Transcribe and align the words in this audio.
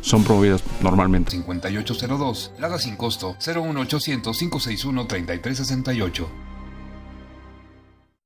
son 0.00 0.24
promovidas 0.24 0.62
normalmente. 0.82 1.30
5802, 1.32 2.52
Lada 2.58 2.78
sin 2.78 2.96
costo, 2.96 3.36
01800 3.38 4.38
561 4.38 5.06
3368. 5.06 6.28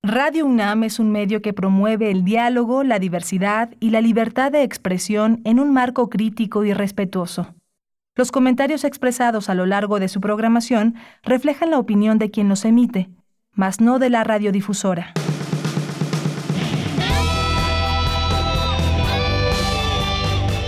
Radio 0.04 0.46
UNAM 0.46 0.83
es 0.85 0.99
un 0.99 1.12
medio 1.12 1.43
que 1.43 1.53
promueve 1.53 2.11
el 2.11 2.25
diálogo, 2.25 2.83
la 2.83 2.99
diversidad 2.99 3.71
y 3.79 3.91
la 3.91 4.01
libertad 4.01 4.51
de 4.51 4.62
expresión 4.62 5.41
en 5.45 5.61
un 5.61 5.73
marco 5.73 6.09
crítico 6.09 6.65
y 6.65 6.73
respetuoso. 6.73 7.55
Los 8.16 8.32
comentarios 8.32 8.84
expresados 8.84 9.48
a 9.48 9.55
lo 9.55 9.64
largo 9.64 10.00
de 10.00 10.09
su 10.09 10.21
programación 10.21 10.96
reflejan 11.23 11.71
la 11.71 11.79
opinión 11.79 12.19
de 12.19 12.30
quien 12.30 12.48
los 12.48 12.64
emite, 12.64 13.11
mas 13.55 13.80
no 13.80 13.98
de 13.98 14.11
la 14.11 14.25
radiodifusora. 14.25 15.14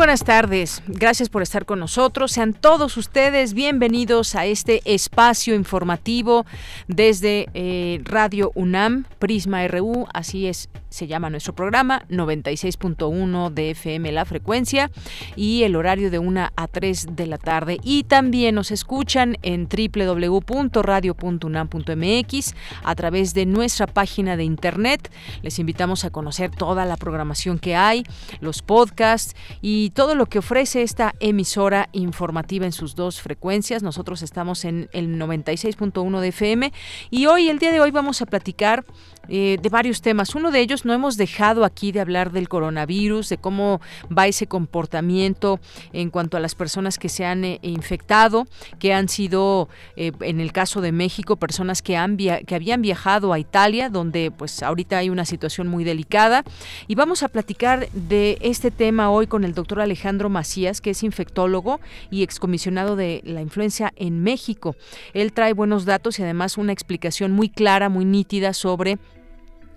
Buenas 0.00 0.24
tardes, 0.24 0.82
gracias 0.86 1.28
por 1.28 1.42
estar 1.42 1.66
con 1.66 1.78
nosotros. 1.78 2.32
Sean 2.32 2.54
todos 2.54 2.96
ustedes 2.96 3.52
bienvenidos 3.52 4.34
a 4.34 4.46
este 4.46 4.80
espacio 4.86 5.54
informativo 5.54 6.46
desde 6.88 7.48
eh, 7.52 8.00
Radio 8.04 8.50
UNAM, 8.54 9.04
Prisma 9.18 9.68
RU, 9.68 10.06
así 10.14 10.46
es 10.46 10.70
se 10.90 11.06
llama 11.06 11.30
nuestro 11.30 11.54
programa, 11.54 12.04
96.1 12.10 13.50
de 13.50 13.70
FM 13.70 14.12
la 14.12 14.24
frecuencia 14.24 14.90
y 15.36 15.62
el 15.62 15.76
horario 15.76 16.10
de 16.10 16.18
1 16.18 16.48
a 16.54 16.66
3 16.66 17.06
de 17.12 17.26
la 17.26 17.38
tarde. 17.38 17.78
Y 17.82 18.04
también 18.04 18.56
nos 18.56 18.70
escuchan 18.70 19.36
en 19.42 19.68
www.radio.unam.mx 19.68 22.54
a 22.82 22.94
través 22.94 23.34
de 23.34 23.46
nuestra 23.46 23.86
página 23.86 24.36
de 24.36 24.44
internet. 24.44 25.10
Les 25.42 25.58
invitamos 25.58 26.04
a 26.04 26.10
conocer 26.10 26.50
toda 26.50 26.84
la 26.84 26.96
programación 26.96 27.58
que 27.58 27.76
hay, 27.76 28.04
los 28.40 28.62
podcasts 28.62 29.36
y 29.62 29.89
todo 29.90 30.14
lo 30.14 30.26
que 30.26 30.38
ofrece 30.38 30.82
esta 30.82 31.14
emisora 31.20 31.88
informativa 31.92 32.66
en 32.66 32.72
sus 32.72 32.94
dos 32.94 33.20
frecuencias. 33.20 33.82
Nosotros 33.82 34.22
estamos 34.22 34.64
en 34.64 34.88
el 34.92 35.18
96.1 35.18 36.20
de 36.20 36.28
FM 36.28 36.72
y 37.10 37.26
hoy, 37.26 37.48
el 37.48 37.58
día 37.58 37.72
de 37.72 37.80
hoy, 37.80 37.90
vamos 37.90 38.22
a 38.22 38.26
platicar 38.26 38.84
eh, 39.28 39.58
de 39.60 39.68
varios 39.68 40.02
temas. 40.02 40.34
Uno 40.34 40.50
de 40.50 40.60
ellos 40.60 40.84
no 40.84 40.92
hemos 40.92 41.16
dejado 41.16 41.64
aquí 41.64 41.92
de 41.92 42.00
hablar 42.00 42.32
del 42.32 42.48
coronavirus, 42.48 43.28
de 43.28 43.38
cómo 43.38 43.80
va 44.16 44.26
ese 44.26 44.46
comportamiento 44.46 45.60
en 45.92 46.10
cuanto 46.10 46.36
a 46.36 46.40
las 46.40 46.54
personas 46.54 46.98
que 46.98 47.08
se 47.08 47.24
han 47.24 47.44
eh, 47.44 47.58
infectado, 47.62 48.46
que 48.78 48.92
han 48.92 49.08
sido, 49.08 49.68
eh, 49.96 50.12
en 50.20 50.40
el 50.40 50.52
caso 50.52 50.80
de 50.80 50.90
México, 50.90 51.36
personas 51.36 51.80
que, 51.82 51.96
han 51.96 52.16
que 52.16 52.54
habían 52.54 52.82
viajado 52.82 53.32
a 53.32 53.38
Italia, 53.38 53.88
donde 53.88 54.30
pues 54.30 54.62
ahorita 54.62 54.98
hay 54.98 55.10
una 55.10 55.24
situación 55.24 55.68
muy 55.68 55.84
delicada. 55.84 56.42
Y 56.88 56.96
vamos 56.96 57.22
a 57.22 57.28
platicar 57.28 57.88
de 57.92 58.38
este 58.40 58.70
tema 58.70 59.10
hoy 59.10 59.26
con 59.26 59.44
el 59.44 59.54
doctor 59.54 59.80
Alejandro 59.80 60.28
Macías, 60.28 60.80
que 60.80 60.90
es 60.90 61.02
infectólogo 61.02 61.80
y 62.10 62.22
excomisionado 62.22 62.96
de 62.96 63.22
la 63.24 63.42
influencia 63.42 63.92
en 63.96 64.22
México. 64.22 64.74
Él 65.14 65.32
trae 65.32 65.52
buenos 65.52 65.84
datos 65.84 66.18
y 66.18 66.22
además 66.22 66.58
una 66.58 66.72
explicación 66.72 67.32
muy 67.32 67.48
clara, 67.48 67.88
muy 67.88 68.04
nítida 68.04 68.52
sobre 68.52 68.98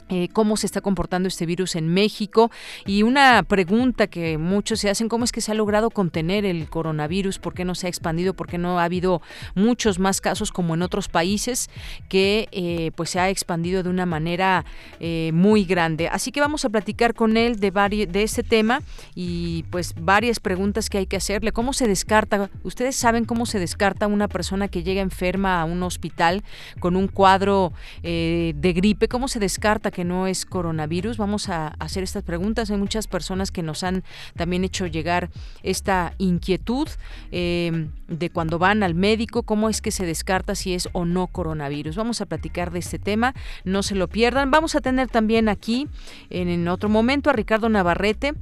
eh, 0.10 0.28
cómo 0.34 0.58
se 0.58 0.66
está 0.66 0.82
comportando 0.82 1.28
este 1.28 1.46
virus 1.46 1.76
en 1.76 1.88
México 1.88 2.52
y 2.86 3.04
una 3.04 3.42
pregunta 3.44 4.08
que 4.08 4.38
muchos 4.38 4.82
se 4.82 4.90
hacen, 4.90 5.08
¿cómo 5.08 5.24
es 5.24 5.32
que 5.32 5.40
se 5.40 5.52
ha 5.52 5.56
logrado 5.56 5.90
contener 5.90 6.46
el 6.46 6.70
coronavirus? 6.70 7.40
¿Por 7.40 7.54
qué 7.54 7.64
no 7.64 7.74
se 7.74 7.88
ha 7.88 7.90
expandido? 7.90 8.34
¿Por 8.34 8.48
qué 8.48 8.58
no 8.58 8.80
ha 8.80 8.84
habido 8.84 9.22
muchos 9.56 10.00
más 10.00 10.20
casos 10.20 10.52
como 10.52 10.74
en 10.74 10.82
otros 10.82 11.08
países 11.08 11.70
que 12.10 12.50
eh, 12.52 12.92
pues 12.96 13.12
se 13.12 13.20
ha 13.20 13.30
expandido 13.30 13.82
de 13.82 13.90
una 13.90 14.06
manera 14.06 14.66
eh, 15.00 15.32
muy 15.34 15.64
grande? 15.64 16.10
Así 16.10 16.32
que 16.32 16.42
vamos 16.42 16.66
a 16.66 16.70
platicar 16.70 17.14
con 17.14 17.38
él 17.38 17.62
de, 17.62 17.72
de 18.10 18.24
este 18.24 18.44
tema 18.44 18.82
y 19.16 19.64
pues 19.70 19.96
varias 19.98 20.42
preguntas 20.42 20.90
que 20.90 20.98
hay 20.98 21.06
que 21.06 21.16
hacerle. 21.16 21.54
¿Cómo 21.54 21.72
se 21.72 21.88
descarta? 21.88 22.50
Ustedes 22.64 22.98
saben 22.98 23.24
cómo 23.24 23.46
se 23.46 23.58
descarta 23.58 24.08
una 24.08 24.28
persona 24.28 24.68
que 24.68 24.84
llega 24.84 25.02
enferma 25.02 25.62
a 25.62 25.66
un 25.66 25.82
hospital 25.82 26.44
con 26.80 26.98
un 26.98 27.08
cuadro 27.08 27.72
de 28.02 28.74
gripe, 28.76 29.08
¿cómo 29.08 29.28
se 29.28 29.40
descarta 29.40 29.92
que 29.94 30.04
no 30.04 30.28
es 30.28 30.46
coronavirus? 30.46 31.18
Vamos 31.18 31.48
a 31.48 31.68
hacer 31.80 32.04
estas 32.04 32.24
preguntas. 32.24 32.70
Hay 32.70 32.78
muchas 32.78 33.08
personas 33.08 33.52
que 33.52 33.64
nos 33.64 33.84
han 33.84 34.04
también 34.36 34.66
hecho 34.66 34.88
llegar 34.88 35.30
esta 35.64 36.14
inquietud 36.18 36.90
em, 37.32 37.92
de 38.10 38.30
cuando 38.30 38.60
van 38.60 38.84
al 38.84 38.96
médico, 38.96 39.44
cómo 39.44 39.70
es 39.70 39.82
que 39.82 39.92
se 39.92 40.06
descarta 40.06 40.56
si 40.56 40.74
es 40.74 40.90
o 40.92 41.06
no 41.06 41.28
coronavirus. 41.28 41.96
Vamos 41.96 42.20
a 42.20 42.26
platicar 42.26 42.72
de 42.72 42.80
este 42.80 43.00
tema, 43.00 43.34
no 43.64 43.84
se 43.84 43.96
lo 43.96 44.10
pierdan. 44.10 44.52
Vamos 44.52 44.76
a 44.76 44.82
tener 44.82 45.08
también 45.08 45.48
aquí 45.48 45.88
en 46.30 46.68
otro 46.68 46.90
momento 46.90 47.30
a 47.30 47.34
Ricardo 47.34 47.70
Navarrete, 47.70 48.34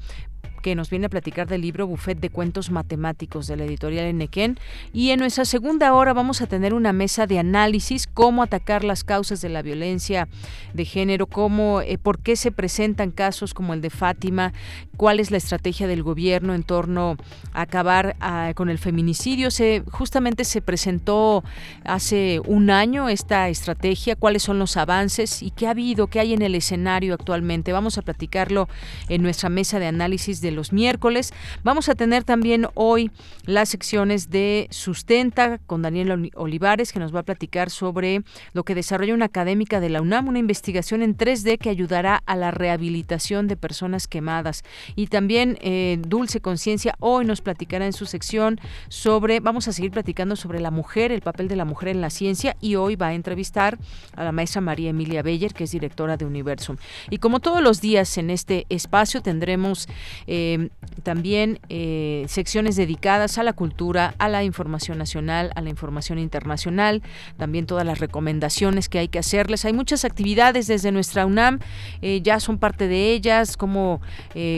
que 0.62 0.76
nos 0.76 0.90
viene 0.90 1.08
a 1.08 1.10
platicar 1.10 1.48
del 1.48 1.62
libro 1.62 1.88
Buffet 1.88 2.20
de 2.20 2.30
Cuentos 2.30 2.72
Matemáticos 2.72 3.48
de 3.48 3.58
la 3.58 3.66
editorial 3.66 4.06
Enequén. 4.06 4.58
Y 4.94 5.10
en 5.10 5.20
nuestra 5.20 5.46
segunda 5.46 5.94
hora 5.94 6.14
vamos 6.14 6.42
a 6.42 6.48
tener 6.48 6.74
una 6.74 6.94
mesa 6.94 7.28
de 7.28 7.40
análisis, 7.40 8.08
cómo 8.08 8.44
atacar 8.44 8.84
las 8.84 9.04
causas 9.04 9.42
de 9.42 9.50
la 9.50 9.62
violencia 9.62 10.28
de 10.74 10.86
género, 10.86 11.28
cómo, 11.28 11.82
eh, 11.82 11.98
por 11.98 12.20
qué 12.20 12.36
se 12.36 12.52
presentan 12.52 13.12
casos 13.12 13.54
como 13.54 13.74
el 13.74 13.82
de 13.82 13.90
Fátima, 13.90 14.54
cuál 14.98 15.20
es 15.20 15.32
la 15.32 15.38
estrategia 15.38 15.88
del 15.88 16.04
gobierno 16.04 16.54
en 16.54 16.64
torno 16.64 17.18
a 17.54 17.62
acabar 17.62 18.16
ah, 18.20 18.54
con 18.56 18.70
el 18.70 18.78
feminicidio. 18.78 19.52
Se, 19.52 19.84
justamente 19.92 20.46
se 20.46 20.62
presentó 20.62 21.44
hace 21.84 22.40
un 22.46 22.70
año 22.70 23.10
esta 23.10 23.50
estrategia, 23.50 24.16
cuáles 24.16 24.44
son 24.44 24.60
los 24.60 24.78
avances 24.78 25.42
y 25.42 25.52
qué 25.52 25.68
ha 25.68 25.72
habido, 25.72 26.08
qué 26.08 26.20
hay 26.20 26.34
en 26.34 26.42
el 26.42 26.56
escenario 26.56 27.14
actualmente. 27.14 27.74
Vamos 27.74 27.98
a 27.98 28.02
platicarlo 28.02 28.70
en 29.10 29.22
nuestra 29.24 29.50
mesa 29.50 29.80
de 29.80 29.88
análisis 29.88 30.42
de 30.42 30.51
los 30.52 30.74
miércoles. 30.74 31.34
Vamos 31.64 31.90
a 31.90 31.96
tener 31.96 32.24
también 32.24 32.68
hoy 32.74 33.12
las 33.46 33.70
secciones 33.70 34.30
de 34.30 34.68
Sustenta 34.72 35.60
con 35.68 35.82
Daniel 35.82 36.32
Olivares, 36.36 36.92
que 36.92 37.00
nos 37.00 37.14
va 37.14 37.22
a 37.22 37.24
platicar 37.24 37.70
sobre 37.70 38.24
lo 38.54 38.64
que 38.64 38.76
desarrolla 38.76 39.14
una 39.14 39.26
académica 39.26 39.80
de 39.80 39.90
la 39.90 40.02
UNAM, 40.02 40.28
una 40.28 40.40
investigación 40.40 41.02
en 41.02 41.18
3D 41.18 41.58
que 41.58 41.70
ayudará 41.70 42.22
a 42.26 42.36
la 42.36 42.52
rehabilitación 42.52 43.48
de 43.48 43.56
personas 43.56 44.08
quemadas. 44.08 44.64
Y 44.96 45.08
también 45.08 45.58
eh, 45.62 45.98
Dulce 46.08 46.42
Conciencia 46.42 46.96
hoy 47.00 47.26
nos 47.26 47.42
platicará 47.42 47.86
en 47.86 47.94
su 47.94 48.06
sección 48.06 48.60
sobre, 48.90 49.40
vamos 49.40 49.68
a 49.68 49.74
seguir 49.74 49.92
platicando 49.92 50.36
sobre 50.36 50.60
la 50.60 50.72
mujer, 50.72 51.12
el 51.12 51.22
papel 51.22 51.48
de 51.48 51.56
la 51.56 51.66
mujer 51.66 51.90
en 51.90 52.02
la 52.02 52.10
ciencia 52.10 52.56
y 52.62 52.76
hoy 52.76 52.96
va 52.96 53.08
a 53.08 53.14
entrevistar 53.14 53.78
a 54.16 54.24
la 54.24 54.32
maestra 54.32 54.62
María 54.62 54.90
Emilia 54.90 55.22
Beller, 55.22 55.54
que 55.54 55.64
es 55.64 55.72
directora 55.72 56.18
de 56.18 56.26
Universum. 56.26 56.78
Y 57.10 57.18
como 57.18 57.40
todos 57.40 57.62
los 57.62 57.82
días 57.82 58.18
en 58.18 58.30
este 58.30 58.66
espacio 58.70 59.22
tendremos 59.22 59.88
eh, 60.28 60.41
también 61.03 61.59
eh, 61.69 62.25
secciones 62.28 62.75
dedicadas 62.75 63.38
a 63.38 63.44
la 63.44 63.53
cultura, 63.53 64.13
a 64.18 64.29
la 64.29 64.44
información 64.44 64.97
nacional, 64.97 65.52
a 65.56 65.62
la 65.62 65.69
información 65.69 66.19
internacional, 66.19 67.02
también 67.38 67.66
todas 67.66 67.85
las 67.85 68.00
recomendaciones 68.00 68.90
que 68.90 69.00
hay 69.00 69.07
que 69.07 69.19
hacerles. 69.19 69.66
Hay 69.66 69.74
muchas 69.74 70.06
actividades 70.06 70.68
desde 70.68 70.91
nuestra 70.91 71.25
UNAM, 71.25 71.59
ya 72.22 72.40
son 72.40 72.57
parte 72.57 72.88
de 72.88 73.13
ellas, 73.13 73.57
como, 73.57 74.02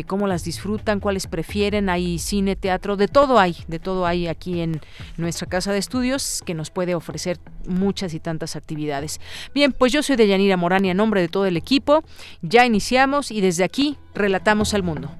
como 0.08 0.28
las 0.28 0.44
disfrutan, 0.44 1.00
cuáles 1.00 1.28
prefieren, 1.28 1.90
hay 1.90 2.20
cine, 2.20 2.56
teatro, 2.56 2.98
de 2.98 3.08
todo 3.08 3.40
hay, 3.40 3.56
de 3.68 3.80
todo 3.80 4.06
hay 4.06 4.28
aquí 4.28 4.62
en 4.62 4.82
nuestra 5.18 5.48
casa 5.48 5.72
de 5.72 5.80
estudios 5.80 6.42
que 6.46 6.54
nos 6.54 6.70
puede 6.70 6.96
ofrecer 6.96 7.40
muchas 7.68 8.14
y 8.14 8.20
tantas 8.20 8.56
actividades. 8.56 9.20
Bien, 9.54 9.72
pues 9.72 9.92
yo 9.92 10.04
soy 10.04 10.16
Deyanira 10.16 10.58
Morán 10.58 10.86
y 10.86 10.90
a 10.90 10.94
nombre 10.94 11.22
de 11.22 11.28
todo 11.28 11.46
el 11.46 11.58
equipo, 11.58 12.04
ya 12.42 12.66
iniciamos 12.66 13.32
y 13.32 13.42
desde 13.42 13.64
aquí 13.64 13.98
relatamos 14.14 14.74
al 14.74 14.84
mundo. 14.84 15.12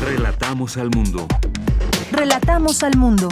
Relatamos 0.00 0.76
al 0.76 0.90
mundo. 0.90 1.26
Relatamos 2.12 2.82
al 2.82 2.96
mundo. 2.98 3.28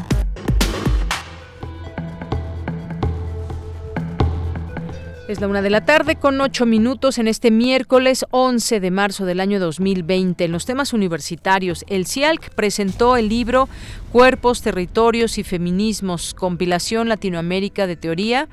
Es 5.29 5.41
la 5.41 5.49
una 5.49 5.61
de 5.61 5.69
la 5.69 5.85
tarde 5.85 6.17
con 6.17 6.41
ocho 6.41 6.65
minutos 6.65 7.19
en 7.19 7.29
este 7.29 7.51
miércoles 7.51 8.25
11 8.31 8.81
de 8.81 8.91
marzo 8.91 9.27
del 9.27 9.41
año 9.41 9.61
2020. 9.61 10.45
En 10.45 10.53
los 10.53 10.65
temas 10.65 10.95
universitarios, 10.95 11.85
el 11.89 12.07
CIALC 12.07 12.55
presentó 12.55 13.19
el 13.19 13.29
libro 13.29 13.69
Cuerpos, 14.11 14.63
Territorios 14.63 15.37
y 15.37 15.45
Feminismos, 15.45 16.33
compilación 16.33 17.11
Latinoamérica 17.11 17.87
de 17.87 17.97
Teoría, 17.97 18.49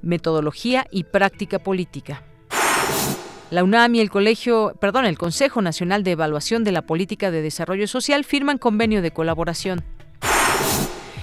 Metodología 0.00 0.86
y 0.90 1.04
Práctica 1.04 1.58
Política. 1.58 2.22
La 3.50 3.64
UNAM 3.64 3.96
y 3.96 4.00
el 4.00 4.10
Colegio, 4.10 4.74
el 4.80 5.18
Consejo 5.18 5.60
Nacional 5.60 6.04
de 6.04 6.12
Evaluación 6.12 6.62
de 6.62 6.70
la 6.70 6.82
Política 6.82 7.32
de 7.32 7.42
Desarrollo 7.42 7.88
Social 7.88 8.24
firman 8.24 8.58
convenio 8.58 9.02
de 9.02 9.10
colaboración. 9.10 9.82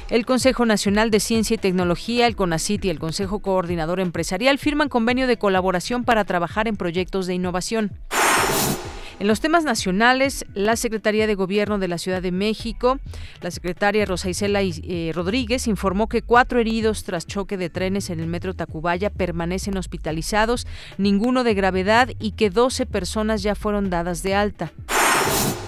El 0.09 0.25
Consejo 0.25 0.65
Nacional 0.65 1.09
de 1.09 1.21
Ciencia 1.21 1.55
y 1.55 1.57
Tecnología, 1.57 2.27
el 2.27 2.35
CONACIT 2.35 2.83
y 2.83 2.89
el 2.89 2.99
Consejo 2.99 3.39
Coordinador 3.39 4.01
Empresarial 4.01 4.57
firman 4.57 4.89
convenio 4.89 5.25
de 5.25 5.37
colaboración 5.37 6.03
para 6.03 6.25
trabajar 6.25 6.67
en 6.67 6.75
proyectos 6.75 7.27
de 7.27 7.35
innovación. 7.35 7.91
En 9.19 9.27
los 9.27 9.39
temas 9.39 9.63
nacionales, 9.63 10.45
la 10.53 10.75
Secretaría 10.75 11.25
de 11.25 11.33
Gobierno 11.33 11.79
de 11.79 11.87
la 11.87 11.97
Ciudad 11.97 12.21
de 12.21 12.31
México, 12.31 12.99
la 13.41 13.49
secretaria 13.49 14.05
Rosa 14.05 14.29
Isela 14.29 14.61
eh, 14.61 15.11
Rodríguez, 15.11 15.67
informó 15.67 16.07
que 16.07 16.21
cuatro 16.21 16.59
heridos 16.59 17.03
tras 17.03 17.25
choque 17.25 17.57
de 17.57 17.71
trenes 17.71 18.11
en 18.11 18.19
el 18.19 18.27
metro 18.27 18.53
Tacubaya 18.53 19.09
permanecen 19.09 19.75
hospitalizados, 19.75 20.67
ninguno 20.99 21.43
de 21.43 21.55
gravedad 21.55 22.09
y 22.19 22.33
que 22.33 22.51
12 22.51 22.85
personas 22.85 23.41
ya 23.41 23.55
fueron 23.55 23.89
dadas 23.89 24.21
de 24.21 24.35
alta. 24.35 24.71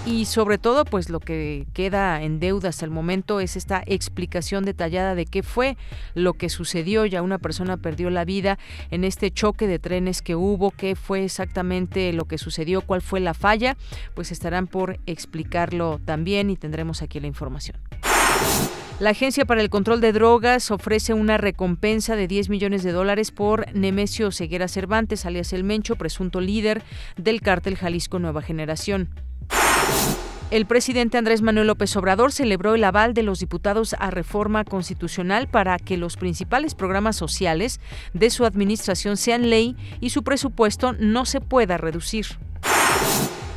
Y 0.09 0.25
sobre 0.25 0.57
todo, 0.57 0.85
pues 0.85 1.11
lo 1.11 1.19
que 1.19 1.67
queda 1.71 2.23
en 2.23 2.39
deuda 2.39 2.69
hasta 2.69 2.83
el 2.83 2.89
momento 2.89 3.39
es 3.39 3.55
esta 3.55 3.83
explicación 3.85 4.65
detallada 4.65 5.13
de 5.13 5.27
qué 5.27 5.43
fue 5.43 5.77
lo 6.15 6.33
que 6.33 6.49
sucedió. 6.49 7.05
Ya 7.05 7.21
una 7.21 7.37
persona 7.37 7.77
perdió 7.77 8.09
la 8.09 8.25
vida 8.25 8.57
en 8.89 9.03
este 9.03 9.29
choque 9.29 9.67
de 9.67 9.77
trenes 9.77 10.23
que 10.23 10.35
hubo, 10.35 10.71
qué 10.71 10.95
fue 10.95 11.25
exactamente 11.25 12.11
lo 12.11 12.25
que 12.25 12.39
sucedió, 12.39 12.81
cuál 12.81 13.03
fue 13.03 13.19
la 13.19 13.35
falla, 13.35 13.77
pues 14.15 14.31
estarán 14.31 14.65
por 14.65 14.97
explicarlo 15.05 16.01
también 16.03 16.49
y 16.49 16.55
tendremos 16.55 17.03
aquí 17.03 17.19
la 17.19 17.27
información. 17.27 17.77
La 18.99 19.11
Agencia 19.11 19.45
para 19.45 19.61
el 19.61 19.69
Control 19.69 20.01
de 20.01 20.11
Drogas 20.11 20.71
ofrece 20.71 21.13
una 21.13 21.37
recompensa 21.37 22.15
de 22.15 22.27
10 22.27 22.49
millones 22.49 22.81
de 22.81 22.93
dólares 22.93 23.29
por 23.29 23.71
Nemesio 23.75 24.31
Ceguera 24.31 24.67
Cervantes, 24.69 25.27
alias 25.27 25.53
El 25.53 25.63
Mencho, 25.63 25.97
presunto 25.97 26.41
líder 26.41 26.81
del 27.15 27.41
cártel 27.41 27.77
Jalisco 27.77 28.17
Nueva 28.17 28.41
Generación. 28.41 29.28
El 30.51 30.65
presidente 30.65 31.19
Andrés 31.19 31.43
Manuel 31.43 31.67
López 31.67 31.95
Obrador 31.95 32.31
celebró 32.31 32.73
el 32.73 32.83
aval 32.83 33.13
de 33.13 33.21
los 33.21 33.39
diputados 33.39 33.95
a 33.99 34.09
reforma 34.09 34.65
constitucional 34.65 35.47
para 35.47 35.77
que 35.77 35.95
los 35.95 36.17
principales 36.17 36.73
programas 36.73 37.15
sociales 37.15 37.79
de 38.15 38.31
su 38.31 38.45
administración 38.45 39.15
sean 39.15 39.51
ley 39.51 39.75
y 40.01 40.09
su 40.09 40.23
presupuesto 40.23 40.93
no 40.93 41.25
se 41.25 41.39
pueda 41.39 41.77
reducir. 41.77 42.25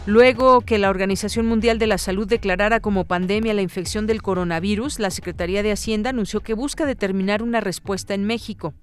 Luego 0.05 0.61
que 0.61 0.77
la 0.77 0.91
Organización 0.91 1.47
Mundial 1.47 1.79
de 1.79 1.87
la 1.87 1.97
Salud 1.97 2.29
declarara 2.29 2.81
como 2.81 3.07
pandemia 3.07 3.55
la 3.55 3.63
infección 3.63 4.07
del 4.07 4.21
coronavirus, 4.21 4.99
la 4.99 5.11
Secretaría 5.11 5.63
de 5.63 5.73
Hacienda 5.73 6.11
anunció 6.11 6.41
que 6.41 6.53
busca 6.53 6.85
determinar 6.85 7.43
una 7.43 7.63
respuesta 7.63 8.13
en 8.13 8.25
México. 8.27 8.75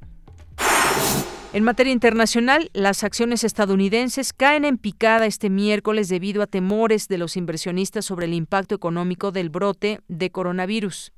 En 1.51 1.63
materia 1.63 1.91
internacional, 1.91 2.69
las 2.73 3.03
acciones 3.03 3.43
estadounidenses 3.43 4.33
caen 4.33 4.65
en 4.65 4.77
picada 4.77 5.25
este 5.25 5.49
miércoles 5.49 6.07
debido 6.07 6.43
a 6.43 6.47
temores 6.47 7.07
de 7.07 7.17
los 7.17 7.35
inversionistas 7.37 8.05
sobre 8.05 8.27
el 8.27 8.35
impacto 8.35 8.75
económico 8.75 9.31
del 9.31 9.49
brote 9.49 9.99
de 10.07 10.29
coronavirus. 10.29 11.11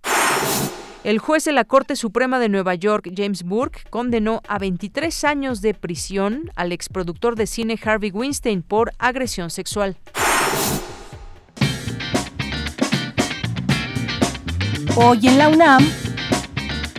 El 1.03 1.19
juez 1.19 1.43
de 1.43 1.51
la 1.51 1.65
Corte 1.65 1.97
Suprema 1.97 2.39
de 2.39 2.47
Nueva 2.47 2.75
York, 2.75 3.11
James 3.13 3.43
Burke, 3.43 3.81
condenó 3.89 4.41
a 4.47 4.57
23 4.57 5.25
años 5.25 5.59
de 5.59 5.73
prisión 5.73 6.49
al 6.55 6.71
exproductor 6.71 7.35
de 7.35 7.45
cine 7.45 7.77
Harvey 7.83 8.11
Weinstein 8.11 8.61
por 8.61 8.93
agresión 8.99 9.49
sexual. 9.49 9.97
Hoy 14.95 15.27
en 15.27 15.37
la 15.37 15.49
UNAM, 15.49 15.85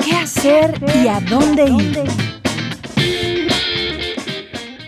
¿qué 0.04 0.16
hacer 0.16 0.74
y 1.02 1.08
a 1.08 1.20
dónde 1.20 1.64
ir? 1.64 2.41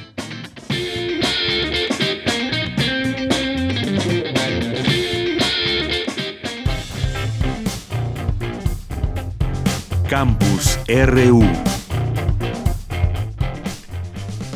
Campus 10.09 10.79
RU 10.89 11.70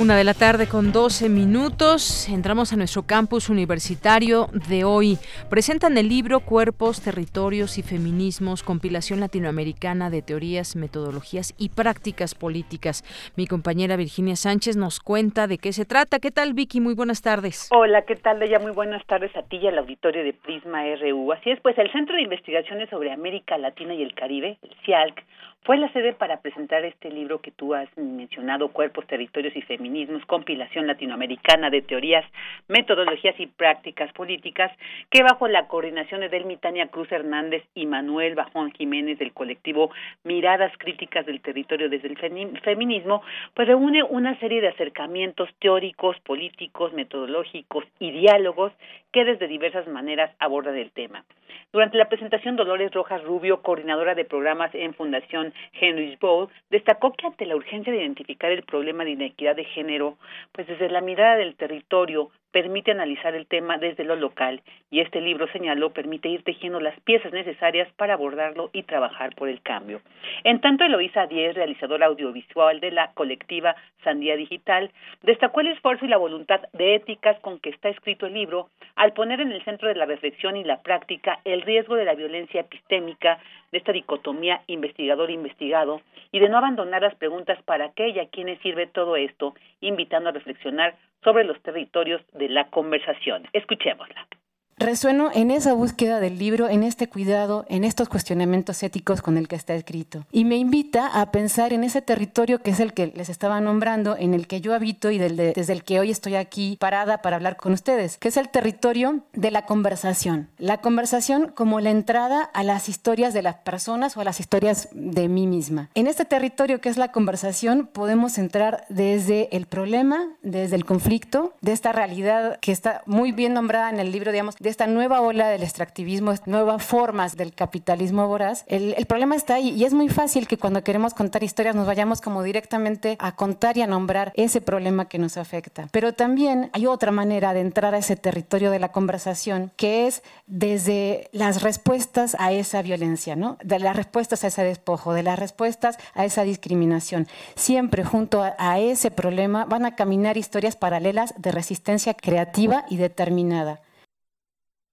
una 0.01 0.17
de 0.17 0.25
la 0.25 0.35
tarde 0.35 0.67
con 0.67 0.93
12 0.93 1.29
minutos. 1.29 2.29
Entramos 2.29 2.73
a 2.73 2.77
nuestro 2.77 3.05
campus 3.07 3.49
universitario 3.49 4.49
de 4.69 4.83
hoy. 4.83 5.19
Presentan 5.49 5.97
el 5.99 6.09
libro 6.09 6.41
Cuerpos, 6.41 7.01
Territorios 7.01 7.79
y 7.79 7.83
Feminismos, 7.83 8.63
compilación 8.63 9.21
latinoamericana 9.21 10.11
de 10.11 10.23
teorías, 10.23 10.75
metodologías 10.75 11.55
y 11.59 11.69
prácticas 11.69 12.35
políticas. 12.35 13.05
Mi 13.37 13.47
compañera 13.47 13.97
Virginia 13.97 14.37
Sánchez 14.37 14.77
nos 14.77 14.99
cuenta 14.99 15.47
de 15.47 15.59
qué 15.59 15.73
se 15.73 15.85
trata. 15.85 16.19
¿Qué 16.19 16.33
tal, 16.33 16.55
Vicky? 16.55 16.81
Muy 16.81 16.95
buenas 16.95 17.23
tardes. 17.23 17.69
Hola, 17.73 18.03
¿qué 18.03 18.17
tal, 18.17 18.41
Leia? 18.41 18.59
Muy 18.59 18.73
buenas 18.73 19.05
tardes 19.07 19.35
a 19.37 19.43
ti 19.43 19.59
y 19.59 19.69
al 19.69 19.79
auditorio 19.79 20.25
de 20.25 20.33
Prisma 20.33 20.83
RU. 20.97 21.33
Así 21.33 21.51
es, 21.51 21.61
pues 21.61 21.79
el 21.79 21.91
Centro 21.93 22.17
de 22.17 22.23
Investigaciones 22.23 22.91
sobre 22.91 23.13
América 23.13 23.59
Latina 23.59 23.95
y 23.95 24.03
el 24.03 24.15
Caribe, 24.15 24.59
el 24.63 24.75
CIALC, 24.85 25.23
fue 25.65 25.79
la 25.79 25.91
sede 25.93 26.13
para 26.13 26.43
presentar 26.43 26.85
este 26.85 27.11
libro 27.11 27.41
que 27.41 27.51
tú 27.51 27.75
has 27.75 27.89
mencionado, 27.97 28.69
Cuerpos, 28.69 29.07
Territorios 29.07 29.57
y 29.57 29.63
Feminismos, 29.63 30.25
compilación 30.27 30.87
latinoamericana 30.87 31.71
de 31.71 31.81
teorías, 31.81 32.25
metodologías 32.69 33.35
y 33.41 33.47
prácticas 33.47 34.13
políticas, 34.13 34.71
que 35.11 35.23
bajo 35.23 35.49
la 35.49 35.67
coordinación 35.67 36.21
de 36.21 36.29
Delmitania 36.29 36.89
Cruz 36.89 37.11
Hernández 37.11 37.63
y 37.75 37.87
Manuel 37.87 38.35
Bajón 38.35 38.73
Jiménez 38.73 39.19
del 39.19 39.33
colectivo 39.33 39.91
Miradas 40.23 40.73
Críticas 40.77 41.25
del 41.25 41.41
Territorio 41.41 41.89
desde 41.89 42.09
el 42.09 42.61
Feminismo, 42.61 43.23
pues 43.55 43.67
reúne 43.67 44.03
una 44.03 44.39
serie 44.41 44.61
de 44.61 44.69
acercamientos 44.69 45.49
teóricos, 45.61 46.21
políticos, 46.21 46.93
metodológicos 46.93 47.85
y 47.99 48.11
diálogos 48.11 48.73
que 49.13 49.25
desde 49.25 49.49
diversas 49.49 49.89
maneras 49.89 50.31
abordan 50.41 50.77
el 50.77 50.91
tema. 50.91 51.25
Durante 51.75 51.99
la 51.99 52.09
presentación, 52.09 52.55
Dolores 52.55 52.93
Rojas 52.93 53.25
Rubio, 53.25 53.61
coordinadora 53.61 54.15
de 54.15 54.25
programas 54.25 54.73
en 54.77 54.95
Fundación 54.95 55.53
Henry 55.73 56.17
Bowl, 56.21 56.49
destacó 56.71 57.13
que 57.13 57.27
ante 57.27 57.47
la 57.47 57.57
urgencia 57.57 57.93
de 57.93 57.99
identificar 57.99 58.53
el 58.53 58.63
problema 58.63 59.03
de 59.03 59.11
inequidad 59.11 59.57
de 59.57 59.65
género, 59.65 60.17
pues 60.53 60.69
desde 60.69 60.89
la 60.89 61.01
mirada 61.01 61.35
del 61.35 61.57
territorio, 61.57 62.31
permite 62.55 62.93
analizar 62.93 63.35
el 63.35 63.49
tema 63.49 63.79
desde 63.79 64.05
lo 64.05 64.15
local 64.15 64.63
y 64.89 65.01
este 65.01 65.21
libro, 65.21 65.49
señaló, 65.49 65.91
permite 65.91 66.29
ir 66.29 66.45
tejiendo 66.45 66.79
las 66.79 66.99
piezas 67.01 67.33
necesarias 67.33 67.89
para 67.97 68.15
abordarlo 68.15 68.71
y 68.73 68.85
trabajar 68.85 69.35
por 69.35 69.49
el 69.49 69.61
cambio. 69.61 70.01
En 70.45 70.61
tanto, 70.61 70.85
Eloísa 70.85 71.27
Díez, 71.27 71.57
realizadora 71.57 72.07
audiovisual 72.07 72.79
de 72.79 72.93
la 72.93 73.11
colectiva 73.15 73.75
Sandía 74.05 74.37
Digital, 74.37 74.93
destacó 75.23 75.63
el 75.63 75.67
esfuerzo 75.67 76.05
y 76.05 76.09
la 76.09 76.17
voluntad 76.17 76.61
de 76.73 76.95
éticas 76.95 77.41
con 77.41 77.59
que 77.59 77.71
está 77.71 77.89
escrito 77.89 78.27
el 78.27 78.35
libro 78.35 78.69
al 78.95 79.15
poner 79.15 79.41
en 79.41 79.51
el 79.51 79.65
centro 79.65 79.89
de 79.89 79.97
la 79.97 80.07
reflexión 80.07 80.57
y 80.57 80.63
la 80.63 80.81
práctica 80.81 81.41
el 81.45 81.63
riesgo 81.63 81.97
de 81.97 82.05
la 82.05 82.15
violencia 82.15 82.61
epistémica, 82.61 83.41
de 83.75 83.79
esta 83.79 83.91
dicotomía 83.91 84.63
investigador-investigado 84.69 86.01
y 86.31 86.39
de 86.39 86.49
no 86.49 86.59
abandonar 86.59 87.03
las 87.03 87.17
preguntas 87.17 87.61
para 87.65 87.91
qué 87.91 88.11
y 88.11 88.21
a 88.21 88.29
quiénes 88.29 88.61
sirve 88.61 88.87
todo 88.87 89.17
esto, 89.17 89.55
invitando 89.81 90.29
a 90.29 90.33
reflexionar 90.33 90.95
sobre 91.25 91.43
los 91.43 91.61
territorios 91.61 92.23
de 92.35 92.51
la 92.51 92.71
conversación. 92.71 93.49
Escuchémosla. 93.53 94.29
Resueno 94.77 95.31
en 95.33 95.53
esa 95.53 95.73
búsqueda 95.73 96.19
del 96.19 96.39
libro, 96.39 96.69
en 96.69 96.83
este 96.83 97.09
cuidado, 97.09 97.65
en 97.69 97.85
estos 97.85 98.09
cuestionamientos 98.09 98.83
éticos 98.83 99.23
con 99.23 99.39
el 99.39 99.47
que 99.47 99.55
está 99.55 99.75
escrito. 99.75 100.27
Y 100.33 100.45
me 100.45 100.57
invita 100.57 101.07
a 101.07 101.31
pensar 101.31 101.73
en 101.73 101.85
ese 101.85 102.03
territorio 102.03 102.61
que 102.61 102.73
es 102.73 102.81
el 102.81 102.93
que 102.93 103.07
les 103.15 103.29
estaba 103.29 103.61
nombrando, 103.61 104.17
en 104.17 104.35
el 104.35 104.49
que 104.49 104.61
yo 104.61 104.75
habito 104.75 105.13
y 105.13 105.19
desde 105.19 105.73
el 105.73 105.85
que 105.85 106.01
hoy 106.01 106.11
estoy 106.11 106.35
aquí 106.35 106.77
parada 106.81 107.23
para 107.23 107.37
hablar 107.37 107.57
con 107.57 107.73
ustedes, 107.73 108.19
que 108.19 108.29
es 108.29 108.37
el 108.37 108.49
territorio 108.49 109.21
de 109.33 109.53
la 109.53 109.65
conversación. 109.65 110.49
La 110.59 110.79
conversación 110.79 111.53
como 111.55 111.81
la 111.81 111.91
entrada 111.91 112.43
a 112.43 112.65
las 112.65 112.89
historias 112.89 113.33
de 113.33 113.43
las 113.43 113.57
personas 113.57 114.17
o 114.17 114.21
a 114.23 114.25
las 114.25 114.41
historias 114.41 114.89
de 114.93 115.29
mí 115.29 115.47
misma. 115.47 115.89
En 115.95 116.09
este 116.09 116.25
territorio 116.25 116.81
que 116.81 116.89
es 116.89 116.97
la 116.97 117.13
conversación 117.13 117.87
podemos 117.87 118.39
entrar 118.39 118.87
desde 118.89 119.55
el 119.57 119.67
problema, 119.67 120.31
desde 120.43 120.75
el 120.75 120.85
conflicto, 120.85 121.55
de 121.61 121.73
esta 121.73 121.93
realidad 121.93 122.59
que 122.61 122.73
está 122.73 123.03
muy 123.07 123.31
bien 123.31 123.55
nombrada 123.55 123.89
en 123.91 124.01
el 124.01 124.11
libro, 124.11 124.33
digamos, 124.33 124.57
de 124.65 124.71
esta 124.71 124.87
nueva 124.87 125.21
ola 125.21 125.49
del 125.49 125.63
extractivismo, 125.63 126.33
nuevas 126.47 126.83
formas 126.83 127.37
del 127.37 127.53
capitalismo 127.53 128.27
voraz, 128.27 128.65
el, 128.67 128.95
problema 129.05 129.37
está 129.37 129.57
ahí 129.57 129.69
y 129.69 129.85
es 129.85 129.93
muy 129.93 130.09
fácil 130.09 130.49
que 130.49 130.57
cuando 130.57 130.83
queremos 130.83 131.13
contar 131.13 131.45
historias 131.45 131.77
nos 131.77 131.87
vayamos 131.87 132.23
como 132.23 132.43
directamente 132.43 133.17
a 133.21 133.37
contar 133.37 133.77
y 133.77 133.83
a 133.83 133.87
nombrar 133.87 134.33
ese 134.37 134.63
problema 134.63 135.07
que 135.07 135.19
nos 135.19 135.37
afecta. 135.37 135.89
Pero 135.93 136.15
también 136.15 136.71
hay 136.73 136.87
otra 136.87 137.11
manera 137.11 137.53
de 137.53 137.61
entrar 137.61 137.95
a 137.95 137.99
ese 137.99 138.17
territorio 138.17 138.71
de 138.71 138.79
la 138.79 138.91
conversación 138.91 139.71
que 139.77 140.07
es 140.07 140.23
desde 140.47 141.29
las 141.33 141.61
respuestas 141.61 142.35
a 142.39 142.53
esa 142.53 142.81
violencia, 142.81 143.37
¿no? 143.37 143.59
de 143.63 143.79
las 143.79 143.95
respuestas 143.95 144.45
a 144.45 144.47
ese 144.47 144.65
despojo, 144.65 145.13
de 145.13 145.25
las 145.25 145.39
respuestas 145.39 145.99
a 146.15 146.25
esa 146.25 146.43
discriminación. 146.43 147.29
Siempre 147.55 148.03
junto 148.03 148.43
a 148.43 148.79
ese 148.81 149.11
problema 149.11 149.67
van 149.67 149.85
a 149.85 149.95
caminar 149.95 150.39
historias 150.39 150.75
paralelas 150.75 151.35
de 151.37 151.53
resistencia 151.53 152.15
creativa 152.15 152.87
y 152.89 152.97
determinada. 152.97 153.84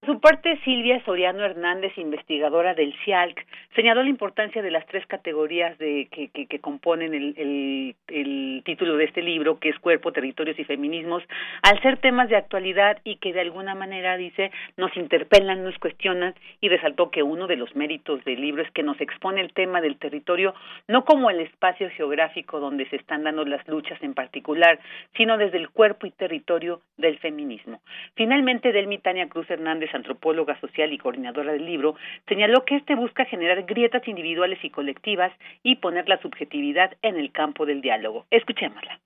Por 0.04 0.16
su 0.16 0.20
parte, 0.20 0.58
Silvia 0.64 1.00
Soriano 1.06 1.46
Hernández, 1.46 1.96
investigadora 1.96 2.74
del 2.74 2.92
CIALC, 3.06 3.46
señaló 3.76 4.02
la 4.02 4.10
importancia 4.10 4.64
de 4.64 4.72
las 4.72 4.84
tres 4.88 5.06
categorías 5.06 5.78
de, 5.78 6.08
que, 6.10 6.30
que, 6.30 6.60
componen 6.60 7.14
el, 7.14 8.64
título 8.66 8.98
de 8.98 9.04
este 9.04 9.22
libro, 9.22 9.60
que 9.60 9.70
es 9.70 9.78
Cuerpo, 9.78 10.12
Territorios 10.12 10.58
y 10.58 10.64
Feminismos, 10.64 11.22
al 11.62 11.80
ser 11.84 11.98
temas 11.98 12.30
de 12.30 12.36
actualidad 12.36 12.98
y 13.04 13.18
que 13.18 13.32
de 13.32 13.42
alguna 13.42 13.76
manera, 13.76 14.18
dice, 14.18 14.50
nos 14.76 14.96
interpelan, 14.98 15.64
nos 15.64 15.78
cuestionan, 15.78 16.34
y 16.62 16.70
resaltó 16.70 17.12
que 17.12 17.22
uno 17.22 17.46
de 17.46 17.58
los 17.58 17.76
méritos 17.76 18.24
del 18.26 18.42
libro 18.42 18.64
es 18.64 18.72
que 18.72 18.82
nos 18.82 19.00
expone 19.02 19.42
el 19.42 19.54
tema 19.54 19.82
del 19.82 19.98
territorio 19.98 20.56
no 20.88 21.06
como 21.06 21.30
el 21.30 21.42
espacio 21.42 21.92
geográfico 21.92 22.60
donde 22.60 22.90
se 22.90 22.96
están 22.96 23.24
dando 23.24 23.46
las 23.46 23.68
luchas 23.68 24.02
en 24.02 24.16
particular, 24.16 24.80
sino 25.16 25.38
desde 25.38 25.58
el 25.58 25.70
cuerpo 25.70 26.08
y 26.08 26.12
territorio 26.12 26.82
del 26.98 27.20
feminismo. 27.20 27.82
Finalmente, 28.16 28.72
Delmi 28.72 28.98
Tania 28.98 29.30
Cruz 29.30 29.50
Hernández 29.50 29.91
antropóloga 29.94 30.60
social 30.60 30.94
y 30.94 30.98
coordinadora 30.98 31.54
del 31.54 31.66
libro, 31.66 31.96
señaló 32.28 32.66
que 32.66 32.78
este 32.78 32.96
busca 32.96 33.26
generar 33.26 33.64
grietas 33.64 34.08
individuales 34.08 34.60
y 34.64 34.70
colectivas 34.70 35.32
y 35.64 35.76
poner 35.78 36.08
la 36.08 36.22
subjetividad 36.22 36.96
en 37.02 37.18
el 37.18 37.32
campo 37.32 37.66
del 37.66 37.82
diálogo. 37.82 38.26
Escuchémosla. 38.32 39.00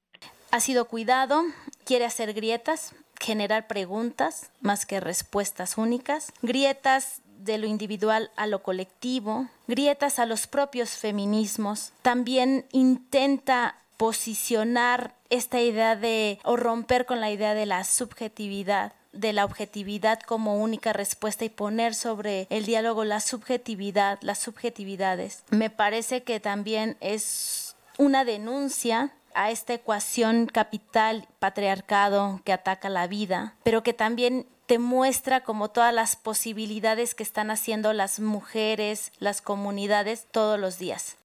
Ha 0.52 0.60
sido 0.60 0.86
cuidado, 0.86 1.42
quiere 1.86 2.06
hacer 2.06 2.34
grietas, 2.34 2.96
generar 3.20 3.68
preguntas 3.68 4.52
más 4.62 4.86
que 4.86 5.00
respuestas 5.00 5.78
únicas, 5.78 6.32
grietas 6.42 7.22
de 7.40 7.58
lo 7.58 7.68
individual 7.68 8.32
a 8.36 8.48
lo 8.48 8.64
colectivo, 8.64 9.48
grietas 9.68 10.20
a 10.20 10.26
los 10.26 10.48
propios 10.48 10.98
feminismos. 10.98 11.94
También 12.02 12.66
intenta 12.72 13.76
posicionar 13.98 15.14
esta 15.30 15.62
idea 15.62 15.96
de 15.96 16.40
o 16.44 16.56
romper 16.56 17.06
con 17.06 17.22
la 17.22 17.32
idea 17.32 17.54
de 17.54 17.66
la 17.66 17.84
subjetividad 17.84 18.94
de 19.16 19.34
la 19.34 19.46
objetividad 19.46 20.20
como 20.20 20.58
única 20.58 20.94
respuesta 20.94 21.46
y 21.46 21.50
poner 21.50 21.96
sobre 21.96 22.48
el 22.50 22.66
diálogo 22.66 23.04
la 23.04 23.20
subjetividad, 23.20 24.20
las 24.22 24.40
subjetividades. 24.40 25.44
Me 25.50 25.70
parece 25.70 26.24
que 26.24 26.40
también 26.40 26.98
es 27.00 27.76
una 27.98 28.26
denuncia 28.26 29.12
a 29.34 29.52
esta 29.52 29.74
ecuación 29.74 30.48
capital 30.48 31.28
patriarcado 31.40 32.42
que 32.46 32.54
ataca 32.54 32.90
la 32.90 33.08
vida, 33.08 33.56
pero 33.64 33.84
que 33.84 33.94
también 33.94 34.48
te 34.66 34.80
muestra 34.80 35.42
como 35.42 35.70
todas 35.70 35.94
las 35.94 36.16
posibilidades 36.16 37.14
que 37.14 37.24
están 37.24 37.52
haciendo 37.52 37.94
las 37.94 38.20
mujeres, 38.20 39.12
las 39.20 39.42
comunidades 39.42 40.28
todos 40.32 40.60
los 40.60 40.80
días. 40.80 41.18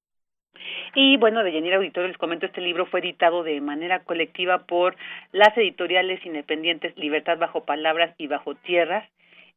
Y 0.94 1.16
bueno, 1.18 1.44
de 1.44 1.52
Yanira 1.52 1.76
Auditorio 1.76 2.08
les 2.08 2.18
comento, 2.18 2.46
este 2.46 2.60
libro 2.60 2.84
fue 2.86 3.00
editado 3.00 3.44
de 3.44 3.60
manera 3.60 4.00
colectiva 4.00 4.58
por 4.66 4.96
las 5.30 5.56
editoriales 5.56 6.24
independientes 6.26 6.96
Libertad 6.98 7.38
Bajo 7.38 7.64
Palabras 7.64 8.12
y 8.18 8.26
Bajo 8.26 8.56
Tierras, 8.56 9.08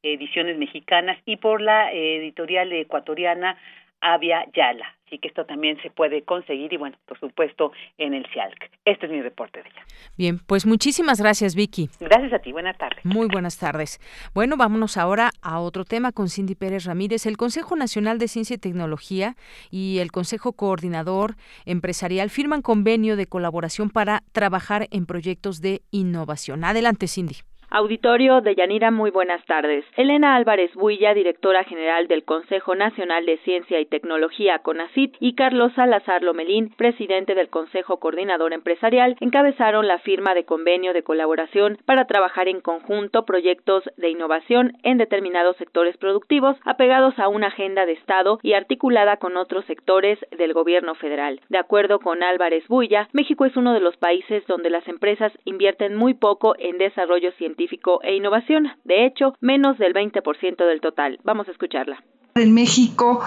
ediciones 0.03 0.57
mexicanas, 0.57 1.17
y 1.25 1.37
por 1.37 1.59
la 1.59 1.91
editorial 1.91 2.71
ecuatoriana 2.71 3.57
Avia 4.03 4.45
Yala. 4.53 4.95
Así 5.07 5.19
que 5.19 5.27
esto 5.27 5.45
también 5.45 5.79
se 5.83 5.91
puede 5.91 6.23
conseguir 6.23 6.73
y 6.73 6.77
bueno, 6.77 6.97
por 7.05 7.19
supuesto, 7.19 7.71
en 7.99 8.15
el 8.15 8.25
CIALC. 8.33 8.71
Este 8.83 9.05
es 9.05 9.11
mi 9.11 9.21
reporte 9.21 9.61
de 9.61 9.69
ella. 9.69 9.85
Bien, 10.17 10.39
pues 10.39 10.65
muchísimas 10.65 11.21
gracias, 11.21 11.53
Vicky. 11.53 11.89
Gracias 11.99 12.33
a 12.33 12.39
ti, 12.39 12.51
buenas 12.51 12.77
tardes. 12.79 13.05
Muy 13.05 13.27
buenas 13.27 13.59
tardes. 13.59 13.99
Bueno, 14.33 14.57
vámonos 14.57 14.97
ahora 14.97 15.29
a 15.43 15.59
otro 15.59 15.85
tema 15.85 16.11
con 16.11 16.29
Cindy 16.29 16.55
Pérez 16.55 16.85
Ramírez. 16.85 17.27
El 17.27 17.37
Consejo 17.37 17.75
Nacional 17.75 18.17
de 18.17 18.27
Ciencia 18.27 18.55
y 18.55 18.57
Tecnología 18.59 19.35
y 19.69 19.99
el 19.99 20.11
Consejo 20.11 20.53
Coordinador 20.53 21.35
Empresarial 21.65 22.31
firman 22.31 22.63
convenio 22.63 23.15
de 23.15 23.27
colaboración 23.27 23.91
para 23.91 24.23
trabajar 24.31 24.87
en 24.89 25.05
proyectos 25.05 25.61
de 25.61 25.83
innovación. 25.91 26.63
Adelante, 26.63 27.07
Cindy. 27.07 27.35
Auditorio 27.75 28.41
de 28.41 28.53
Yanira, 28.53 28.91
muy 28.91 29.09
buenas 29.09 29.43
tardes. 29.47 29.83
Elena 29.97 30.35
Álvarez 30.35 30.71
Builla, 30.75 31.15
directora 31.15 31.63
general 31.63 32.07
del 32.07 32.23
Consejo 32.23 32.75
Nacional 32.75 33.25
de 33.25 33.37
Ciencia 33.37 33.79
y 33.79 33.87
Tecnología, 33.87 34.59
CONACIT, 34.59 35.15
y 35.19 35.33
Carlos 35.33 35.73
Salazar 35.73 36.21
Lomelín, 36.21 36.69
presidente 36.77 37.33
del 37.33 37.49
Consejo 37.49 37.99
Coordinador 37.99 38.53
Empresarial, 38.53 39.15
encabezaron 39.21 39.87
la 39.87 39.97
firma 39.97 40.35
de 40.35 40.45
convenio 40.45 40.93
de 40.93 41.01
colaboración 41.01 41.79
para 41.83 42.05
trabajar 42.05 42.47
en 42.47 42.61
conjunto 42.61 43.25
proyectos 43.25 43.83
de 43.97 44.09
innovación 44.11 44.73
en 44.83 44.99
determinados 44.99 45.57
sectores 45.57 45.97
productivos 45.97 46.55
apegados 46.65 47.17
a 47.17 47.27
una 47.27 47.47
agenda 47.47 47.87
de 47.87 47.93
Estado 47.93 48.37
y 48.43 48.53
articulada 48.53 49.17
con 49.17 49.35
otros 49.35 49.65
sectores 49.65 50.19
del 50.37 50.53
gobierno 50.53 50.93
federal. 50.93 51.41
De 51.49 51.57
acuerdo 51.57 51.97
con 51.97 52.21
Álvarez 52.21 52.67
Builla, 52.67 53.09
México 53.13 53.45
es 53.45 53.57
uno 53.57 53.73
de 53.73 53.79
los 53.79 53.97
países 53.97 54.45
donde 54.45 54.69
las 54.69 54.87
empresas 54.87 55.33
invierten 55.43 55.95
muy 55.95 56.13
poco 56.13 56.53
en 56.59 56.77
desarrollo 56.77 57.31
científico 57.31 57.62
e 58.03 58.15
innovación. 58.15 58.67
De 58.83 59.05
hecho, 59.05 59.35
menos 59.41 59.77
del 59.77 59.93
20% 59.93 60.67
del 60.67 60.81
total. 60.81 61.19
Vamos 61.23 61.47
a 61.47 61.51
escucharla. 61.51 62.03
En 62.35 62.53
México 62.53 63.21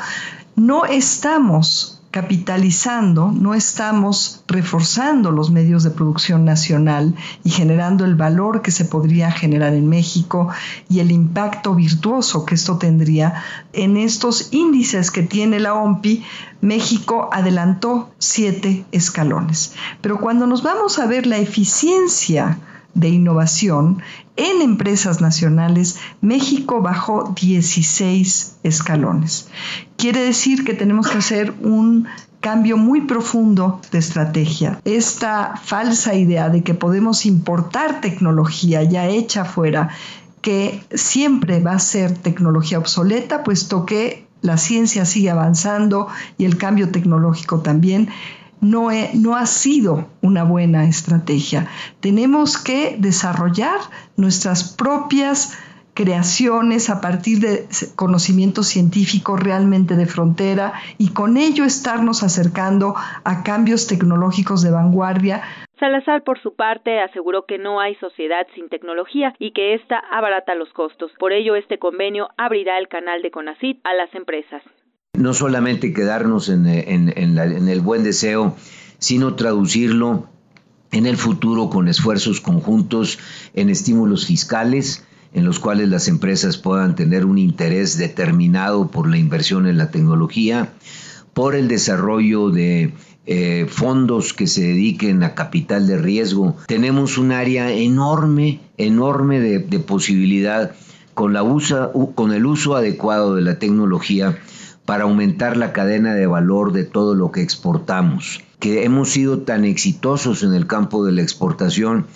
no 0.56 0.84
estamos 0.84 1.96
capitalizando, 2.16 3.30
no 3.30 3.52
estamos 3.52 4.42
reforzando 4.48 5.32
los 5.32 5.50
medios 5.50 5.84
de 5.84 5.90
producción 5.90 6.46
nacional 6.46 7.14
y 7.44 7.50
generando 7.50 8.06
el 8.06 8.14
valor 8.14 8.62
que 8.62 8.70
se 8.70 8.86
podría 8.86 9.30
generar 9.30 9.74
en 9.74 9.86
México 9.86 10.48
y 10.88 11.00
el 11.00 11.10
impacto 11.10 11.74
virtuoso 11.74 12.46
que 12.46 12.54
esto 12.54 12.78
tendría 12.78 13.44
en 13.74 13.98
estos 13.98 14.48
índices 14.54 15.10
que 15.10 15.24
tiene 15.24 15.60
la 15.60 15.74
OMPI. 15.74 16.24
México 16.62 17.28
adelantó 17.32 18.10
siete 18.16 18.86
escalones. 18.92 19.74
Pero 20.00 20.18
cuando 20.18 20.46
nos 20.46 20.62
vamos 20.62 20.98
a 20.98 21.06
ver 21.06 21.26
la 21.26 21.36
eficiencia 21.36 22.58
de 22.94 23.10
innovación 23.10 24.02
en 24.36 24.62
empresas 24.62 25.20
nacionales, 25.20 25.98
México 26.20 26.80
bajó 26.82 27.34
16 27.34 28.58
escalones. 28.62 29.48
Quiere 29.96 30.20
decir 30.20 30.64
que 30.64 30.74
tenemos 30.74 31.08
que 31.08 31.18
hacer 31.18 31.54
un 31.62 32.06
cambio 32.40 32.76
muy 32.76 33.00
profundo 33.02 33.80
de 33.90 33.98
estrategia. 33.98 34.80
Esta 34.84 35.56
falsa 35.56 36.14
idea 36.14 36.48
de 36.48 36.62
que 36.62 36.74
podemos 36.74 37.26
importar 37.26 38.00
tecnología 38.00 38.82
ya 38.82 39.06
hecha 39.06 39.42
afuera, 39.42 39.88
que 40.42 40.84
siempre 40.94 41.60
va 41.60 41.72
a 41.72 41.78
ser 41.78 42.16
tecnología 42.16 42.78
obsoleta, 42.78 43.42
puesto 43.42 43.84
que 43.84 44.26
la 44.42 44.58
ciencia 44.58 45.04
sigue 45.04 45.30
avanzando 45.30 46.08
y 46.38 46.44
el 46.44 46.56
cambio 46.56 46.90
tecnológico 46.90 47.60
también, 47.60 48.10
no, 48.60 48.88
ha 48.90 49.46
sido 49.46 50.08
una 50.22 50.44
buena 50.44 50.88
estrategia. 50.88 51.68
Tenemos 52.00 52.58
que 52.58 52.96
desarrollar 52.98 53.78
nuestras 54.16 54.74
propias 54.74 55.58
creaciones 55.94 56.90
a 56.90 57.00
partir 57.00 57.40
de 57.40 57.66
conocimiento 57.96 58.62
científico 58.62 59.36
realmente 59.36 59.96
de 59.96 60.06
frontera 60.06 60.74
y 60.98 61.14
con 61.14 61.38
ello 61.38 61.64
estarnos 61.64 62.22
acercando 62.22 62.94
a 63.24 63.42
cambios 63.42 63.86
tecnológicos 63.86 64.62
de 64.62 64.70
vanguardia. 64.70 65.42
Salazar, 65.78 66.22
por 66.22 66.40
su 66.40 66.54
parte, 66.54 67.00
aseguró 67.00 67.44
que 67.46 67.58
no 67.58 67.80
hay 67.80 67.94
sociedad 67.96 68.46
sin 68.54 68.68
tecnología 68.68 69.34
y 69.38 69.52
que 69.52 69.74
ésta 69.74 69.98
abarata 70.10 70.54
los 70.54 70.72
costos. 70.72 71.12
Por 71.18 71.32
ello, 71.32 71.54
este 71.54 71.78
convenio 71.78 72.28
abrirá 72.36 72.78
el 72.78 72.88
canal 72.88 73.22
de 73.22 73.30
CONACIT 73.30 73.80
a 73.84 73.94
las 73.94 74.14
empresas. 74.14 74.62
No 75.16 75.34
solamente 75.34 75.92
quedarnos 75.92 76.48
en, 76.48 76.66
el 76.66 77.80
buen 77.80 78.04
deseo, 78.04 78.56
sino 78.98 79.34
traducirlo 79.34 80.28
en 80.92 81.06
el 81.06 81.16
futuro 81.16 81.68
con 81.70 81.88
esfuerzos 81.88 82.40
conjuntos 82.40 83.18
en 83.54 83.70
estímulos 83.70 84.26
fiscales, 84.26 85.04
en 85.32 85.44
los 85.44 85.58
cuales 85.58 85.88
las 85.88 86.08
empresas 86.08 86.56
puedan 86.56 86.94
tener 86.94 87.24
un 87.24 87.38
interés 87.38 87.98
determinado 87.98 88.90
por 88.90 89.08
la 89.08 89.18
inversión 89.18 89.66
en 89.66 89.78
la 89.78 89.90
tecnología, 89.90 90.72
por 91.34 91.54
el 91.54 91.68
desarrollo 91.68 92.50
de 92.50 92.94
eh, 93.26 93.66
fondos 93.68 94.32
que 94.32 94.46
se 94.46 94.62
dediquen 94.62 95.22
a 95.24 95.34
capital 95.34 95.86
de 95.86 95.98
riesgo. 95.98 96.56
Tenemos 96.66 97.18
un 97.18 97.32
área 97.32 97.72
enorme, 97.72 98.60
enorme 98.78 99.40
de, 99.40 99.78
posibilidad 99.80 100.72
con, 101.12 101.32
la 101.32 101.42
usa, 101.42 101.90
con 102.14 102.32
el 102.32 102.46
uso 102.46 102.76
adecuado 102.76 103.34
de 103.34 103.42
la 103.42 103.58
tecnología 103.58 104.38
para 104.86 105.04
aumentar 105.04 105.56
la 105.56 105.72
cadena 105.72 106.14
de 106.14 106.26
valor 106.26 106.72
de 106.72 106.84
todo 106.84 107.14
lo 107.14 107.32
que 107.32 107.42
exportamos. 107.42 108.42
Que 108.60 108.84
hemos 108.84 109.10
sido 109.10 109.40
tan 109.40 109.64
exitosos 109.64 110.42
en 110.42 110.54
el 110.54 110.66
campo 110.66 111.04
de 111.04 111.12
la 111.12 111.22
exportación 111.22 112.06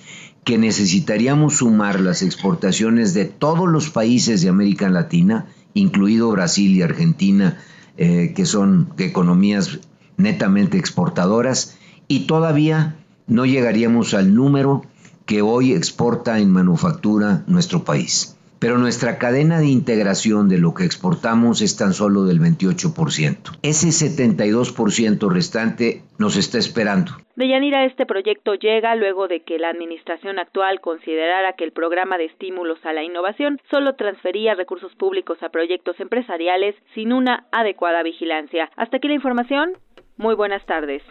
que 0.45 0.57
necesitaríamos 0.57 1.57
sumar 1.59 2.01
las 2.01 2.23
exportaciones 2.23 3.13
de 3.13 3.27
todos 3.27 3.69
los 3.69 3.91
países 3.91 4.41
de 4.41 4.49
América 4.49 4.89
Latina, 4.89 5.47
incluido 5.75 6.31
Brasil 6.31 6.75
y 6.75 6.83
Argentina, 6.83 7.59
eh, 7.99 8.33
que 8.35 8.47
son 8.47 8.89
economías 8.97 9.81
netamente 10.17 10.79
exportadoras, 10.79 11.77
y 12.09 12.21
todavía 12.21 12.97
no 13.27 13.45
llegaríamos 13.45 14.15
al 14.15 14.35
número 14.35 14.83
que 15.27 15.43
hoy 15.43 15.73
exporta 15.73 16.39
en 16.39 16.51
manufactura 16.51 17.45
nuestro 17.47 17.85
país 17.85 18.37
pero 18.61 18.79
nuestra 18.79 19.19
cadena 19.19 19.59
de 19.59 19.67
integración 19.67 20.49
de 20.49 20.59
lo 20.59 20.75
que 20.75 20.85
exportamos 20.85 21.63
es 21.63 21.77
tan 21.77 21.95
solo 21.95 22.25
del 22.25 22.41
28%. 22.41 23.59
Ese 23.63 23.89
72% 23.89 25.33
restante 25.33 26.03
nos 26.19 26.37
está 26.37 26.59
esperando. 26.59 27.13
De 27.37 27.49
Yanira, 27.49 27.87
este 27.87 28.05
proyecto 28.05 28.55
llega 28.55 28.95
luego 28.97 29.27
de 29.27 29.41
que 29.41 29.59
la 29.59 29.71
administración 29.71 30.39
actual 30.39 30.83
considerara 30.83 31.55
que 31.55 31.65
el 31.65 31.73
programa 31.73 32.19
de 32.19 32.27
estímulos 32.27 32.85
a 32.85 32.93
la 32.93 33.03
innovación 33.03 33.59
solo 33.71 33.95
transfería 33.95 34.55
recursos 34.55 34.95
públicos 34.95 35.43
a 35.43 35.49
proyectos 35.49 35.99
empresariales 35.99 36.75
sin 36.95 37.15
una 37.15 37.47
adecuada 37.53 38.03
vigilancia. 38.03 38.71
Hasta 38.77 38.99
aquí 38.99 39.09
la 39.09 39.15
información. 39.15 39.73
Muy 40.21 40.35
buenas 40.35 40.67
tardes. 40.67 41.03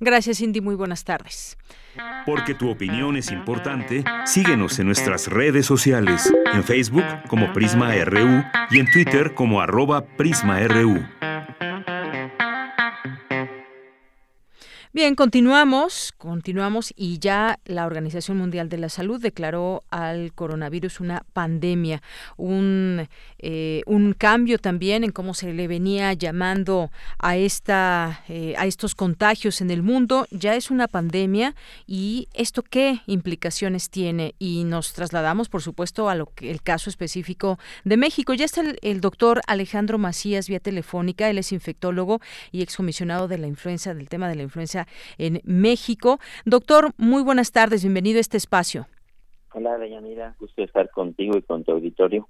Gracias, 0.00 0.38
Cindy. 0.38 0.60
Muy 0.60 0.74
buenas 0.74 1.04
tardes. 1.04 1.56
Porque 2.26 2.52
tu 2.52 2.68
opinión 2.68 3.16
es 3.16 3.30
importante, 3.30 4.02
síguenos 4.24 4.80
en 4.80 4.86
nuestras 4.86 5.28
redes 5.28 5.64
sociales, 5.64 6.34
en 6.52 6.64
Facebook 6.64 7.04
como 7.28 7.52
Prisma 7.52 7.94
RU 8.04 8.42
y 8.70 8.80
en 8.80 8.90
Twitter 8.90 9.34
como 9.34 9.60
arroba 9.60 10.04
PrismaRU. 10.04 11.00
Bien, 14.96 15.14
continuamos, 15.14 16.14
continuamos 16.16 16.94
y 16.96 17.18
ya 17.18 17.58
la 17.66 17.84
Organización 17.84 18.38
Mundial 18.38 18.70
de 18.70 18.78
la 18.78 18.88
Salud 18.88 19.20
declaró 19.20 19.84
al 19.90 20.32
coronavirus 20.32 21.00
una 21.00 21.22
pandemia, 21.34 22.00
un, 22.38 23.06
eh, 23.38 23.82
un 23.84 24.14
cambio 24.14 24.56
también 24.58 25.04
en 25.04 25.12
cómo 25.12 25.34
se 25.34 25.52
le 25.52 25.68
venía 25.68 26.14
llamando 26.14 26.90
a, 27.18 27.36
esta, 27.36 28.24
eh, 28.30 28.54
a 28.56 28.64
estos 28.64 28.94
contagios 28.94 29.60
en 29.60 29.70
el 29.70 29.82
mundo. 29.82 30.26
Ya 30.30 30.54
es 30.54 30.70
una 30.70 30.88
pandemia 30.88 31.54
y 31.86 32.28
esto 32.32 32.62
qué 32.62 33.02
implicaciones 33.06 33.90
tiene 33.90 34.34
y 34.38 34.64
nos 34.64 34.94
trasladamos, 34.94 35.50
por 35.50 35.60
supuesto, 35.60 36.08
a 36.08 36.14
lo 36.14 36.32
que 36.34 36.50
el 36.50 36.62
caso 36.62 36.88
específico 36.88 37.58
de 37.84 37.98
México. 37.98 38.32
Ya 38.32 38.46
está 38.46 38.62
el, 38.62 38.78
el 38.80 39.02
doctor 39.02 39.42
Alejandro 39.46 39.98
Macías 39.98 40.48
vía 40.48 40.58
telefónica, 40.58 41.28
él 41.28 41.36
es 41.36 41.52
infectólogo 41.52 42.22
y 42.50 42.62
excomisionado 42.62 43.28
de 43.28 43.36
la 43.36 43.46
influenza, 43.46 43.92
del 43.92 44.08
tema 44.08 44.30
de 44.30 44.36
la 44.36 44.42
influenza 44.42 44.85
en 45.18 45.40
México. 45.44 46.18
Doctor, 46.44 46.92
muy 46.96 47.22
buenas 47.22 47.52
tardes, 47.52 47.82
bienvenido 47.82 48.18
a 48.18 48.20
este 48.20 48.36
espacio. 48.36 48.86
Hola, 49.52 49.78
Deyanira, 49.78 50.36
gusto 50.38 50.62
estar 50.62 50.90
contigo 50.90 51.36
y 51.38 51.42
con 51.42 51.64
tu 51.64 51.72
auditorio. 51.72 52.28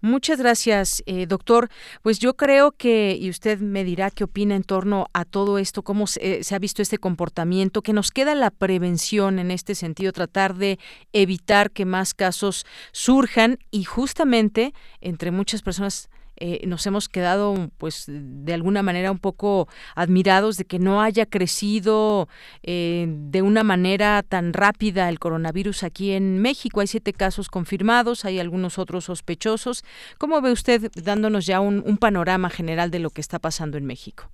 Muchas 0.00 0.38
gracias, 0.38 1.02
eh, 1.06 1.26
doctor. 1.26 1.68
Pues 2.02 2.18
yo 2.18 2.34
creo 2.34 2.72
que, 2.72 3.16
y 3.18 3.30
usted 3.30 3.58
me 3.58 3.84
dirá 3.84 4.10
qué 4.10 4.24
opina 4.24 4.56
en 4.56 4.64
torno 4.64 5.06
a 5.12 5.24
todo 5.24 5.58
esto, 5.58 5.82
cómo 5.82 6.06
se, 6.06 6.38
eh, 6.38 6.44
se, 6.44 6.54
ha 6.54 6.58
visto 6.58 6.82
este 6.82 6.98
comportamiento, 6.98 7.82
que 7.82 7.92
nos 7.92 8.10
queda 8.10 8.34
la 8.34 8.50
prevención 8.50 9.38
en 9.38 9.50
este 9.50 9.74
sentido, 9.74 10.12
tratar 10.12 10.54
de 10.54 10.78
evitar 11.12 11.70
que 11.70 11.84
más 11.84 12.14
casos 12.14 12.66
surjan 12.92 13.58
y 13.70 13.84
justamente 13.84 14.72
entre 15.00 15.30
muchas 15.30 15.62
personas 15.62 16.10
eh, 16.44 16.66
nos 16.66 16.84
hemos 16.88 17.08
quedado 17.08 17.54
pues 17.78 18.06
de 18.08 18.52
alguna 18.52 18.82
manera 18.82 19.12
un 19.12 19.20
poco 19.20 19.68
admirados 19.94 20.56
de 20.56 20.64
que 20.64 20.80
no 20.80 21.00
haya 21.00 21.24
crecido 21.24 22.26
eh, 22.64 23.06
de 23.06 23.42
una 23.42 23.62
manera 23.62 24.24
tan 24.28 24.52
rápida 24.52 25.08
el 25.08 25.20
coronavirus 25.20 25.84
aquí 25.84 26.10
en 26.10 26.42
México. 26.42 26.80
Hay 26.80 26.88
siete 26.88 27.12
casos 27.12 27.48
confirmados, 27.48 28.24
hay 28.24 28.40
algunos 28.40 28.80
otros 28.80 29.04
sospechosos. 29.04 29.84
¿Cómo 30.18 30.40
ve 30.40 30.50
usted 30.50 30.90
dándonos 31.04 31.46
ya 31.46 31.60
un, 31.60 31.96
panorama 31.98 32.50
general 32.50 32.90
de 32.90 32.98
lo 32.98 33.10
que 33.10 33.20
está 33.20 33.38
pasando 33.38 33.78
en 33.78 33.86
México? 33.86 34.24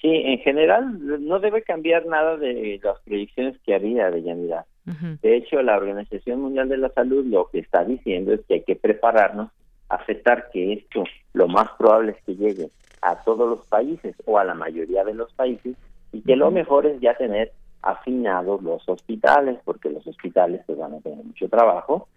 Sí, 0.00 0.10
en 0.12 0.38
general 0.38 0.96
no 1.26 1.40
debe 1.40 1.62
cambiar 1.62 2.06
nada 2.06 2.36
de 2.36 2.78
las 2.84 3.00
predicciones 3.00 3.58
que 3.66 3.74
había 3.74 4.12
de 4.12 4.22
Yanidad. 4.22 4.64
De 5.22 5.36
hecho, 5.36 5.60
la 5.62 5.76
Organización 5.76 6.40
Mundial 6.40 6.68
de 6.68 6.78
la 6.78 6.90
Salud 6.90 7.24
lo 7.26 7.48
que 7.50 7.58
está 7.58 7.84
diciendo 7.84 8.32
es 8.32 8.40
que 8.46 8.54
hay 8.54 8.62
que 8.62 8.76
prepararnos 8.76 9.50
aceptar 9.90 10.50
que 10.50 10.72
esto 10.72 11.04
lo 11.34 11.48
más 11.48 11.68
probable 11.78 12.12
es 12.12 12.24
que 12.24 12.36
llegue 12.36 12.70
a 13.02 13.16
todos 13.22 13.48
los 13.48 13.66
países 13.66 14.14
o 14.24 14.38
a 14.38 14.44
la 14.44 14.54
mayoría 14.54 15.04
de 15.04 15.14
los 15.14 15.32
países 15.34 15.76
y 16.12 16.22
que 16.22 16.36
lo 16.36 16.50
mejor 16.50 16.86
es 16.86 17.00
ya 17.00 17.14
tener 17.14 17.52
afinados 17.82 18.62
los 18.62 18.88
hospitales 18.88 19.58
porque 19.64 19.90
los 19.90 20.06
hospitales 20.06 20.62
pues 20.66 20.78
van 20.78 20.94
a 20.94 21.00
tener 21.00 21.24
mucho 21.24 21.48
trabajo. 21.48 22.08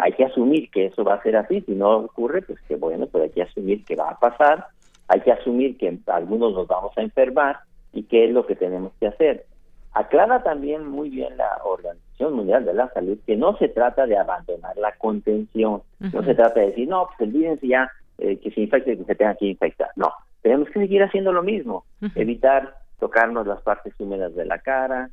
Hay 0.00 0.12
que 0.12 0.24
asumir 0.24 0.70
que 0.70 0.86
eso 0.86 1.02
va 1.02 1.14
a 1.14 1.22
ser 1.22 1.36
así. 1.36 1.60
Si 1.62 1.72
no 1.72 1.96
ocurre 1.96 2.42
pues 2.42 2.60
que 2.68 2.76
bueno 2.76 3.06
pues 3.06 3.24
hay 3.24 3.30
que 3.30 3.42
asumir 3.42 3.84
que 3.84 3.96
va 3.96 4.10
a 4.10 4.18
pasar. 4.18 4.66
Hay 5.08 5.20
que 5.20 5.32
asumir 5.32 5.76
que 5.76 5.98
algunos 6.06 6.52
nos 6.52 6.66
vamos 6.66 6.96
a 6.96 7.02
enfermar 7.02 7.58
y 7.92 8.04
qué 8.04 8.26
es 8.26 8.32
lo 8.32 8.46
que 8.46 8.54
tenemos 8.54 8.92
que 9.00 9.08
hacer. 9.08 9.46
Aclara 9.92 10.42
también 10.42 10.86
muy 10.86 11.10
bien 11.10 11.36
la 11.36 11.60
organización 11.64 12.05
Mundial 12.18 12.64
de 12.64 12.74
la 12.74 12.88
Salud 12.92 13.18
que 13.26 13.36
no 13.36 13.56
se 13.58 13.68
trata 13.68 14.06
de 14.06 14.16
abandonar 14.16 14.76
la 14.76 14.92
contención, 14.92 15.82
no 16.00 16.22
se 16.24 16.34
trata 16.34 16.60
de 16.60 16.66
decir, 16.68 16.88
no, 16.88 17.06
pues 17.06 17.28
olvídense 17.28 17.68
ya 17.68 17.90
eh, 18.18 18.38
que 18.38 18.50
se 18.50 18.62
infecte 18.62 18.96
que 18.96 19.04
se 19.04 19.14
tenga 19.14 19.34
que 19.34 19.46
infectar. 19.46 19.90
No, 19.96 20.12
tenemos 20.42 20.68
que 20.68 20.80
seguir 20.80 21.02
haciendo 21.02 21.32
lo 21.32 21.42
mismo, 21.42 21.84
evitar 22.14 22.76
tocarnos 22.98 23.46
las 23.46 23.60
partes 23.62 23.94
húmedas 23.98 24.34
de 24.34 24.46
la 24.46 24.58
cara, 24.58 25.10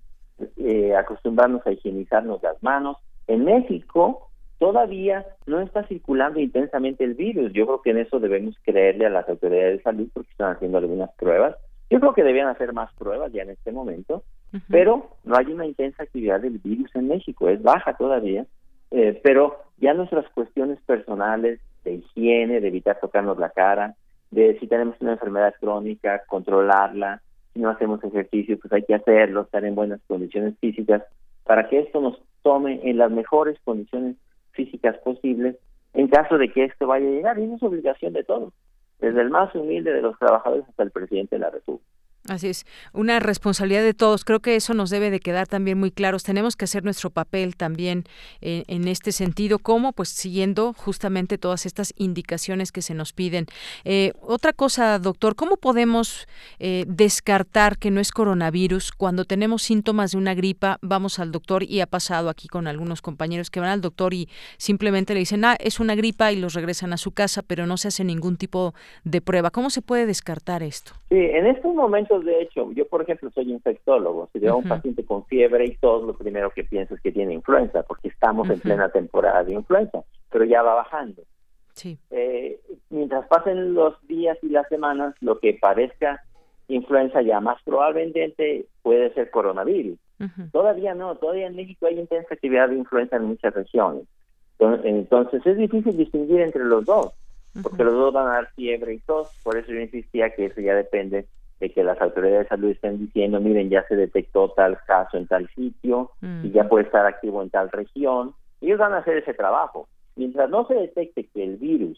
eh, 0.58 0.96
acostumbrarnos 0.96 1.66
a 1.68 1.72
higienizarnos 1.72 2.42
las 2.42 2.62
manos. 2.64 2.98
En 3.28 3.44
México 3.44 4.30
todavía 4.60 5.26
no 5.46 5.60
está 5.60 5.84
circulando 5.88 6.40
intensamente 6.40 7.04
el 7.04 7.16
virus. 7.16 7.52
Yo 7.54 7.66
creo 7.66 7.82
que 7.82 7.90
en 7.90 7.98
eso 7.98 8.20
debemos 8.20 8.56
creerle 8.64 9.06
a 9.06 9.10
las 9.10 9.28
autoridades 9.28 9.78
de 9.78 9.84
salud 9.84 10.08
porque 10.14 10.32
están 10.32 10.56
haciendo 10.56 10.78
algunas 10.78 11.12
pruebas. 11.16 11.56
Yo 11.90 12.00
creo 12.00 12.14
que 12.14 12.24
debían 12.24 12.48
hacer 12.48 12.72
más 12.74 12.94
pruebas 12.94 13.32
ya 13.34 13.44
en 13.44 13.50
este 13.50 13.72
momento 13.72 14.24
pero 14.70 15.10
no 15.24 15.36
hay 15.36 15.48
una 15.48 15.66
intensa 15.66 16.04
actividad 16.04 16.42
del 16.42 16.60
virus 16.60 16.96
en 16.96 17.08
México, 17.08 17.50
es 17.50 17.62
baja 17.62 17.96
todavía, 17.96 18.46
eh, 18.92 19.20
pero 19.24 19.58
ya 19.78 19.94
nuestras 19.94 20.30
cuestiones 20.30 20.80
personales 20.86 21.60
de 21.84 21.96
higiene, 21.96 22.62
de 22.62 22.68
evitar 22.68 23.00
tocarnos 23.00 23.38
la 23.40 23.50
cara, 23.50 23.96
de 24.32 24.58
si 24.60 24.68
tenemos 24.68 24.96
una 25.00 25.14
enfermedad 25.14 25.54
crónica, 25.60 26.24
controlarla, 26.28 27.22
si 27.54 27.60
no 27.60 27.70
hacemos 27.70 28.04
ejercicio, 28.04 28.58
pues 28.60 28.74
hay 28.74 28.84
que 28.84 28.96
hacerlo, 28.96 29.42
estar 29.42 29.64
en 29.64 29.76
buenas 29.76 30.02
condiciones 30.08 30.58
físicas, 30.60 31.04
para 31.44 31.70
que 31.70 31.80
esto 31.80 32.02
nos 32.02 32.20
tome 32.42 32.80
en 32.84 32.98
las 32.98 33.12
mejores 33.12 33.58
condiciones 33.64 34.16
físicas 34.52 34.98
posibles 35.00 35.56
en 35.94 36.08
caso 36.08 36.38
de 36.38 36.52
que 36.52 36.66
esto 36.66 36.88
vaya 36.88 37.08
a 37.08 37.12
llegar. 37.12 37.40
Y 37.40 37.52
es 37.52 37.64
obligación 37.64 38.14
de 38.14 38.24
todos, 38.24 38.54
desde 39.00 39.22
el 39.22 39.30
más 39.30 39.54
humilde 39.56 39.94
de 39.94 40.02
los 40.02 40.18
trabajadores 40.18 40.68
hasta 40.68 40.84
el 40.84 40.92
presidente 40.92 41.36
de 41.36 41.42
la 41.42 41.50
República. 41.50 41.86
Así 42.30 42.48
es, 42.48 42.66
una 42.94 43.20
responsabilidad 43.20 43.84
de 43.84 43.94
todos. 43.94 44.24
Creo 44.24 44.40
que 44.40 44.56
eso 44.56 44.74
nos 44.74 44.90
debe 44.90 45.10
de 45.10 45.20
quedar 45.20 45.48
también 45.48 45.78
muy 45.78 45.92
claros. 45.92 46.24
Tenemos 46.24 46.56
que 46.56 46.66
hacer 46.66 46.84
nuestro 46.84 47.10
papel 47.10 47.58
también 47.58 48.06
en 48.42 48.88
este 48.88 49.12
sentido, 49.12 49.60
como 49.60 49.92
pues 49.92 50.10
siguiendo 50.10 50.74
justamente 50.74 51.38
todas 51.38 51.66
estas 51.66 51.94
indicaciones 51.98 52.72
que 52.72 52.82
se 52.82 52.94
nos 52.94 53.14
piden. 53.14 53.46
Eh, 53.84 54.14
otra 54.22 54.54
cosa, 54.54 55.00
doctor, 55.00 55.36
¿cómo 55.36 55.58
podemos 55.58 56.28
eh, 56.60 56.86
descartar 56.88 57.78
que 57.78 57.92
no 57.92 58.00
es 58.00 58.12
coronavirus 58.12 58.92
cuando 58.92 59.26
tenemos 59.26 59.64
síntomas 59.64 60.12
de 60.12 60.18
una 60.18 60.34
gripa? 60.34 60.78
Vamos 60.82 61.20
al 61.20 61.32
doctor 61.32 61.64
y 61.64 61.82
ha 61.82 61.88
pasado 61.88 62.30
aquí 62.30 62.48
con 62.48 62.68
algunos 62.68 63.02
compañeros 63.02 63.50
que 63.50 63.60
van 63.60 63.70
al 63.70 63.82
doctor 63.82 64.14
y 64.14 64.30
simplemente 64.58 65.14
le 65.14 65.20
dicen, 65.20 65.44
ah, 65.46 65.56
es 65.60 65.80
una 65.80 65.96
gripa 65.96 66.32
y 66.32 66.38
los 66.38 66.54
regresan 66.54 66.94
a 66.94 66.98
su 66.98 67.12
casa, 67.12 67.42
pero 67.42 67.66
no 67.66 67.78
se 67.78 67.90
hace 67.90 68.04
ningún 68.04 68.38
tipo 68.38 68.74
de 69.04 69.22
prueba. 69.22 69.52
¿Cómo 69.52 69.70
se 69.70 69.82
puede 69.82 70.06
descartar 70.06 70.64
esto? 70.64 70.94
Sí, 71.10 71.18
en 71.18 71.48
estos 71.48 71.76
de 72.20 72.42
hecho, 72.42 72.72
yo 72.72 72.88
por 72.88 73.02
ejemplo 73.02 73.32
soy 73.32 73.52
infectólogo, 73.52 74.30
si 74.32 74.40
veo 74.40 74.54
a 74.54 74.58
un 74.58 74.68
paciente 74.68 75.06
con 75.06 75.26
fiebre 75.26 75.66
y 75.66 75.78
todo, 75.78 76.06
lo 76.06 76.14
primero 76.14 76.52
que 76.52 76.64
pienso 76.64 76.96
es 76.96 77.02
que 77.02 77.12
tiene 77.12 77.34
influenza, 77.34 77.84
porque 77.84 78.10
estamos 78.10 78.50
en 78.50 78.60
plena 78.60 78.90
temporada 78.90 79.44
de 79.44 79.54
influenza, 79.54 80.04
pero 80.30 80.46
ya 80.46 80.62
va 80.62 80.76
bajando. 80.76 81.24
Sí. 81.74 81.98
Eh, 82.12 82.60
mientras 82.90 83.28
pasen 83.28 83.74
los 83.74 83.96
días 84.08 84.38
y 84.42 84.50
las 84.50 84.68
semanas, 84.70 85.16
lo 85.22 85.40
que 85.40 85.54
parezca 85.54 86.24
influenza 86.68 87.22
ya 87.22 87.40
más 87.40 87.62
probablemente 87.64 88.66
puede 88.82 89.14
ser 89.14 89.32
coronavirus. 89.32 89.98
Todavía 90.54 90.96
no, 90.96 91.16
todavía 91.16 91.48
en 91.48 91.56
México 91.58 91.86
hay 91.86 92.00
intensa 92.00 92.34
actividad 92.34 92.70
de 92.70 92.78
influenza 92.78 93.18
en 93.18 93.26
muchas 93.26 93.54
regiones. 93.54 94.06
Entonces 94.60 95.46
es 95.46 95.58
difícil 95.58 95.98
distinguir 95.98 96.40
entre 96.40 96.64
los 96.64 96.86
dos, 96.86 97.12
porque 97.62 97.84
los 97.84 97.94
dos 97.94 98.14
van 98.14 98.28
a 98.28 98.34
dar 98.36 98.54
fiebre 98.54 98.94
y 98.94 99.00
tos, 99.00 99.30
por 99.44 99.58
eso 99.58 99.74
yo 99.74 99.82
insistía 99.82 100.34
que 100.34 100.46
eso 100.46 100.62
ya 100.62 100.76
depende 100.76 101.28
de 101.64 101.70
que 101.70 101.82
las 101.82 102.02
autoridades 102.02 102.44
de 102.44 102.50
salud 102.50 102.72
estén 102.72 103.00
diciendo, 103.00 103.40
miren, 103.40 103.70
ya 103.70 103.88
se 103.88 103.96
detectó 103.96 104.50
tal 104.50 104.78
caso 104.86 105.16
en 105.16 105.28
tal 105.28 105.48
sitio 105.56 106.12
y 106.44 106.52
ya 106.52 106.68
puede 106.68 106.84
estar 106.84 107.06
activo 107.06 107.42
en 107.42 107.50
tal 107.50 107.72
región. 107.72 108.34
Ellos 108.60 108.80
van 108.80 108.92
a 108.94 108.98
hacer 108.98 109.16
ese 109.16 109.34
trabajo. 109.34 109.88
Mientras 110.18 110.50
no 110.50 110.68
se 110.68 110.74
detecte 110.74 111.26
que 111.34 111.42
el 111.42 111.56
virus 111.56 111.98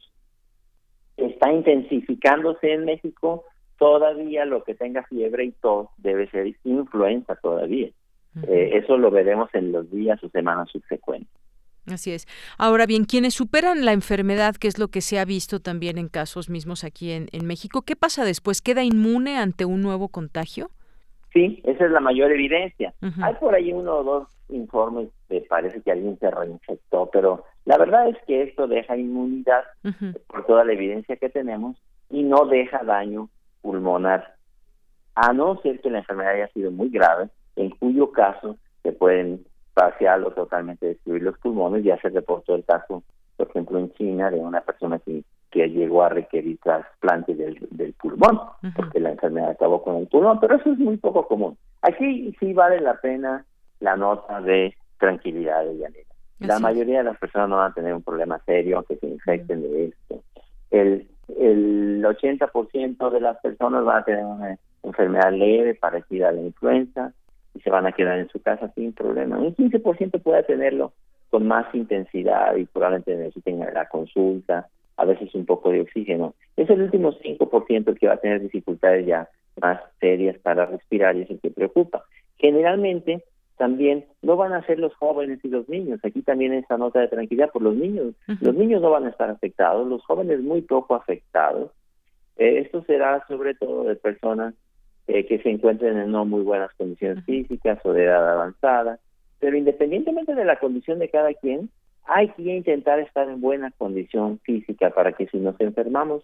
está 1.18 1.52
intensificándose 1.52 2.74
en 2.74 2.86
México, 2.86 3.46
todavía 3.80 4.46
lo 4.46 4.64
que 4.64 4.76
tenga 4.76 5.02
fiebre 5.02 5.46
y 5.46 5.52
tos 5.54 5.88
debe 5.98 6.30
ser 6.30 6.56
influenza 6.64 7.36
todavía. 7.38 7.90
Eh, 8.48 8.70
eso 8.74 8.98
lo 8.98 9.10
veremos 9.10 9.50
en 9.54 9.72
los 9.72 9.90
días 9.90 10.24
o 10.24 10.30
semanas 10.30 10.70
subsecuentes. 10.70 11.34
Así 11.92 12.12
es. 12.12 12.28
Ahora 12.58 12.86
bien, 12.86 13.06
quienes 13.06 13.36
superan 13.36 13.86
la 13.86 13.94
enfermedad, 13.94 14.56
que 14.56 14.68
es 14.68 14.80
lo 14.80 14.88
que 14.88 15.02
se 15.02 15.20
ha 15.20 15.26
visto 15.26 15.60
también 15.60 15.98
en 15.98 16.08
casos 16.08 16.50
mismos 16.50 16.84
aquí 16.84 17.12
en, 17.12 17.46
México, 17.46 17.84
¿qué 17.84 17.96
pasa 17.96 18.26
después? 18.26 18.62
¿Queda 18.62 18.84
inmune 18.84 19.38
ante 19.38 19.66
un 19.66 19.82
nuevo 19.82 20.08
contagio? 20.08 20.70
Sí, 21.32 21.62
esa 21.66 21.86
es 21.86 21.92
la 21.92 22.00
mayor 22.00 22.32
evidencia. 22.32 22.94
Hay 23.22 23.36
por 23.36 23.54
ahí 23.54 23.72
uno 23.72 23.98
o 23.98 24.04
dos 24.04 24.28
informes 24.50 25.10
que 25.28 25.42
parece 25.42 25.82
que 25.82 25.92
alguien 25.92 26.18
se 26.20 26.32
reinfectó, 26.32 27.10
pero 27.12 27.44
la 27.66 27.78
verdad 27.78 28.10
es 28.10 28.18
que 28.26 28.44
esto 28.44 28.68
deja 28.68 28.98
inmunidad 28.98 29.64
por 30.28 30.46
toda 30.46 30.64
la 30.64 30.74
evidencia 30.74 31.18
que 31.18 31.30
tenemos 31.30 31.78
y 32.10 32.24
no 32.24 32.46
deja 32.46 32.84
daño 32.84 33.30
pulmonar, 33.62 34.36
a 35.16 35.34
no 35.34 35.60
ser 35.62 35.82
que 35.82 35.90
la 35.90 36.00
enfermedad 36.00 36.34
haya 36.34 36.48
sido 36.50 36.72
muy 36.72 36.90
grave, 36.90 37.30
en 37.56 37.72
cuyo 37.72 38.12
caso 38.12 38.58
se 38.84 38.92
pueden 38.92 39.46
parcial 39.76 40.24
o 40.24 40.32
totalmente 40.32 40.88
destruir 40.88 41.22
los 41.22 41.38
pulmones. 41.38 41.84
Ya 41.84 42.00
se 42.02 42.10
reportó 42.10 42.56
el 42.56 42.66
caso, 42.66 43.04
por 43.38 43.50
ejemplo, 43.50 43.78
en 43.78 43.94
China 43.94 44.32
de 44.32 44.40
una 44.40 44.62
persona 44.62 44.98
que, 44.98 45.24
que 45.52 45.70
llegó 45.70 46.04
a 46.04 46.10
requerir 46.10 46.58
trasplante 46.64 47.36
del, 47.36 47.68
del 47.70 47.94
pulmón, 47.94 48.40
porque 48.76 49.00
la 49.00 49.12
enfermedad 49.12 49.52
acabó 49.52 49.84
con 49.84 49.98
el 49.98 50.08
pulmón, 50.08 50.40
pero 50.40 50.56
eso 50.56 50.72
es 50.72 50.80
muy 50.80 50.98
poco 50.98 51.28
común. 51.28 51.56
Aquí 51.84 52.36
sí 52.40 52.54
vale 52.54 52.82
la 52.82 53.00
pena 53.00 53.46
la 53.80 53.96
nota 53.96 54.42
de 54.42 54.74
tranquilidad 54.98 55.64
de 55.66 55.78
Yanira. 55.78 56.10
La 56.40 56.60
mayoría 56.60 57.00
de 57.00 57.06
las 57.06 57.18
personas 57.18 57.50
no 57.50 57.58
van 57.58 57.72
a 57.72 57.74
tener 57.74 57.94
un 57.94 58.02
problema 58.02 58.40
serio 58.46 58.78
aunque 58.78 58.98
se 58.98 59.08
infecten 59.08 59.62
de 59.62 59.86
esto. 59.86 60.24
El, 60.72 61.08
el 61.40 62.04
80% 62.04 63.10
de 63.10 63.22
las 63.22 63.38
personas 63.38 63.86
van 63.86 63.98
a 64.00 64.04
tener 64.04 64.26
una 64.26 64.58
enfermedad 64.84 65.32
leve 65.32 65.76
parecida 65.76 66.30
a 66.30 66.32
la 66.32 66.42
influenza 66.42 67.14
y 67.56 67.62
se 67.62 67.70
van 67.70 67.88
a 67.88 67.94
quedar 67.94 68.20
en 68.20 68.30
su 68.30 68.42
casa 68.42 68.72
sin 68.76 68.94
problema. 68.94 69.40
Un 69.40 69.56
15% 69.56 70.22
puede 70.22 70.44
tenerlo 70.44 70.94
con 71.30 71.48
más 71.48 71.74
intensidad 71.74 72.56
y 72.56 72.66
probablemente 72.66 73.16
necesiten 73.16 73.60
la 73.60 73.88
consulta, 73.88 74.68
a 74.98 75.06
veces 75.06 75.34
un 75.34 75.46
poco 75.46 75.72
de 75.72 75.82
oxígeno. 75.82 76.36
Es 76.56 76.70
el 76.70 76.82
último 76.82 77.14
5% 77.14 77.88
el 77.90 78.00
que 78.00 78.08
va 78.08 78.14
a 78.14 78.18
tener 78.18 78.42
dificultades 78.42 79.06
ya 79.06 79.28
más 79.62 79.82
serias 80.00 80.38
para 80.40 80.66
respirar 80.66 81.16
y 81.16 81.22
es 81.22 81.30
el 81.30 81.40
que 81.40 81.50
preocupa. 81.50 82.04
Generalmente 82.38 83.24
también 83.58 84.06
no 84.22 84.36
van 84.36 84.54
a 84.54 84.66
ser 84.66 84.80
los 84.80 84.94
jóvenes 84.96 85.40
y 85.44 85.48
los 85.48 85.68
niños. 85.70 86.00
Aquí 86.04 86.22
también 86.22 86.54
esta 86.54 86.78
nota 86.78 87.00
de 87.00 87.08
tranquilidad 87.08 87.52
por 87.52 87.62
los 87.62 87.76
niños. 87.76 88.14
Los 88.42 88.54
niños 88.54 88.82
no 88.82 88.90
van 88.90 89.06
a 89.06 89.10
estar 89.10 89.30
afectados, 89.30 89.88
los 89.88 90.04
jóvenes 90.04 90.42
muy 90.42 90.62
poco 90.62 90.96
afectados. 90.96 91.72
Eh, 92.38 92.60
esto 92.60 92.84
será 92.84 93.26
sobre 93.28 93.56
todo 93.56 93.86
de 93.86 93.96
personas 93.96 94.54
eh, 95.08 95.26
que 95.26 95.40
se 95.40 95.50
encuentren 95.50 95.98
en 95.98 96.12
no 96.12 96.26
muy 96.26 96.42
buenas 96.42 96.74
condiciones 96.76 97.24
físicas 97.26 97.80
o 97.84 97.94
de 97.94 98.06
edad 98.06 98.32
avanzada. 98.32 99.00
Pero 99.40 99.58
independientemente 99.58 100.34
de 100.34 100.46
la 100.46 100.60
condición 100.60 101.00
de 101.00 101.10
cada 101.10 101.34
quien, 101.34 101.70
hay 102.06 102.30
que 102.30 102.44
intentar 102.44 103.00
estar 103.00 103.28
en 103.30 103.42
buena 103.42 103.72
condición 103.78 104.40
física 104.40 104.92
para 104.92 105.14
que 105.14 105.28
si 105.28 105.38
nos 105.38 105.60
enfermamos 105.60 106.24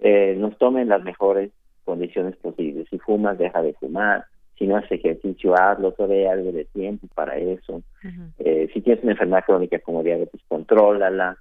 eh, 0.00 0.34
nos 0.38 0.56
tomen 0.56 0.88
las 0.88 1.02
mejores 1.02 1.50
condiciones 1.84 2.36
posibles. 2.36 2.88
Si 2.90 2.98
fumas, 2.98 3.38
deja 3.38 3.62
de 3.62 3.74
fumar. 3.74 4.24
Si 4.58 4.66
no 4.66 4.76
haces 4.76 4.92
ejercicio, 4.92 5.54
hazlo. 5.54 5.92
Todavía 5.92 6.32
algo 6.32 6.52
de 6.52 6.64
tiempo 6.66 7.06
para 7.14 7.36
eso. 7.36 7.82
eh, 8.38 8.68
si 8.72 8.80
tienes 8.80 9.02
una 9.02 9.12
enfermedad 9.12 9.44
crónica 9.46 9.78
como 9.80 10.02
diabetes, 10.02 10.40
contrólala. 10.48 11.36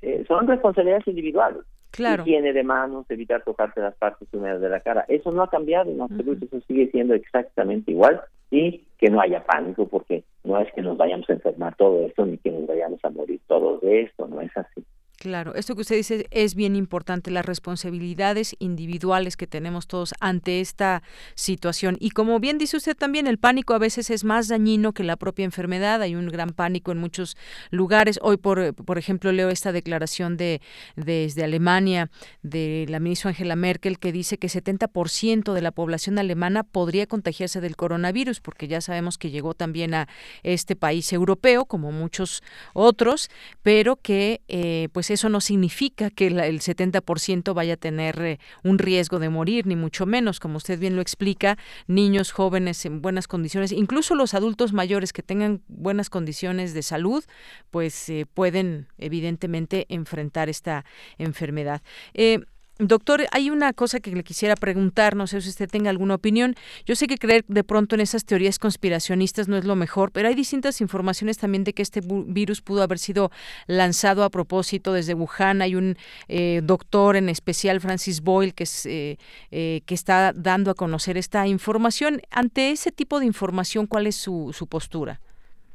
Eh, 0.00 0.24
son 0.26 0.46
responsabilidades 0.48 1.06
individuales. 1.06 1.62
Claro. 1.92 2.22
Higiene 2.22 2.52
de 2.52 2.64
manos, 2.64 3.04
evitar 3.10 3.44
tocarte 3.44 3.80
las 3.80 3.94
partes 3.94 4.26
húmedas 4.32 4.60
de 4.60 4.68
la 4.70 4.80
cara. 4.80 5.04
Eso 5.08 5.30
no 5.30 5.42
ha 5.42 5.50
cambiado 5.50 5.90
en 5.90 6.00
absoluto, 6.00 6.46
eso 6.46 6.60
sigue 6.66 6.90
siendo 6.90 7.14
exactamente 7.14 7.92
igual 7.92 8.22
y 8.50 8.84
que 8.98 9.10
no 9.10 9.20
haya 9.20 9.44
pánico 9.44 9.86
porque 9.86 10.24
no 10.42 10.58
es 10.58 10.72
que 10.72 10.82
nos 10.82 10.96
vayamos 10.96 11.28
a 11.28 11.34
enfermar 11.34 11.76
todo 11.76 12.06
esto 12.06 12.24
ni 12.24 12.38
que 12.38 12.50
nos 12.50 12.66
vayamos 12.66 12.98
a 13.04 13.10
morir 13.10 13.40
todos 13.46 13.80
de 13.82 14.02
esto, 14.02 14.26
no 14.26 14.40
es 14.40 14.56
así. 14.56 14.82
Claro, 15.18 15.54
esto 15.54 15.76
que 15.76 15.82
usted 15.82 15.94
dice 15.94 16.26
es 16.32 16.56
bien 16.56 16.74
importante, 16.74 17.30
las 17.30 17.46
responsabilidades 17.46 18.56
individuales 18.58 19.36
que 19.36 19.46
tenemos 19.46 19.86
todos 19.86 20.14
ante 20.18 20.60
esta 20.60 21.04
situación. 21.36 21.96
Y 22.00 22.10
como 22.10 22.40
bien 22.40 22.58
dice 22.58 22.76
usted 22.76 22.96
también, 22.96 23.28
el 23.28 23.38
pánico 23.38 23.72
a 23.74 23.78
veces 23.78 24.10
es 24.10 24.24
más 24.24 24.48
dañino 24.48 24.92
que 24.92 25.04
la 25.04 25.16
propia 25.16 25.44
enfermedad. 25.44 26.02
Hay 26.02 26.16
un 26.16 26.26
gran 26.28 26.50
pánico 26.50 26.90
en 26.90 26.98
muchos 26.98 27.36
lugares. 27.70 28.18
Hoy, 28.20 28.36
por, 28.36 28.74
por 28.74 28.98
ejemplo, 28.98 29.30
leo 29.30 29.48
esta 29.48 29.70
declaración 29.70 30.36
de 30.36 30.60
desde 30.96 31.44
Alemania 31.44 32.10
de 32.42 32.86
la 32.88 32.98
ministra 32.98 33.30
Angela 33.30 33.54
Merkel 33.54 34.00
que 34.00 34.10
dice 34.10 34.38
que 34.38 34.48
70% 34.48 35.52
de 35.52 35.60
la 35.62 35.70
población 35.70 36.18
alemana 36.18 36.64
podría 36.64 37.06
contagiarse 37.06 37.60
del 37.60 37.76
coronavirus, 37.76 38.40
porque 38.40 38.66
ya 38.66 38.80
sabemos 38.80 39.18
que 39.18 39.30
llegó 39.30 39.54
también 39.54 39.94
a 39.94 40.08
este 40.42 40.74
país 40.74 41.12
europeo, 41.12 41.64
como 41.66 41.92
muchos 41.92 42.42
otros, 42.72 43.30
pero 43.62 43.94
que 43.94 44.40
eh, 44.48 44.88
pues 44.92 45.11
eso 45.12 45.28
no 45.28 45.40
significa 45.40 46.10
que 46.10 46.26
el 46.26 46.60
70% 46.60 47.54
vaya 47.54 47.74
a 47.74 47.76
tener 47.76 48.20
eh, 48.22 48.38
un 48.62 48.78
riesgo 48.78 49.18
de 49.18 49.28
morir, 49.28 49.66
ni 49.66 49.76
mucho 49.76 50.06
menos, 50.06 50.40
como 50.40 50.56
usted 50.56 50.78
bien 50.78 50.96
lo 50.96 51.02
explica, 51.02 51.58
niños 51.86 52.32
jóvenes 52.32 52.84
en 52.84 53.02
buenas 53.02 53.28
condiciones, 53.28 53.72
incluso 53.72 54.14
los 54.14 54.34
adultos 54.34 54.72
mayores 54.72 55.12
que 55.12 55.22
tengan 55.22 55.62
buenas 55.68 56.10
condiciones 56.10 56.74
de 56.74 56.82
salud, 56.82 57.24
pues 57.70 58.08
eh, 58.08 58.26
pueden 58.32 58.88
evidentemente 58.98 59.86
enfrentar 59.88 60.48
esta 60.48 60.84
enfermedad. 61.18 61.82
Eh, 62.14 62.40
Doctor, 62.84 63.20
hay 63.30 63.48
una 63.48 63.72
cosa 63.72 64.00
que 64.00 64.10
le 64.10 64.24
quisiera 64.24 64.56
preguntar, 64.56 65.14
no 65.14 65.28
sé 65.28 65.40
si 65.40 65.50
usted 65.50 65.68
tenga 65.68 65.88
alguna 65.88 66.16
opinión. 66.16 66.56
Yo 66.84 66.96
sé 66.96 67.06
que 67.06 67.16
creer 67.16 67.44
de 67.46 67.62
pronto 67.62 67.94
en 67.94 68.00
esas 68.00 68.24
teorías 68.24 68.58
conspiracionistas 68.58 69.46
no 69.46 69.56
es 69.56 69.64
lo 69.64 69.76
mejor, 69.76 70.10
pero 70.10 70.26
hay 70.26 70.34
distintas 70.34 70.80
informaciones 70.80 71.38
también 71.38 71.62
de 71.62 71.74
que 71.74 71.82
este 71.82 72.00
virus 72.04 72.60
pudo 72.60 72.82
haber 72.82 72.98
sido 72.98 73.30
lanzado 73.68 74.24
a 74.24 74.30
propósito 74.30 74.92
desde 74.92 75.14
Wuhan. 75.14 75.62
Hay 75.62 75.76
un 75.76 75.94
eh, 76.26 76.60
doctor 76.64 77.14
en 77.14 77.28
especial, 77.28 77.80
Francis 77.80 78.20
Boyle, 78.20 78.52
que, 78.52 78.64
es, 78.64 78.84
eh, 78.86 79.16
eh, 79.52 79.82
que 79.86 79.94
está 79.94 80.32
dando 80.34 80.72
a 80.72 80.74
conocer 80.74 81.16
esta 81.16 81.46
información. 81.46 82.20
Ante 82.32 82.72
ese 82.72 82.90
tipo 82.90 83.20
de 83.20 83.26
información, 83.26 83.86
¿cuál 83.86 84.08
es 84.08 84.16
su, 84.16 84.50
su 84.52 84.66
postura? 84.66 85.20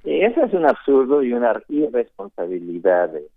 Eso 0.04 0.44
es 0.44 0.54
un 0.54 0.66
absurdo 0.66 1.24
y 1.24 1.32
una 1.32 1.62
irresponsabilidad 1.70 3.12
de 3.12 3.30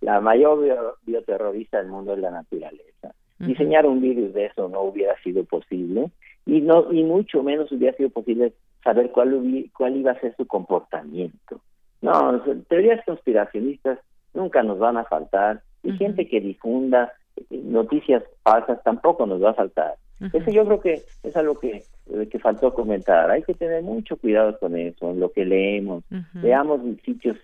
la 0.00 0.20
mayor 0.20 0.96
bioterrorista 1.02 1.78
del 1.78 1.88
mundo 1.88 2.14
es 2.14 2.20
la 2.20 2.30
naturaleza. 2.30 3.14
Diseñar 3.38 3.86
un 3.86 4.00
virus 4.00 4.34
de 4.34 4.46
eso 4.46 4.68
no 4.68 4.82
hubiera 4.82 5.14
sido 5.22 5.44
posible 5.44 6.10
y 6.44 6.60
no 6.60 6.92
y 6.92 7.04
mucho 7.04 7.42
menos 7.42 7.70
hubiera 7.70 7.96
sido 7.96 8.10
posible 8.10 8.52
saber 8.82 9.10
cuál 9.10 9.40
cuál 9.76 9.96
iba 9.96 10.12
a 10.12 10.20
ser 10.20 10.34
su 10.36 10.46
comportamiento. 10.46 11.60
No, 12.00 12.40
teorías 12.68 13.04
conspiracionistas 13.04 13.98
nunca 14.34 14.62
nos 14.62 14.78
van 14.78 14.96
a 14.96 15.04
faltar 15.04 15.62
y 15.82 15.92
gente 15.92 16.28
que 16.28 16.40
difunda 16.40 17.12
noticias 17.50 18.22
falsas 18.42 18.82
tampoco 18.82 19.26
nos 19.26 19.42
va 19.42 19.50
a 19.50 19.54
faltar. 19.54 19.94
Eso 20.32 20.50
yo 20.50 20.64
creo 20.64 20.80
que 20.80 21.02
es 21.22 21.36
algo 21.36 21.60
que, 21.60 21.84
eh, 22.10 22.28
que 22.28 22.38
faltó 22.40 22.74
comentar. 22.74 23.30
Hay 23.30 23.42
que 23.44 23.54
tener 23.54 23.84
mucho 23.84 24.16
cuidado 24.16 24.58
con 24.58 24.76
eso, 24.76 25.12
en 25.12 25.20
lo 25.20 25.30
que 25.30 25.44
leemos. 25.44 26.02
Veamos 26.34 26.80
sitios 27.04 27.36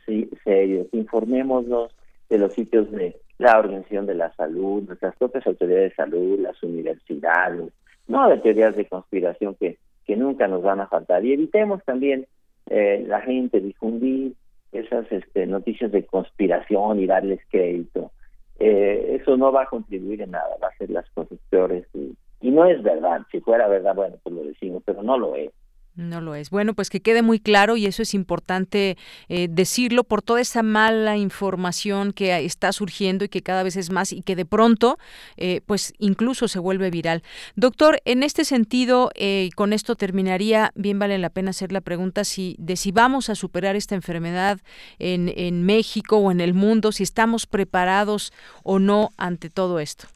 serios, 0.43 0.89
informémonos 0.93 1.95
de 2.29 2.39
los 2.39 2.53
sitios 2.55 2.91
de 2.91 3.17
la 3.39 3.59
Organización 3.59 4.07
de 4.07 4.15
la 4.15 4.33
Salud, 4.35 4.85
nuestras 4.85 5.17
propias 5.17 5.47
autoridades 5.47 5.91
de 5.91 5.97
salud, 5.97 6.39
las 6.41 6.63
universidades, 6.63 7.73
no 8.07 8.29
de 8.29 8.39
teorías 8.39 8.77
de 8.77 8.87
conspiración 8.87 9.55
que, 9.55 9.79
que 10.07 10.17
nunca 10.17 10.47
nos 10.47 10.63
van 10.63 10.81
a 10.81 10.87
faltar. 10.87 11.25
Y 11.25 11.33
evitemos 11.33 11.83
también 11.85 12.27
eh, 12.71 13.05
la 13.07 13.21
gente 13.21 13.61
difundir 13.61 14.35
esas 14.73 15.11
este, 15.11 15.47
noticias 15.47 15.93
de 15.93 16.05
conspiración 16.05 17.01
y 17.01 17.07
darles 17.07 17.41
crédito. 17.51 18.11
Eh, 18.59 19.19
eso 19.21 19.37
no 19.37 19.53
va 19.53 19.63
a 19.63 19.67
contribuir 19.67 20.23
en 20.23 20.33
nada, 20.33 20.57
va 20.63 20.69
a 20.69 20.71
hacer 20.71 20.91
las 20.91 21.09
cosas 21.11 21.39
peores. 21.51 21.87
Y, 21.95 22.15
y 22.41 22.51
no 22.51 22.67
es 22.67 22.83
verdad. 22.83 23.23
Si 23.31 23.41
fuera 23.41 23.69
verdad, 23.69 23.95
bueno, 23.95 24.17
pues 24.23 24.35
lo 24.35 24.45
decimos, 24.45 24.83
pero 24.85 25.03
no 25.03 25.19
lo 25.19 25.35
es. 25.35 25.51
No 25.97 26.21
lo 26.21 26.35
es. 26.35 26.51
Bueno, 26.51 26.75
pues 26.75 26.91
que 26.91 27.01
quede 27.01 27.23
muy 27.23 27.39
claro 27.39 27.77
y 27.77 27.87
eso 27.87 28.03
es 28.03 28.15
importante 28.15 28.97
eh, 29.29 29.47
decirlo 29.49 30.03
por 30.03 30.23
toda 30.23 30.41
esa 30.41 30.65
mala 30.65 31.17
información 31.17 32.13
que 32.13 32.37
está 32.45 32.73
surgiendo 32.73 33.25
y 33.25 33.29
que 33.29 33.43
cada 33.43 33.63
vez 33.63 33.77
es 33.77 33.93
más 33.93 34.13
y 34.13 34.23
que 34.23 34.35
de 34.35 34.45
pronto, 34.45 34.99
eh, 35.37 35.61
pues 35.67 35.95
incluso 35.99 36.49
se 36.49 36.59
vuelve 36.59 36.91
viral. 36.91 37.23
Doctor, 37.55 38.01
en 38.05 38.25
este 38.25 38.45
sentido, 38.45 39.11
eh, 39.15 39.51
con 39.55 39.73
esto 39.73 39.95
terminaría, 39.95 40.73
bien 40.75 40.99
vale 40.99 41.17
la 41.19 41.31
pena 41.31 41.51
hacer 41.51 41.71
la 41.71 41.81
pregunta 41.81 42.25
si 42.25 42.57
de 42.59 42.75
si 42.75 42.91
vamos 42.91 43.31
a 43.31 43.37
superar 43.37 43.77
esta 43.77 43.95
enfermedad 43.95 44.59
en, 44.99 45.33
en 45.37 45.65
México 45.65 46.17
o 46.17 46.33
en 46.33 46.41
el 46.41 46.55
mundo, 46.55 46.91
si 46.91 47.05
estamos 47.05 47.47
preparados 47.47 48.33
o 48.65 48.81
no 48.81 49.11
ante 49.17 49.49
todo 49.49 49.79
esto. 49.79 50.09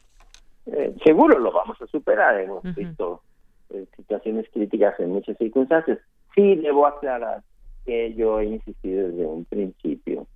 seguro 1.05 1.39
lo 1.39 1.53
vamos 1.53 1.81
a 1.81 1.87
superar. 1.87 2.37
Hemos 2.41 2.63
visto 3.69 3.95
situaciones 3.95 4.45
críticas 4.51 4.99
en 4.99 5.11
muchas 5.11 5.37
circunstancias. 5.37 5.99
Sí, 6.35 6.55
debo 6.55 6.87
aclarar 6.87 7.41
que 7.85 8.13
yo 8.13 8.39
he 8.39 8.45
insistido 8.45 9.09
desde 9.09 9.25
un 9.25 9.45
principio, 9.45 10.27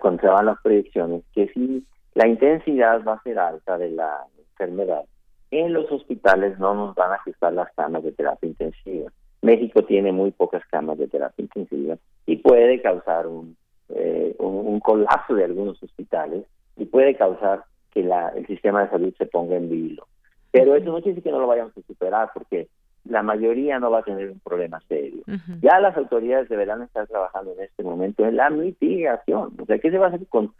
cuando 0.00 0.42
las 0.42 0.60
proyecciones, 0.62 1.22
que 1.34 1.48
si 1.48 1.84
la 2.14 2.26
intensidad 2.26 3.04
va 3.04 3.14
a 3.14 3.22
ser 3.22 3.38
alta 3.38 3.78
de 3.78 3.90
la 3.90 4.24
enfermedad, 4.38 5.04
en 5.50 5.72
los 5.72 5.90
hospitales 5.90 6.58
no 6.58 6.74
nos 6.74 6.94
van 6.94 7.12
a 7.12 7.16
ajustar 7.16 7.52
las 7.52 7.72
camas 7.74 8.02
de 8.02 8.12
terapia 8.12 8.48
intensiva. 8.48 9.10
México 9.42 9.84
tiene 9.84 10.10
muy 10.10 10.30
pocas 10.30 10.62
camas 10.70 10.98
de 10.98 11.06
terapia 11.06 11.42
intensiva 11.42 11.96
y 12.26 12.36
puede 12.36 12.80
causar 12.80 13.26
un, 13.26 13.56
eh, 13.90 14.34
un, 14.38 14.80
colapso 14.80 15.34
de 15.34 15.44
algunos 15.44 15.80
hospitales 15.82 16.44
y 16.76 16.86
puede 16.86 17.14
causar 17.14 17.64
que 17.92 18.02
la, 18.02 18.30
el 18.30 18.46
sistema 18.46 18.84
de 18.84 18.90
salud 18.90 19.14
se 19.16 19.26
ponga 19.26 19.56
en 19.56 19.68
vilo. 19.68 20.06
Pero 20.54 20.76
eso 20.76 20.86
no 20.86 21.02
quiere 21.02 21.16
decir 21.16 21.24
que 21.24 21.32
no 21.32 21.40
lo 21.40 21.48
vayamos 21.48 21.76
a 21.76 21.82
superar, 21.82 22.30
porque 22.32 22.68
la 23.04 23.24
mayoría 23.24 23.80
no 23.80 23.90
va 23.90 23.98
a 23.98 24.04
tener 24.04 24.30
un 24.30 24.38
problema 24.38 24.80
serio. 24.88 25.24
Ya 25.60 25.80
las 25.80 25.96
autoridades 25.96 26.48
deberán 26.48 26.82
estar 26.82 27.08
trabajando 27.08 27.52
en 27.54 27.64
este 27.64 27.82
momento 27.82 28.24
en 28.24 28.36
la 28.36 28.50
mitigación. 28.50 29.52
O 29.60 29.66
sea, 29.66 29.80
¿qué 29.80 29.90
se 29.90 29.98
va 29.98 30.06
a 30.06 30.08
hacer 30.10 30.24
con, 30.28 30.52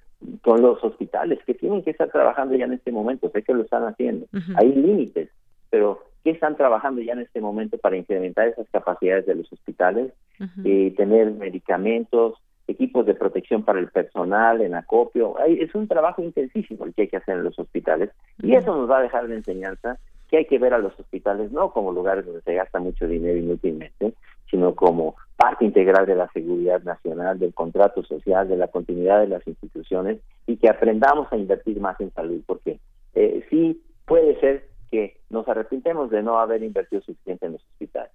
con 0.43 0.61
los 0.61 0.83
hospitales? 0.83 1.39
Que 1.47 1.55
tienen 1.55 1.85
que 1.85 1.93
estar 1.93 2.11
trabajando 2.11 2.57
ya 2.57 2.65
en 2.65 2.73
este 2.73 2.91
momento. 2.91 3.31
Sé 3.31 3.45
que 3.45 3.55
lo 3.55 3.63
están 3.63 3.85
haciendo. 3.85 4.27
Hay 4.57 4.75
límites, 4.75 5.31
pero 5.71 6.03
¿qué 6.25 6.31
están 6.31 6.57
trabajando 6.57 7.01
ya 7.01 7.13
en 7.13 7.21
este 7.21 7.41
momento 7.41 7.79
para 7.79 7.97
incrementar 7.97 8.49
esas 8.49 8.69
capacidades 8.71 9.27
de 9.27 9.37
los 9.37 9.53
hospitales 9.53 10.13
y 10.65 10.91
tener 10.91 11.31
medicamentos, 11.31 12.35
equipos 12.67 13.07
de 13.07 13.15
protección 13.15 13.63
para 13.63 13.79
el 13.79 13.89
personal, 13.89 14.61
en 14.61 14.75
acopio. 14.75 15.39
es 15.47 15.75
un 15.75 15.89
trabajo 15.89 16.23
intensísimo 16.23 16.85
el 16.85 16.95
que 16.95 17.03
hay 17.03 17.09
que 17.09 17.19
hacer 17.19 17.37
en 17.37 17.45
los 17.45 17.59
hospitales 17.59 18.11
y 18.43 18.55
eso 18.55 18.75
nos 18.75 18.91
va 18.91 18.99
a 18.99 19.03
dejar 19.03 19.29
de 19.29 19.37
enseñanza 19.37 19.99
que 20.29 20.39
hay 20.39 20.45
que 20.47 20.59
ver 20.59 20.75
a 20.75 20.79
los 20.79 20.99
hospitales 20.99 21.53
no 21.53 21.71
como 21.73 21.93
lugares 21.93 22.25
donde 22.25 22.41
se 22.43 22.55
gasta 22.55 22.79
mucho 22.79 23.07
dinero 23.07 23.39
inútilmente, 23.39 24.15
sino 24.51 24.75
como 24.75 25.17
parte 25.37 25.65
integral 25.65 26.07
de 26.07 26.15
la 26.15 26.31
seguridad 26.33 26.83
nacional, 26.83 27.39
del 27.39 27.53
contrato 27.53 28.03
social, 28.03 28.49
de 28.49 28.57
la 28.57 28.69
continuidad 28.69 29.21
de 29.21 29.29
las 29.29 29.47
instituciones 29.47 30.21
y 30.47 30.57
que 30.57 30.69
aprendamos 30.69 31.31
a 31.33 31.37
invertir 31.37 31.81
más 31.81 32.01
en 32.01 32.13
salud, 32.13 32.41
porque 32.47 32.79
eh, 33.15 33.45
sí 33.51 33.83
puede 34.07 34.39
ser 34.41 34.67
que 34.91 35.19
nos 35.29 35.47
arrepintemos 35.49 36.11
de 36.11 36.23
no 36.23 36.39
haber 36.39 36.63
invertido 36.63 37.03
suficiente 37.03 37.47
en 37.47 37.53
los 37.53 37.63
hospitales. 37.63 38.13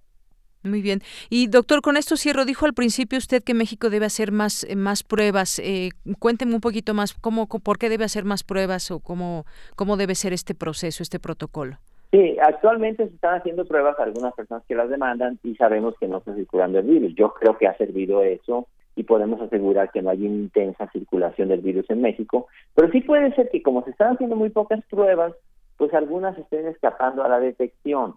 Muy 0.62 0.82
bien. 0.82 1.00
Y 1.30 1.46
doctor, 1.46 1.80
con 1.80 1.96
esto 1.96 2.16
cierro. 2.16 2.44
Dijo 2.44 2.66
al 2.66 2.74
principio 2.74 3.18
usted 3.18 3.42
que 3.42 3.54
México 3.54 3.88
debe 3.88 4.06
hacer 4.06 4.30
más, 4.30 4.64
eh, 4.64 4.76
más 4.76 5.02
pruebas. 5.02 5.58
Eh, 5.58 5.90
cuénteme 6.18 6.54
un 6.54 6.60
poquito 6.60 6.92
más 6.92 7.14
cómo, 7.14 7.46
por 7.46 7.78
qué 7.78 7.88
debe 7.88 8.04
hacer 8.04 8.24
más 8.24 8.44
pruebas 8.44 8.90
o 8.90 9.00
cómo, 9.00 9.44
cómo 9.74 9.96
debe 9.96 10.14
ser 10.14 10.32
este 10.32 10.54
proceso, 10.54 11.02
este 11.02 11.18
protocolo. 11.18 11.78
Sí, 12.10 12.36
actualmente 12.42 13.06
se 13.06 13.14
están 13.14 13.38
haciendo 13.38 13.64
pruebas 13.64 13.98
a 13.98 14.02
algunas 14.02 14.34
personas 14.34 14.64
que 14.66 14.74
las 14.74 14.90
demandan 14.90 15.38
y 15.44 15.54
sabemos 15.54 15.94
que 15.98 16.08
no 16.08 16.18
está 16.18 16.34
circulando 16.34 16.80
el 16.80 16.86
virus. 16.86 17.14
Yo 17.14 17.32
creo 17.34 17.56
que 17.56 17.68
ha 17.68 17.76
servido 17.76 18.22
eso 18.22 18.66
y 18.96 19.04
podemos 19.04 19.40
asegurar 19.40 19.90
que 19.92 20.02
no 20.02 20.10
hay 20.10 20.26
intensa 20.26 20.90
circulación 20.90 21.48
del 21.48 21.60
virus 21.60 21.88
en 21.88 22.02
México. 22.02 22.48
Pero 22.74 22.90
sí 22.90 23.00
puede 23.00 23.32
ser 23.34 23.48
que 23.48 23.62
como 23.62 23.84
se 23.84 23.90
están 23.90 24.14
haciendo 24.14 24.36
muy 24.36 24.50
pocas 24.50 24.84
pruebas, 24.90 25.32
pues 25.76 25.94
algunas 25.94 26.36
estén 26.36 26.66
escapando 26.66 27.22
a 27.24 27.28
la 27.28 27.40
detección. 27.40 28.16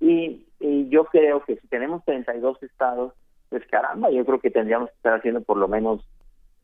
Y, 0.00 0.47
yo 0.60 1.04
creo 1.04 1.44
que 1.44 1.56
si 1.56 1.66
tenemos 1.68 2.04
32 2.04 2.62
estados, 2.62 3.12
pues 3.48 3.64
caramba, 3.66 4.10
yo 4.10 4.24
creo 4.24 4.40
que 4.40 4.50
tendríamos 4.50 4.90
que 4.90 4.96
estar 4.96 5.14
haciendo 5.14 5.40
por 5.40 5.56
lo 5.56 5.68
menos 5.68 6.04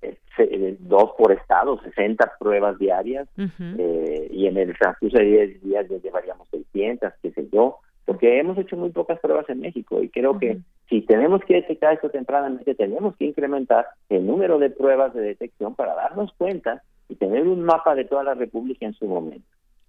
eh, 0.03 0.19
eh, 0.39 0.77
dos 0.81 1.13
por 1.17 1.33
estado, 1.33 1.81
60 1.81 2.33
pruebas 2.39 2.79
diarias, 2.79 3.29
eh, 3.39 4.29
y 4.31 4.47
en 4.47 4.57
el 4.57 4.77
transcurso 4.77 5.19
de 5.19 5.25
10 5.25 5.63
días 5.63 5.89
ya 5.89 5.97
llevaríamos 5.99 6.49
600, 6.51 7.13
qué 7.23 7.31
sé 7.31 7.49
yo, 7.53 7.79
porque 8.05 8.39
hemos 8.39 8.59
hecho 8.59 8.77
muy 8.77 8.91
pocas 8.91 9.19
pruebas 9.21 9.49
en 9.49 9.61
México 9.61 10.03
y 10.03 10.11
creo 10.11 10.39
que 10.39 10.59
si 10.91 11.01
tenemos 11.03 11.41
que 11.47 11.55
detectar 11.55 11.95
esto 11.95 12.11
tempranamente, 12.11 12.75
tenemos 12.75 13.17
que 13.17 13.25
incrementar 13.25 13.87
el 14.11 14.27
número 14.27 14.59
de 14.59 14.69
pruebas 14.69 15.15
de 15.15 15.23
detección 15.23 15.75
para 15.75 15.95
darnos 15.95 16.33
cuenta 16.35 16.83
y 17.09 17.15
tener 17.15 17.49
un 17.49 17.63
mapa 17.63 17.95
de 17.95 18.05
toda 18.05 18.25
la 18.25 18.35
República 18.35 18.85
en 18.85 18.93
su 18.93 19.07
momento. 19.07 19.47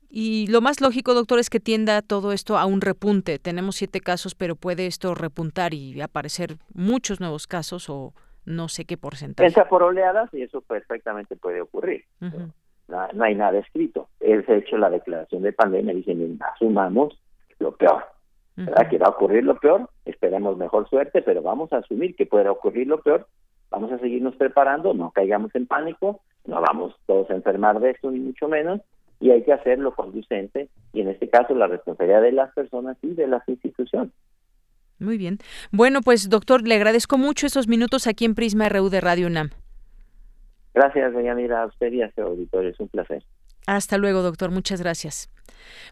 Y 0.09 0.47
lo 0.47 0.61
más 0.61 0.81
lógico, 0.81 1.13
doctor, 1.13 1.39
es 1.39 1.49
que 1.49 1.59
tienda 1.59 2.01
todo 2.01 2.31
esto 2.31 2.57
a 2.57 2.65
un 2.65 2.81
repunte. 2.81 3.39
Tenemos 3.39 3.75
siete 3.75 3.99
casos, 3.99 4.35
pero 4.35 4.55
puede 4.55 4.87
esto 4.87 5.15
repuntar 5.15 5.73
y 5.73 5.99
aparecer 6.01 6.55
muchos 6.73 7.19
nuevos 7.19 7.47
casos 7.47 7.89
o 7.89 8.13
no 8.45 8.67
sé 8.67 8.85
qué 8.85 8.97
porcentaje. 8.97 9.47
Pensa 9.47 9.67
por 9.67 9.83
oleadas 9.83 10.33
y 10.33 10.43
eso 10.43 10.61
perfectamente 10.61 11.35
puede 11.35 11.61
ocurrir. 11.61 12.05
no, 12.87 13.23
hay 13.23 13.35
nada 13.35 13.57
escrito. 13.57 14.09
Él 14.19 14.45
se 14.45 14.53
ha 14.53 14.57
hecho 14.57 14.77
la 14.77 14.89
declaración 14.89 15.41
de 15.41 15.53
pandemia, 15.53 15.93
dicen, 15.93 16.39
asumamos 16.53 17.19
lo 17.59 17.75
peor. 17.75 18.05
¿Verdad? 18.55 18.89
Que 18.89 18.97
va 18.97 19.07
a 19.07 19.09
ocurrir 19.09 19.43
lo 19.43 19.59
peor, 19.59 19.89
esperemos 20.05 20.55
mejor 20.57 20.87
suerte, 20.89 21.21
pero 21.21 21.41
vamos 21.41 21.73
a 21.73 21.79
asumir 21.79 22.15
que 22.15 22.25
puede 22.25 22.47
ocurrir 22.47 22.87
lo 22.87 23.01
peor, 23.01 23.27
vamos 23.69 23.91
a 23.91 23.99
seguirnos 23.99 24.33
preparando, 24.37 24.93
no 24.93 25.11
caigamos 25.11 25.53
en 25.55 25.67
pánico, 25.67 26.21
no 26.45 26.61
vamos 26.61 26.95
todos 27.05 27.29
a 27.29 27.33
enfermar 27.33 27.81
de 27.81 27.89
esto, 27.91 28.09
ni 28.11 28.19
mucho 28.19 28.47
menos, 28.47 28.79
y 29.19 29.31
hay 29.31 29.43
que 29.43 29.53
hacerlo 29.53 29.95
conducente 29.95 30.69
y 30.93 31.01
en 31.01 31.09
este 31.09 31.29
caso 31.29 31.55
la 31.55 31.67
responsabilidad 31.67 32.21
de 32.21 32.31
las 32.31 32.53
personas 32.53 32.97
y 33.01 33.13
de 33.13 33.27
las 33.27 33.47
instituciones. 33.47 34.11
Muy 34.99 35.17
bien. 35.17 35.39
Bueno, 35.71 36.01
pues 36.01 36.29
doctor, 36.29 36.67
le 36.67 36.75
agradezco 36.75 37.17
mucho 37.17 37.47
esos 37.47 37.67
minutos 37.67 38.07
aquí 38.07 38.25
en 38.25 38.35
Prisma 38.35 38.69
RU 38.69 38.89
de 38.89 39.01
Radio 39.01 39.27
UNAM. 39.27 39.49
Gracias, 40.73 41.13
doña 41.13 41.35
Mira, 41.35 41.63
a 41.63 41.65
usted 41.67 41.91
y 41.91 42.01
a 42.01 42.11
su 42.13 42.21
auditorio, 42.21 42.69
es 42.69 42.79
un 42.79 42.89
placer. 42.89 43.23
Hasta 43.67 43.97
luego, 43.97 44.21
doctor, 44.21 44.51
muchas 44.51 44.81
gracias. 44.81 45.29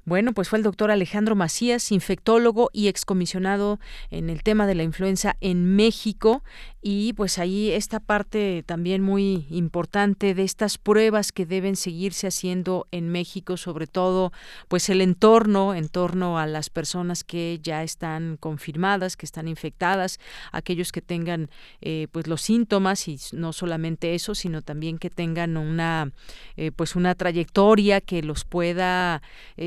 Bueno, 0.06 0.34
pues 0.34 0.50
fue 0.50 0.60
el 0.60 0.64
doctor 0.64 0.92
Alejandro 0.92 1.36
Macías, 1.36 1.92
infectólogo 1.92 2.70
y 2.74 2.88
excomisionado 2.88 3.80
en 4.12 4.30
el 4.30 4.44
tema 4.44 4.68
de 4.68 4.76
la 4.76 4.84
influenza 4.84 5.36
en 5.42 5.76
México. 5.76 6.44
Y 6.82 7.14
pues 7.14 7.40
ahí 7.40 7.72
esta 7.72 8.02
parte 8.02 8.64
también 8.66 9.02
muy 9.02 9.48
importante 9.50 10.34
de 10.34 10.44
estas 10.44 10.78
pruebas 10.78 11.32
que 11.32 11.46
deben 11.46 11.78
seguirse 11.78 12.28
haciendo 12.28 12.88
en 12.92 13.10
México, 13.10 13.56
sobre 13.56 13.88
todo 13.88 14.34
pues 14.68 14.90
el 14.90 15.00
entorno, 15.00 15.76
en 15.76 15.88
torno 15.88 16.38
a 16.38 16.46
las 16.46 16.70
personas 16.70 17.24
que 17.24 17.60
ya 17.64 17.84
están 17.84 18.36
confirmadas, 18.38 19.16
que 19.16 19.26
están 19.26 19.48
infectadas, 19.48 20.20
aquellos 20.52 20.92
que 20.92 21.02
tengan 21.02 21.50
eh, 21.80 22.08
pues 22.12 22.28
los 22.28 22.42
síntomas 22.42 23.08
y 23.08 23.18
no 23.32 23.54
solamente 23.54 24.14
eso, 24.14 24.36
sino 24.36 24.62
también 24.62 24.98
que 24.98 25.10
tengan 25.10 25.56
una 25.56 26.12
eh, 26.58 26.72
pues 26.72 26.98
una 26.98 27.16
trayectoria 27.16 28.02
que 28.02 28.22
los 28.24 28.44
pueda 28.44 29.22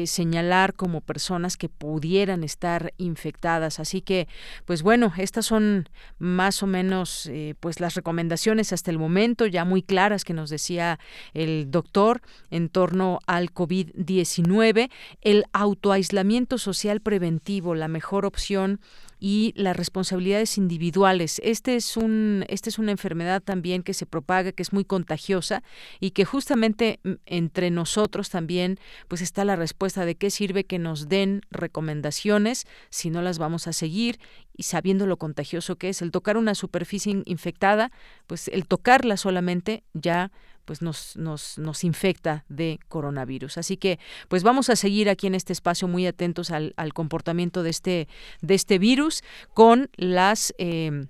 señalar 0.05 0.75
como 0.75 1.01
personas 1.01 1.57
que 1.57 1.69
pudieran 1.69 2.45
estar 2.45 2.93
infectadas. 2.99 3.81
Así 3.81 4.03
que, 4.03 4.29
pues 4.65 4.83
bueno, 4.83 5.13
estas 5.17 5.47
son 5.47 5.89
más 6.19 6.63
o 6.63 6.67
menos 6.67 7.27
eh, 7.27 7.55
pues 7.61 7.81
las 7.81 7.95
recomendaciones 7.95 8.73
hasta 8.73 8.91
el 8.91 8.99
momento 8.99 9.47
ya 9.47 9.65
muy 9.65 9.83
claras 9.83 10.25
que 10.25 10.35
nos 10.35 10.51
decía 10.51 10.99
el 11.35 11.71
doctor 11.71 12.21
en 12.51 12.69
torno 12.69 13.21
al 13.27 13.53
COVID-19. 13.53 14.91
El 15.23 15.45
autoaislamiento 15.53 16.59
social 16.59 17.01
preventivo, 17.01 17.75
la 17.75 17.89
mejor 17.89 18.27
opción 18.27 18.81
y 19.19 19.53
las 19.57 19.77
responsabilidades 19.77 20.59
individuales. 20.59 21.41
Este 21.43 21.77
es 21.77 21.97
un, 21.97 22.45
esta 22.49 22.69
es 22.69 22.79
una 22.79 22.93
enfermedad 22.93 23.43
también 23.43 23.83
que 23.83 23.95
se 23.95 24.07
propaga, 24.07 24.53
que 24.53 24.63
es 24.63 24.73
muy 24.73 24.85
contagiosa 24.85 25.63
y 26.01 26.11
que 26.11 26.25
justamente 26.25 27.01
mm, 27.03 27.13
entre 27.27 27.71
nosotros 27.71 28.31
también 28.31 28.79
pues 29.09 29.23
está 29.23 29.45
la 29.45 29.57
respuesta 29.57 30.05
de 30.05 30.15
qué 30.15 30.31
sirve 30.31 30.65
que 30.65 30.79
nos 30.79 31.09
den 31.09 31.43
recomendaciones 31.51 32.67
si 32.91 33.11
no 33.11 33.23
las 33.23 33.39
vamos 33.39 33.67
a 33.67 33.73
seguir 33.73 34.19
y 34.57 34.65
sabiendo 34.65 35.07
lo 35.07 35.17
contagioso 35.17 35.77
que 35.77 35.89
es 35.89 36.03
el 36.03 36.11
tocar 36.11 36.37
una 36.37 36.55
superficie 36.55 37.23
infectada, 37.25 37.91
pues 38.27 38.49
el 38.49 38.67
tocarla 38.67 39.17
solamente 39.17 39.85
ya 39.93 40.31
pues 40.65 40.83
nos, 40.83 41.17
nos, 41.17 41.59
nos 41.59 41.85
infecta 41.85 42.45
de 42.49 42.81
coronavirus. 42.89 43.57
Así 43.59 43.77
que 43.77 43.99
pues 44.29 44.43
vamos 44.43 44.69
a 44.69 44.77
seguir 44.77 45.09
aquí 45.09 45.27
en 45.27 45.35
este 45.35 45.53
espacio 45.53 45.89
muy 45.89 46.07
atentos 46.07 46.51
al, 46.51 46.75
al 46.77 46.93
comportamiento 46.93 47.63
de 47.63 47.71
este, 47.71 48.09
de 48.43 48.55
este 48.55 48.79
virus 48.79 49.23
con 49.55 49.89
las... 49.97 50.53
Eh, 50.59 51.07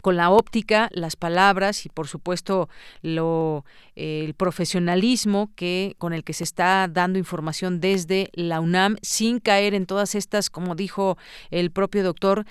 con 0.00 0.16
la 0.16 0.30
óptica, 0.30 0.88
las 0.92 1.16
palabras 1.16 1.84
y 1.86 1.88
por 1.88 2.08
supuesto 2.08 2.68
lo 3.02 3.64
el 3.94 4.32
profesionalismo 4.34 5.50
que 5.54 5.94
con 5.98 6.14
el 6.14 6.24
que 6.24 6.32
se 6.32 6.44
está 6.44 6.88
dando 6.88 7.18
información 7.18 7.80
desde 7.80 8.30
la 8.32 8.60
UNAM 8.60 8.96
sin 9.02 9.38
caer 9.38 9.74
en 9.74 9.84
todas 9.84 10.14
estas, 10.14 10.48
como 10.48 10.74
dijo 10.74 11.18
el 11.50 11.70
propio 11.70 12.02
doctor, 12.02 12.46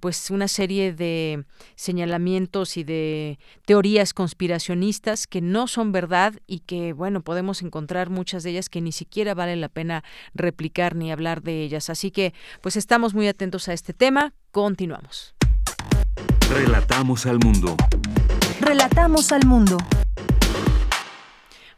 pues 0.00 0.30
una 0.30 0.46
serie 0.46 0.92
de 0.92 1.44
señalamientos 1.74 2.76
y 2.76 2.84
de 2.84 3.38
teorías 3.64 4.14
conspiracionistas 4.14 5.26
que 5.26 5.40
no 5.40 5.66
son 5.66 5.90
verdad 5.90 6.34
y 6.46 6.60
que 6.60 6.92
bueno, 6.92 7.22
podemos 7.22 7.62
encontrar 7.62 8.10
muchas 8.10 8.44
de 8.44 8.50
ellas 8.50 8.68
que 8.68 8.80
ni 8.80 8.92
siquiera 8.92 9.34
vale 9.34 9.56
la 9.56 9.68
pena 9.68 10.04
replicar 10.34 10.94
ni 10.94 11.10
hablar 11.10 11.42
de 11.42 11.62
ellas. 11.62 11.90
Así 11.90 12.10
que 12.10 12.32
pues 12.60 12.76
estamos 12.76 13.14
muy 13.14 13.26
atentos 13.26 13.68
a 13.68 13.72
este 13.72 13.92
tema. 13.92 14.34
Continuamos. 14.52 15.34
Relatamos 16.54 17.26
al 17.26 17.40
mundo. 17.44 17.74
Relatamos 18.60 19.32
al 19.32 19.44
mundo. 19.44 19.76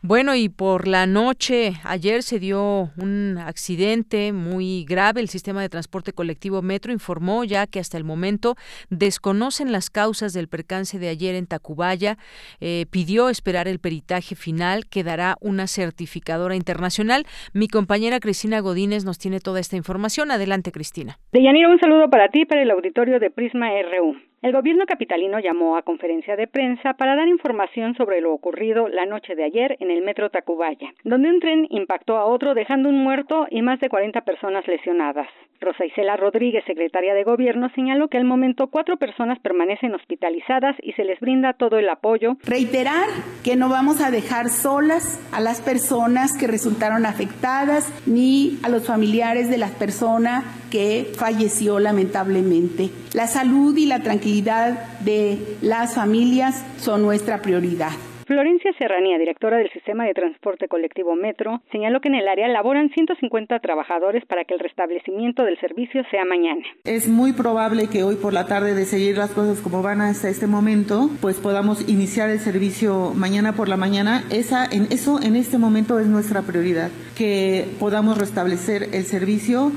Bueno, 0.02 0.34
y 0.34 0.50
por 0.50 0.86
la 0.86 1.06
noche, 1.06 1.72
ayer 1.82 2.22
se 2.22 2.38
dio 2.38 2.90
un 3.00 3.38
accidente 3.38 4.34
muy 4.34 4.84
grave. 4.84 5.22
El 5.22 5.28
sistema 5.28 5.62
de 5.62 5.70
transporte 5.70 6.12
colectivo 6.12 6.60
Metro 6.60 6.92
informó 6.92 7.42
ya 7.42 7.66
que 7.66 7.80
hasta 7.80 7.96
el 7.96 8.04
momento 8.04 8.54
desconocen 8.90 9.72
las 9.72 9.88
causas 9.88 10.34
del 10.34 10.46
percance 10.46 10.98
de 10.98 11.08
ayer 11.08 11.34
en 11.36 11.46
Tacubaya. 11.46 12.18
Eh, 12.60 12.84
pidió 12.90 13.30
esperar 13.30 13.68
el 13.68 13.78
peritaje 13.78 14.36
final 14.36 14.84
que 14.86 15.02
dará 15.02 15.36
una 15.40 15.68
certificadora 15.68 16.54
internacional. 16.54 17.24
Mi 17.54 17.66
compañera 17.66 18.20
Cristina 18.20 18.60
Godínez 18.60 19.06
nos 19.06 19.18
tiene 19.18 19.40
toda 19.40 19.58
esta 19.58 19.76
información. 19.76 20.30
Adelante, 20.30 20.70
Cristina. 20.70 21.18
Deyanira, 21.32 21.70
un 21.70 21.80
saludo 21.80 22.10
para 22.10 22.28
ti, 22.28 22.44
para 22.44 22.62
el 22.62 22.70
auditorio 22.70 23.18
de 23.18 23.30
Prisma 23.30 23.70
RU. 23.70 24.16
El 24.46 24.52
gobierno 24.52 24.86
capitalino 24.86 25.40
llamó 25.40 25.76
a 25.76 25.82
conferencia 25.82 26.36
de 26.36 26.46
prensa 26.46 26.92
para 26.92 27.16
dar 27.16 27.26
información 27.26 27.96
sobre 27.96 28.20
lo 28.20 28.32
ocurrido 28.32 28.86
la 28.86 29.04
noche 29.04 29.34
de 29.34 29.42
ayer 29.42 29.76
en 29.80 29.90
el 29.90 30.04
metro 30.04 30.30
Tacubaya, 30.30 30.94
donde 31.02 31.30
un 31.30 31.40
tren 31.40 31.66
impactó 31.68 32.16
a 32.16 32.26
otro 32.26 32.54
dejando 32.54 32.88
un 32.88 33.02
muerto 33.02 33.48
y 33.50 33.62
más 33.62 33.80
de 33.80 33.88
40 33.88 34.20
personas 34.20 34.64
lesionadas. 34.68 35.26
Rosa 35.60 35.84
Isela 35.84 36.16
Rodríguez, 36.16 36.62
secretaria 36.64 37.14
de 37.14 37.24
Gobierno, 37.24 37.70
señaló 37.74 38.06
que 38.06 38.18
al 38.18 38.24
momento 38.24 38.68
cuatro 38.68 38.98
personas 38.98 39.40
permanecen 39.40 39.94
hospitalizadas 39.94 40.76
y 40.80 40.92
se 40.92 41.02
les 41.02 41.18
brinda 41.18 41.54
todo 41.54 41.78
el 41.78 41.88
apoyo. 41.88 42.36
Reiterar 42.44 43.08
que 43.42 43.56
no 43.56 43.68
vamos 43.68 44.00
a 44.00 44.12
dejar 44.12 44.48
solas 44.50 45.18
a 45.32 45.40
las 45.40 45.60
personas 45.60 46.36
que 46.38 46.46
resultaron 46.46 47.04
afectadas 47.04 47.90
ni 48.06 48.58
a 48.62 48.68
los 48.68 48.86
familiares 48.86 49.50
de 49.50 49.58
las 49.58 49.72
personas 49.72 50.44
que 50.70 51.10
falleció 51.16 51.78
lamentablemente. 51.78 52.90
La 53.14 53.26
salud 53.26 53.74
y 53.76 53.86
la 53.86 54.02
tranquilidad 54.02 54.35
de 54.44 55.56
las 55.62 55.94
familias 55.94 56.64
son 56.78 57.02
nuestra 57.02 57.40
prioridad. 57.42 57.92
Florencia 58.26 58.72
Serranía, 58.76 59.18
directora 59.18 59.58
del 59.58 59.70
Sistema 59.70 60.04
de 60.04 60.12
Transporte 60.12 60.66
Colectivo 60.66 61.14
Metro, 61.14 61.62
señaló 61.70 62.00
que 62.00 62.08
en 62.08 62.16
el 62.16 62.26
área 62.26 62.48
laboran 62.48 62.90
150 62.90 63.60
trabajadores 63.60 64.24
para 64.26 64.44
que 64.44 64.54
el 64.54 64.58
restablecimiento 64.58 65.44
del 65.44 65.60
servicio 65.60 66.02
sea 66.10 66.24
mañana. 66.24 66.62
Es 66.82 67.06
muy 67.06 67.32
probable 67.32 67.86
que 67.86 68.02
hoy 68.02 68.16
por 68.16 68.32
la 68.32 68.46
tarde, 68.46 68.74
de 68.74 68.84
seguir 68.84 69.16
las 69.16 69.30
cosas 69.30 69.60
como 69.60 69.80
van 69.80 70.00
hasta 70.00 70.28
este 70.28 70.48
momento, 70.48 71.08
pues 71.20 71.38
podamos 71.38 71.88
iniciar 71.88 72.28
el 72.28 72.40
servicio 72.40 73.12
mañana 73.14 73.52
por 73.52 73.68
la 73.68 73.76
mañana. 73.76 74.24
Esa, 74.32 74.66
en 74.66 74.88
eso 74.90 75.20
en 75.22 75.36
este 75.36 75.56
momento 75.56 76.00
es 76.00 76.08
nuestra 76.08 76.42
prioridad, 76.42 76.90
que 77.16 77.66
podamos 77.78 78.18
restablecer 78.18 78.88
el 78.92 79.04
servicio 79.04 79.70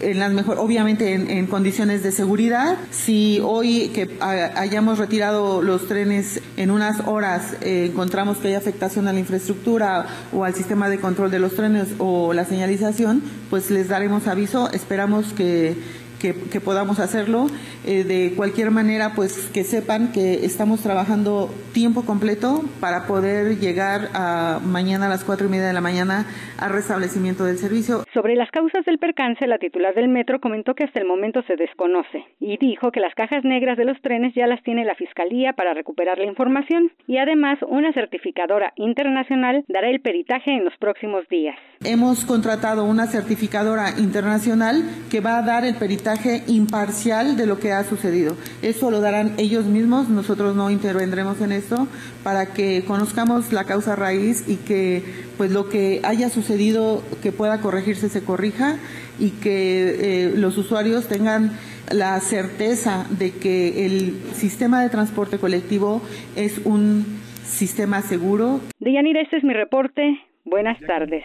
en 0.00 0.18
las 0.18 0.32
mejor, 0.32 0.58
obviamente 0.58 1.12
en, 1.12 1.46
condiciones 1.46 2.02
de 2.02 2.12
seguridad. 2.12 2.76
Si 2.90 3.40
hoy 3.42 3.88
que 3.88 4.16
hayamos 4.20 4.98
retirado 4.98 5.62
los 5.62 5.88
trenes 5.88 6.40
en 6.56 6.70
unas 6.70 7.06
horas 7.06 7.54
eh, 7.60 7.90
encontramos 7.90 8.38
que 8.38 8.48
hay 8.48 8.54
afectación 8.54 9.08
a 9.08 9.12
la 9.12 9.20
infraestructura 9.20 10.06
o 10.32 10.44
al 10.44 10.54
sistema 10.54 10.88
de 10.88 10.98
control 10.98 11.30
de 11.30 11.38
los 11.38 11.54
trenes 11.54 11.88
o 11.98 12.32
la 12.32 12.44
señalización, 12.44 13.22
pues 13.50 13.70
les 13.70 13.88
daremos 13.88 14.26
aviso. 14.26 14.70
Esperamos 14.72 15.32
que 15.32 15.76
que, 16.20 16.60
podamos 16.60 16.98
hacerlo. 16.98 17.46
Eh, 17.84 18.04
de 18.04 18.32
cualquier 18.34 18.70
manera, 18.70 19.12
pues 19.14 19.50
que 19.52 19.62
sepan 19.62 20.12
que 20.12 20.44
estamos 20.44 20.80
trabajando 20.80 21.50
tiempo 21.72 22.04
completo 22.04 22.62
para 22.80 23.06
poder 23.06 23.58
llegar 23.58 24.08
a 24.14 24.60
mañana 24.64 25.06
a 25.06 25.08
las 25.08 25.24
cuatro 25.24 25.46
y 25.46 25.50
media 25.50 25.66
de 25.66 25.72
la 25.72 25.80
mañana 25.80 26.26
al 26.58 26.72
restablecimiento 26.72 27.44
del 27.44 27.58
servicio. 27.58 28.04
Sobre 28.12 28.34
las 28.34 28.50
causas 28.50 28.84
del 28.86 28.98
percance, 28.98 29.46
la 29.46 29.58
titular 29.58 29.94
del 29.94 30.08
metro 30.08 30.40
comentó 30.40 30.74
que 30.74 30.84
hasta 30.84 31.00
el 31.00 31.06
momento 31.06 31.42
se 31.46 31.56
desconoce 31.56 32.24
y 32.40 32.56
dijo 32.58 32.90
que 32.90 33.00
las 33.00 33.14
cajas 33.14 33.44
negras 33.44 33.76
de 33.76 33.84
los 33.84 34.00
trenes 34.00 34.34
ya 34.34 34.46
las 34.46 34.62
tiene 34.62 34.84
la 34.84 34.94
Fiscalía 34.94 35.52
para 35.52 35.74
recuperar 35.74 36.18
la 36.18 36.24
información 36.24 36.90
y 37.06 37.18
además 37.18 37.58
una 37.68 37.92
certificadora 37.92 38.72
internacional 38.76 39.64
dará 39.68 39.90
el 39.90 40.00
peritaje 40.00 40.52
en 40.52 40.64
los 40.64 40.76
próximos 40.78 41.28
días. 41.28 41.56
Hemos 41.84 42.24
contratado 42.24 42.84
una 42.84 43.06
certificadora 43.06 43.90
internacional 43.98 44.82
que 45.10 45.20
va 45.20 45.38
a 45.38 45.42
dar 45.42 45.64
el 45.64 45.74
peritaje 45.74 46.05
imparcial 46.46 47.36
de 47.36 47.46
lo 47.46 47.58
que 47.58 47.72
ha 47.72 47.82
sucedido. 47.84 48.36
Eso 48.62 48.90
lo 48.90 49.00
darán 49.00 49.34
ellos 49.38 49.64
mismos, 49.64 50.08
nosotros 50.08 50.54
no 50.54 50.70
intervendremos 50.70 51.40
en 51.40 51.52
esto 51.52 51.88
para 52.22 52.52
que 52.52 52.84
conozcamos 52.86 53.52
la 53.52 53.64
causa 53.64 53.96
raíz 53.96 54.48
y 54.48 54.56
que 54.56 55.02
pues 55.36 55.50
lo 55.50 55.68
que 55.68 56.00
haya 56.04 56.28
sucedido 56.28 57.02
que 57.22 57.32
pueda 57.32 57.60
corregirse 57.60 58.08
se 58.08 58.22
corrija 58.22 58.76
y 59.18 59.30
que 59.30 60.26
eh, 60.26 60.32
los 60.36 60.56
usuarios 60.58 61.08
tengan 61.08 61.52
la 61.90 62.18
certeza 62.20 63.06
de 63.10 63.32
que 63.32 63.86
el 63.86 64.16
sistema 64.32 64.82
de 64.82 64.90
transporte 64.90 65.38
colectivo 65.38 66.02
es 66.36 66.58
un 66.64 67.04
sistema 67.42 68.02
seguro. 68.02 68.60
Deyanira, 68.78 69.22
este 69.22 69.38
es 69.38 69.44
mi 69.44 69.54
reporte. 69.54 70.20
Buenas 70.44 70.78
tardes. 70.86 71.24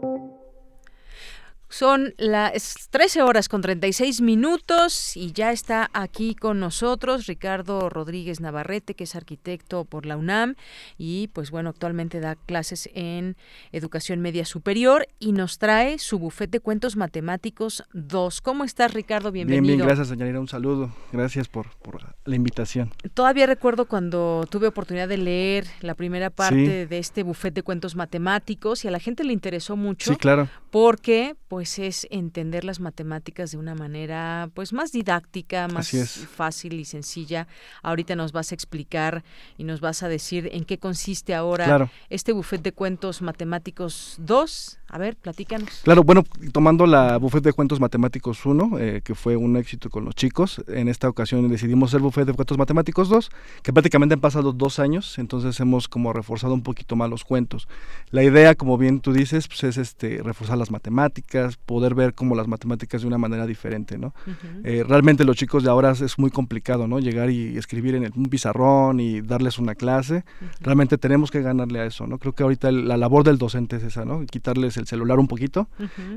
Son 1.71 2.13
las 2.17 2.89
13 2.89 3.21
horas 3.21 3.47
con 3.47 3.61
36 3.61 4.19
minutos 4.19 5.15
y 5.15 5.31
ya 5.31 5.53
está 5.53 5.89
aquí 5.93 6.35
con 6.35 6.59
nosotros 6.59 7.27
Ricardo 7.27 7.89
Rodríguez 7.89 8.41
Navarrete, 8.41 8.93
que 8.93 9.05
es 9.05 9.15
arquitecto 9.15 9.85
por 9.85 10.05
la 10.05 10.17
UNAM 10.17 10.55
y 10.97 11.29
pues 11.29 11.49
bueno, 11.49 11.69
actualmente 11.69 12.19
da 12.19 12.35
clases 12.35 12.89
en 12.93 13.37
educación 13.71 14.19
media 14.19 14.43
superior 14.43 15.07
y 15.17 15.31
nos 15.31 15.59
trae 15.59 15.97
su 15.97 16.19
bufete 16.19 16.51
de 16.51 16.59
cuentos 16.59 16.97
matemáticos 16.97 17.83
2. 17.93 18.41
¿Cómo 18.41 18.65
estás 18.65 18.93
Ricardo? 18.93 19.31
Bienvenido. 19.31 19.63
Bien, 19.63 19.77
bien, 19.77 19.87
gracias 19.87 20.09
señorita, 20.09 20.41
un 20.41 20.49
saludo. 20.49 20.91
Gracias 21.13 21.47
por, 21.47 21.69
por 21.77 22.01
la 22.25 22.35
invitación. 22.35 22.91
Todavía 23.13 23.45
recuerdo 23.45 23.85
cuando 23.85 24.45
tuve 24.49 24.67
oportunidad 24.67 25.07
de 25.07 25.17
leer 25.17 25.67
la 25.79 25.95
primera 25.95 26.31
parte 26.31 26.85
de 26.85 26.97
este 26.97 27.23
bufete 27.23 27.55
de 27.55 27.63
cuentos 27.63 27.95
matemáticos 27.95 28.83
y 28.83 28.89
a 28.89 28.91
la 28.91 28.99
gente 28.99 29.23
le 29.23 29.31
interesó 29.31 29.77
mucho. 29.77 30.11
Sí, 30.11 30.17
claro. 30.17 30.49
Porque 30.69 31.37
pues 31.47 31.60
pues 31.61 31.77
es 31.77 32.07
entender 32.09 32.63
las 32.63 32.79
matemáticas 32.79 33.51
de 33.51 33.57
una 33.59 33.75
manera 33.75 34.49
pues 34.55 34.73
más 34.73 34.91
didáctica, 34.91 35.67
más 35.67 35.91
fácil 36.35 36.73
y 36.73 36.85
sencilla. 36.85 37.47
Ahorita 37.83 38.15
nos 38.15 38.31
vas 38.31 38.51
a 38.51 38.55
explicar 38.55 39.23
y 39.59 39.63
nos 39.63 39.79
vas 39.79 40.01
a 40.01 40.07
decir 40.07 40.49
en 40.53 40.65
qué 40.65 40.79
consiste 40.79 41.35
ahora 41.35 41.87
este 42.09 42.31
buffet 42.31 42.63
de 42.63 42.71
cuentos 42.71 43.21
matemáticos 43.21 44.15
2. 44.17 44.79
A 44.93 44.97
ver, 44.97 45.15
platícanos. 45.15 45.69
Claro, 45.85 46.03
bueno, 46.03 46.25
tomando 46.51 46.85
la 46.85 47.17
Buffet 47.17 47.41
de 47.41 47.53
Cuentos 47.53 47.79
Matemáticos 47.79 48.45
1, 48.45 48.77
eh, 48.77 49.01
que 49.01 49.15
fue 49.15 49.37
un 49.37 49.55
éxito 49.55 49.89
con 49.89 50.03
los 50.03 50.15
chicos, 50.15 50.61
en 50.67 50.89
esta 50.89 51.07
ocasión 51.07 51.47
decidimos 51.47 51.91
hacer 51.91 52.01
Buffet 52.01 52.25
de 52.25 52.33
Cuentos 52.33 52.57
Matemáticos 52.57 53.07
2, 53.07 53.29
que 53.63 53.71
prácticamente 53.71 54.15
han 54.15 54.19
pasado 54.19 54.51
dos 54.51 54.79
años, 54.79 55.17
entonces 55.17 55.57
hemos 55.61 55.87
como 55.87 56.11
reforzado 56.11 56.53
un 56.53 56.61
poquito 56.61 56.97
más 56.97 57.09
los 57.09 57.23
cuentos. 57.23 57.69
La 58.09 58.21
idea, 58.21 58.53
como 58.55 58.77
bien 58.77 58.99
tú 58.99 59.13
dices, 59.13 59.47
pues 59.47 59.63
es 59.63 59.77
este 59.77 60.21
reforzar 60.21 60.57
las 60.57 60.71
matemáticas, 60.71 61.55
poder 61.55 61.95
ver 61.95 62.13
como 62.13 62.35
las 62.35 62.49
matemáticas 62.49 63.01
de 63.01 63.07
una 63.07 63.17
manera 63.17 63.47
diferente, 63.47 63.97
¿no? 63.97 64.13
Eh, 64.65 64.83
realmente 64.85 65.23
los 65.23 65.37
chicos 65.37 65.63
de 65.63 65.69
ahora 65.69 65.91
es 65.91 66.19
muy 66.19 66.31
complicado, 66.31 66.89
¿no? 66.89 66.99
Llegar 66.99 67.29
y 67.29 67.57
escribir 67.57 67.95
en 67.95 68.11
un 68.13 68.25
pizarrón 68.25 68.99
y 68.99 69.21
darles 69.21 69.57
una 69.57 69.73
clase. 69.73 70.25
Realmente 70.59 70.97
tenemos 70.97 71.31
que 71.31 71.41
ganarle 71.41 71.79
a 71.79 71.85
eso, 71.85 72.07
¿no? 72.07 72.17
Creo 72.17 72.33
que 72.33 72.43
ahorita 72.43 72.73
la 72.73 72.97
labor 72.97 73.23
del 73.23 73.37
docente 73.37 73.77
es 73.77 73.83
esa, 73.83 74.03
¿no? 74.03 74.25
Quitarles 74.25 74.80
el 74.81 74.87
celular 74.87 75.19
un 75.19 75.27
poquito 75.27 75.67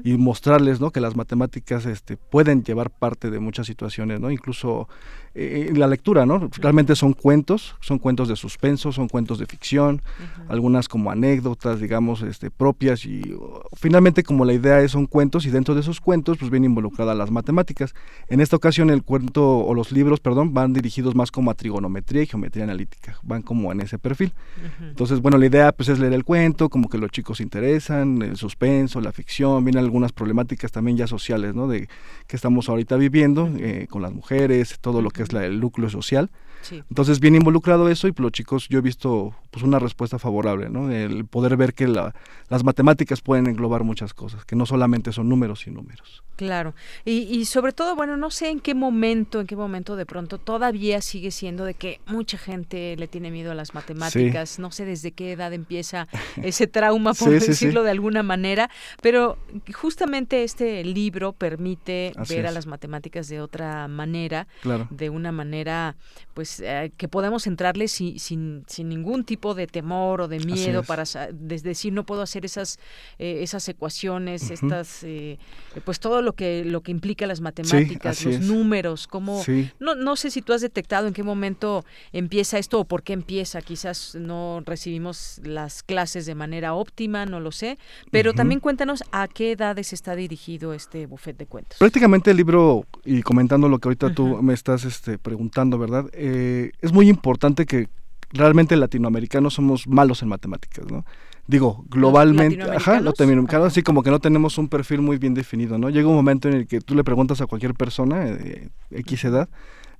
y 0.03 0.17
mostrarles, 0.17 0.81
¿no? 0.81 0.91
Que 0.91 1.01
las 1.01 1.15
matemáticas 1.15 1.87
este, 1.87 2.17
pueden 2.17 2.65
llevar 2.65 2.91
parte 2.91 3.31
de 3.31 3.39
muchas 3.39 3.67
situaciones, 3.67 4.21
¿no? 4.21 4.31
Incluso 4.31 4.89
eh, 5.35 5.73
la 5.75 5.87
lectura, 5.87 6.27
¿no? 6.27 6.49
Realmente 6.59 6.97
son 6.97 7.13
cuentos, 7.13 7.77
son 7.81 7.99
cuentos 7.99 8.29
de 8.29 8.37
suspenso, 8.37 8.93
son 8.93 9.09
cuentos 9.09 9.39
de 9.39 9.47
ficción, 9.47 10.01
algunas 10.49 10.89
como 10.89 11.11
anécdotas, 11.11 11.81
digamos, 11.81 12.23
este, 12.23 12.51
propias 12.51 13.05
y 13.05 13.37
finalmente 13.77 14.23
como 14.23 14.45
la 14.45 14.53
idea 14.53 14.81
es 14.81 14.95
son 14.95 15.07
cuentos 15.07 15.45
y 15.45 15.51
dentro 15.51 15.75
de 15.75 15.81
esos 15.81 16.01
cuentos 16.01 16.39
pues 16.39 16.53
viene 16.53 16.67
involucrada 16.67 17.15
las 17.15 17.31
matemáticas. 17.33 17.95
En 18.29 18.41
esta 18.41 18.55
ocasión 18.55 18.91
el 18.91 19.03
cuento 19.03 19.59
o 19.59 19.75
los 19.75 19.91
libros, 19.91 20.21
perdón, 20.21 20.55
van 20.55 20.73
dirigidos 20.73 21.17
más 21.17 21.33
como 21.33 21.51
a 21.51 21.55
trigonometría 21.55 22.23
y 22.23 22.27
geometría 22.27 22.63
analítica, 22.63 23.19
van 23.25 23.43
como 23.43 23.73
en 23.73 23.81
ese 23.81 23.99
perfil. 23.99 24.33
Entonces, 24.81 25.21
bueno, 25.21 25.37
la 25.37 25.47
idea 25.47 25.73
pues 25.73 25.89
es 25.89 25.99
leer 25.99 26.13
el 26.13 26.23
cuento, 26.23 26.69
como 26.69 26.89
que 26.89 26.97
los 26.97 27.11
chicos 27.11 27.39
se 27.39 27.43
interesan, 27.43 28.23
el 28.23 28.37
suspenso, 28.37 28.54
la 29.01 29.13
ficción, 29.13 29.65
vienen 29.65 29.85
algunas 29.85 30.13
problemáticas 30.13 30.73
también 30.73 30.97
ya 30.97 31.07
sociales, 31.07 31.55
¿no? 31.55 31.69
De 31.69 31.89
que 32.27 32.37
estamos 32.37 32.69
ahorita 32.69 32.97
viviendo 32.97 33.51
eh, 33.59 33.87
con 33.91 34.03
las 34.03 34.13
mujeres, 34.13 34.79
todo 34.81 35.03
lo 35.03 35.11
que 35.11 35.23
es 35.23 35.33
la, 35.33 35.45
el 35.45 35.61
núcleo 35.61 35.91
social. 35.91 36.31
Entonces, 36.71 37.21
bien 37.21 37.35
involucrado 37.35 37.89
eso 37.89 38.09
y 38.09 38.13
pues, 38.13 38.23
los 38.23 38.33
chicos, 38.33 38.69
yo 38.69 38.79
he 38.79 38.83
visto 38.83 39.35
pues 39.51 39.65
una 39.65 39.79
respuesta 39.79 40.19
favorable, 40.19 40.69
¿no? 40.69 40.91
El 40.91 41.25
poder 41.27 41.57
ver 41.57 41.75
que 41.75 41.87
la, 41.87 42.15
las 42.49 42.65
matemáticas 42.65 43.21
pueden 43.21 43.47
englobar 43.47 43.85
muchas 43.85 44.15
cosas, 44.15 44.45
que 44.45 44.57
no 44.57 44.67
solamente 44.67 45.13
son 45.13 45.29
números 45.29 45.67
y 45.67 45.71
números. 45.71 46.23
Claro, 46.37 46.75
y, 47.05 47.19
y, 47.21 47.45
sobre 47.45 47.73
todo, 47.73 47.95
bueno, 47.95 48.17
no 48.17 48.31
sé 48.31 48.49
en 48.49 48.59
qué 48.59 48.75
momento, 48.75 49.41
en 49.41 49.47
qué 49.47 49.55
momento 49.55 49.95
de 49.95 50.05
pronto 50.05 50.39
todavía 50.39 51.01
sigue 51.01 51.31
siendo 51.31 51.65
de 51.65 51.75
que 51.75 52.01
mucha 52.07 52.39
gente 52.39 52.97
le 52.97 53.07
tiene 53.07 53.31
miedo 53.31 53.53
a 53.53 53.55
las 53.55 53.73
matemáticas, 53.73 54.59
no 54.59 54.73
sé 54.73 54.85
desde 54.85 55.13
qué 55.13 55.33
edad 55.33 55.53
empieza 55.53 56.09
ese 56.43 56.67
trauma, 56.67 57.15
por 57.15 57.31
decirlo 57.31 57.85
de 57.85 57.91
alguna 57.91 58.25
manera, 58.25 58.69
pero 59.01 59.39
justamente 59.73 60.43
este 60.43 60.83
libro 60.85 61.33
permite 61.33 62.13
ver 62.29 62.49
a 62.49 62.51
las 62.51 62.67
matemáticas 62.67 63.29
de 63.29 63.41
otra 63.41 63.87
manera, 63.87 64.49
de 64.91 65.11
una 65.11 65.31
manera, 65.31 65.95
pues, 66.35 66.54
eh, 66.61 66.93
que 66.97 67.09
podemos 67.09 67.47
entrarle 67.47 67.89
sin, 67.89 68.19
sin, 68.19 68.65
sin, 68.67 68.89
ningún 68.89 69.25
tipo 69.25 69.55
de 69.55 69.67
temor 69.67 70.21
o 70.21 70.29
de 70.29 70.41
miedo 70.41 70.83
para 70.83 71.05
decir 71.33 71.93
no 71.93 72.05
puedo 72.05 72.23
hacer 72.23 72.45
esas, 72.45 72.79
eh, 73.19 73.39
esas 73.43 73.69
ecuaciones, 73.69 74.51
estas, 74.51 75.03
eh, 75.05 75.39
pues 75.85 76.01
todo 76.01 76.23
lo 76.23 76.33
que 76.35 76.65
lo 76.65 76.83
que 76.83 76.91
implica 76.91 77.27
las 77.27 77.41
matemáticas, 77.41 78.25
los 78.25 78.41
números, 78.41 79.07
cómo 79.07 79.43
no 79.81 79.95
no 79.95 80.17
sé 80.17 80.31
si 80.31 80.43
tú 80.43 80.53
has 80.53 80.61
detectado 80.61 81.07
en 81.09 81.15
qué 81.15 81.23
momento 81.23 81.85
empieza 82.13 82.59
esto 82.59 82.81
o 82.81 82.85
por 82.85 83.03
qué 83.03 83.13
empieza, 83.13 83.63
quizás 83.63 84.15
no 84.15 84.63
recibimos 84.65 85.41
las 85.45 85.83
clases 85.83 86.27
de 86.27 86.35
manera 86.35 86.75
óptima, 86.75 87.27
no 87.27 87.41
lo 87.41 87.53
sé, 87.53 87.79
pero 88.11 88.35
también 88.35 88.61
cuéntanos 88.61 89.05
a 89.13 89.29
qué 89.29 89.53
edades 89.53 89.93
está 89.93 90.17
dirigido 90.17 90.75
este 90.75 91.07
buffet 91.07 91.37
de 91.37 91.47
cuentos. 91.47 91.79
Prácticamente 91.79 92.31
el 92.31 92.37
libro 92.37 92.87
y 93.05 93.23
comentando 93.23 93.69
lo 93.69 93.79
que 93.79 93.89
ahorita 93.89 94.15
tú 94.15 94.43
me 94.43 94.55
estás 94.55 94.85
este, 94.85 95.19
preguntando, 95.19 95.79
¿verdad? 95.79 96.07
Eh, 96.13 96.44
es 96.81 96.93
muy 96.93 97.09
importante 97.09 97.67
que 97.67 97.89
realmente 98.31 98.77
latinoamericanos 98.77 99.55
somos 99.55 99.87
malos 99.87 100.23
en 100.23 100.29
matemáticas, 100.29 100.87
¿no? 100.91 101.05
digo, 101.47 101.85
globalmente, 101.89 102.63
ajá, 102.63 103.01
latinoamericanos, 103.01 103.67
así 103.69 103.83
como 103.83 104.03
que 104.03 104.11
no 104.11 104.21
tenemos 104.21 104.59
un 104.59 104.69
perfil 104.69 105.01
muy 105.01 105.19
bien 105.19 105.35
definido, 105.35 105.79
¿no? 105.79 105.91
Llega 105.91 106.09
un 106.09 106.15
momento 106.15 106.49
en 106.49 106.55
el 106.55 106.67
que 106.67 106.81
tú 106.81 106.95
le 106.95 107.05
preguntas 107.05 107.41
a 107.41 107.47
cualquier 107.47 107.75
persona 107.75 108.21
de 108.21 108.71
X 108.91 109.25
edad, 109.25 109.49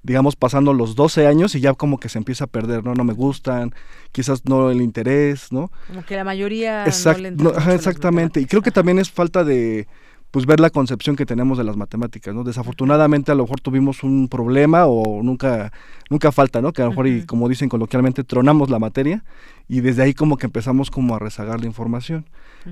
digamos, 0.03 0.37
pasando 0.37 0.73
los 0.73 0.95
12 0.95 1.27
años 1.27 1.55
y 1.55 1.61
ya 1.61 1.75
como 1.75 1.99
que 1.99 2.09
se 2.09 2.19
empieza 2.19 2.45
a 2.45 2.47
perder, 2.47 2.85
¿no? 2.85 2.95
No 2.95 3.05
me 3.05 3.13
gustan, 3.13 3.75
quizás 4.13 4.45
no 4.47 4.71
el 4.71 4.81
interés, 4.81 5.53
¿no? 5.53 5.71
Como 5.89 6.05
que 6.05 6.17
la 6.17 6.25
mayoría 6.25 6.85
no 6.87 7.17
le 7.17 7.75
Exactamente, 7.75 8.41
y 8.41 8.47
creo 8.47 8.63
que 8.63 8.71
también 8.71 8.99
es 8.99 9.11
falta 9.11 9.45
de 9.45 9.87
pues 10.35 10.47
ver 10.47 10.59
la 10.59 10.71
concepción 10.71 11.15
que 11.15 11.27
tenemos 11.27 11.59
de 11.59 11.63
las 11.63 11.77
matemáticas, 11.77 12.35
¿no? 12.35 12.43
Desafortunadamente 12.43 13.31
a 13.31 13.37
lo 13.37 13.45
mejor 13.45 13.61
tuvimos 13.61 14.03
un 14.03 14.27
problema 14.27 14.87
o 14.87 15.23
nunca 15.23 15.71
nunca 16.11 16.33
falta, 16.33 16.61
¿no? 16.61 16.73
Que 16.73 16.83
a 16.83 16.87
lo 16.87 16.91
mejor 16.91 17.07
y 17.07 17.25
como 17.25 17.49
dicen 17.49 17.69
coloquialmente 17.69 18.25
tronamos 18.25 18.69
la 18.69 18.81
materia 18.81 19.23
y 19.69 19.81
desde 19.81 20.03
ahí 20.03 20.13
como 20.13 20.37
que 20.37 20.47
empezamos 20.47 20.91
como 20.91 21.15
a 21.15 21.21
rezagar 21.21 21.61
la 21.61 21.67
información. 21.67 22.27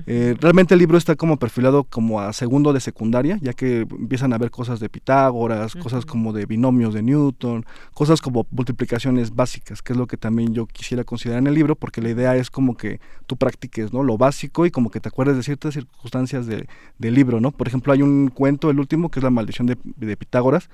Eh, 0.07 0.35
realmente 0.39 0.73
el 0.73 0.79
libro 0.79 0.97
está 0.97 1.15
como 1.15 1.37
perfilado 1.37 1.83
como 1.83 2.19
a 2.19 2.33
segundo 2.33 2.73
de 2.73 2.79
secundaria, 2.79 3.37
ya 3.41 3.53
que 3.53 3.81
empiezan 3.81 4.33
a 4.33 4.39
ver 4.39 4.49
cosas 4.49 4.79
de 4.79 4.89
Pitágoras, 4.89 5.75
cosas 5.75 6.05
como 6.05 6.33
de 6.33 6.47
binomios 6.47 6.95
de 6.95 7.03
Newton, 7.03 7.63
cosas 7.93 8.19
como 8.19 8.47
multiplicaciones 8.49 9.35
básicas, 9.35 9.83
que 9.83 9.93
es 9.93 9.97
lo 9.97 10.07
que 10.07 10.17
también 10.17 10.53
yo 10.53 10.65
quisiera 10.65 11.03
considerar 11.03 11.41
en 11.41 11.47
el 11.47 11.53
libro, 11.53 11.75
porque 11.75 12.01
la 12.01 12.09
idea 12.09 12.35
es 12.35 12.49
como 12.49 12.75
que 12.75 12.99
tú 13.27 13.37
practiques, 13.37 13.93
¿no? 13.93 14.01
Lo 14.01 14.17
básico 14.17 14.65
y 14.65 14.71
como 14.71 14.89
que 14.89 14.99
te 14.99 15.09
acuerdes 15.09 15.37
de 15.37 15.43
ciertas 15.43 15.75
circunstancias 15.75 16.47
de, 16.47 16.67
del 16.97 17.13
libro, 17.13 17.39
¿no? 17.39 17.51
Por 17.57 17.67
ejemplo, 17.67 17.93
hay 17.93 18.01
un 18.01 18.29
cuento, 18.29 18.69
el 18.69 18.79
último, 18.79 19.09
que 19.09 19.19
es 19.19 19.23
la 19.23 19.29
maldición 19.29 19.67
de, 19.67 19.77
de 19.83 20.17
Pitágoras, 20.17 20.69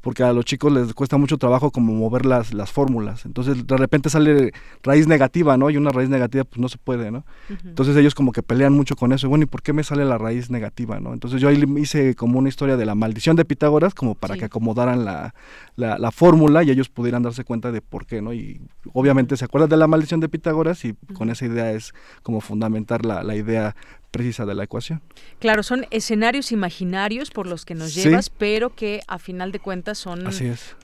porque 0.00 0.22
a 0.22 0.32
los 0.32 0.44
chicos 0.44 0.72
les 0.72 0.92
cuesta 0.94 1.16
mucho 1.16 1.38
trabajo 1.38 1.70
como 1.70 1.94
mover 1.94 2.26
las, 2.26 2.52
las 2.52 2.70
fórmulas. 2.70 3.24
Entonces, 3.24 3.66
de 3.66 3.76
repente 3.76 4.10
sale 4.10 4.52
raíz 4.82 5.06
negativa, 5.06 5.56
¿no? 5.56 5.70
Y 5.70 5.76
una 5.76 5.90
raíz 5.90 6.08
negativa, 6.08 6.44
pues 6.44 6.60
no 6.60 6.68
se 6.68 6.78
puede, 6.78 7.10
¿no? 7.10 7.24
Entonces 7.64 7.96
ellos 7.96 8.14
como 8.14 8.32
que 8.32 8.42
pelean 8.42 8.72
mucho 8.72 8.96
con 8.96 9.12
eso. 9.12 9.28
Bueno, 9.28 9.44
¿y 9.44 9.46
por 9.46 9.62
qué 9.62 9.72
me 9.72 9.84
sale 9.84 10.04
la 10.04 10.18
raíz 10.18 10.50
negativa? 10.50 11.00
¿no? 11.00 11.12
Entonces 11.12 11.40
yo 11.40 11.48
ahí 11.48 11.62
hice 11.76 12.14
como 12.14 12.38
una 12.38 12.48
historia 12.48 12.76
de 12.76 12.86
la 12.86 12.94
maldición 12.94 13.36
de 13.36 13.44
Pitágoras, 13.44 13.94
como 13.94 14.14
para 14.14 14.36
que 14.36 14.44
acomodaran 14.44 15.04
la, 15.04 15.34
la, 15.76 16.10
fórmula 16.10 16.62
y 16.62 16.70
ellos 16.70 16.88
pudieran 16.88 17.22
darse 17.22 17.44
cuenta 17.44 17.72
de 17.72 17.80
por 17.80 18.06
qué, 18.06 18.22
¿no? 18.22 18.32
Y 18.32 18.60
obviamente 18.92 19.36
se 19.36 19.44
acuerdan 19.44 19.70
de 19.70 19.76
la 19.76 19.86
maldición 19.86 20.20
de 20.20 20.28
Pitágoras 20.28 20.84
y 20.84 20.94
con 21.14 21.30
esa 21.30 21.46
idea 21.46 21.72
es 21.72 21.92
como 22.22 22.40
fundamentar 22.40 23.04
la, 23.04 23.22
la 23.22 23.36
idea 23.36 23.74
precisa 24.14 24.46
de 24.46 24.54
la 24.54 24.62
ecuación. 24.62 25.02
Claro, 25.40 25.64
son 25.64 25.86
escenarios 25.90 26.52
imaginarios 26.52 27.32
por 27.32 27.48
los 27.48 27.64
que 27.64 27.74
nos 27.74 27.96
llevas, 27.96 28.30
pero 28.30 28.70
que 28.70 29.00
a 29.08 29.18
final 29.18 29.50
de 29.50 29.58
cuentas 29.58 29.98
son 29.98 30.24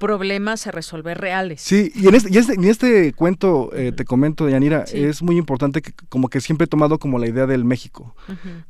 problemas 0.01 0.67
a 0.67 0.73
resolver 0.73 1.17
reales. 1.17 1.61
Sí, 1.61 1.93
y 1.95 2.09
en 2.09 2.17
este, 2.17 2.29
y 2.33 2.39
este, 2.39 2.55
en 2.55 2.65
este 2.65 3.13
cuento, 3.13 3.71
eh, 3.73 3.93
te 3.93 4.05
comento, 4.05 4.49
Yanira, 4.49 4.85
es 4.93 5.23
muy 5.23 5.37
importante 5.39 5.81
que 5.81 5.93
como 6.09 6.29
que 6.29 6.41
siempre 6.41 6.65
he 6.65 6.69
tomado 6.69 6.99
como 6.99 7.21
la 7.21 7.29
idea 7.29 7.47
del 7.47 7.65
México, 7.65 8.17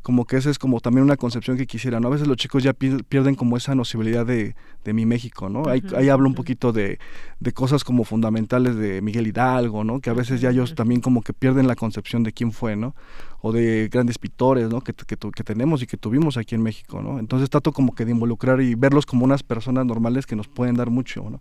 como 0.02 0.26
que 0.26 0.36
esa 0.36 0.50
es 0.50 0.58
como 0.58 0.80
también 0.80 1.04
una 1.04 1.16
concepción 1.16 1.56
que 1.56 1.66
quisiera, 1.66 1.98
¿no? 1.98 2.08
A 2.08 2.11
veces 2.11 2.28
los 2.28 2.36
chicos 2.36 2.62
ya 2.62 2.74
pierden 2.74 3.36
como 3.36 3.56
esa 3.56 3.74
nocibilidad 3.74 4.26
de, 4.26 4.54
de 4.84 4.92
mi 4.92 5.06
México, 5.06 5.48
¿no? 5.48 5.68
ahí, 5.68 5.82
ahí, 5.96 6.11
hablo 6.11 6.28
un 6.28 6.34
poquito 6.34 6.72
de, 6.72 6.98
de, 7.38 7.52
cosas 7.52 7.82
como 7.82 8.04
fundamentales 8.04 8.76
de 8.76 9.00
Miguel 9.00 9.26
Hidalgo, 9.26 9.84
¿no? 9.84 10.00
Que 10.00 10.11
a 10.11 10.14
veces 10.14 10.40
ya 10.42 10.50
ellos 10.50 10.74
también 10.74 11.00
como 11.00 11.22
que 11.22 11.32
pierden 11.32 11.66
la 11.66 11.76
concepción 11.76 12.22
de 12.22 12.32
quién 12.32 12.52
fue, 12.52 12.76
¿no? 12.76 12.94
O 13.43 13.53
de 13.53 13.88
grandes 13.91 14.18
pintores 14.18 14.68
¿no? 14.68 14.80
que, 14.80 14.93
que, 14.93 15.16
que, 15.16 15.45
tenemos 15.45 15.82
y 15.82 15.86
que 15.86 15.97
tuvimos 15.97 16.36
aquí 16.36 16.55
en 16.55 16.62
México. 16.62 17.03
¿no? 17.03 17.18
Entonces 17.18 17.49
trato 17.49 17.72
como 17.72 17.95
que 17.95 18.05
de 18.05 18.11
involucrar 18.11 18.61
y 18.61 18.74
verlos 18.74 19.07
como 19.07 19.24
unas 19.24 19.43
personas 19.43 19.86
normales 19.86 20.26
que 20.26 20.36
nos 20.36 20.49
pueden 20.49 20.76
dar 20.76 20.91
mucho. 20.91 21.28
¿no? 21.30 21.41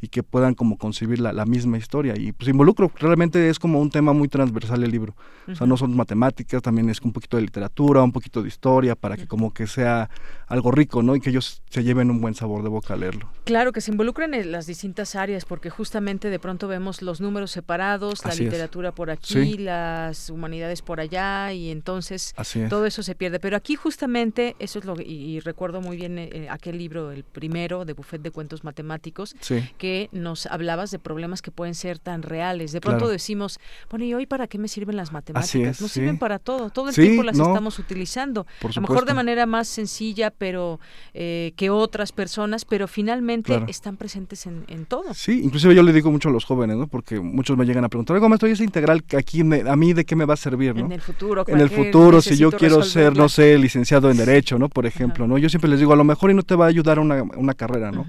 Y 0.00 0.08
que 0.08 0.22
puedan 0.22 0.54
como 0.54 0.76
concebir 0.76 1.20
la, 1.20 1.32
la, 1.32 1.46
misma 1.46 1.78
historia. 1.78 2.14
Y 2.16 2.32
pues 2.32 2.48
involucro, 2.48 2.90
realmente 2.98 3.48
es 3.48 3.58
como 3.58 3.80
un 3.80 3.90
tema 3.90 4.12
muy 4.12 4.28
transversal 4.28 4.82
el 4.82 4.90
libro. 4.90 5.14
O 5.48 5.54
sea, 5.54 5.66
no 5.66 5.76
son 5.76 5.96
matemáticas, 5.96 6.60
también 6.60 6.90
es 6.90 7.00
un 7.00 7.12
poquito 7.12 7.36
de 7.36 7.44
literatura, 7.44 8.02
un 8.02 8.12
poquito 8.12 8.42
de 8.42 8.48
historia, 8.48 8.96
para 8.96 9.16
que 9.16 9.26
como 9.26 9.54
que 9.54 9.66
sea 9.66 10.10
algo 10.48 10.70
rico, 10.70 11.02
¿no? 11.02 11.14
Y 11.14 11.20
que 11.20 11.30
ellos 11.30 11.62
se 11.70 11.84
lleven 11.84 12.10
un 12.10 12.20
buen 12.20 12.34
sabor 12.34 12.62
de 12.62 12.68
boca 12.68 12.94
a 12.94 12.96
leerlo. 12.96 13.28
Claro, 13.44 13.72
que 13.72 13.80
se 13.80 13.92
involucren 13.92 14.34
en 14.34 14.50
las 14.50 14.66
distintas 14.66 15.14
áreas, 15.14 15.44
porque 15.44 15.70
justamente 15.70 16.30
de 16.30 16.38
pronto 16.38 16.68
vemos 16.68 17.00
los 17.00 17.20
números 17.20 17.52
separados, 17.52 18.24
la 18.24 18.34
literatura 18.34 18.92
por 18.92 19.10
aquí, 19.10 19.56
las 19.56 20.30
humanidades 20.30 20.82
por 20.82 21.00
allá, 21.00 21.52
y 21.52 21.70
entonces 21.70 22.34
todo 22.68 22.86
eso 22.86 23.02
se 23.02 23.14
pierde. 23.14 23.38
Pero 23.38 23.56
aquí 23.56 23.76
justamente, 23.76 24.56
eso 24.58 24.80
es 24.80 24.84
lo 24.84 24.96
y, 25.00 25.40
recuerdo 25.40 25.80
muy 25.80 25.96
bien 25.96 26.18
eh, 26.18 26.48
aquel 26.50 26.78
libro, 26.78 27.12
el 27.12 27.22
primero, 27.22 27.84
de 27.84 27.92
Buffet 27.92 28.20
de 28.20 28.30
Cuentos 28.30 28.64
Matemáticos, 28.64 29.36
que 29.78 29.85
porque 29.86 30.08
nos 30.12 30.46
hablabas 30.46 30.90
de 30.90 30.98
problemas 30.98 31.42
que 31.42 31.50
pueden 31.50 31.74
ser 31.74 31.98
tan 31.98 32.22
reales. 32.22 32.72
De 32.72 32.80
pronto 32.80 33.08
decimos, 33.08 33.60
bueno, 33.90 34.04
¿y 34.04 34.14
hoy 34.14 34.26
para 34.26 34.46
qué 34.46 34.58
me 34.58 34.68
sirven 34.68 34.96
las 34.96 35.12
matemáticas? 35.12 35.80
no 35.80 35.88
sirven 35.88 36.18
para 36.18 36.38
todo, 36.38 36.70
todo 36.70 36.88
el 36.88 36.94
tiempo 36.94 37.22
las 37.22 37.38
estamos 37.38 37.78
utilizando. 37.78 38.46
a 38.62 38.68
lo 38.74 38.80
mejor 38.82 39.04
de 39.04 39.14
manera 39.14 39.46
más 39.46 39.68
sencilla, 39.68 40.30
pero 40.30 40.80
eh, 41.14 41.52
que 41.56 41.70
otras 41.70 42.12
personas, 42.12 42.64
pero 42.64 42.88
finalmente 42.88 43.62
están 43.68 43.96
presentes 43.96 44.46
en, 44.46 44.86
todo. 44.86 45.14
Sí, 45.14 45.40
inclusive 45.42 45.74
yo 45.74 45.82
le 45.82 45.92
digo 45.92 46.10
mucho 46.10 46.28
a 46.28 46.32
los 46.32 46.44
jóvenes, 46.44 46.76
¿no? 46.76 46.86
Porque 46.86 47.20
muchos 47.20 47.56
me 47.56 47.64
llegan 47.64 47.84
a 47.84 47.88
preguntar, 47.88 48.18
¿cómo 48.20 48.34
estoy 48.34 48.52
esa 48.52 48.64
integral 48.64 49.04
aquí 49.16 49.40
a 49.40 49.76
mí 49.76 49.92
de 49.92 50.04
qué 50.04 50.16
me 50.16 50.24
va 50.24 50.34
a 50.34 50.36
servir, 50.36 50.74
¿no? 50.74 50.86
En 50.86 50.92
el 50.92 51.00
futuro. 51.00 51.44
En 51.46 51.60
el 51.60 51.70
futuro, 51.70 52.20
si 52.20 52.36
yo 52.36 52.50
quiero 52.50 52.82
ser, 52.82 53.16
no 53.16 53.28
sé, 53.28 53.58
licenciado 53.58 54.10
en 54.10 54.16
Derecho, 54.16 54.58
¿no? 54.58 54.68
Por 54.68 54.86
ejemplo, 54.86 55.26
¿no? 55.26 55.38
Yo 55.38 55.48
siempre 55.48 55.70
les 55.70 55.80
digo, 55.80 55.92
a 55.92 55.96
lo 55.96 56.04
mejor 56.04 56.30
y 56.30 56.34
no 56.34 56.42
te 56.42 56.54
va 56.54 56.66
a 56.66 56.68
ayudar 56.68 56.98
una, 56.98 57.22
una 57.22 57.54
carrera, 57.54 57.90
¿no? 57.90 58.06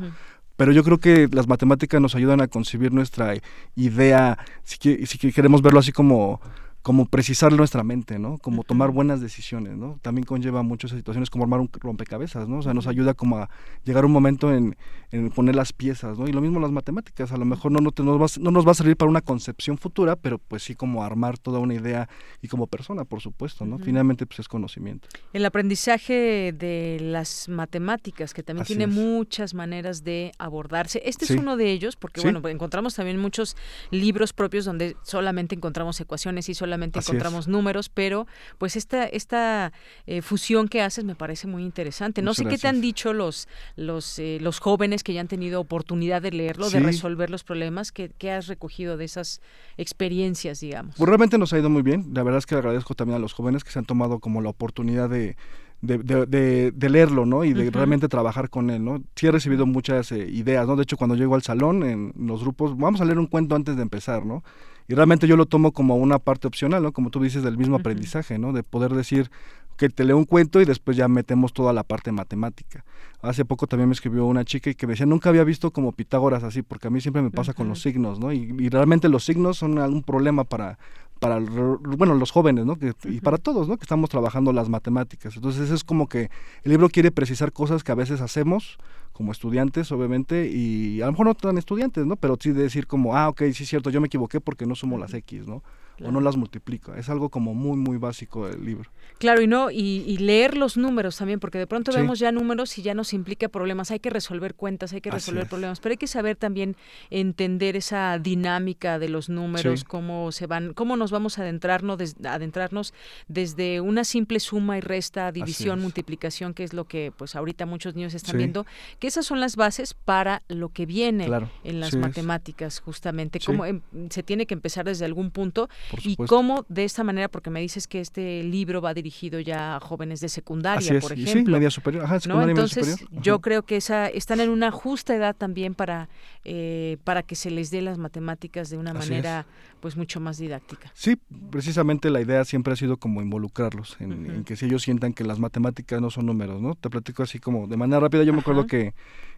Pero 0.58 0.72
yo 0.74 0.84
creo 0.84 0.98
que 0.98 1.30
las 1.32 1.48
matemáticas 1.48 2.02
nos 2.02 2.16
ayudan 2.16 2.42
a 2.42 2.48
concebir 2.48 2.92
nuestra 2.92 3.36
idea, 3.76 4.38
si, 4.64 5.06
si 5.06 5.32
queremos 5.32 5.62
verlo 5.62 5.80
así 5.80 5.92
como 5.92 6.42
como 6.88 7.06
precisar 7.06 7.52
nuestra 7.52 7.84
mente, 7.84 8.18
¿no? 8.18 8.38
Como 8.38 8.64
tomar 8.64 8.92
buenas 8.92 9.20
decisiones, 9.20 9.76
¿no? 9.76 10.00
También 10.02 10.24
conlleva 10.24 10.64
muchas 10.64 10.92
situaciones 10.92 11.30
como 11.30 11.44
armar 11.44 11.60
un 11.60 11.70
rompecabezas, 11.70 12.48
¿no? 12.48 12.60
O 12.60 12.62
sea, 12.62 12.74
nos 12.74 12.88
ayuda 12.88 13.14
como 13.14 13.40
a 13.40 13.50
llegar 13.84 14.06
a 14.06 14.08
un 14.08 14.14
momento 14.14 14.54
en, 14.54 14.78
en 15.12 15.30
poner 15.32 15.54
las 15.54 15.74
piezas, 15.74 16.18
¿no? 16.18 16.30
Y 16.30 16.32
lo 16.32 16.40
mismo 16.40 16.62
las 16.62 16.72
matemáticas, 16.72 17.34
a 17.34 17.38
lo 17.38 17.44
mejor 17.44 17.74
no, 17.74 17.82
no, 17.82 17.92
nos 17.92 18.22
va, 18.22 18.42
no 18.42 18.52
nos 18.52 18.66
va 18.66 18.72
a 18.72 18.74
servir 18.74 18.96
para 18.96 19.12
una 19.12 19.20
concepción 19.20 19.78
futura, 19.78 20.16
pero 20.16 20.38
pues 20.38 20.64
sí 20.64 20.76
como 20.76 21.04
armar 21.04 21.38
toda 21.38 21.60
una 21.60 21.74
idea 21.74 22.08
y 22.42 22.48
como 22.48 22.68
persona, 22.68 23.04
por 23.04 23.20
supuesto, 23.20 23.66
¿no? 23.66 23.80
Finalmente 23.80 24.26
pues 24.26 24.40
es 24.40 24.48
conocimiento. 24.48 25.10
El 25.34 25.46
aprendizaje 25.46 26.54
de 26.54 27.00
las 27.02 27.50
matemáticas, 27.50 28.34
que 28.34 28.44
también 28.44 28.66
tiene 28.66 28.88
muchas 28.88 29.54
maneras 29.54 30.06
de 30.06 30.32
abordarse. 30.40 31.02
Este 31.04 31.26
es 31.26 31.32
uno 31.32 31.58
de 31.58 31.70
ellos, 31.70 31.98
porque 31.98 32.22
bueno, 32.22 32.48
encontramos 32.48 32.96
también 32.96 33.20
muchos 33.20 33.58
libros 33.92 34.32
propios 34.32 34.64
donde 34.64 34.96
solamente 35.04 35.54
encontramos 35.54 36.00
ecuaciones 36.00 36.48
y 36.48 36.54
solamente 36.54 36.77
encontramos 36.86 37.48
números, 37.48 37.90
pero 37.90 38.28
pues 38.58 38.76
esta, 38.76 39.06
esta 39.06 39.74
eh, 40.06 40.22
fusión 40.22 40.68
que 40.68 40.82
haces 40.82 41.04
me 41.04 41.16
parece 41.16 41.48
muy 41.48 41.64
interesante. 41.64 42.22
No 42.22 42.34
sé 42.34 42.46
qué 42.46 42.58
te 42.58 42.68
han 42.68 42.82
dicho 42.82 43.14
los, 43.14 43.48
los, 43.76 44.20
eh, 44.20 44.38
los 44.42 44.60
jóvenes 44.60 45.04
que 45.04 45.14
ya 45.14 45.22
han 45.22 45.28
tenido 45.28 45.60
oportunidad 45.60 46.22
de 46.22 46.32
leerlo, 46.32 46.70
de 46.70 46.80
resolver 46.80 47.30
los 47.30 47.44
problemas, 47.44 47.92
¿qué, 47.92 48.32
has 48.32 48.48
recogido 48.48 48.98
de 48.98 49.06
esas 49.06 49.42
experiencias, 49.78 50.60
digamos? 50.60 50.96
Pues 50.98 51.08
realmente 51.08 51.38
nos 51.38 51.54
ha 51.54 51.60
ido 51.60 51.70
muy 51.70 51.82
bien. 51.82 52.08
La 52.14 52.24
verdad 52.24 52.40
es 52.40 52.46
que 52.46 52.56
agradezco 52.56 52.96
también 52.96 53.18
a 53.18 53.20
los 53.20 53.34
jóvenes 53.34 53.64
que 53.64 53.72
se 53.72 53.80
han 53.80 53.86
tomado 53.86 54.20
como 54.20 54.42
la 54.42 54.50
oportunidad 54.50 55.10
de, 55.10 55.36
de, 55.82 56.90
leerlo, 56.90 57.26
¿no? 57.26 57.44
Y 57.44 57.54
de 57.54 57.70
realmente 57.72 58.08
trabajar 58.08 58.50
con 58.50 58.70
él, 58.70 58.84
¿no? 58.84 59.04
Sí 59.16 59.28
he 59.28 59.32
recibido 59.32 59.66
muchas 59.66 60.12
eh, 60.12 60.28
ideas, 60.30 60.68
¿no? 60.68 60.76
De 60.76 60.84
hecho, 60.84 60.98
cuando 60.98 61.16
llego 61.16 61.36
al 61.36 61.44
salón, 61.44 61.84
en 61.84 62.14
los 62.18 62.42
grupos, 62.42 62.78
vamos 62.78 63.02
a 63.02 63.06
leer 63.06 63.20
un 63.20 63.28
cuento 63.28 63.56
antes 63.56 63.76
de 63.76 63.82
empezar, 63.82 64.26
¿no? 64.26 64.44
Y 64.88 64.96
realmente 64.96 65.28
yo 65.28 65.36
lo 65.36 65.46
tomo 65.46 65.72
como 65.72 65.96
una 65.98 66.20
parte 66.20 66.48
opcional, 66.48 66.82
¿no? 66.82 66.92
Como 66.92 67.10
tú 67.10 67.22
dices, 67.22 67.44
del 67.44 67.58
mismo 67.58 67.76
aprendizaje, 67.76 68.40
¿no? 68.40 68.54
De 68.54 68.64
poder 68.64 68.94
decir 68.94 69.30
que 69.78 69.90
te 69.90 70.04
leo 70.04 70.18
un 70.18 70.26
cuento 70.26 70.60
y 70.60 70.66
después 70.66 70.98
ya 70.98 71.08
metemos 71.08 71.54
toda 71.54 71.72
la 71.72 71.84
parte 71.84 72.12
matemática. 72.12 72.84
Hace 73.22 73.46
poco 73.46 73.68
también 73.68 73.90
me 73.90 73.94
escribió 73.94 74.26
una 74.26 74.44
chica 74.44 74.70
y 74.70 74.76
que 74.76 74.88
me 74.88 74.94
decía, 74.94 75.06
nunca 75.06 75.30
había 75.30 75.44
visto 75.44 75.72
como 75.72 75.92
Pitágoras 75.92 76.44
así, 76.44 76.64
porque 76.64 76.88
a 76.88 76.90
mí 76.90 77.00
siempre 77.00 77.22
me 77.22 77.30
pasa 77.30 77.54
con 77.54 77.68
los 77.68 77.82
signos, 77.82 78.20
¿no? 78.20 78.34
Y, 78.34 78.56
y, 78.58 78.70
realmente 78.70 79.08
los 79.08 79.24
signos 79.24 79.58
son 79.58 79.78
algún 79.78 80.02
problema 80.04 80.46
para, 80.46 80.80
para 81.20 81.40
bueno, 81.40 82.16
los 82.16 82.32
jóvenes, 82.32 82.66
¿no? 82.66 82.76
Que, 82.78 82.94
Y 83.06 83.22
para 83.22 83.38
todos, 83.38 83.68
¿no? 83.68 83.78
Que 83.78 83.84
estamos 83.84 84.10
trabajando 84.10 84.52
las 84.52 84.70
matemáticas. 84.70 85.36
Entonces 85.36 85.70
es 85.70 85.84
como 85.84 86.08
que 86.08 86.30
el 86.64 86.72
libro 86.72 86.90
quiere 86.90 87.12
precisar 87.12 87.52
cosas 87.52 87.84
que 87.84 87.92
a 87.92 87.96
veces 87.96 88.22
hacemos 88.22 88.78
como 89.18 89.32
estudiantes, 89.32 89.92
obviamente, 89.92 90.48
y 90.48 91.02
a 91.02 91.08
lo 91.08 91.14
mejor 91.14 91.26
no 91.26 91.34
tan 91.34 91.58
estudiantes, 91.58 92.06
¿no? 92.06 92.18
Pero 92.18 92.38
sí 92.40 92.52
decir 92.52 92.86
como, 92.86 93.18
ah, 93.18 93.30
ok, 93.30 93.46
sí 93.52 93.64
es 93.64 93.70
cierto, 93.70 93.90
yo 93.90 94.00
me 94.00 94.06
equivoqué 94.06 94.40
porque 94.40 94.68
no 94.68 94.76
sumo 94.76 95.00
las 95.00 95.12
X, 95.16 95.48
¿no? 95.48 95.64
o 96.04 96.12
no 96.12 96.22
las 96.22 96.38
multiplico. 96.38 96.94
Es 96.94 97.10
algo 97.10 97.30
como 97.30 97.54
muy, 97.54 97.78
muy 97.78 97.98
básico 97.98 98.48
del 98.48 98.64
libro. 98.64 98.90
Claro, 99.18 99.42
y 99.42 99.48
no, 99.48 99.72
y, 99.72 100.18
leer 100.18 100.58
los 100.58 100.78
números 100.78 101.18
también, 101.18 101.40
porque 101.40 101.58
de 101.58 101.66
pronto 101.66 101.92
vemos 101.92 102.20
ya 102.20 102.32
números 102.32 102.78
y 102.78 102.84
ya 102.84 102.94
nos 102.94 103.14
implica 103.14 103.50
problemas. 103.50 103.90
Hay 103.90 104.00
que 104.00 104.10
resolver 104.10 104.54
cuentas, 104.54 104.94
hay 104.94 105.02
que 105.02 105.10
resolver 105.10 105.48
problemas, 105.48 105.80
pero 105.80 105.94
hay 105.94 105.98
que 105.98 106.08
saber 106.08 106.36
también 106.36 106.76
entender 107.10 107.76
esa 107.76 108.20
dinámica 108.20 109.00
de 109.00 109.10
los 109.10 109.30
números, 109.30 109.84
cómo 109.84 110.32
se 110.32 110.46
van, 110.46 110.74
cómo 110.74 110.98
nos 110.98 111.10
vamos 111.10 111.40
a 111.40 111.42
adentrarnos, 111.42 112.16
adentrarnos 112.24 112.94
desde 113.28 113.82
una 113.82 114.04
simple 114.04 114.40
suma 114.40 114.78
y 114.78 114.82
resta, 114.82 115.32
división, 115.32 115.82
multiplicación, 115.82 116.54
que 116.54 116.64
es 116.64 116.74
lo 116.74 116.86
que 116.86 117.12
pues 117.16 117.36
ahorita 117.36 117.66
muchos 117.66 117.96
niños 117.96 118.14
están 118.14 118.38
viendo, 118.38 118.66
que 119.00 119.07
esas 119.08 119.26
son 119.26 119.40
las 119.40 119.56
bases 119.56 119.94
para 119.94 120.44
lo 120.48 120.70
que 120.70 120.86
viene 120.86 121.28
en 121.64 121.80
las 121.80 121.96
matemáticas, 121.96 122.80
justamente. 122.80 123.40
Cómo 123.46 123.66
em, 123.66 123.82
se 124.10 124.24
tiene 124.24 124.46
que 124.46 124.54
empezar 124.54 124.86
desde 124.86 125.06
algún 125.06 125.32
punto 125.32 125.70
y 126.04 126.16
cómo 126.16 126.66
de 126.70 126.84
esta 126.84 127.04
manera, 127.04 127.28
porque 127.28 127.50
me 127.50 127.60
dices 127.62 127.88
que 127.88 128.00
este 128.00 128.44
libro 128.44 128.82
va 128.82 128.94
dirigido 128.94 129.40
ya 129.40 129.76
a 129.76 129.80
jóvenes 129.80 130.20
de 130.20 130.30
secundaria, 130.30 131.00
por 131.00 131.14
ejemplo. 131.14 131.46
Sí, 131.46 131.52
media 131.52 131.72
superior. 131.72 132.04
Ajá, 132.06 132.20
secundaria 132.20 132.52
Entonces, 132.52 132.84
media 132.84 132.98
superior. 132.98 133.24
yo 133.24 133.42
creo 133.42 133.64
que 133.64 133.78
esa, 133.78 134.08
están 134.08 134.40
en 134.40 134.50
una 134.50 134.72
justa 134.72 135.16
edad 135.16 135.36
también 135.36 135.76
para, 135.76 136.10
eh, 136.44 136.98
para 137.04 137.24
que 137.24 137.36
se 137.36 137.52
les 137.52 137.72
dé 137.72 137.82
las 137.82 137.98
matemáticas 137.98 138.70
de 138.70 138.78
una 138.78 138.94
manera 138.94 139.46
pues 139.80 139.96
mucho 139.96 140.20
más 140.20 140.38
didáctica. 140.38 140.92
Sí, 140.94 141.18
precisamente 141.52 142.10
la 142.10 142.22
idea 142.22 142.44
siempre 142.46 142.74
ha 142.74 142.76
sido 142.76 142.98
como 142.98 143.22
involucrarlos, 143.22 143.98
en, 144.00 144.44
que 144.44 144.56
si 144.56 144.66
ellos 144.66 144.82
sientan 144.82 145.14
que 145.14 145.24
las 145.24 145.40
matemáticas 145.40 146.02
no 146.02 146.10
son 146.10 146.26
números, 146.26 146.62
¿no? 146.62 146.76
Te 146.76 146.90
platico 146.90 147.24
así 147.24 147.40
como 147.40 147.68
de 147.68 147.78
manera 147.78 148.00
rápida, 148.00 148.24
yo 148.24 148.34
me 148.34 148.40
acuerdo 148.40 148.68
que 148.68 148.94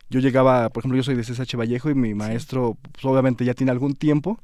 yo 0.09 0.19
llegaba, 0.19 0.69
por 0.69 0.81
ejemplo, 0.81 0.97
yo 0.97 1.03
soy 1.03 1.15
de 1.15 1.23
CSH 1.23 1.55
Vallejo 1.55 1.89
y 1.89 1.95
mi 1.95 2.13
maestro, 2.13 2.77
pues, 2.91 3.05
obviamente 3.05 3.45
ya 3.45 3.53
tiene 3.53 3.71
algún 3.71 3.95
tiempo, 3.95 4.41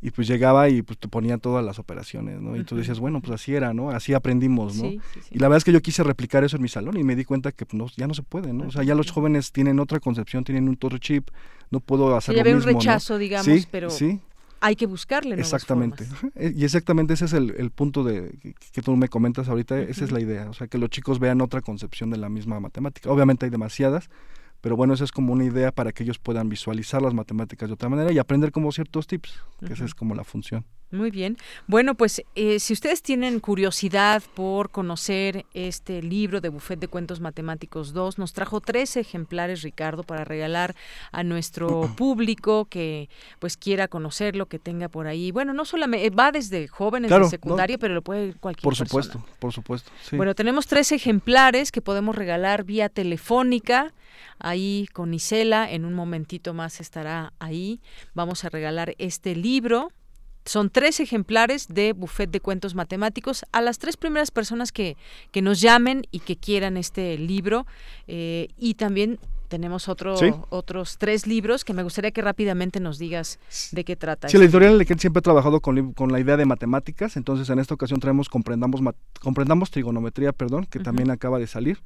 y 0.00 0.12
pues 0.12 0.28
llegaba 0.28 0.68
y 0.68 0.82
pues 0.82 0.98
te 0.98 1.08
ponía 1.08 1.38
todas 1.38 1.64
las 1.64 1.80
operaciones, 1.80 2.40
¿no? 2.40 2.56
Y 2.56 2.62
tú 2.62 2.76
decías, 2.76 3.00
bueno, 3.00 3.20
pues 3.20 3.32
así 3.32 3.54
era, 3.54 3.74
¿no? 3.74 3.90
Así 3.90 4.14
aprendimos, 4.14 4.76
¿no? 4.76 4.84
Y 4.84 5.38
la 5.38 5.48
verdad 5.48 5.58
es 5.58 5.64
que 5.64 5.72
yo 5.72 5.82
quise 5.82 6.04
replicar 6.04 6.44
eso 6.44 6.56
en 6.56 6.62
mi 6.62 6.68
salón 6.68 6.96
y 6.96 7.02
me 7.02 7.16
di 7.16 7.24
cuenta 7.24 7.50
que 7.50 7.66
pues, 7.66 7.96
ya 7.96 8.06
no 8.06 8.14
se 8.14 8.22
puede, 8.22 8.52
¿no? 8.52 8.68
O 8.68 8.70
sea, 8.70 8.84
ya 8.84 8.94
los 8.94 9.10
jóvenes 9.10 9.50
tienen 9.50 9.80
otra 9.80 9.98
concepción, 9.98 10.44
tienen 10.44 10.68
un 10.68 10.78
otro 10.80 10.98
chip, 10.98 11.30
no 11.70 11.80
puedo 11.80 12.16
hacer 12.16 12.36
lo 12.36 12.44
mismo, 12.44 12.58
un 12.70 12.76
rechazo, 12.76 13.18
digamos, 13.18 13.66
pero 13.66 13.88
hay 14.60 14.76
que 14.76 14.86
buscarle 14.86 15.36
Exactamente. 15.36 16.04
Eh, 16.34 16.52
y 16.54 16.64
exactamente 16.64 17.14
ese 17.14 17.26
es 17.26 17.32
el, 17.32 17.70
punto 17.70 18.04
de 18.04 18.38
que, 18.72 18.82
tú 18.82 18.96
me 18.96 19.08
comentas 19.08 19.48
ahorita, 19.48 19.80
esa 19.80 20.04
es 20.04 20.12
la 20.12 20.20
idea, 20.20 20.48
o 20.48 20.52
sea, 20.52 20.66
que 20.66 20.78
los 20.78 20.90
chicos 20.90 21.18
vean 21.18 21.40
otra 21.40 21.60
concepción 21.60 22.10
de 22.10 22.18
la 22.18 22.28
misma 22.28 22.60
matemática. 22.60 23.10
Obviamente 23.10 23.46
hay 23.46 23.50
demasiadas, 23.50 24.10
pero 24.60 24.76
bueno, 24.76 24.94
esa 24.94 25.04
es 25.04 25.12
como 25.12 25.32
una 25.32 25.44
idea 25.44 25.72
para 25.72 25.92
que 25.92 26.02
ellos 26.02 26.18
puedan 26.18 26.48
visualizar 26.48 27.00
las 27.02 27.14
matemáticas 27.14 27.68
de 27.68 27.74
otra 27.74 27.88
manera 27.88 28.12
y 28.12 28.18
aprender 28.18 28.52
como 28.52 28.72
ciertos 28.72 29.06
tips, 29.06 29.40
que 29.64 29.72
esa 29.72 29.84
es 29.84 29.94
como 29.94 30.14
la 30.14 30.24
función. 30.24 30.64
Muy 30.90 31.10
bien. 31.10 31.36
Bueno, 31.66 31.94
pues 31.94 32.22
eh, 32.34 32.60
si 32.60 32.72
ustedes 32.72 33.02
tienen 33.02 33.40
curiosidad 33.40 34.22
por 34.34 34.70
conocer 34.70 35.44
este 35.52 36.02
libro 36.02 36.40
de 36.40 36.48
Buffet 36.48 36.78
de 36.78 36.88
Cuentos 36.88 37.20
Matemáticos 37.20 37.92
2, 37.92 38.16
nos 38.18 38.32
trajo 38.32 38.62
tres 38.62 38.96
ejemplares, 38.96 39.60
Ricardo, 39.60 40.02
para 40.02 40.24
regalar 40.24 40.74
a 41.12 41.24
nuestro 41.24 41.92
público 41.96 42.64
que 42.64 43.10
pues 43.38 43.58
quiera 43.58 43.88
conocerlo, 43.88 44.46
que 44.46 44.58
tenga 44.58 44.88
por 44.88 45.08
ahí. 45.08 45.30
Bueno, 45.30 45.52
no 45.52 45.66
solamente, 45.66 46.06
eh, 46.06 46.10
va 46.10 46.32
desde 46.32 46.68
jóvenes 46.68 47.10
de 47.10 47.28
secundaria, 47.28 47.76
pero 47.76 47.92
lo 47.92 48.00
puede 48.00 48.32
cualquier 48.34 48.62
Por 48.62 48.74
supuesto, 48.74 49.22
por 49.38 49.52
supuesto. 49.52 49.90
Bueno, 50.12 50.34
tenemos 50.34 50.66
tres 50.66 50.90
ejemplares 50.92 51.70
que 51.70 51.82
podemos 51.82 52.16
regalar 52.16 52.64
vía 52.64 52.88
telefónica 52.88 53.92
ahí 54.38 54.88
con 54.94 55.12
Isela. 55.12 55.70
En 55.70 55.84
un 55.84 55.92
momentito 55.92 56.54
más 56.54 56.80
estará 56.80 57.34
ahí. 57.38 57.80
Vamos 58.14 58.44
a 58.44 58.48
regalar 58.48 58.94
este 58.98 59.34
libro. 59.34 59.90
Son 60.48 60.70
tres 60.70 60.98
ejemplares 60.98 61.68
de 61.68 61.92
Buffet 61.92 62.30
de 62.30 62.40
Cuentos 62.40 62.74
Matemáticos 62.74 63.44
a 63.52 63.60
las 63.60 63.78
tres 63.78 63.98
primeras 63.98 64.30
personas 64.30 64.72
que, 64.72 64.96
que 65.30 65.42
nos 65.42 65.60
llamen 65.60 66.06
y 66.10 66.20
que 66.20 66.36
quieran 66.36 66.78
este 66.78 67.18
libro. 67.18 67.66
Eh, 68.06 68.48
y 68.56 68.72
también 68.72 69.18
tenemos 69.48 69.88
otro, 69.88 70.14
otros 70.50 70.98
tres 70.98 71.26
libros 71.26 71.64
que 71.64 71.72
me 71.72 71.82
gustaría 71.82 72.10
que 72.10 72.22
rápidamente 72.22 72.80
nos 72.80 72.98
digas 72.98 73.38
de 73.72 73.84
qué 73.84 73.96
trata. 73.96 74.28
Sí, 74.28 74.38
la 74.38 74.44
editorial 74.44 74.78
Lequén 74.78 74.98
siempre 74.98 75.18
ha 75.18 75.22
trabajado 75.22 75.60
con, 75.60 75.92
con, 75.92 76.12
la 76.12 76.20
idea 76.20 76.36
de 76.36 76.46
matemáticas, 76.46 77.16
entonces 77.16 77.48
en 77.50 77.58
esta 77.58 77.74
ocasión 77.74 78.00
traemos 78.00 78.28
Comprendamos, 78.28 78.80
comprendamos 79.20 79.70
Trigonometría, 79.70 80.32
perdón, 80.32 80.66
que 80.66 80.78
también 80.78 81.10
acaba 81.10 81.38
de 81.38 81.46
salir. 81.46 81.78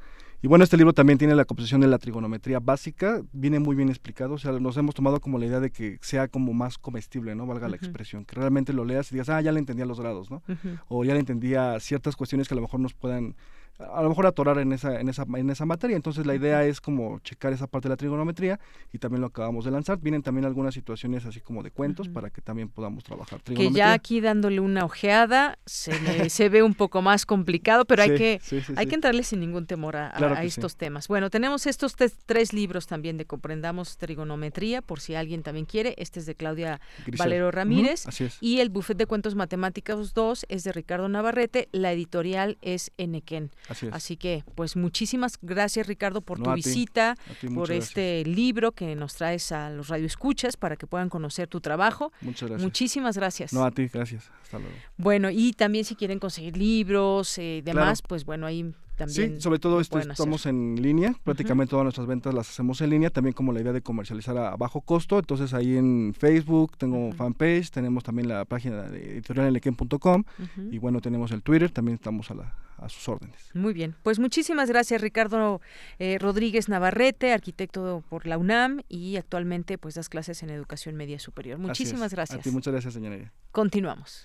Y 0.45 0.49
bueno, 0.49 0.65
este 0.65 0.77
libro 0.77 0.93
también 0.93 1.19
tiene 1.19 1.37
la 1.37 1.45
composición 1.45 1.83
de 1.83 1.87
la 1.87 1.99
trigonometría 1.99 2.59
básica, 2.59 3.23
viene 3.33 3.61
muy 3.61 3.77
bien 3.77 3.91
explicado, 3.91 4.35
o 4.35 4.39
sea, 4.39 4.51
nos 4.51 4.77
hemos 4.77 4.93
tomado 4.93 5.21
como 5.21 5.39
la 5.39 5.47
idea 5.47 5.61
de 5.61 5.71
que 5.71 5.99
sea 6.03 6.27
como 6.27 6.53
más 6.53 6.79
comestible, 6.79 7.37
¿no? 7.37 7.47
Valga 7.47 7.69
la 7.69 7.77
expresión, 7.77 8.25
que 8.25 8.35
realmente 8.35 8.73
lo 8.73 8.85
leas 8.85 9.13
y 9.13 9.15
digas, 9.15 9.29
ah, 9.29 9.41
ya 9.41 9.53
le 9.53 9.61
entendía 9.61 9.87
los 9.87 10.01
grados, 10.01 10.33
¿no? 10.33 10.43
O 10.89 11.05
ya 11.05 11.15
le 11.15 11.21
entendía 11.21 11.79
ciertas 11.79 12.17
cuestiones 12.17 12.49
que 12.49 12.55
a 12.55 12.57
lo 12.57 12.63
mejor 12.63 12.81
nos 12.81 12.93
puedan 12.93 13.37
a 13.79 14.03
lo 14.03 14.09
mejor 14.09 14.27
atorar 14.27 14.59
en 14.59 14.73
esa, 14.73 15.01
en 15.01 15.09
esa, 15.09 15.25
en 15.37 15.51
esa 15.51 15.67
materia. 15.67 15.97
Entonces 15.97 16.27
la 16.27 16.35
idea 16.35 16.65
es 16.65 16.81
como 16.81 17.19
checar 17.21 17.53
esa 17.53 17.67
parte 17.67 17.89
de 17.89 17.91
la 17.91 17.97
trigonometría 17.97 18.61
y 18.93 18.99
también 18.99 19.21
lo 19.21 19.29
acabamos 19.29 19.65
de 19.65 19.71
lanzar. 19.71 19.99
Vienen 19.99 20.23
también 20.23 20.45
algunas 20.45 20.75
situaciones 20.75 21.27
así 21.27 21.41
como 21.41 21.63
de 21.63 21.71
cuentos 21.71 22.09
para 22.09 22.31
que 22.31 22.41
también 22.41 22.69
podamos 22.69 23.05
trabajar 23.05 23.41
trigonometría. 23.41 23.85
Que 23.85 23.91
ya 23.91 23.93
aquí 23.93 24.21
dándole 24.21 24.61
una 24.61 24.85
ojeada 24.85 25.59
se, 25.67 25.93
se 26.31 26.49
ve 26.49 26.63
un 26.63 26.75
poco 26.75 27.03
más 27.03 27.27
complicado, 27.27 27.85
pero 27.85 28.03
hay 28.03 28.15
que 28.15 28.41
hay 28.77 28.87
que 28.87 28.95
entrarle 28.95 29.23
sin 29.23 29.41
ningún 29.41 29.67
temor 29.67 29.97
a, 29.97 30.43
estos 30.43 30.77
temas. 30.77 31.09
Bueno, 31.09 31.31
tenemos 31.31 31.67
estos 31.67 31.95
tres 32.27 32.53
libros 32.53 32.87
también 32.87 33.17
de 33.17 33.25
Comprendamos 33.25 33.97
Trigonometría, 33.97 34.83
por 34.83 35.01
si 35.01 35.15
alguien 35.15 35.43
también 35.43 35.67
quiere. 35.67 35.95
Este 35.99 36.21
es 36.21 36.27
de 36.27 36.35
Claudia 36.35 36.81
Valero 37.19 37.51
Ramírez. 37.51 38.05
Y 38.41 38.61
el 38.61 38.71
Buffet 38.71 38.97
de 38.97 39.07
Cuentos 39.07 39.35
Matemáticos 39.35 40.15
2 40.15 40.47
es 40.49 40.65
de 40.65 40.73
Ricardo 40.73 41.09
Navarrete. 41.09 41.69
La 41.73 41.93
editorial 41.93 42.59
es 42.63 42.93
Enequén. 42.99 43.51
Así, 43.69 44.17
que, 44.17 44.45
pues 44.55 44.77
muchísimas 44.77 45.39
gracias 45.41 45.87
Ricardo 45.87 46.21
por 46.21 46.43
tu 46.43 46.53
visita, 46.53 47.17
por 47.55 47.71
este 47.71 48.25
libro 48.25 48.73
que 48.73 48.95
nos 48.97 49.15
traes 49.15 49.53
a 49.53 49.71
los 49.71 49.89
radioescuchas 49.89 50.57
para 50.57 50.77
que 50.77 50.87
puedan 50.87 51.09
conocer 51.09 51.49
tu 51.49 51.61
trabajo. 51.61 52.13
Muchas 52.21 52.49
gracias. 52.49 52.63
Muchísimas 52.63 53.17
gracias. 53.17 53.53
No, 53.53 53.65
a 53.65 53.71
ti, 53.71 53.89
gracias. 53.89 54.31
Hasta 54.43 54.59
luego. 54.59 54.75
Bueno, 54.97 55.31
y 55.31 55.53
también 55.53 55.85
si 55.85 55.95
quieren 55.95 56.19
conseguir 56.19 56.57
libros 56.57 57.39
y 57.39 57.43
eh, 57.43 57.63
demás, 57.65 58.03
pues 58.03 58.25
bueno, 58.25 58.47
ahí 58.47 58.73
sí, 59.07 59.41
sobre 59.41 59.59
todo 59.59 59.81
esto 59.81 59.99
estamos 59.99 60.47
en 60.47 60.81
línea, 60.81 61.15
prácticamente 61.25 61.71
todas 61.71 61.85
nuestras 61.85 62.07
ventas 62.07 62.35
las 62.35 62.49
hacemos 62.49 62.81
en 62.81 62.91
línea, 62.91 63.11
también 63.11 63.33
como 63.33 63.53
la 63.53 63.61
idea 63.61 63.73
de 63.73 63.83
comercializar 63.83 64.37
a, 64.37 64.57
bajo 64.57 64.81
costo, 64.81 65.19
entonces 65.19 65.55
ahí 65.55 65.77
en 65.77 66.15
Facebook 66.17 66.77
tengo 66.79 67.13
fanpage, 67.13 67.71
tenemos 67.71 68.05
también 68.05 68.29
la 68.29 68.45
página 68.45 68.83
de 68.83 69.13
editorialelequen.com 69.13 70.25
y 70.71 70.79
bueno, 70.79 71.01
tenemos 71.01 71.31
el 71.33 71.43
Twitter, 71.43 71.71
también 71.71 71.97
estamos 71.97 72.31
a, 72.31 72.35
la, 72.35 72.55
a 72.83 72.89
sus 72.89 73.09
órdenes. 73.09 73.51
Muy 73.55 73.73
bien, 73.73 73.95
pues 74.03 74.19
muchísimas 74.19 74.69
gracias 74.69 75.01
Ricardo 75.01 75.61
eh, 75.99 76.19
Rodríguez 76.19 76.69
Navarrete, 76.69 77.33
arquitecto 77.33 78.03
por 78.09 78.27
la 78.27 78.39
UNAM 78.39 78.83
y 78.89 79.17
actualmente 79.17 79.79
pues 79.79 79.95
das 79.95 80.09
clases 80.09 80.43
en 80.43 80.51
educación 80.51 80.97
media 80.97 81.19
superior. 81.19 81.59
Muchísimas 81.59 82.13
gracias. 82.13 82.41
A 82.41 82.43
ti, 82.43 82.51
muchas 82.51 82.73
gracias 82.73 82.95
señora. 82.95 83.33
Continuamos. 83.51 84.25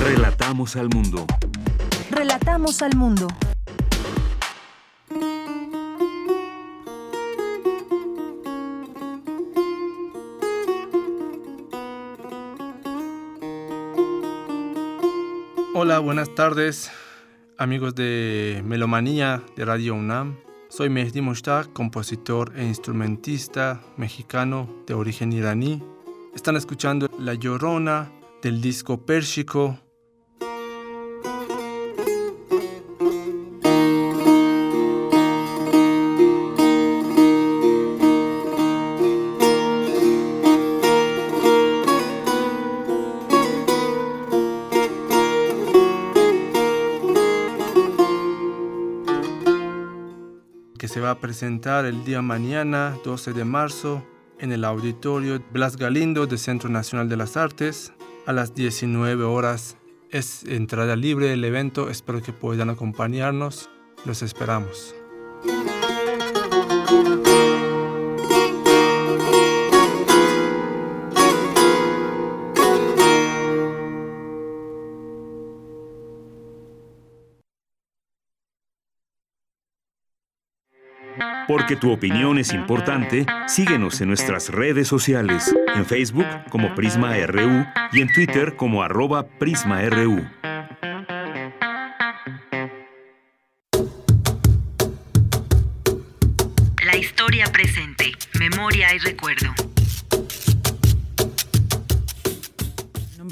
Relatamos 0.00 0.76
al 0.76 0.88
mundo. 0.88 1.26
Relatamos 2.10 2.82
al 2.82 2.96
mundo. 2.96 3.28
Hola, 15.78 15.98
buenas 15.98 16.34
tardes, 16.34 16.90
amigos 17.58 17.94
de 17.94 18.62
Melomanía 18.64 19.42
de 19.56 19.64
Radio 19.64 19.94
UNAM. 19.94 20.36
Soy 20.68 20.90
Mehdi 20.90 21.20
Mushtaq, 21.20 21.72
compositor 21.72 22.52
e 22.56 22.64
instrumentista 22.64 23.80
mexicano 23.96 24.68
de 24.86 24.94
origen 24.94 25.32
iraní. 25.32 25.82
Están 26.34 26.56
escuchando 26.56 27.08
La 27.18 27.34
Llorona 27.34 28.10
del 28.42 28.60
disco 28.60 28.98
Pérsico 29.06 29.78
presentar 51.20 51.84
el 51.84 52.04
día 52.04 52.22
mañana, 52.22 52.96
12 53.04 53.32
de 53.32 53.44
marzo, 53.44 54.06
en 54.38 54.52
el 54.52 54.64
auditorio 54.64 55.42
Blas 55.52 55.76
Galindo 55.76 56.26
del 56.26 56.38
Centro 56.38 56.68
Nacional 56.68 57.08
de 57.08 57.16
las 57.16 57.36
Artes 57.36 57.92
a 58.26 58.32
las 58.32 58.54
19 58.54 59.24
horas. 59.24 59.76
Es 60.10 60.44
entrada 60.44 60.96
libre 60.96 61.32
el 61.32 61.44
evento, 61.44 61.90
espero 61.90 62.22
que 62.22 62.32
puedan 62.32 62.70
acompañarnos. 62.70 63.70
Los 64.04 64.22
esperamos. 64.22 64.94
Porque 81.66 81.80
tu 81.80 81.90
opinión 81.90 82.38
es 82.38 82.52
importante, 82.52 83.26
síguenos 83.48 84.00
en 84.00 84.06
nuestras 84.06 84.50
redes 84.50 84.86
sociales, 84.86 85.52
en 85.74 85.84
Facebook 85.84 86.24
como 86.48 86.76
Prisma 86.76 87.16
RU 87.26 87.66
y 87.90 88.02
en 88.02 88.12
Twitter 88.12 88.54
como 88.54 88.84
arroba 88.84 89.26
PrismaRU. 89.26 90.24
La 96.84 96.96
historia 96.96 97.46
presente, 97.52 98.12
memoria 98.38 98.94
y 98.94 98.98
recuerdo. 98.98 99.65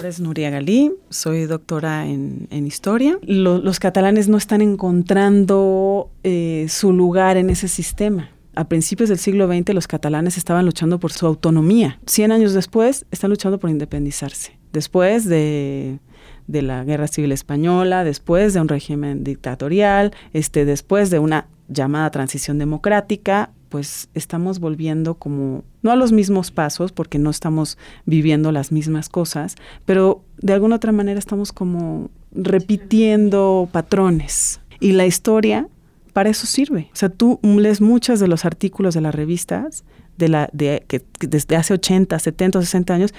Es 0.08 0.20
Nuria 0.20 0.50
Galí, 0.50 0.92
soy 1.10 1.46
doctora 1.46 2.06
en, 2.06 2.48
historia. 2.66 3.18
los 3.22 3.80
catalanes 3.80 4.28
no 4.28 4.36
están 4.36 4.60
encontrando 4.60 6.10
eh, 6.22 6.66
su 6.68 6.92
lugar 6.92 7.36
en 7.36 7.50
ese 7.50 7.68
sistema. 7.68 8.30
A 8.54 8.68
principios 8.68 9.08
del 9.08 9.18
siglo 9.18 9.48
XX 9.48 9.74
los 9.74 9.88
catalanes 9.88 10.36
estaban 10.36 10.64
luchando 10.64 11.00
por 11.00 11.12
su 11.12 11.26
autonomía. 11.26 11.98
Cien 12.06 12.32
años 12.32 12.52
después 12.52 13.06
están 13.10 13.30
luchando 13.30 13.58
por 13.58 13.70
independizarse. 13.70 14.58
Después 14.72 15.24
de, 15.24 15.98
de 16.46 16.62
la 16.62 16.84
Guerra 16.84 17.08
Civil 17.08 17.32
Española, 17.32 18.04
después 18.04 18.54
de 18.54 18.60
un 18.60 18.68
régimen 18.68 19.24
dictatorial, 19.24 20.12
este, 20.32 20.64
después 20.64 21.10
de 21.10 21.18
una 21.18 21.46
llamada 21.68 22.10
transición 22.10 22.58
democrática, 22.58 23.50
pues 23.68 24.08
estamos 24.14 24.60
volviendo 24.60 25.14
como, 25.14 25.64
no 25.82 25.90
a 25.90 25.96
los 25.96 26.12
mismos 26.12 26.50
pasos, 26.50 26.92
porque 26.92 27.18
no 27.18 27.30
estamos 27.30 27.76
viviendo 28.06 28.52
las 28.52 28.70
mismas 28.70 29.08
cosas, 29.08 29.56
pero 29.84 30.22
de 30.40 30.52
alguna 30.52 30.76
otra 30.76 30.92
manera 30.92 31.18
estamos 31.18 31.52
como 31.52 32.08
repitiendo 32.32 33.68
patrones. 33.72 34.60
Y 34.80 34.92
la 34.92 35.06
historia 35.06 35.68
para 36.12 36.30
eso 36.30 36.46
sirve. 36.46 36.88
O 36.92 36.96
sea, 36.96 37.08
tú 37.08 37.40
lees 37.42 37.80
muchos 37.80 38.20
de 38.20 38.28
los 38.28 38.44
artículos 38.44 38.94
de 38.94 39.00
las 39.00 39.14
revistas 39.14 39.84
de 40.16 40.28
la, 40.28 40.48
de, 40.52 40.84
que, 40.86 41.04
desde 41.20 41.56
hace 41.56 41.74
80, 41.74 42.18
70, 42.18 42.60
60 42.60 42.94
años 42.94 43.14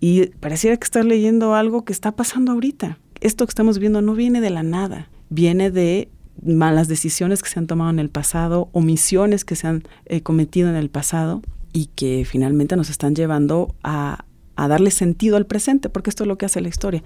y 0.00 0.26
pareciera 0.26 0.76
que 0.76 0.84
estás 0.84 1.04
leyendo 1.04 1.54
algo 1.54 1.84
que 1.84 1.92
está 1.92 2.12
pasando 2.12 2.52
ahorita. 2.52 2.98
Esto 3.20 3.46
que 3.46 3.50
estamos 3.50 3.78
viendo 3.78 4.00
no 4.00 4.14
viene 4.14 4.40
de 4.40 4.50
la 4.50 4.62
nada, 4.62 5.10
viene 5.28 5.70
de 5.70 6.08
malas 6.42 6.88
decisiones 6.88 7.42
que 7.42 7.50
se 7.50 7.58
han 7.58 7.66
tomado 7.66 7.90
en 7.90 7.98
el 7.98 8.08
pasado, 8.08 8.70
omisiones 8.72 9.44
que 9.44 9.56
se 9.56 9.66
han 9.66 9.82
eh, 10.06 10.22
cometido 10.22 10.70
en 10.70 10.76
el 10.76 10.88
pasado 10.88 11.42
y 11.72 11.86
que 11.94 12.24
finalmente 12.26 12.76
nos 12.76 12.88
están 12.88 13.14
llevando 13.14 13.74
a, 13.82 14.24
a 14.56 14.68
darle 14.68 14.90
sentido 14.90 15.36
al 15.36 15.46
presente, 15.46 15.88
porque 15.90 16.10
esto 16.10 16.24
es 16.24 16.28
lo 16.28 16.38
que 16.38 16.46
hace 16.46 16.60
la 16.60 16.68
historia. 16.68 17.02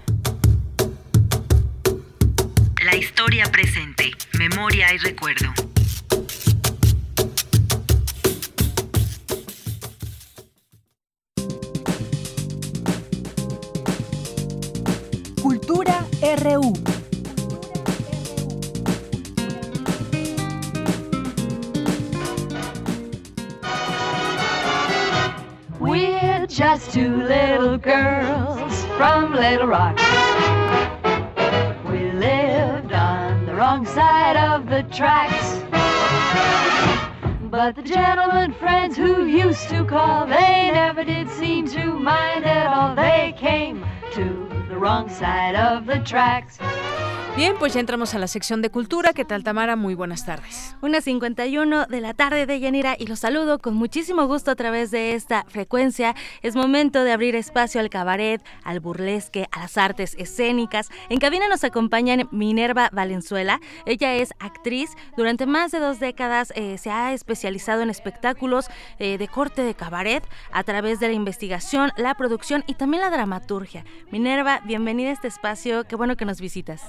La 2.83 2.95
historia 2.95 3.45
presente, 3.51 4.11
memoria 4.37 4.93
y 4.93 4.97
recuerdo. 4.99 5.74
Cultura 15.75 16.07
RU. 16.43 16.73
We're 25.79 26.47
just 26.47 26.91
two 26.91 27.17
little 27.17 27.77
girls 27.77 28.85
from 28.97 29.33
Little 29.33 29.67
Rock. 29.67 29.97
We 31.89 32.11
lived 32.11 32.93
on 32.93 33.45
the 33.45 33.53
wrong 33.53 33.85
side 33.85 34.37
of 34.37 34.69
the 34.69 34.83
tracks. 34.83 35.61
But 37.51 37.75
the 37.75 37.83
gentlemen 37.83 38.53
friends 38.53 38.95
who 38.95 39.25
used 39.25 39.67
to 39.69 39.83
call, 39.85 40.25
they 40.25 40.71
never 40.71 41.03
did 41.03 41.29
seem 41.31 41.67
to 41.69 41.99
mind 41.99 42.45
at 42.45 42.67
all. 42.67 42.95
They 42.95 43.33
came 43.37 43.85
to 44.13 44.54
the 44.75 44.81
wrong 44.81 45.07
side 45.07 45.55
of 45.55 45.85
the 45.85 45.99
tracks. 45.99 46.57
Bien, 47.35 47.57
pues 47.59 47.73
ya 47.73 47.81
entramos 47.81 48.15
a 48.15 48.19
la 48.19 48.27
sección 48.27 48.61
de 48.61 48.69
cultura. 48.69 49.11
¿Qué 49.11 49.25
tal, 49.25 49.43
Tamara? 49.43 49.75
Muy 49.75 49.93
buenas 49.93 50.25
tardes. 50.25 50.73
Una 50.81 51.01
51 51.01 51.85
de 51.85 51.99
la 51.99 52.13
tarde 52.13 52.45
de 52.45 52.61
Yanira 52.61 52.95
y 52.97 53.07
los 53.07 53.19
saludo 53.19 53.59
con 53.59 53.73
muchísimo 53.73 54.25
gusto 54.25 54.51
a 54.51 54.55
través 54.55 54.89
de 54.89 55.15
esta 55.15 55.43
frecuencia. 55.49 56.15
Es 56.43 56.55
momento 56.55 57.03
de 57.03 57.11
abrir 57.11 57.35
espacio 57.35 57.81
al 57.81 57.89
cabaret, 57.89 58.41
al 58.63 58.79
burlesque, 58.79 59.47
a 59.51 59.59
las 59.59 59.77
artes 59.77 60.15
escénicas. 60.17 60.87
En 61.09 61.19
cabina 61.19 61.49
nos 61.49 61.65
acompaña 61.65 62.15
Minerva 62.31 62.89
Valenzuela. 62.93 63.59
Ella 63.85 64.13
es 64.15 64.29
actriz. 64.39 64.91
Durante 65.17 65.45
más 65.45 65.71
de 65.71 65.79
dos 65.79 65.99
décadas 65.99 66.53
eh, 66.55 66.77
se 66.77 66.89
ha 66.89 67.11
especializado 67.11 67.81
en 67.81 67.89
espectáculos 67.89 68.67
eh, 68.97 69.17
de 69.17 69.27
corte 69.27 69.61
de 69.61 69.75
cabaret 69.75 70.23
a 70.53 70.63
través 70.63 71.01
de 71.01 71.09
la 71.09 71.13
investigación, 71.13 71.91
la 71.97 72.15
producción 72.15 72.63
y 72.65 72.75
también 72.75 73.01
la 73.01 73.09
dramaturgia. 73.09 73.83
Minerva, 74.09 74.61
bienvenida 74.63 75.09
a 75.09 75.13
este 75.13 75.27
espacio. 75.27 75.83
Qué 75.83 75.97
bueno 75.97 76.15
que 76.15 76.23
nos 76.23 76.39
visitas. 76.39 76.81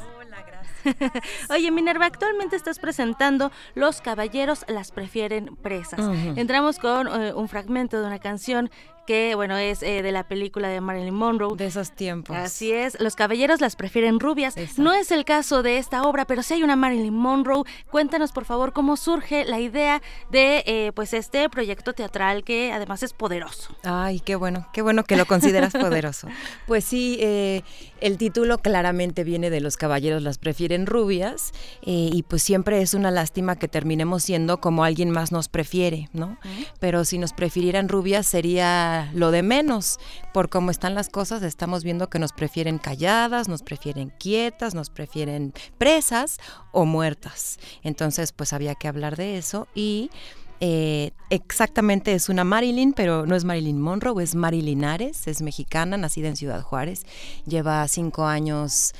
Oye, 1.50 1.70
Minerva, 1.70 2.06
actualmente 2.06 2.56
estás 2.56 2.78
presentando 2.78 3.50
Los 3.74 4.00
caballeros 4.00 4.64
las 4.68 4.92
prefieren 4.92 5.56
presas. 5.56 6.00
Entramos 6.36 6.78
con 6.78 7.08
eh, 7.08 7.32
un 7.34 7.48
fragmento 7.48 8.00
de 8.00 8.06
una 8.06 8.18
canción 8.18 8.70
que 9.06 9.34
bueno 9.34 9.56
es 9.56 9.82
eh, 9.82 10.02
de 10.02 10.12
la 10.12 10.28
película 10.28 10.68
de 10.68 10.80
Marilyn 10.80 11.14
Monroe. 11.14 11.56
De 11.56 11.66
esos 11.66 11.92
tiempos. 11.92 12.36
Así 12.36 12.72
es, 12.72 13.00
los 13.00 13.16
caballeros 13.16 13.60
las 13.60 13.76
prefieren 13.76 14.20
rubias. 14.20 14.56
No 14.76 14.92
es 14.92 15.10
el 15.10 15.24
caso 15.24 15.62
de 15.62 15.78
esta 15.78 16.02
obra, 16.02 16.26
pero 16.26 16.42
sí 16.42 16.54
hay 16.54 16.62
una 16.62 16.76
Marilyn 16.76 17.14
Monroe. 17.14 17.62
Cuéntanos 17.90 18.32
por 18.32 18.44
favor 18.44 18.72
cómo 18.72 18.96
surge 18.96 19.44
la 19.44 19.60
idea 19.60 20.02
de 20.30 20.62
eh, 20.66 20.92
pues 20.94 21.14
este 21.14 21.48
proyecto 21.48 21.92
teatral 21.92 22.44
que 22.44 22.72
además 22.72 23.02
es 23.02 23.12
poderoso. 23.12 23.74
Ay, 23.84 24.20
qué 24.20 24.36
bueno, 24.36 24.68
qué 24.72 24.82
bueno 24.82 25.04
que 25.04 25.16
lo 25.16 25.26
consideras 25.26 25.72
poderoso. 25.80 26.28
Pues 26.66 26.84
sí, 26.84 27.18
eh, 27.20 27.62
el 28.00 28.18
título 28.18 28.58
claramente 28.58 29.24
viene 29.24 29.50
de 29.50 29.60
los 29.60 29.76
caballeros 29.76 30.22
las 30.22 30.38
prefieren 30.38 30.86
rubias 30.86 31.52
y 31.82 32.24
pues 32.24 32.42
siempre 32.42 32.82
es 32.82 32.94
una 32.94 33.10
lástima 33.10 33.56
que 33.56 33.68
terminemos 33.68 34.24
siendo 34.24 34.60
como 34.60 34.84
alguien 34.84 35.10
más 35.10 35.32
nos 35.32 35.48
prefiere, 35.48 36.08
¿no? 36.12 36.38
Pero 36.80 37.04
si 37.04 37.18
nos 37.18 37.32
prefirieran 37.32 37.88
rubias 37.88 38.26
sería 38.26 38.95
lo 39.12 39.30
de 39.30 39.42
menos. 39.42 39.98
Por 40.32 40.48
cómo 40.48 40.70
están 40.70 40.94
las 40.94 41.08
cosas, 41.08 41.42
estamos 41.42 41.84
viendo 41.84 42.08
que 42.08 42.18
nos 42.18 42.32
prefieren 42.32 42.78
calladas, 42.78 43.48
nos 43.48 43.62
prefieren 43.62 44.12
quietas, 44.18 44.74
nos 44.74 44.90
prefieren 44.90 45.52
presas 45.78 46.38
o 46.72 46.84
muertas. 46.84 47.58
Entonces, 47.82 48.32
pues 48.32 48.52
había 48.52 48.74
que 48.74 48.88
hablar 48.88 49.16
de 49.16 49.38
eso 49.38 49.68
y... 49.74 50.10
Eh, 50.58 51.10
exactamente 51.28 52.14
es 52.14 52.30
una 52.30 52.42
Marilyn, 52.42 52.94
pero 52.94 53.26
no 53.26 53.36
es 53.36 53.44
Marilyn 53.44 53.78
Monroe, 53.78 54.24
es 54.24 54.34
Marilyn 54.34 54.86
Ares, 54.86 55.26
es 55.26 55.42
mexicana, 55.42 55.98
nacida 55.98 56.28
en 56.28 56.36
Ciudad 56.36 56.62
Juárez, 56.62 57.04
lleva 57.44 57.86
cinco 57.88 58.24
años 58.24 58.94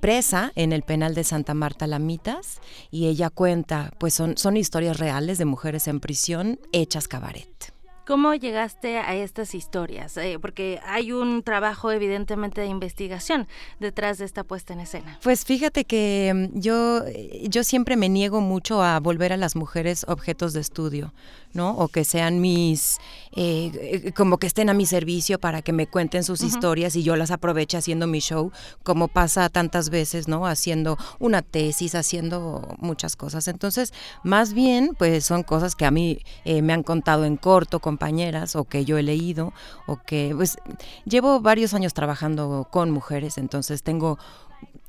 presa 0.00 0.52
en 0.54 0.72
el 0.72 0.82
penal 0.82 1.14
de 1.14 1.24
Santa 1.24 1.54
Marta 1.54 1.86
Lamitas 1.86 2.60
y 2.90 3.06
ella 3.06 3.30
cuenta, 3.30 3.92
pues 3.98 4.14
son, 4.14 4.36
son 4.36 4.56
historias 4.56 4.98
reales 4.98 5.38
de 5.38 5.44
mujeres 5.44 5.88
en 5.88 6.00
prisión 6.00 6.60
hechas 6.72 7.08
cabaret. 7.08 7.72
¿Cómo 8.08 8.32
llegaste 8.32 8.96
a 8.96 9.14
estas 9.14 9.54
historias? 9.54 10.16
Eh, 10.16 10.38
porque 10.40 10.80
hay 10.86 11.12
un 11.12 11.42
trabajo 11.42 11.92
evidentemente 11.92 12.62
de 12.62 12.66
investigación 12.66 13.46
detrás 13.80 14.16
de 14.16 14.24
esta 14.24 14.44
puesta 14.44 14.72
en 14.72 14.80
escena. 14.80 15.18
Pues 15.22 15.44
fíjate 15.44 15.84
que 15.84 16.32
mm, 16.34 16.58
yo, 16.58 17.02
yo 17.42 17.64
siempre 17.64 17.98
me 17.98 18.08
niego 18.08 18.40
mucho 18.40 18.82
a 18.82 18.98
volver 18.98 19.34
a 19.34 19.36
las 19.36 19.56
mujeres 19.56 20.06
objetos 20.08 20.54
de 20.54 20.60
estudio. 20.60 21.12
¿no? 21.52 21.72
O 21.72 21.88
que 21.88 22.04
sean 22.04 22.40
mis, 22.40 22.98
eh, 23.34 23.70
eh, 23.74 24.12
como 24.12 24.38
que 24.38 24.46
estén 24.46 24.68
a 24.68 24.74
mi 24.74 24.86
servicio 24.86 25.38
para 25.38 25.62
que 25.62 25.72
me 25.72 25.86
cuenten 25.86 26.24
sus 26.24 26.42
historias 26.42 26.96
y 26.96 27.02
yo 27.02 27.16
las 27.16 27.30
aproveche 27.30 27.76
haciendo 27.76 28.06
mi 28.06 28.20
show, 28.20 28.52
como 28.82 29.08
pasa 29.08 29.48
tantas 29.48 29.90
veces, 29.90 30.28
¿no? 30.28 30.46
Haciendo 30.46 30.96
una 31.18 31.42
tesis, 31.42 31.94
haciendo 31.94 32.76
muchas 32.78 33.16
cosas. 33.16 33.48
Entonces, 33.48 33.92
más 34.22 34.52
bien, 34.52 34.94
pues 34.98 35.24
son 35.24 35.42
cosas 35.42 35.74
que 35.74 35.86
a 35.86 35.90
mí 35.90 36.18
eh, 36.44 36.62
me 36.62 36.72
han 36.72 36.82
contado 36.82 37.24
en 37.24 37.36
corto 37.36 37.80
compañeras 37.98 38.54
o 38.54 38.64
que 38.64 38.84
yo 38.84 38.96
he 38.96 39.02
leído 39.02 39.52
o 39.86 39.96
que, 39.96 40.32
pues, 40.36 40.56
llevo 41.04 41.40
varios 41.40 41.74
años 41.74 41.94
trabajando 41.94 42.68
con 42.70 42.92
mujeres, 42.92 43.38
entonces 43.38 43.82
tengo 43.82 44.18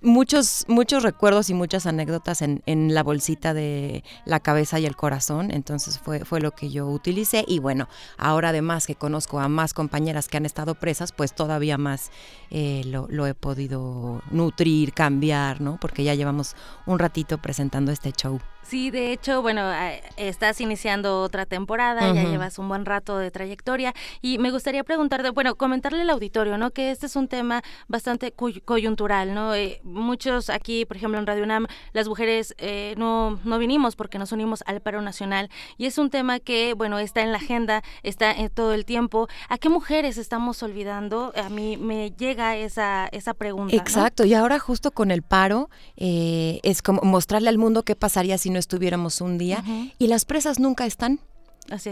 muchos, 0.01 0.65
muchos 0.67 1.01
recuerdos 1.01 1.49
y 1.49 1.55
muchas 1.55 1.87
anécdotas 1.87 2.43
en, 2.43 2.61
en, 2.67 2.93
la 2.93 3.01
bolsita 3.01 3.55
de 3.55 4.03
la 4.25 4.39
cabeza 4.39 4.79
y 4.79 4.85
el 4.85 4.95
corazón, 4.95 5.49
entonces 5.49 5.97
fue, 5.97 6.23
fue 6.23 6.39
lo 6.39 6.51
que 6.51 6.69
yo 6.69 6.87
utilicé 6.87 7.43
y 7.47 7.57
bueno, 7.57 7.89
ahora 8.17 8.49
además 8.49 8.85
que 8.85 8.93
conozco 8.93 9.39
a 9.39 9.49
más 9.49 9.73
compañeras 9.73 10.27
que 10.27 10.37
han 10.37 10.45
estado 10.45 10.75
presas, 10.75 11.11
pues 11.11 11.33
todavía 11.33 11.79
más 11.79 12.11
eh, 12.51 12.83
lo, 12.85 13.07
lo, 13.09 13.25
he 13.25 13.33
podido 13.33 14.21
nutrir, 14.29 14.93
cambiar, 14.93 15.61
¿no? 15.61 15.79
Porque 15.81 16.03
ya 16.03 16.13
llevamos 16.13 16.55
un 16.85 16.99
ratito 16.99 17.39
presentando 17.39 17.91
este 17.91 18.11
show. 18.11 18.39
Sí, 18.69 18.91
de 18.91 19.11
hecho, 19.11 19.41
bueno, 19.41 19.63
estás 20.15 20.61
iniciando 20.61 21.23
otra 21.23 21.47
temporada, 21.47 22.13
ya 22.13 22.29
llevas 22.29 22.59
un 22.59 22.69
buen 22.69 22.85
rato 22.85 23.17
de 23.17 23.31
trayectoria 23.31 23.95
y 24.21 24.37
me 24.37 24.51
gustaría 24.51 24.83
preguntarte, 24.83 25.31
bueno, 25.31 25.55
comentarle 25.55 26.03
al 26.03 26.09
auditorio, 26.11 26.55
¿no? 26.59 26.69
Que 26.69 26.91
este 26.91 27.07
es 27.07 27.15
un 27.15 27.27
tema 27.27 27.63
bastante 27.87 28.31
coyuntural, 28.31 29.33
¿no? 29.33 29.55
Eh, 29.55 29.81
muchos 29.83 30.51
aquí, 30.51 30.85
por 30.85 30.97
ejemplo, 30.97 31.17
en 31.17 31.25
Radio 31.25 31.45
UNAM, 31.45 31.65
las 31.93 32.07
mujeres 32.07 32.53
eh, 32.59 32.93
no, 32.95 33.39
no 33.43 33.57
vinimos 33.57 33.95
porque 33.95 34.19
nos 34.19 34.31
unimos 34.33 34.63
al 34.67 34.81
paro 34.81 35.01
nacional 35.01 35.49
y 35.79 35.87
es 35.87 35.97
un 35.97 36.11
tema 36.11 36.39
que, 36.39 36.75
bueno, 36.75 36.99
está 36.99 37.21
en 37.21 37.31
la 37.31 37.39
agenda, 37.39 37.81
está 38.03 38.31
en 38.31 38.49
todo 38.51 38.75
el 38.75 38.85
tiempo. 38.85 39.29
¿A 39.47 39.57
qué 39.57 39.69
mujeres 39.69 40.19
estamos 40.19 40.61
olvidando? 40.61 41.33
A 41.35 41.49
mí 41.49 41.75
me 41.77 42.11
llega 42.11 42.55
esa, 42.55 43.07
esa 43.13 43.33
pregunta. 43.33 43.75
Exacto, 43.75 44.25
y 44.25 44.35
ahora 44.35 44.59
justo 44.59 44.91
con 44.91 45.09
el 45.09 45.23
paro 45.23 45.71
eh, 45.97 46.59
es 46.61 46.83
como 46.83 47.01
mostrarle 47.01 47.49
al 47.49 47.57
mundo 47.57 47.81
qué 47.81 47.95
pasaría 47.95 48.37
si 48.37 48.51
no 48.51 48.58
estuviéramos 48.59 49.21
un 49.21 49.37
día 49.37 49.63
y 49.97 50.07
las 50.07 50.25
presas 50.25 50.59
nunca 50.59 50.85
están. 50.85 51.19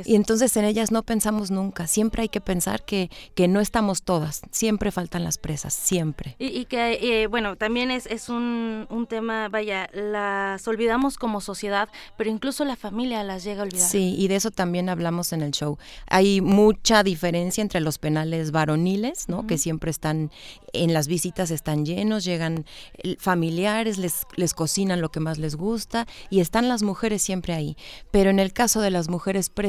Y 0.06 0.16
entonces 0.16 0.56
en 0.58 0.66
ellas 0.66 0.92
no 0.92 1.04
pensamos 1.04 1.52
nunca. 1.52 1.88
Siempre 1.88 2.24
hay 2.24 2.30
que 2.30 2.42
pensar 2.42 2.84
que, 2.84 3.10
que 3.36 3.48
no 3.48 3.60
estamos 3.60 4.04
todas. 4.04 4.42
Siempre 4.52 4.92
faltan 4.92 5.24
las 5.24 5.38
presas, 5.38 5.74
siempre. 5.74 6.36
Y, 6.40 6.66
que, 6.66 7.24
eh, 7.24 7.28
bueno, 7.28 7.56
también 7.56 7.92
es, 7.92 8.06
es 8.08 8.30
un, 8.30 8.88
un, 8.90 9.08
tema, 9.08 9.50
vaya, 9.50 9.90
las 9.94 10.68
olvidamos 10.68 11.18
como 11.18 11.42
sociedad, 11.42 11.90
pero 12.18 12.30
incluso 12.30 12.66
la 12.66 12.76
familia 12.76 13.24
las 13.24 13.44
llega 13.44 13.62
a 13.62 13.66
olvidar. 13.66 13.88
Sí, 13.88 14.16
y 14.18 14.28
de 14.28 14.36
eso 14.36 14.52
también 14.52 14.90
hablamos 14.90 15.34
en 15.34 15.42
el 15.42 15.52
show. 15.52 15.78
Hay 16.08 16.42
mucha 16.42 17.04
diferencia 17.04 17.62
entre 17.62 17.80
los 17.80 17.98
penales 18.00 18.52
varoniles, 18.52 19.30
¿no? 19.30 19.46
Que 19.48 19.58
siempre 19.58 19.92
están, 19.92 20.32
en 20.74 20.94
las 20.94 21.08
visitas 21.08 21.52
están 21.52 21.86
llenos, 21.86 22.26
llegan 22.26 22.66
familiares, 23.20 23.98
les, 23.98 24.26
les 24.36 24.54
cocinan 24.54 25.02
lo 25.02 25.10
que 25.10 25.20
más 25.20 25.38
les 25.38 25.56
gusta 25.56 26.08
y 26.30 26.40
están 26.40 26.68
las 26.68 26.84
mujeres 26.84 27.22
siempre 27.22 27.54
ahí. 27.54 27.78
Pero 28.12 28.30
en 28.30 28.40
el 28.40 28.54
caso 28.54 28.82
de 28.82 28.92
las 28.92 29.10
mujeres 29.10 29.50
presas, 29.50 29.67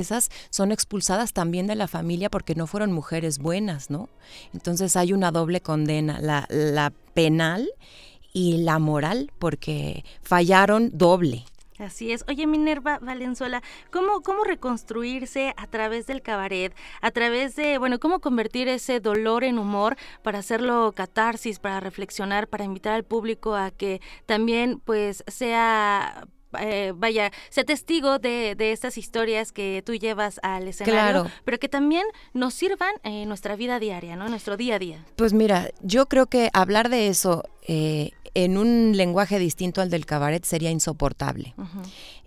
son 0.51 0.73
expulsadas 0.73 1.33
también 1.33 1.67
de 1.67 1.75
la 1.75 1.89
familia 1.89 2.31
porque 2.31 2.55
no 2.55 2.67
fueron 2.67 2.93
mujeres 2.93 3.39
buenas, 3.39 3.91
¿no? 3.91 4.09
Entonces 4.53 4.97
hay 4.97 5.13
una 5.13 5.31
doble 5.31 5.61
condena, 5.61 6.21
la, 6.21 6.47
la 6.49 6.93
penal 7.15 7.69
y 8.33 8.59
la 8.59 8.79
moral, 8.79 9.33
porque 9.39 10.05
fallaron 10.23 10.91
doble. 10.93 11.45
Así 11.79 12.11
es. 12.11 12.25
Oye, 12.29 12.47
Minerva 12.47 12.99
Valenzuela, 13.01 13.63
¿cómo, 13.93 14.21
¿cómo 14.23 14.43
reconstruirse 14.43 15.55
a 15.57 15.67
través 15.69 16.07
del 16.09 16.23
cabaret? 16.23 16.75
A 17.01 17.13
través 17.13 17.55
de, 17.55 17.79
bueno, 17.79 18.01
¿cómo 18.01 18.21
convertir 18.21 18.67
ese 18.67 18.99
dolor 18.99 19.45
en 19.45 19.59
humor 19.59 19.97
para 20.23 20.41
hacerlo 20.41 20.93
catarsis, 20.95 21.61
para 21.61 21.79
reflexionar, 21.79 22.49
para 22.49 22.65
invitar 22.65 22.95
al 22.95 23.05
público 23.05 23.55
a 23.55 23.71
que 23.71 24.01
también, 24.27 24.81
pues, 24.85 25.23
sea 25.29 26.27
eh, 26.61 26.93
vaya, 26.95 27.31
sea 27.51 27.65
testigo 27.65 28.19
de, 28.19 28.55
de, 28.57 28.73
estas 28.73 28.99
historias 28.99 29.53
que 29.53 29.83
tú 29.85 29.95
llevas 29.95 30.41
al 30.43 30.69
escenario, 30.69 31.31
pero 31.45 31.59
que 31.59 31.69
también 31.69 32.05
nos 32.33 32.55
sirvan 32.55 32.93
en 33.03 33.29
nuestra 33.29 33.57
vida 33.57 33.79
diaria, 33.79 34.17
¿no? 34.17 34.25
En 34.25 34.31
nuestro 34.31 34.57
día 34.57 34.77
a 34.77 34.79
día. 34.79 35.05
Pues 35.17 35.33
mira, 35.33 35.71
yo 35.83 36.07
creo 36.07 36.27
que 36.27 36.51
hablar 36.53 36.89
de 36.89 37.09
eso 37.09 37.45
eh, 37.67 38.13
en 38.35 38.57
un 38.57 38.97
lenguaje 38.97 39.39
distinto 39.39 39.81
al 39.81 39.91
del 39.91 40.07
cabaret 40.07 40.45
sería 40.45 40.71
insoportable. 40.71 41.55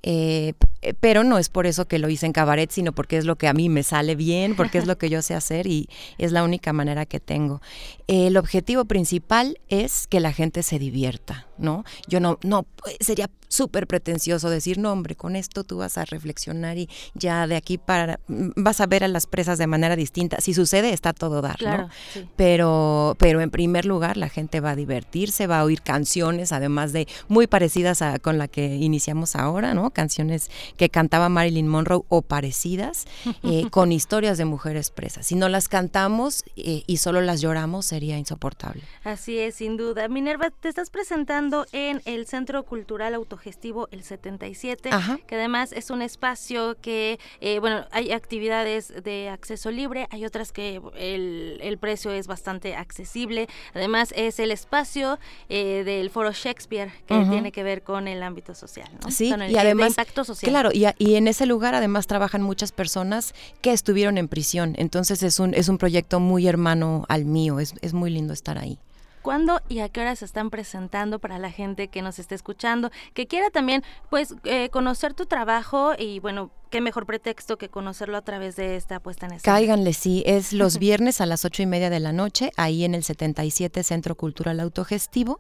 Eh, 0.04 0.54
pero 1.00 1.24
no 1.24 1.38
es 1.38 1.50
por 1.50 1.68
eso 1.68 1.88
que 1.88 2.00
lo 2.00 2.10
hice 2.10 2.26
en 2.26 2.34
cabaret, 2.34 2.72
sino 2.72 2.92
porque 2.92 3.18
es 3.18 3.26
lo 3.26 3.36
que 3.38 3.48
a 3.48 3.54
mí 3.54 3.70
me 3.70 3.84
sale 3.84 4.16
bien, 4.16 4.56
porque 4.56 4.80
es 4.80 4.88
lo 4.88 4.98
que 4.98 5.10
yo 5.10 5.22
sé 5.22 5.36
hacer 5.36 5.68
y 5.68 5.88
es 6.18 6.32
la 6.32 6.44
única 6.44 6.74
manera 6.74 7.06
que 7.06 7.20
tengo. 7.20 7.62
el 8.08 8.36
objetivo 8.38 8.86
principal 8.86 9.60
es 9.70 10.08
que 10.08 10.20
la 10.20 10.34
gente 10.34 10.64
se 10.64 10.80
divierta, 10.80 11.48
¿no? 11.58 11.84
Yo 12.08 12.20
no, 12.20 12.40
no, 12.44 12.66
sería 13.00 13.30
súper 13.52 13.86
pretencioso 13.86 14.50
decir, 14.50 14.78
no, 14.78 14.92
hombre, 14.92 15.16
con 15.16 15.36
esto 15.36 15.64
tú 15.64 15.78
vas 15.78 15.98
a 15.98 16.06
reflexionar 16.06 16.78
y 16.78 16.90
ya 17.14 17.46
de 17.48 17.58
aquí 17.58 17.78
para, 17.78 18.20
vas 18.28 18.80
a 18.80 18.88
ver 18.88 19.04
a 19.04 19.08
las 19.08 19.28
presas 19.28 19.58
de 19.58 19.68
manera 19.68 19.96
distinta. 19.96 20.40
Si 20.40 20.54
sucede, 20.54 20.94
está 20.94 21.14
todo 21.14 21.42
dar, 21.42 21.62
¿no? 21.62 21.90
Pero, 22.38 23.16
pero 23.20 23.42
en 23.42 23.52
primer 23.52 23.86
lugar, 23.86 24.18
la 24.18 24.30
gente 24.30 24.62
va 24.62 24.72
a 24.72 24.76
divertirse, 24.76 25.48
va 25.48 25.60
a 25.60 25.64
oír 25.66 25.82
canciones, 25.82 26.54
además 26.54 26.94
de 26.94 27.08
muy 27.28 27.46
parecidas 27.46 28.02
a, 28.02 28.20
con 28.20 28.38
la 28.38 28.48
que 28.48 28.76
iniciamos 28.78 29.36
ahora, 29.36 29.74
¿no? 29.74 29.91
Canciones 29.92 30.50
que 30.78 30.90
cantaba 30.90 31.30
Marilyn 31.30 31.68
Monroe 31.68 32.04
o 32.10 32.22
parecidas, 32.22 33.06
eh, 33.44 33.66
con 33.72 33.92
historias 33.92 34.38
de 34.38 34.46
mujeres 34.46 34.92
presas. 34.92 35.28
Si 35.28 35.36
no 35.36 35.50
las 35.50 35.68
cantamos 35.68 36.44
eh, 36.56 36.84
y 36.88 36.98
solo 36.98 37.22
las 37.22 37.42
lloramos, 37.42 37.86
sería 37.86 38.18
insoportable. 38.18 38.84
Así 39.04 39.38
es, 39.38 39.56
sin 39.56 39.78
duda. 39.78 40.08
Minerva, 40.08 40.50
te 40.50 40.70
estás 40.70 40.90
presentando 40.90 41.66
en 41.72 42.02
el 42.06 42.26
Centro 42.28 42.64
Cultural 42.64 43.14
Autogestivo 43.14 43.88
El 43.92 44.04
77, 44.04 44.90
que 45.28 45.36
además 45.36 45.72
es 45.74 45.90
un 45.90 46.02
espacio 46.02 46.78
que, 46.82 47.20
eh, 47.40 47.60
bueno, 47.60 47.86
hay 47.92 48.12
actividades 48.12 48.94
de 49.04 49.30
acceso 49.30 49.72
libre, 49.72 50.08
hay 50.12 50.26
otras 50.26 50.52
que 50.52 50.82
el, 50.98 51.60
el 51.62 51.78
precio 51.78 52.12
es 52.12 52.28
bastante 52.28 52.76
accesible. 52.76 53.48
Además, 53.74 54.14
es 54.16 54.40
el 54.40 54.52
espacio 54.52 55.20
del 55.50 56.10
Foro 56.10 56.32
Shakespeare 56.32 56.92
que 57.06 57.26
tiene 57.30 57.52
que 57.52 57.64
ver 57.64 57.84
con 57.84 58.08
el 58.08 58.24
ámbito 58.24 58.54
social, 58.54 58.90
¿no? 59.04 59.12
Sí, 59.12 59.30
con 59.30 59.42
el, 59.42 59.52
impacto 59.88 60.24
social. 60.24 60.50
Claro, 60.50 60.70
y, 60.74 60.86
y, 60.98 61.16
en 61.16 61.28
ese 61.28 61.46
lugar 61.46 61.76
además 61.76 62.08
trabajan 62.08 62.42
muchas 62.42 62.72
personas 62.72 63.34
que 63.62 63.72
estuvieron 63.72 64.18
en 64.18 64.28
prisión. 64.28 64.76
Entonces 64.78 65.24
es 65.24 65.40
un, 65.40 65.54
es 65.54 65.70
un 65.70 65.78
proyecto 65.78 66.20
muy 66.20 66.48
hermano 66.48 67.06
al 67.10 67.26
mío, 67.26 67.60
es, 67.60 67.74
es 67.82 67.94
muy 67.94 68.10
lindo 68.10 68.34
estar 68.34 68.58
ahí. 68.58 68.80
¿Cuándo 69.22 69.62
y 69.70 69.80
a 69.80 69.90
qué 69.90 70.02
hora 70.02 70.16
se 70.16 70.26
están 70.26 70.50
presentando 70.50 71.20
para 71.20 71.38
la 71.40 71.52
gente 71.52 71.88
que 71.88 72.02
nos 72.02 72.20
esté 72.20 72.36
escuchando, 72.36 72.92
que 73.14 73.28
quiera 73.28 73.50
también 73.50 73.84
pues 74.10 74.36
eh, 74.44 74.70
conocer 74.70 75.14
tu 75.14 75.26
trabajo 75.26 75.94
y 75.98 76.20
bueno, 76.20 76.52
qué 76.70 76.82
mejor 76.82 77.06
pretexto 77.06 77.58
que 77.58 77.70
conocerlo 77.70 78.18
a 78.18 78.22
través 78.22 78.56
de 78.56 78.76
esta 78.76 79.00
puesta 79.00 79.28
en 79.28 79.34
escena? 79.34 79.54
Cáiganle, 79.54 79.94
sí, 79.94 80.24
es 80.26 80.54
los 80.54 80.80
viernes 80.80 81.22
a 81.22 81.26
las 81.26 81.46
ocho 81.46 81.62
y 81.62 81.66
media 81.66 81.90
de 81.90 82.00
la 82.00 82.14
noche, 82.14 82.52
ahí 82.58 82.84
en 82.84 82.96
el 82.96 83.04
77 83.04 83.84
Centro 83.84 84.16
Cultural 84.16 84.60
Autogestivo, 84.60 85.40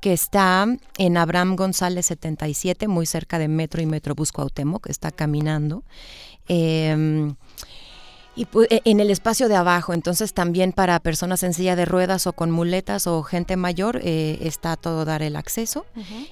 que 0.00 0.12
está 0.12 0.66
en 0.98 1.16
Abraham 1.16 1.56
González 1.56 2.06
77, 2.06 2.88
muy 2.88 3.06
cerca 3.06 3.38
de 3.38 3.48
Metro 3.48 3.80
y 3.80 3.86
Metrobús 3.86 4.32
Cuauhtémoc, 4.32 4.86
que 4.86 4.92
está 4.92 5.10
caminando. 5.10 5.84
Eh, 6.48 7.32
y 8.36 8.46
en 8.84 9.00
el 9.00 9.10
espacio 9.10 9.48
de 9.48 9.56
abajo, 9.56 9.92
entonces 9.92 10.32
también 10.32 10.72
para 10.72 10.98
personas 11.00 11.42
en 11.42 11.52
silla 11.52 11.76
de 11.76 11.84
ruedas 11.84 12.26
o 12.26 12.32
con 12.32 12.50
muletas 12.50 13.06
o 13.06 13.22
gente 13.22 13.56
mayor 13.56 14.00
eh, 14.02 14.38
está 14.42 14.76
todo 14.76 15.04
dar 15.04 15.22
el 15.22 15.36
acceso. 15.36 15.84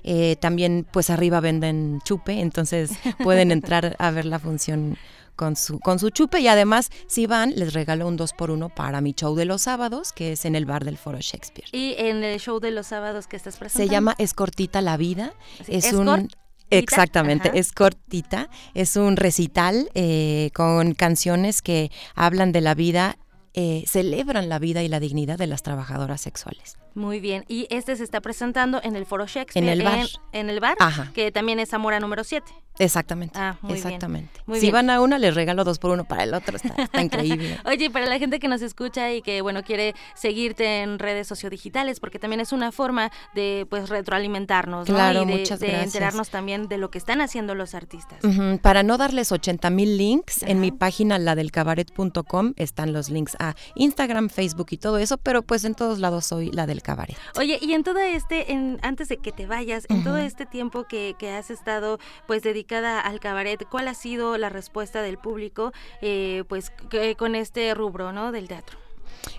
eh, 0.04 0.36
también 0.36 0.86
pues 0.90 1.10
arriba 1.10 1.40
venden 1.40 2.00
chupe, 2.04 2.40
entonces 2.40 2.90
pueden 3.22 3.50
entrar 3.50 3.96
a 3.98 4.10
ver 4.10 4.24
la 4.24 4.38
función 4.38 4.96
con 5.38 5.54
su, 5.54 5.78
con 5.78 5.98
su 6.00 6.10
chupe 6.10 6.40
y 6.40 6.48
además 6.48 6.90
si 7.06 7.26
van 7.26 7.52
les 7.54 7.72
regalo 7.72 8.08
un 8.08 8.16
2 8.16 8.32
por 8.32 8.50
1 8.50 8.70
para 8.70 9.00
mi 9.00 9.12
show 9.12 9.36
de 9.36 9.44
los 9.44 9.62
sábados 9.62 10.12
que 10.12 10.32
es 10.32 10.44
en 10.44 10.56
el 10.56 10.66
bar 10.66 10.84
del 10.84 10.98
Foro 10.98 11.18
Shakespeare. 11.20 11.68
Y 11.72 11.94
en 11.96 12.24
el 12.24 12.40
show 12.40 12.58
de 12.58 12.72
los 12.72 12.88
sábados 12.88 13.28
que 13.28 13.36
estás 13.36 13.56
presentando. 13.56 13.88
Se 13.88 13.94
llama 13.94 14.14
Es 14.18 14.34
cortita 14.34 14.82
la 14.82 14.96
vida. 14.96 15.32
Sí, 15.64 15.76
es 15.76 15.92
un 15.92 16.28
Exactamente, 16.70 17.48
Ajá. 17.48 17.58
es 17.58 17.72
cortita, 17.72 18.48
es 18.74 18.96
un 18.96 19.16
recital 19.16 19.90
eh, 19.94 20.50
con 20.54 20.94
canciones 20.94 21.62
que 21.62 21.90
hablan 22.14 22.52
de 22.52 22.60
la 22.60 22.74
vida, 22.74 23.16
eh, 23.54 23.84
celebran 23.86 24.48
la 24.48 24.58
vida 24.58 24.82
y 24.82 24.88
la 24.88 25.00
dignidad 25.00 25.38
de 25.38 25.46
las 25.46 25.62
trabajadoras 25.62 26.20
sexuales. 26.20 26.76
Muy 26.94 27.20
bien, 27.20 27.44
y 27.48 27.66
este 27.70 27.94
se 27.96 28.04
está 28.04 28.20
presentando 28.20 28.80
en 28.82 28.96
el 28.96 29.06
Foro 29.06 29.26
Shakespeare. 29.26 29.64
En 29.66 29.68
el 29.72 29.82
bar. 29.84 29.98
En, 30.32 30.40
en 30.40 30.50
el 30.50 30.60
bar, 30.60 30.76
Ajá. 30.80 31.10
que 31.14 31.30
también 31.32 31.58
es 31.60 31.68
Zamora 31.70 32.00
número 32.00 32.24
7. 32.24 32.50
Exactamente, 32.80 33.36
Ah, 33.36 33.56
muy 33.60 33.72
bien. 33.74 33.86
exactamente. 33.86 34.40
Muy 34.46 34.58
si 34.60 34.66
bien. 34.66 34.74
van 34.74 34.90
a 34.90 35.00
una, 35.00 35.18
les 35.18 35.34
regalo 35.34 35.64
dos 35.64 35.80
por 35.80 35.90
uno 35.90 36.04
para 36.04 36.22
el 36.22 36.32
otro, 36.32 36.56
está, 36.56 36.80
está 36.80 37.02
increíble. 37.02 37.58
Oye, 37.64 37.90
para 37.90 38.06
la 38.06 38.20
gente 38.20 38.38
que 38.38 38.46
nos 38.46 38.62
escucha 38.62 39.12
y 39.12 39.20
que 39.20 39.40
bueno 39.42 39.64
quiere 39.64 39.96
seguirte 40.14 40.82
en 40.82 41.00
redes 41.00 41.26
sociodigitales, 41.26 41.98
porque 41.98 42.20
también 42.20 42.38
es 42.40 42.52
una 42.52 42.70
forma 42.70 43.10
de 43.34 43.66
pues 43.68 43.88
retroalimentarnos, 43.88 44.88
¿no? 44.88 44.94
Claro, 44.94 45.22
y 45.22 45.26
de, 45.26 45.38
muchas 45.38 45.58
de 45.58 45.82
enterarnos 45.82 46.30
también 46.30 46.68
de 46.68 46.78
lo 46.78 46.88
que 46.92 46.98
están 46.98 47.20
haciendo 47.20 47.56
los 47.56 47.74
artistas. 47.74 48.22
Ujú, 48.24 48.58
Para 48.58 48.84
no 48.84 48.96
darles 48.96 49.32
80 49.32 49.70
mil 49.70 49.96
links, 49.98 50.44
en 50.44 50.60
mi 50.60 50.70
página 50.70 51.18
la 51.18 51.34
del 51.34 51.50
cabaret.com 51.50 52.52
están 52.56 52.92
los 52.92 53.10
links 53.10 53.36
a 53.40 53.54
Instagram, 53.74 54.28
Facebook 54.28 54.68
y 54.70 54.78
todo 54.78 54.98
eso, 54.98 55.18
pero 55.18 55.42
pues 55.42 55.64
en 55.64 55.74
todos 55.74 55.98
lados 55.98 56.26
soy 56.26 56.52
la 56.52 56.66
del 56.66 56.82
cabaret. 56.88 57.16
Oye, 57.36 57.58
y 57.60 57.72
en 57.74 57.82
todo 57.84 57.98
este, 57.98 58.52
en, 58.52 58.78
antes 58.82 59.08
de 59.08 59.16
que 59.18 59.32
te 59.32 59.46
vayas, 59.46 59.84
en 59.90 60.02
todo 60.04 60.16
este 60.16 60.46
tiempo 60.46 60.84
que, 60.84 61.14
que 61.18 61.30
has 61.30 61.50
estado 61.50 61.98
pues 62.26 62.42
dedicada 62.42 63.00
al 63.00 63.20
cabaret, 63.20 63.60
¿cuál 63.70 63.88
ha 63.88 63.94
sido 63.94 64.36
la 64.38 64.48
respuesta 64.48 65.02
del 65.02 65.18
público 65.18 65.72
eh, 66.00 66.44
pues 66.48 66.70
que- 66.90 67.14
con 67.16 67.34
este 67.34 67.74
rubro, 67.74 68.12
¿no? 68.12 68.32
Del 68.32 68.48
teatro. 68.48 68.78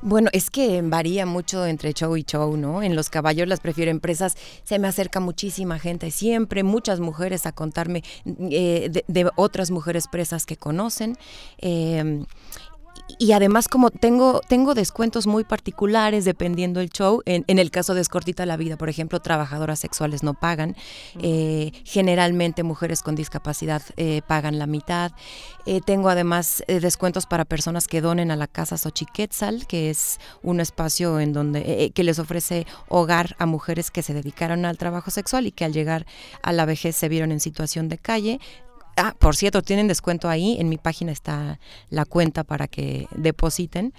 Bueno, 0.01 0.29
es 0.33 0.49
que 0.49 0.81
varía 0.83 1.25
mucho 1.25 1.65
entre 1.65 1.93
show 1.93 2.15
y 2.17 2.23
show, 2.23 2.55
¿no? 2.57 2.83
En 2.83 2.95
los 2.95 3.09
caballos 3.09 3.47
las 3.47 3.59
prefiero 3.61 3.91
empresas, 3.91 4.35
se 4.63 4.77
me 4.77 4.87
acerca 4.87 5.19
muchísima 5.19 5.79
gente, 5.79 6.11
siempre 6.11 6.63
muchas 6.63 6.99
mujeres 6.99 7.45
a 7.45 7.51
contarme 7.53 8.03
eh, 8.25 8.89
de, 8.91 9.03
de 9.07 9.29
otras 9.35 9.71
mujeres 9.71 10.07
presas 10.07 10.45
que 10.45 10.57
conocen. 10.57 11.17
eh, 11.59 12.25
y 13.17 13.31
además 13.31 13.67
como 13.67 13.89
tengo 13.89 14.41
tengo 14.47 14.75
descuentos 14.75 15.25
muy 15.25 15.43
particulares 15.43 16.25
dependiendo 16.25 16.79
el 16.79 16.89
show. 16.89 17.21
En, 17.25 17.43
en 17.47 17.59
el 17.59 17.71
caso 17.71 17.93
de 17.93 18.01
Escortita 18.01 18.45
la 18.45 18.57
vida 18.57 18.77
por 18.77 18.89
ejemplo 18.89 19.19
trabajadoras 19.19 19.79
sexuales 19.79 20.23
no 20.23 20.33
pagan. 20.33 20.75
Eh, 21.21 21.71
generalmente 21.83 22.63
mujeres 22.63 23.01
con 23.01 23.15
discapacidad 23.15 23.81
eh, 23.97 24.21
pagan 24.27 24.59
la 24.59 24.67
mitad. 24.67 25.11
Eh, 25.65 25.81
tengo 25.85 26.09
además 26.09 26.63
descuentos 26.67 27.25
para 27.25 27.45
personas 27.45 27.87
que 27.87 28.01
donen 28.01 28.31
a 28.31 28.35
la 28.35 28.47
casa 28.47 28.77
Xochiquetzal 28.77 29.67
que 29.67 29.89
es 29.89 30.19
un 30.41 30.59
espacio 30.59 31.19
en 31.19 31.33
donde 31.33 31.91
que 31.93 32.03
les 32.03 32.19
ofrece 32.19 32.65
hogar 32.87 33.35
a 33.39 33.45
mujeres 33.45 33.91
que 33.91 34.03
se 34.03 34.13
dedicaron 34.13 34.65
al 34.65 34.77
trabajo 34.77 35.11
sexual 35.11 35.47
y 35.47 35.51
que 35.51 35.65
al 35.65 35.73
llegar 35.73 36.05
a 36.41 36.53
la 36.53 36.65
vejez 36.65 36.95
se 36.95 37.09
vieron 37.09 37.31
en 37.31 37.39
situación 37.39 37.89
de 37.89 37.97
calle 37.97 38.39
Ah, 39.01 39.15
por 39.17 39.37
cierto, 39.37 39.61
tienen 39.61 39.87
descuento 39.87 40.27
ahí. 40.27 40.57
En 40.59 40.67
mi 40.67 40.77
página 40.77 41.13
está 41.13 41.59
la 41.89 42.03
cuenta 42.03 42.43
para 42.43 42.67
que 42.67 43.07
depositen. 43.15 43.93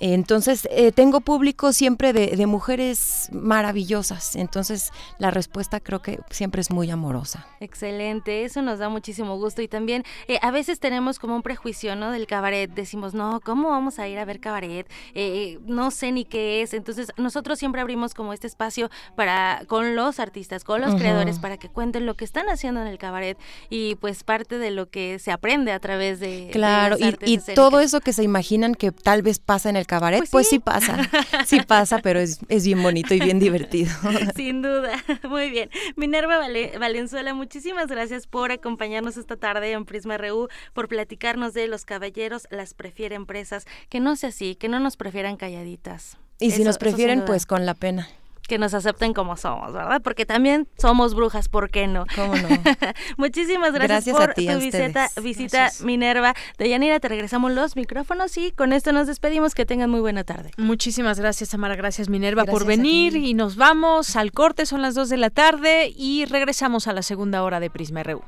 Entonces, 0.00 0.68
eh, 0.70 0.92
tengo 0.92 1.20
público 1.20 1.72
siempre 1.72 2.12
de, 2.12 2.36
de 2.36 2.46
mujeres 2.46 3.28
maravillosas. 3.32 4.36
Entonces, 4.36 4.92
la 5.18 5.30
respuesta 5.30 5.80
creo 5.80 6.02
que 6.02 6.20
siempre 6.30 6.60
es 6.60 6.70
muy 6.70 6.90
amorosa. 6.90 7.46
Excelente, 7.60 8.44
eso 8.44 8.62
nos 8.62 8.78
da 8.78 8.88
muchísimo 8.88 9.36
gusto 9.36 9.62
y 9.62 9.68
también 9.68 10.04
eh, 10.28 10.38
a 10.42 10.50
veces 10.50 10.80
tenemos 10.80 11.18
como 11.18 11.36
un 11.36 11.42
prejuicio, 11.42 11.96
¿no? 11.96 12.10
Del 12.10 12.26
cabaret, 12.26 12.70
decimos, 12.70 13.14
no, 13.14 13.40
¿cómo 13.40 13.70
vamos 13.70 13.98
a 13.98 14.08
ir 14.08 14.18
a 14.18 14.24
ver 14.24 14.40
cabaret? 14.40 14.88
Eh, 15.14 15.58
no 15.66 15.90
sé 15.90 16.12
ni 16.12 16.24
qué 16.24 16.62
es, 16.62 16.74
entonces 16.74 17.12
nosotros 17.16 17.58
siempre 17.58 17.80
abrimos 17.80 18.14
como 18.14 18.32
este 18.32 18.46
espacio 18.46 18.90
para 19.14 19.62
con 19.66 19.94
los 19.94 20.20
artistas, 20.20 20.64
con 20.64 20.80
los 20.80 20.94
creadores 20.94 21.38
para 21.38 21.56
que 21.56 21.68
cuenten 21.68 22.06
lo 22.06 22.14
que 22.14 22.24
están 22.24 22.48
haciendo 22.48 22.80
en 22.80 22.86
el 22.86 22.98
cabaret 22.98 23.38
y 23.70 23.94
pues 23.96 24.24
parte 24.24 24.58
de 24.58 24.70
lo 24.70 24.88
que 24.88 25.18
se 25.18 25.32
aprende 25.32 25.72
a 25.72 25.80
través 25.80 26.16
de 26.20 26.26
de 26.26 26.50
Claro, 26.52 26.96
las 26.96 27.00
y, 27.00 27.04
artes 27.04 27.48
y 27.48 27.54
todo 27.54 27.80
eso 27.80 28.00
que 28.00 28.12
se 28.12 28.22
imaginan 28.22 28.74
que 28.74 28.92
tal 28.92 29.22
vez 29.22 29.38
pasa 29.38 29.68
en 29.70 29.76
el 29.76 29.85
cabaret, 29.86 30.24
pues, 30.30 30.48
sí. 30.48 30.58
pasa. 30.58 30.98
Sí 31.46 31.60
pasa, 31.66 31.98
pero 31.98 32.18
es, 32.20 32.40
es 32.48 32.64
bien 32.66 32.82
bonito 32.82 33.14
y 33.14 33.20
bien 33.20 33.38
divertido. 33.38 33.90
Sin 34.36 34.62
duda, 34.62 34.92
muy 35.28 35.50
bien. 35.50 35.70
Minerva 35.96 36.38
Vale- 36.38 36.76
Valenzuela, 36.78 37.32
muchísimas 37.34 37.86
gracias 37.88 38.26
por 38.26 38.52
acompañarnos 38.52 39.16
esta 39.16 39.36
tarde 39.36 39.72
en 39.72 39.84
Prisma 39.84 40.18
RU, 40.18 40.48
por 40.72 40.88
platicarnos 40.88 41.54
de 41.54 41.68
los 41.68 41.84
caballeros 41.84 42.46
las 42.50 42.74
prefieren 42.74 43.26
presas, 43.26 43.64
que 43.88 44.00
no 44.00 44.16
sea 44.16 44.30
así, 44.30 44.56
que 44.56 44.68
no 44.68 44.80
nos 44.80 44.96
prefieran 44.96 45.36
calladitas. 45.36 46.18
Y 46.38 46.50
si 46.50 46.56
Eso- 46.62 46.64
nos 46.64 46.78
prefieren, 46.78 47.24
pues 47.24 47.46
con 47.46 47.64
la 47.64 47.74
pena. 47.74 48.08
Que 48.46 48.58
nos 48.58 48.74
acepten 48.74 49.12
como 49.14 49.36
somos, 49.36 49.72
¿verdad? 49.72 50.00
Porque 50.02 50.26
también 50.26 50.68
somos 50.76 51.14
brujas, 51.14 51.48
¿por 51.48 51.70
qué 51.70 51.86
no? 51.86 52.06
¿Cómo 52.14 52.34
no? 52.34 52.48
Muchísimas 53.16 53.72
gracias, 53.72 54.06
Gracias 54.06 54.16
a 54.16 54.18
por 54.18 54.34
ti, 54.34 54.46
tu 54.46 54.58
visita, 54.58 55.08
visita 55.22 55.70
Minerva. 55.82 56.34
Deyanira, 56.58 57.00
te 57.00 57.08
regresamos 57.08 57.52
los 57.52 57.76
micrófonos 57.76 58.36
y 58.36 58.52
con 58.52 58.72
esto 58.72 58.92
nos 58.92 59.06
despedimos. 59.06 59.54
Que 59.54 59.64
tengan 59.64 59.90
muy 59.90 60.00
buena 60.00 60.24
tarde. 60.24 60.50
Muchísimas 60.56 61.18
gracias, 61.18 61.50
Tamara. 61.50 61.76
Gracias, 61.76 62.08
Minerva, 62.08 62.44
por 62.44 62.64
Gracias 62.64 62.78
venir. 62.78 63.16
Y 63.16 63.34
nos 63.34 63.56
vamos 63.56 64.16
al 64.16 64.32
corte, 64.32 64.66
son 64.66 64.82
las 64.82 64.94
2 64.94 65.08
de 65.08 65.16
la 65.16 65.30
tarde 65.30 65.92
y 65.96 66.24
regresamos 66.26 66.86
a 66.88 66.92
la 66.92 67.02
segunda 67.02 67.42
hora 67.42 67.60
de 67.60 67.70
Prisma 67.70 68.02
RU. 68.02 68.22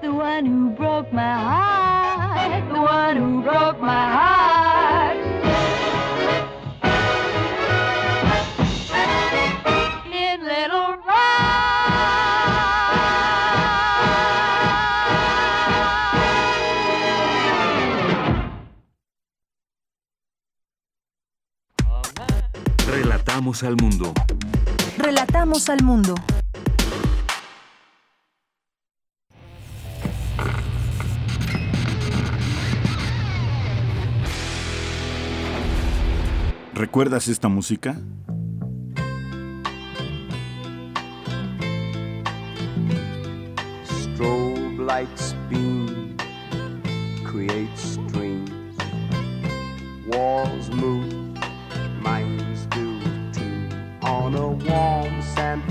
The 0.00 0.12
one 0.12 0.46
who 0.46 0.70
broke 0.70 1.12
my 1.12 1.20
heart, 1.20 2.72
the 2.72 2.80
one 2.80 3.16
who 3.16 3.42
broke 3.42 3.80
my 3.80 4.12
heart. 4.12 5.37
Relatamos 23.28 23.62
al 23.62 23.76
mundo. 23.76 24.14
Relatamos 24.96 25.68
al 25.68 25.82
mundo. 25.84 26.14
¿Recuerdas 36.72 37.28
esta 37.28 37.48
música? 37.48 38.00
Strobe 43.84 44.78
lights 44.78 45.36
beam 45.50 46.16
creates 47.24 47.98
dreams. 48.10 48.74
Walls 50.06 50.70
move. 50.70 51.07
San. 54.28 55.62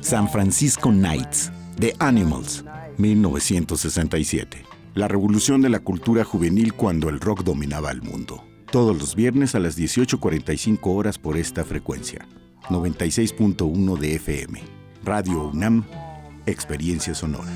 San 0.00 0.28
Francisco 0.28 0.92
Nights, 0.92 1.52
The 1.78 1.94
Animals, 1.98 2.64
1967. 2.98 4.64
La 4.94 5.08
revolución 5.08 5.62
de 5.62 5.68
la 5.68 5.78
cultura 5.78 6.24
juvenil 6.24 6.74
cuando 6.74 7.08
el 7.08 7.20
rock 7.20 7.42
dominaba 7.42 7.90
el 7.90 8.02
mundo. 8.02 8.44
Todos 8.70 8.98
los 8.98 9.14
viernes 9.14 9.54
a 9.54 9.60
las 9.60 9.78
18.45 9.78 10.78
horas 10.82 11.18
por 11.18 11.36
esta 11.36 11.64
frecuencia. 11.64 12.26
96.1 12.68 13.98
de 13.98 14.14
FM. 14.16 14.60
Radio 15.04 15.48
UNAM, 15.48 15.84
Experiencia 16.46 17.14
Sonora. 17.14 17.50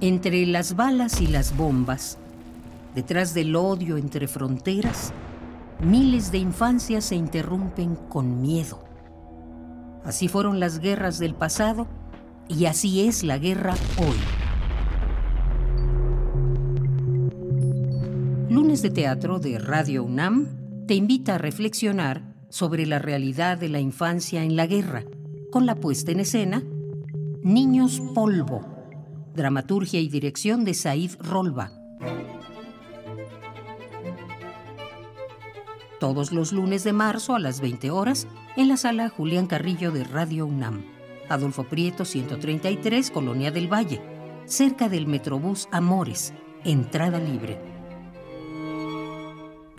Entre 0.00 0.46
las 0.46 0.76
balas 0.76 1.20
y 1.20 1.26
las 1.26 1.54
bombas, 1.58 2.16
detrás 2.94 3.34
del 3.34 3.54
odio 3.54 3.98
entre 3.98 4.26
fronteras, 4.26 5.12
miles 5.78 6.32
de 6.32 6.38
infancias 6.38 7.04
se 7.04 7.16
interrumpen 7.16 7.96
con 7.96 8.40
miedo. 8.40 8.82
Así 10.06 10.28
fueron 10.28 10.58
las 10.58 10.78
guerras 10.78 11.18
del 11.18 11.34
pasado 11.34 11.86
y 12.48 12.64
así 12.64 13.06
es 13.06 13.22
la 13.22 13.36
guerra 13.36 13.74
hoy. 13.98 14.41
Lunes 18.52 18.82
de 18.82 18.90
Teatro 18.90 19.38
de 19.38 19.58
Radio 19.58 20.04
UNAM 20.04 20.86
te 20.86 20.92
invita 20.92 21.36
a 21.36 21.38
reflexionar 21.38 22.34
sobre 22.50 22.84
la 22.84 22.98
realidad 22.98 23.56
de 23.56 23.70
la 23.70 23.80
infancia 23.80 24.44
en 24.44 24.56
la 24.56 24.66
guerra, 24.66 25.04
con 25.50 25.64
la 25.64 25.76
puesta 25.76 26.12
en 26.12 26.20
escena 26.20 26.62
Niños 27.40 28.02
Polvo 28.14 28.60
Dramaturgia 29.34 30.00
y 30.00 30.08
dirección 30.10 30.66
de 30.66 30.74
Said 30.74 31.12
Rolba. 31.18 31.72
Todos 35.98 36.30
los 36.30 36.52
lunes 36.52 36.84
de 36.84 36.92
marzo 36.92 37.34
a 37.34 37.38
las 37.38 37.62
20 37.62 37.90
horas 37.90 38.28
en 38.58 38.68
la 38.68 38.76
sala 38.76 39.08
Julián 39.08 39.46
Carrillo 39.46 39.92
de 39.92 40.04
Radio 40.04 40.44
UNAM. 40.44 40.84
Adolfo 41.30 41.64
Prieto 41.64 42.04
133, 42.04 43.10
Colonia 43.12 43.50
del 43.50 43.72
Valle, 43.72 44.02
cerca 44.44 44.90
del 44.90 45.06
Metrobús 45.06 45.68
Amores, 45.72 46.34
entrada 46.64 47.18
libre. 47.18 47.71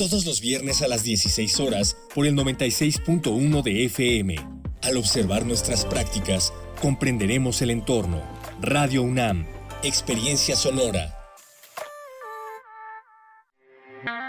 todos 0.00 0.24
los 0.24 0.40
viernes 0.40 0.80
a 0.80 0.88
las 0.88 1.02
16 1.04 1.60
horas 1.60 1.94
por 2.14 2.26
el 2.26 2.34
96.1 2.34 3.62
de 3.62 3.84
FM. 3.84 4.34
Al 4.82 4.96
observar 4.96 5.44
nuestras 5.44 5.84
prácticas, 5.84 6.54
comprenderemos 6.80 7.60
el 7.60 7.68
entorno. 7.68 8.22
Radio 8.62 9.02
UNAM, 9.02 9.44
Experiencia 9.82 10.56
Sonora. 10.56 11.14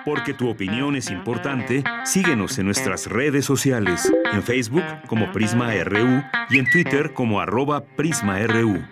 Porque 0.04 0.34
tu 0.34 0.50
opinión 0.50 0.98
es 0.98 1.10
importante, 1.10 1.86
síguenos 2.04 2.60
en 2.60 2.66
nuestras 2.66 3.08
redes 3.08 3.46
sociales, 3.46 4.12
en 4.34 4.44
Facebook 4.44 4.84
como 5.08 5.32
Prisma 5.32 5.74
RU 5.86 6.22
y 6.50 6.60
en 6.60 6.70
Twitter 6.70 7.14
como 7.14 7.40
arroba 7.40 7.86
PrismaRU. 7.96 8.84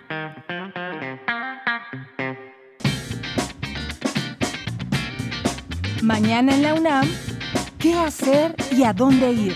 Mañana 6.10 6.56
en 6.56 6.62
la 6.62 6.74
UNAM, 6.74 7.08
¿qué 7.78 7.94
hacer 7.94 8.56
y 8.76 8.82
a 8.82 8.92
dónde 8.92 9.30
ir? 9.32 9.54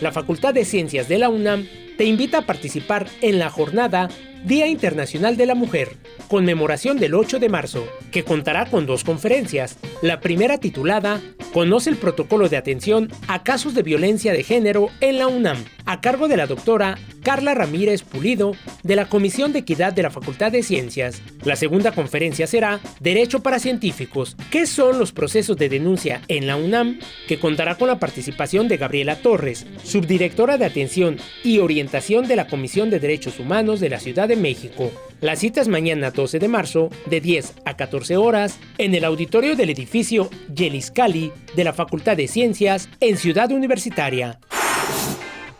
la 0.00 0.12
Facultad 0.12 0.54
de 0.54 0.64
Ciencias 0.64 1.08
de 1.08 1.18
la 1.18 1.28
UNAM 1.28 1.66
te 1.98 2.04
invita 2.04 2.38
a 2.38 2.46
participar 2.46 3.08
en 3.22 3.40
la 3.40 3.50
jornada 3.50 4.08
Día 4.44 4.66
Internacional 4.66 5.36
de 5.36 5.46
la 5.46 5.54
Mujer, 5.54 5.96
conmemoración 6.26 6.98
del 6.98 7.14
8 7.14 7.38
de 7.38 7.48
marzo, 7.48 7.86
que 8.10 8.24
contará 8.24 8.66
con 8.66 8.86
dos 8.86 9.04
conferencias. 9.04 9.78
La 10.02 10.20
primera 10.20 10.58
titulada 10.58 11.20
Conoce 11.52 11.90
el 11.90 11.96
protocolo 11.96 12.48
de 12.48 12.56
atención 12.56 13.10
a 13.28 13.42
casos 13.42 13.74
de 13.74 13.82
violencia 13.82 14.32
de 14.32 14.42
género 14.42 14.88
en 15.02 15.18
la 15.18 15.26
UNAM, 15.26 15.62
a 15.84 16.00
cargo 16.00 16.26
de 16.26 16.38
la 16.38 16.46
doctora 16.46 16.96
Carla 17.22 17.52
Ramírez 17.54 18.02
Pulido, 18.02 18.52
de 18.82 18.96
la 18.96 19.10
Comisión 19.10 19.52
de 19.52 19.58
Equidad 19.58 19.92
de 19.92 20.02
la 20.02 20.10
Facultad 20.10 20.50
de 20.50 20.62
Ciencias. 20.62 21.20
La 21.44 21.56
segunda 21.56 21.92
conferencia 21.92 22.46
será 22.46 22.80
Derecho 23.00 23.42
para 23.42 23.58
Científicos, 23.58 24.34
¿qué 24.50 24.66
son 24.66 24.98
los 24.98 25.12
procesos 25.12 25.58
de 25.58 25.68
denuncia 25.68 26.22
en 26.28 26.46
la 26.46 26.56
UNAM? 26.56 26.98
que 27.28 27.38
contará 27.38 27.76
con 27.76 27.88
la 27.88 27.98
participación 27.98 28.66
de 28.66 28.78
Gabriela 28.78 29.16
Torres, 29.16 29.66
subdirectora 29.84 30.56
de 30.56 30.64
Atención 30.64 31.18
y 31.44 31.58
Orientación 31.58 32.26
de 32.26 32.36
la 32.36 32.46
Comisión 32.46 32.88
de 32.88 32.98
Derechos 32.98 33.38
Humanos 33.38 33.78
de 33.80 33.90
la 33.90 34.00
Ciudad 34.00 34.26
de 34.26 34.31
México. 34.36 34.90
La 35.20 35.36
cita 35.36 35.60
es 35.60 35.68
mañana 35.68 36.10
12 36.10 36.38
de 36.38 36.48
marzo, 36.48 36.90
de 37.06 37.20
10 37.20 37.54
a 37.64 37.76
14 37.76 38.16
horas, 38.16 38.58
en 38.78 38.94
el 38.94 39.04
auditorio 39.04 39.54
del 39.54 39.70
edificio 39.70 40.28
Yeliscali 40.54 41.32
de 41.54 41.64
la 41.64 41.72
Facultad 41.72 42.16
de 42.16 42.26
Ciencias 42.26 42.88
en 43.00 43.16
Ciudad 43.16 43.52
Universitaria. 43.52 44.40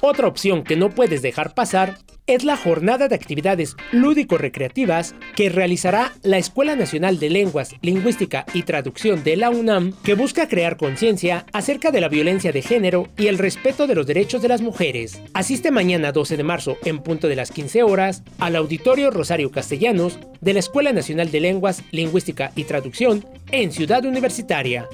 Otra 0.01 0.27
opción 0.27 0.65
que 0.65 0.75
no 0.75 0.91
puedes 0.91 1.23
dejar 1.23 1.55
pasar 1.55 1.97
es 2.27 2.45
la 2.45 2.57
jornada 2.57 3.09
de 3.09 3.15
actividades 3.15 3.77
lúdico-recreativas 3.91 5.15
que 5.35 5.49
realizará 5.49 6.13
la 6.23 6.39
Escuela 6.39 6.77
Nacional 6.77 7.19
de 7.19 7.31
Lenguas, 7.31 7.75
Lingüística 7.83 8.47
y 8.55 8.63
Traducción 8.63 9.25
de 9.25 9.37
la 9.37 9.51
UNAM, 9.51 9.93
que 10.03 10.15
busca 10.15 10.49
crear 10.49 10.77
conciencia 10.77 11.47
acerca 11.53 11.91
de 11.91 12.01
la 12.01 12.09
violencia 12.09 12.53
de 12.53 12.63
género 12.63 13.09
y 13.17 13.27
el 13.27 13.39
respeto 13.39 13.87
de 13.87 13.95
los 13.95 14.07
derechos 14.07 14.43
de 14.43 14.49
las 14.49 14.63
mujeres. 14.63 15.21
Asiste 15.35 15.71
mañana 15.71 16.13
12 16.13 16.37
de 16.37 16.45
marzo 16.45 16.77
en 16.85 17.01
punto 17.01 17.29
de 17.29 17.37
las 17.37 17.51
15 17.51 17.83
horas 17.83 18.23
al 18.39 18.57
Auditorio 18.57 19.11
Rosario 19.11 19.51
Castellanos 19.51 20.19
de 20.41 20.53
la 20.53 20.61
Escuela 20.61 20.93
Nacional 20.93 21.31
de 21.31 21.41
Lenguas, 21.41 21.83
Lingüística 21.91 22.53
y 22.55 22.65
Traducción 22.65 23.25
en 23.51 23.73
Ciudad 23.73 24.05
Universitaria. 24.05 24.89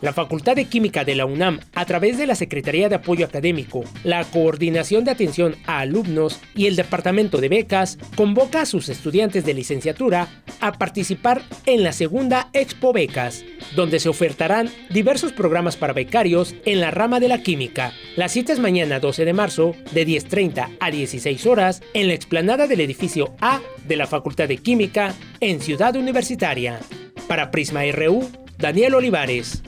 La 0.00 0.12
Facultad 0.12 0.56
de 0.56 0.66
Química 0.66 1.04
de 1.04 1.14
la 1.14 1.24
UNAM, 1.24 1.60
a 1.74 1.84
través 1.86 2.18
de 2.18 2.26
la 2.26 2.34
Secretaría 2.34 2.88
de 2.88 2.96
Apoyo 2.96 3.24
Académico, 3.24 3.84
la 4.02 4.24
Coordinación 4.24 5.04
de 5.04 5.12
Atención 5.12 5.56
a 5.66 5.78
Alumnos 5.78 6.40
y 6.54 6.66
el 6.66 6.76
Departamento 6.76 7.38
de 7.38 7.48
Becas, 7.48 7.98
convoca 8.16 8.60
a 8.60 8.66
sus 8.66 8.88
estudiantes 8.88 9.44
de 9.44 9.54
licenciatura 9.54 10.28
a 10.60 10.72
participar 10.72 11.42
en 11.64 11.82
la 11.82 11.92
segunda 11.92 12.50
Expo 12.52 12.92
Becas, 12.92 13.44
donde 13.76 13.98
se 13.98 14.08
ofertarán 14.08 14.68
diversos 14.90 15.32
programas 15.32 15.76
para 15.76 15.92
becarios 15.92 16.54
en 16.64 16.80
la 16.80 16.90
rama 16.90 17.18
de 17.20 17.28
la 17.28 17.42
química. 17.42 17.92
La 18.16 18.28
cita 18.28 18.52
es 18.52 18.58
mañana 18.58 19.00
12 19.00 19.24
de 19.24 19.32
marzo, 19.32 19.74
de 19.92 20.06
10.30 20.06 20.76
a 20.80 20.90
16 20.90 21.46
horas, 21.46 21.82
en 21.94 22.08
la 22.08 22.14
explanada 22.14 22.66
del 22.66 22.80
edificio 22.80 23.34
A 23.40 23.60
de 23.86 23.96
la 23.96 24.06
Facultad 24.06 24.48
de 24.48 24.58
Química 24.58 25.14
en 25.40 25.60
Ciudad 25.60 25.96
Universitaria. 25.96 26.80
Para 27.26 27.50
Prisma 27.50 27.82
RU, 27.90 28.28
Daniel 28.64 28.94
Olivares. 28.94 29.62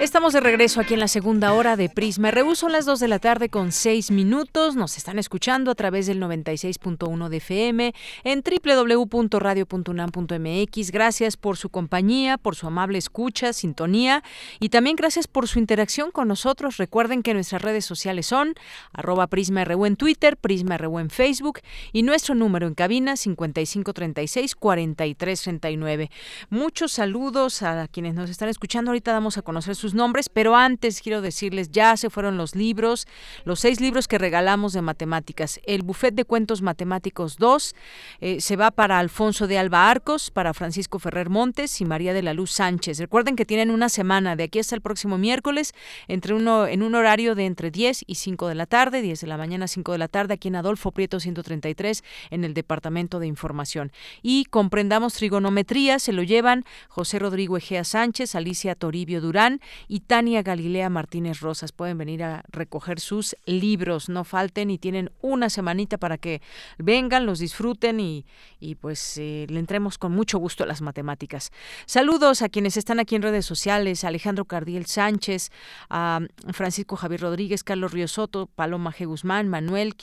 Estamos 0.00 0.32
de 0.32 0.40
regreso 0.40 0.80
aquí 0.80 0.94
en 0.94 1.00
la 1.00 1.08
segunda 1.08 1.52
hora 1.52 1.76
de 1.76 1.90
Prisma 1.90 2.30
RU. 2.30 2.54
Son 2.54 2.72
las 2.72 2.86
2 2.86 3.00
de 3.00 3.08
la 3.08 3.18
tarde 3.18 3.50
con 3.50 3.70
6 3.70 4.12
minutos. 4.12 4.74
Nos 4.74 4.96
están 4.96 5.18
escuchando 5.18 5.70
a 5.70 5.74
través 5.74 6.06
del 6.06 6.22
96.1 6.22 7.28
de 7.28 7.36
FM 7.36 7.92
en 8.24 8.42
www.radio.unam.mx. 8.42 10.90
Gracias 10.90 11.36
por 11.36 11.58
su 11.58 11.68
compañía, 11.68 12.38
por 12.38 12.56
su 12.56 12.66
amable 12.66 12.96
escucha, 12.96 13.52
sintonía 13.52 14.24
y 14.58 14.70
también 14.70 14.96
gracias 14.96 15.28
por 15.28 15.48
su 15.48 15.58
interacción 15.58 16.12
con 16.12 16.28
nosotros. 16.28 16.78
Recuerden 16.78 17.22
que 17.22 17.34
nuestras 17.34 17.60
redes 17.60 17.84
sociales 17.84 18.24
son 18.24 18.54
arroba 18.94 19.26
Prisma 19.26 19.66
RU 19.66 19.84
en 19.84 19.96
Twitter, 19.96 20.38
Prisma 20.38 20.78
RU 20.78 20.98
en 20.98 21.10
Facebook 21.10 21.60
y 21.92 22.04
nuestro 22.04 22.34
número 22.34 22.66
en 22.66 22.72
cabina 22.72 23.16
5536-4339. 23.16 26.08
Muchos 26.48 26.92
saludos 26.92 27.62
a 27.62 27.86
quienes 27.86 28.14
nos 28.14 28.30
están 28.30 28.48
escuchando. 28.48 28.92
Ahorita 28.92 29.12
damos 29.12 29.36
a 29.36 29.42
conocer 29.42 29.76
sus 29.76 29.89
nombres, 29.94 30.28
pero 30.28 30.56
antes 30.56 31.00
quiero 31.00 31.20
decirles, 31.20 31.70
ya 31.70 31.96
se 31.96 32.10
fueron 32.10 32.36
los 32.36 32.54
libros, 32.54 33.06
los 33.44 33.60
seis 33.60 33.80
libros 33.80 34.08
que 34.08 34.18
regalamos 34.18 34.72
de 34.72 34.82
matemáticas. 34.82 35.60
El 35.64 35.82
Buffet 35.82 36.14
de 36.14 36.24
Cuentos 36.24 36.62
Matemáticos 36.62 37.36
2 37.36 37.74
eh, 38.20 38.40
se 38.40 38.56
va 38.56 38.70
para 38.70 38.98
Alfonso 38.98 39.46
de 39.46 39.58
Alba 39.58 39.90
Arcos, 39.90 40.30
para 40.30 40.54
Francisco 40.54 40.98
Ferrer 40.98 41.28
Montes 41.28 41.80
y 41.80 41.84
María 41.84 42.12
de 42.12 42.22
la 42.22 42.34
Luz 42.34 42.50
Sánchez. 42.50 42.98
Recuerden 42.98 43.36
que 43.36 43.44
tienen 43.44 43.70
una 43.70 43.88
semana, 43.88 44.36
de 44.36 44.44
aquí 44.44 44.58
hasta 44.58 44.74
el 44.74 44.80
próximo 44.80 45.18
miércoles, 45.18 45.72
entre 46.08 46.34
uno, 46.34 46.66
en 46.66 46.82
un 46.82 46.94
horario 46.94 47.34
de 47.34 47.46
entre 47.46 47.70
10 47.70 48.04
y 48.06 48.14
5 48.16 48.48
de 48.48 48.54
la 48.54 48.66
tarde, 48.66 49.02
10 49.02 49.20
de 49.20 49.26
la 49.26 49.36
mañana, 49.36 49.68
5 49.68 49.92
de 49.92 49.98
la 49.98 50.08
tarde, 50.08 50.34
aquí 50.34 50.48
en 50.48 50.56
Adolfo 50.56 50.92
Prieto 50.92 51.20
133, 51.20 52.04
en 52.30 52.44
el 52.44 52.54
Departamento 52.54 53.18
de 53.18 53.26
Información. 53.26 53.92
Y 54.22 54.44
comprendamos 54.46 55.14
trigonometría, 55.14 55.98
se 55.98 56.12
lo 56.12 56.22
llevan 56.22 56.64
José 56.88 57.18
Rodrigo 57.18 57.56
Egea 57.56 57.84
Sánchez, 57.84 58.34
Alicia 58.34 58.74
Toribio 58.74 59.20
Durán 59.20 59.60
y 59.88 60.00
Tania 60.00 60.42
Galilea 60.42 60.88
Martínez 60.90 61.40
Rosas. 61.40 61.72
Pueden 61.72 61.98
venir 61.98 62.22
a 62.22 62.42
recoger 62.48 63.00
sus 63.00 63.36
libros, 63.46 64.08
no 64.08 64.24
falten 64.24 64.70
y 64.70 64.78
tienen 64.78 65.10
una 65.20 65.50
semanita 65.50 65.98
para 65.98 66.18
que 66.18 66.42
vengan, 66.78 67.26
los 67.26 67.38
disfruten 67.38 68.00
y, 68.00 68.26
y 68.58 68.74
pues 68.76 69.18
eh, 69.18 69.46
le 69.48 69.58
entremos 69.58 69.98
con 69.98 70.12
mucho 70.12 70.38
gusto 70.38 70.64
a 70.64 70.66
las 70.66 70.80
matemáticas. 70.80 71.50
Saludos 71.86 72.42
a 72.42 72.48
quienes 72.48 72.76
están 72.76 73.00
aquí 73.00 73.16
en 73.16 73.22
redes 73.22 73.46
sociales, 73.46 74.04
Alejandro 74.04 74.44
Cardiel 74.44 74.86
Sánchez, 74.86 75.50
a 75.88 76.20
Francisco 76.52 76.96
Javier 76.96 77.20
Rodríguez, 77.20 77.64
Carlos 77.64 77.92
Río 77.92 78.08
Soto, 78.08 78.46
Paloma 78.46 78.92
G. 78.92 79.06
Guzmán, 79.06 79.48
Manuel 79.48 79.94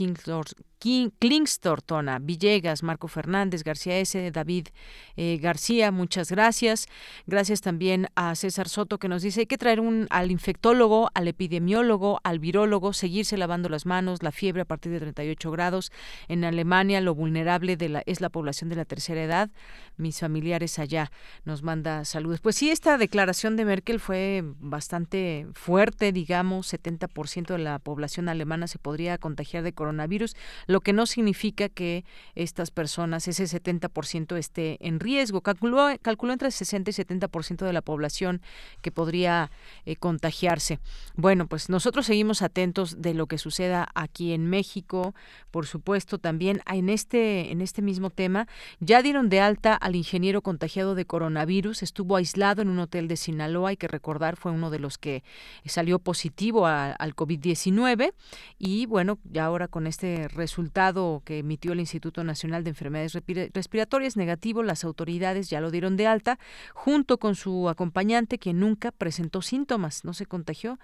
Klingstortona, 1.20 2.20
Villegas, 2.20 2.84
Marco 2.84 3.08
Fernández, 3.08 3.64
García 3.64 3.98
S., 4.00 4.32
David 4.32 4.68
eh, 5.16 5.40
García, 5.42 5.92
muchas 5.92 6.32
gracias. 6.32 6.88
Gracias 7.26 7.62
también 7.62 8.08
a 8.16 8.36
César 8.36 8.70
Soto 8.70 8.98
que 8.98 9.08
nos 9.08 9.22
dice 9.22 9.48
que 9.48 9.58
traer 9.68 9.82
un, 9.82 10.08
al 10.12 10.32
infectólogo, 10.32 11.10
al 11.14 11.28
epidemiólogo, 11.28 12.22
al 12.24 12.40
virólogo, 12.40 12.94
seguirse 12.94 13.36
lavando 13.36 13.68
las 13.68 13.86
manos, 13.86 14.24
la 14.24 14.32
fiebre 14.32 14.62
a 14.62 14.66
partir 14.66 14.94
de 14.94 15.02
38 15.02 15.52
grados. 15.52 15.92
En 16.30 16.46
Alemania 16.46 17.02
lo 17.02 17.14
vulnerable 17.14 17.76
de 17.76 17.90
la, 17.90 18.04
es 18.06 18.22
la 18.22 18.30
población 18.30 18.70
de 18.70 18.78
la 18.78 18.86
tercera 18.86 19.22
edad. 19.22 19.50
Mis 19.98 20.22
familiares 20.22 20.80
allá 20.80 21.12
nos 21.44 21.64
manda 21.64 22.06
saludos. 22.06 22.40
Pues 22.40 22.56
sí, 22.56 22.70
esta 22.70 22.98
declaración 22.98 23.58
de 23.58 23.66
Merkel 23.66 24.00
fue 24.00 24.42
bastante 24.62 25.48
fuerte, 25.52 26.14
digamos, 26.14 26.74
70% 26.74 27.48
de 27.48 27.58
la 27.58 27.80
población 27.80 28.30
alemana 28.30 28.68
se 28.68 28.80
podría 28.80 29.18
contagiar 29.18 29.64
de 29.64 29.74
coronavirus 29.74 30.38
lo 30.66 30.80
que 30.80 30.94
no 30.94 31.06
significa 31.08 31.68
que 31.68 32.06
estas 32.36 32.72
personas, 32.72 33.28
ese 33.28 33.44
70% 33.44 34.38
esté 34.38 34.78
en 34.80 35.02
riesgo. 35.02 35.42
Calculó, 35.42 35.90
calculó 36.02 36.32
entre 36.32 36.52
60 36.52 36.90
y 36.90 36.94
70% 36.94 37.66
de 37.66 37.74
la 37.74 37.82
población 37.82 38.42
que 38.82 38.94
podría 38.94 39.52
eh, 39.86 39.96
contagiarse. 39.96 40.80
Bueno, 41.16 41.48
pues 41.48 41.70
nosotros 41.70 42.06
seguimos 42.06 42.42
atentos 42.42 43.02
de 43.02 43.14
lo 43.14 43.28
que 43.28 43.38
suceda 43.38 43.90
aquí 43.96 44.34
en 44.34 44.48
México, 44.48 45.14
por 45.52 45.66
supuesto, 45.66 46.18
también 46.18 46.62
en 46.72 46.90
este, 46.90 47.52
en 47.52 47.62
este 47.62 47.82
mismo 47.82 48.10
tema. 48.10 48.48
Ya 48.80 49.02
dieron 49.02 49.30
de 49.30 49.42
alta 49.42 49.74
al 49.76 49.96
ingeniero 49.96 50.42
contagiado 50.42 50.96
de 50.96 51.06
coronavirus, 51.06 51.84
estuvo 51.84 52.16
aislado 52.16 52.62
en 52.62 52.70
un 52.70 52.80
hotel 52.80 53.08
de 53.08 53.18
Sinaloa, 53.18 53.70
hay 53.70 53.78
que 53.78 53.88
recordar, 53.88 54.38
fue 54.38 54.52
uno 54.52 54.70
de 54.70 54.80
los 54.80 54.98
que 54.98 55.24
salió 55.66 56.00
positivo 56.00 56.66
al 56.66 57.16
COVID-19 57.16 58.14
y 58.58 58.86
bueno, 58.86 59.20
ya 59.24 59.46
ahora 59.46 59.68
con 59.68 59.88
este 59.88 60.28
resultado 60.28 61.22
que 61.26 61.40
emitió 61.40 61.74
el 61.74 61.80
Instituto 61.80 62.24
Nacional 62.24 62.64
de 62.64 62.70
Enfermedades 62.70 63.14
Respiratorias 63.54 64.18
negativo, 64.18 64.64
las 64.64 64.84
autoridades 64.84 65.50
ya 65.50 65.62
lo 65.62 65.72
dieron 65.72 65.98
de 65.98 66.08
alta, 66.08 66.40
junto 66.74 67.18
con 67.18 67.36
su 67.36 67.70
acompañante, 67.70 68.38
que 68.38 68.54
nunca 68.54 68.92
presentó 68.92 69.37
síntomas, 69.46 70.04
no 70.04 70.14
se 70.14 70.26
contagió, 70.26 70.80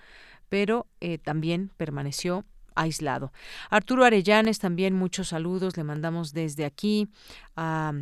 pero 0.49 0.87
eh, 1.01 1.17
también 1.17 1.71
permaneció 1.77 2.45
aislado. 2.75 3.31
Arturo 3.69 4.05
Arellanes, 4.05 4.59
también 4.59 4.93
muchos 4.93 5.29
saludos, 5.29 5.77
le 5.77 5.83
mandamos 5.83 6.33
desde 6.33 6.65
aquí 6.65 7.09
a... 7.55 7.93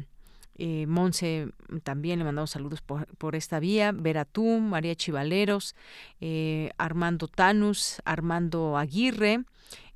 Eh, 0.63 0.85
Monse 0.85 1.47
también 1.81 2.19
le 2.19 2.25
mandamos 2.25 2.51
saludos 2.51 2.83
por, 2.83 3.35
esta 3.35 3.59
vía, 3.59 3.93
Veratú, 3.93 4.59
María 4.59 4.93
Chivaleros, 4.93 5.75
eh, 6.19 6.69
Armando 6.77 7.27
Tanus, 7.27 7.99
Armando 8.05 8.77
Aguirre, 8.77 9.43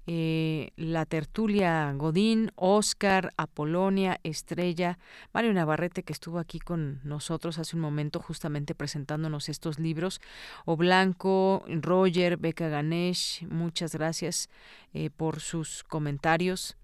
eh, 0.07 0.69
la 0.75 1.05
tertulia 1.05 1.91
Godín, 1.93 2.51
Oscar, 2.55 3.33
Apolonia, 3.37 4.19
Estrella, 4.23 4.99
Mario 5.33 5.53
Navarrete 5.53 6.03
que 6.03 6.13
estuvo 6.13 6.37
aquí 6.37 6.59
con 6.59 6.99
nosotros 7.03 7.57
hace 7.57 7.75
un 7.75 7.81
momento 7.81 8.19
justamente 8.19 8.75
presentándonos 8.75 9.49
estos 9.49 9.79
libros, 9.79 10.21
O 10.65 10.77
Blanco, 10.77 11.65
Roger, 11.67 12.37
Beca 12.37 12.69
Ganesh, 12.69 13.47
muchas 13.49 13.93
gracias 13.93 14.49
eh, 14.93 15.09
por 15.09 15.39
sus 15.39 15.83
comentarios 15.83 16.77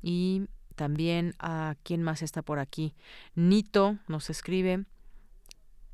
y 0.00 0.46
también 0.76 1.34
a 1.40 1.74
quién 1.82 2.02
más 2.02 2.22
está 2.22 2.42
por 2.42 2.60
aquí. 2.60 2.94
Nito 3.34 3.98
nos 4.06 4.30
escribe 4.30 4.84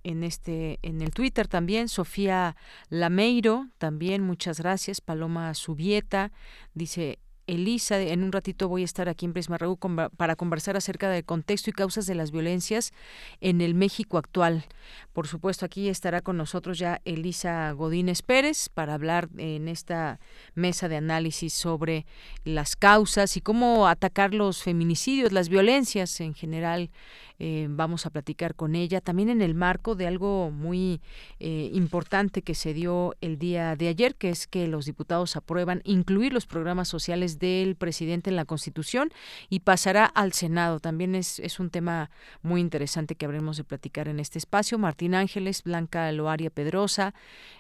en 0.05 0.23
este 0.23 0.79
en 0.83 1.03
el 1.03 1.11
Twitter 1.11 1.49
también 1.49 1.89
Sofía 1.89 2.57
Lameiro 2.89 3.69
también 3.79 4.23
muchas 4.23 4.61
gracias 4.61 5.01
Paloma 5.01 5.53
Subieta 5.55 6.31
dice 6.75 7.19
Elisa, 7.47 8.01
en 8.01 8.23
un 8.23 8.33
ratito 8.33 8.69
voy 8.69 8.83
a 8.83 8.85
estar 8.87 9.09
aquí 9.09 9.27
en 9.27 9.33
Prisma 9.33 9.59
Reú 9.59 9.79
para 10.17 10.37
conversar 10.37 10.77
acerca 10.77 11.11
del 11.11 11.25
contexto 11.25 11.69
y 11.69 11.75
causas 11.75 12.07
de 12.07 12.15
las 12.15 12.31
violencias 12.31 12.93
en 13.41 13.61
el 13.61 13.75
México 13.75 14.17
actual. 14.17 14.65
Por 15.13 15.27
supuesto, 15.27 15.67
aquí 15.67 15.89
estará 15.89 16.23
con 16.23 16.37
nosotros 16.37 16.79
ya 16.79 17.01
Elisa 17.05 17.71
Godínez 17.73 18.23
Pérez 18.23 18.69
para 18.71 18.95
hablar 18.95 19.29
en 19.37 19.69
esta 19.69 20.21
mesa 20.55 20.89
de 20.89 20.97
análisis 20.97 21.53
sobre 21.53 22.07
las 22.45 22.77
causas 22.77 23.37
y 23.37 23.43
cómo 23.43 23.89
atacar 23.89 24.33
los 24.33 24.63
feminicidios, 24.63 25.33
las 25.33 25.49
violencias 25.49 26.21
en 26.21 26.35
general 26.35 26.91
eh, 27.39 27.67
vamos 27.69 28.07
a 28.07 28.11
platicar 28.11 28.55
con 28.55 28.75
ella, 28.75 29.01
también 29.01 29.29
en 29.29 29.43
el 29.43 29.55
marco 29.55 29.95
de 29.95 30.07
algo 30.07 30.51
muy 30.51 31.01
eh, 31.41 31.71
importante 31.73 32.43
que 32.43 32.55
se 32.55 32.75
dio 32.75 33.17
el 33.21 33.39
día 33.39 33.77
de 33.77 33.89
ayer, 33.89 34.15
que 34.15 34.31
es 34.31 34.47
que 34.47 34.69
los 34.69 34.87
diputados 34.87 35.37
aprueban 35.37 35.81
incluir 35.85 36.33
los 36.33 36.47
programas 36.47 36.89
sociales 36.89 37.39
del 37.39 37.77
presidente 37.77 38.31
en 38.31 38.37
la 38.37 38.45
Constitución 38.45 39.11
y 39.49 39.61
pasará 39.61 40.05
al 40.05 40.33
Senado. 40.33 40.81
También 40.81 41.15
es, 41.15 41.39
es 41.41 41.59
un 41.59 41.71
tema 41.71 42.11
muy 42.43 42.61
interesante 42.61 43.15
que 43.15 43.25
habremos 43.25 43.57
de 43.57 43.65
platicar 43.65 44.09
en 44.09 44.21
este 44.21 44.39
espacio. 44.39 44.79
Martín 44.79 45.15
Ángeles, 45.15 45.63
Blanca 45.65 46.11
Loaria 46.13 46.51
Pedrosa, 46.51 47.15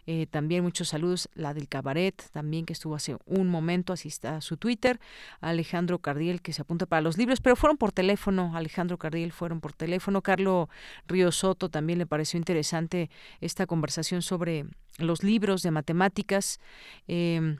eh, 0.06 0.26
también 0.30 0.62
muchos 0.62 0.88
saludos, 0.88 1.28
la 1.34 1.54
del 1.54 1.68
Cabaret, 1.68 2.22
también 2.32 2.66
que 2.66 2.74
estuvo 2.74 2.94
hace 2.94 3.16
un 3.26 3.48
momento, 3.48 3.92
así 3.92 4.08
está 4.08 4.40
su 4.40 4.56
Twitter, 4.56 5.00
Alejandro 5.40 5.98
Cardiel, 5.98 6.42
que 6.42 6.52
se 6.52 6.62
apunta 6.62 6.86
para 6.86 7.00
los 7.00 7.16
libros, 7.16 7.40
pero 7.40 7.56
fueron 7.56 7.76
por 7.76 7.92
teléfono, 7.92 8.52
Alejandro 8.54 8.98
Cardiel 8.98 9.32
fueron 9.32 9.60
por 9.64 9.72
teléfono. 9.72 10.20
Carlos 10.20 10.68
Río 11.08 11.32
Soto 11.32 11.70
también 11.70 11.98
le 11.98 12.04
pareció 12.04 12.36
interesante 12.36 13.08
esta 13.40 13.66
conversación 13.66 14.20
sobre 14.20 14.66
los 14.98 15.22
libros 15.22 15.62
de 15.62 15.70
matemáticas. 15.70 16.60
Em, 17.08 17.56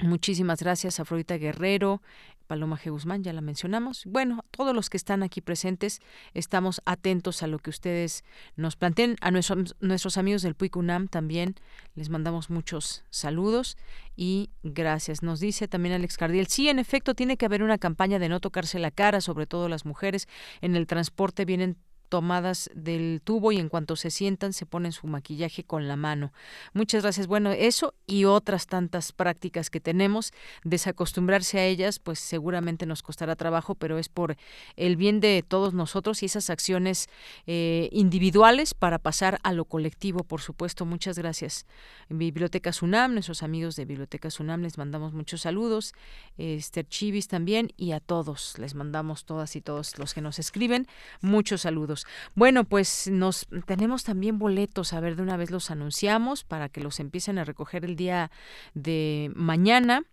muchísimas 0.00 0.60
gracias, 0.60 0.98
Afrodita 0.98 1.36
Guerrero. 1.38 2.02
Paloma 2.50 2.76
G. 2.76 2.90
Guzmán, 2.90 3.22
ya 3.22 3.32
la 3.32 3.42
mencionamos. 3.42 4.02
Bueno, 4.06 4.44
todos 4.50 4.74
los 4.74 4.90
que 4.90 4.96
están 4.96 5.22
aquí 5.22 5.40
presentes, 5.40 6.00
estamos 6.34 6.82
atentos 6.84 7.44
a 7.44 7.46
lo 7.46 7.60
que 7.60 7.70
ustedes 7.70 8.24
nos 8.56 8.74
planteen. 8.74 9.14
A 9.20 9.30
nuestros, 9.30 9.76
nuestros 9.78 10.18
amigos 10.18 10.42
del 10.42 10.56
PUICUNAM 10.56 11.06
también 11.06 11.54
les 11.94 12.10
mandamos 12.10 12.50
muchos 12.50 13.04
saludos 13.08 13.76
y 14.16 14.50
gracias. 14.64 15.22
Nos 15.22 15.38
dice 15.38 15.68
también 15.68 15.94
Alex 15.94 16.16
Cardiel, 16.16 16.48
sí, 16.48 16.68
en 16.68 16.80
efecto, 16.80 17.14
tiene 17.14 17.36
que 17.36 17.46
haber 17.46 17.62
una 17.62 17.78
campaña 17.78 18.18
de 18.18 18.28
no 18.28 18.40
tocarse 18.40 18.80
la 18.80 18.90
cara, 18.90 19.20
sobre 19.20 19.46
todo 19.46 19.68
las 19.68 19.84
mujeres. 19.84 20.26
En 20.60 20.74
el 20.74 20.88
transporte 20.88 21.44
vienen 21.44 21.76
tomadas 22.10 22.68
del 22.74 23.22
tubo 23.24 23.52
y 23.52 23.58
en 23.58 23.70
cuanto 23.70 23.96
se 23.96 24.10
sientan 24.10 24.52
se 24.52 24.66
ponen 24.66 24.92
su 24.92 25.06
maquillaje 25.06 25.64
con 25.64 25.88
la 25.88 25.96
mano. 25.96 26.32
Muchas 26.74 27.02
gracias. 27.02 27.26
Bueno, 27.26 27.52
eso 27.52 27.94
y 28.06 28.26
otras 28.26 28.66
tantas 28.66 29.12
prácticas 29.12 29.70
que 29.70 29.80
tenemos, 29.80 30.32
desacostumbrarse 30.64 31.58
a 31.58 31.64
ellas, 31.64 31.98
pues 31.98 32.18
seguramente 32.18 32.84
nos 32.84 33.02
costará 33.02 33.36
trabajo, 33.36 33.74
pero 33.74 33.98
es 33.98 34.08
por 34.08 34.36
el 34.76 34.96
bien 34.96 35.20
de 35.20 35.42
todos 35.46 35.72
nosotros 35.72 36.22
y 36.22 36.26
esas 36.26 36.50
acciones 36.50 37.08
eh, 37.46 37.88
individuales 37.92 38.74
para 38.74 38.98
pasar 38.98 39.38
a 39.42 39.52
lo 39.52 39.64
colectivo, 39.64 40.24
por 40.24 40.40
supuesto. 40.42 40.84
Muchas 40.84 41.16
gracias. 41.16 41.64
Biblioteca 42.08 42.72
Sunam, 42.72 43.14
nuestros 43.14 43.42
amigos 43.42 43.76
de 43.76 43.84
Biblioteca 43.84 44.30
Sunam, 44.30 44.62
les 44.62 44.76
mandamos 44.76 45.12
muchos 45.12 45.42
saludos. 45.42 45.94
Esther 46.36 46.88
Chivis 46.88 47.28
también 47.28 47.72
y 47.76 47.92
a 47.92 48.00
todos 48.00 48.58
les 48.58 48.74
mandamos 48.74 49.24
todas 49.24 49.54
y 49.54 49.60
todos 49.60 49.96
los 49.98 50.12
que 50.12 50.20
nos 50.20 50.38
escriben 50.38 50.88
muchos 51.20 51.60
saludos. 51.62 51.99
Bueno, 52.34 52.64
pues 52.64 53.08
nos 53.10 53.46
tenemos 53.66 54.04
también 54.04 54.38
boletos, 54.38 54.92
a 54.92 55.00
ver, 55.00 55.16
de 55.16 55.22
una 55.22 55.36
vez 55.36 55.50
los 55.50 55.70
anunciamos 55.70 56.44
para 56.44 56.68
que 56.68 56.80
los 56.80 57.00
empiecen 57.00 57.38
a 57.38 57.44
recoger 57.44 57.84
el 57.84 57.96
día 57.96 58.30
de 58.74 59.30
mañana. 59.34 60.04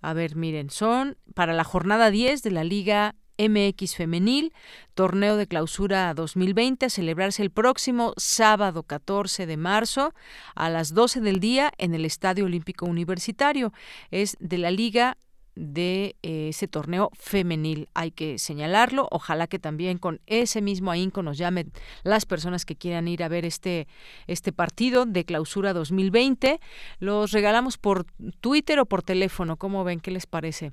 A 0.00 0.12
ver, 0.12 0.36
miren, 0.36 0.70
son 0.70 1.16
para 1.34 1.52
la 1.52 1.64
jornada 1.64 2.10
10 2.10 2.42
de 2.42 2.50
la 2.50 2.64
Liga 2.64 3.14
MX 3.38 3.96
Femenil, 3.96 4.52
torneo 4.94 5.36
de 5.36 5.46
clausura 5.46 6.12
2020, 6.14 6.86
a 6.86 6.90
celebrarse 6.90 7.42
el 7.42 7.50
próximo 7.50 8.14
sábado 8.16 8.82
14 8.82 9.46
de 9.46 9.56
marzo 9.56 10.14
a 10.54 10.68
las 10.68 10.94
12 10.94 11.20
del 11.20 11.40
día 11.40 11.72
en 11.78 11.94
el 11.94 12.04
Estadio 12.04 12.44
Olímpico 12.44 12.86
Universitario. 12.86 13.72
Es 14.10 14.36
de 14.40 14.58
la 14.58 14.70
Liga 14.70 15.16
de 15.54 16.16
eh, 16.22 16.48
ese 16.48 16.68
torneo 16.68 17.10
femenil. 17.14 17.88
Hay 17.94 18.10
que 18.10 18.38
señalarlo. 18.38 19.08
Ojalá 19.10 19.46
que 19.46 19.58
también 19.58 19.98
con 19.98 20.20
ese 20.26 20.62
mismo 20.62 20.90
ahínco 20.90 21.22
nos 21.22 21.38
llamen 21.38 21.72
las 22.02 22.26
personas 22.26 22.64
que 22.64 22.76
quieran 22.76 23.08
ir 23.08 23.22
a 23.22 23.28
ver 23.28 23.44
este, 23.44 23.86
este 24.26 24.52
partido 24.52 25.04
de 25.04 25.24
clausura 25.24 25.72
2020. 25.72 26.60
Los 26.98 27.32
regalamos 27.32 27.78
por 27.78 28.06
Twitter 28.40 28.78
o 28.80 28.86
por 28.86 29.02
teléfono. 29.02 29.56
¿Cómo 29.56 29.84
ven? 29.84 30.00
¿Qué 30.00 30.10
les 30.10 30.26
parece? 30.26 30.72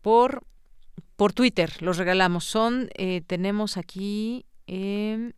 Por, 0.00 0.44
por 1.16 1.32
Twitter 1.32 1.82
los 1.82 1.96
regalamos. 1.96 2.44
Son, 2.44 2.88
eh, 2.94 3.22
tenemos 3.26 3.76
aquí... 3.76 4.44
Em, 4.66 5.32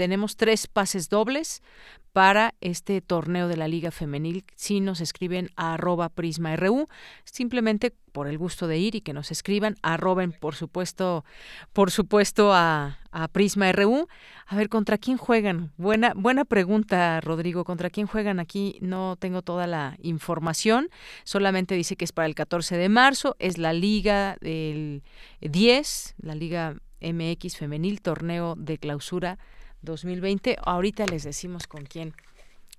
tenemos 0.00 0.38
tres 0.38 0.66
pases 0.66 1.10
dobles 1.10 1.62
para 2.14 2.54
este 2.62 3.02
torneo 3.02 3.48
de 3.48 3.58
la 3.58 3.68
Liga 3.68 3.90
Femenil 3.90 4.46
si 4.56 4.80
nos 4.80 5.02
escriben 5.02 5.50
a 5.56 5.74
arroba 5.74 6.08
prisma.ru, 6.08 6.88
simplemente 7.24 7.92
por 8.12 8.26
el 8.26 8.38
gusto 8.38 8.66
de 8.66 8.78
ir 8.78 8.94
y 8.94 9.02
que 9.02 9.12
nos 9.12 9.30
escriban, 9.30 9.74
arroben 9.82 10.32
por 10.32 10.54
supuesto, 10.54 11.22
por 11.74 11.90
supuesto 11.90 12.54
a, 12.54 12.98
a 13.12 13.28
Prisma.ru. 13.28 14.08
A 14.46 14.56
ver, 14.56 14.70
¿contra 14.70 14.96
quién 14.96 15.18
juegan? 15.18 15.70
Buena, 15.76 16.14
buena 16.16 16.46
pregunta, 16.46 17.20
Rodrigo. 17.20 17.64
¿Contra 17.64 17.90
quién 17.90 18.06
juegan? 18.06 18.40
Aquí 18.40 18.78
no 18.80 19.16
tengo 19.18 19.42
toda 19.42 19.66
la 19.66 19.98
información. 20.00 20.88
Solamente 21.24 21.74
dice 21.74 21.96
que 21.96 22.06
es 22.06 22.12
para 22.12 22.24
el 22.24 22.34
14 22.34 22.78
de 22.78 22.88
marzo. 22.88 23.36
Es 23.38 23.58
la 23.58 23.74
Liga 23.74 24.38
del 24.40 25.02
10, 25.42 26.14
la 26.22 26.34
Liga 26.34 26.76
MX 27.02 27.58
Femenil, 27.58 28.00
torneo 28.00 28.54
de 28.56 28.78
clausura 28.78 29.38
2020. 29.82 30.56
Ahorita 30.64 31.06
les 31.06 31.24
decimos 31.24 31.66
con 31.66 31.84
quién 31.84 32.14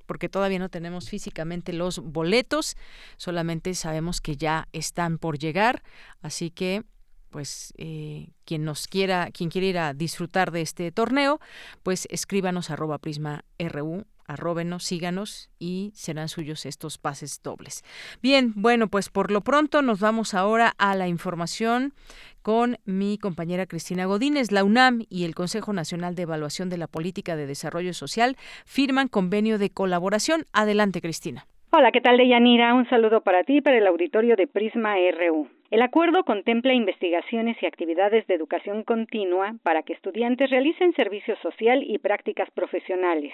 porque 0.05 0.27
todavía 0.27 0.59
no 0.59 0.67
tenemos 0.67 1.09
físicamente 1.09 1.71
los 1.71 1.99
boletos, 1.99 2.75
solamente 3.15 3.73
sabemos 3.75 4.19
que 4.19 4.35
ya 4.35 4.67
están 4.73 5.17
por 5.17 5.39
llegar, 5.39 5.83
así 6.21 6.49
que 6.51 6.83
pues 7.29 7.73
eh, 7.77 8.27
quien 8.43 8.65
nos 8.65 8.87
quiera, 8.87 9.29
quien 9.31 9.49
quiera 9.49 9.67
ir 9.67 9.77
a 9.77 9.93
disfrutar 9.93 10.51
de 10.51 10.61
este 10.61 10.91
torneo, 10.91 11.39
pues 11.81 12.09
escríbanos 12.11 12.69
arroba 12.69 12.97
prisma 12.97 13.45
ru 13.57 14.05
arróbenos, 14.27 14.83
síganos 14.83 15.49
y 15.59 15.91
serán 15.93 16.29
suyos 16.29 16.65
estos 16.65 16.97
pases 16.97 17.41
dobles. 17.43 17.83
Bien, 18.21 18.53
bueno, 18.55 18.87
pues 18.87 19.09
por 19.09 19.31
lo 19.31 19.41
pronto 19.41 19.81
nos 19.81 19.99
vamos 19.99 20.33
ahora 20.33 20.73
a 20.77 20.95
la 20.95 21.07
información 21.07 21.93
con 22.41 22.77
mi 22.85 23.17
compañera 23.17 23.65
Cristina 23.65 24.05
Godínez. 24.05 24.51
La 24.51 24.63
UNAM 24.63 25.03
y 25.09 25.25
el 25.25 25.35
Consejo 25.35 25.73
Nacional 25.73 26.15
de 26.15 26.23
Evaluación 26.23 26.69
de 26.69 26.77
la 26.77 26.87
Política 26.87 27.35
de 27.35 27.45
Desarrollo 27.45 27.93
Social 27.93 28.35
firman 28.65 29.07
convenio 29.07 29.57
de 29.57 29.69
colaboración. 29.69 30.45
Adelante, 30.53 31.01
Cristina. 31.01 31.45
Hola, 31.73 31.93
¿qué 31.93 32.01
tal, 32.01 32.17
Deyanira? 32.17 32.73
Un 32.73 32.89
saludo 32.89 33.21
para 33.21 33.43
ti 33.43 33.57
y 33.57 33.61
para 33.61 33.77
el 33.77 33.87
auditorio 33.87 34.35
de 34.35 34.45
Prisma 34.45 34.95
RU. 34.95 35.47
El 35.69 35.81
acuerdo 35.81 36.25
contempla 36.25 36.73
investigaciones 36.73 37.55
y 37.61 37.65
actividades 37.65 38.27
de 38.27 38.35
educación 38.35 38.83
continua 38.83 39.55
para 39.63 39.81
que 39.83 39.93
estudiantes 39.93 40.49
realicen 40.49 40.93
servicio 40.95 41.37
social 41.37 41.81
y 41.81 41.97
prácticas 41.99 42.51
profesionales. 42.51 43.31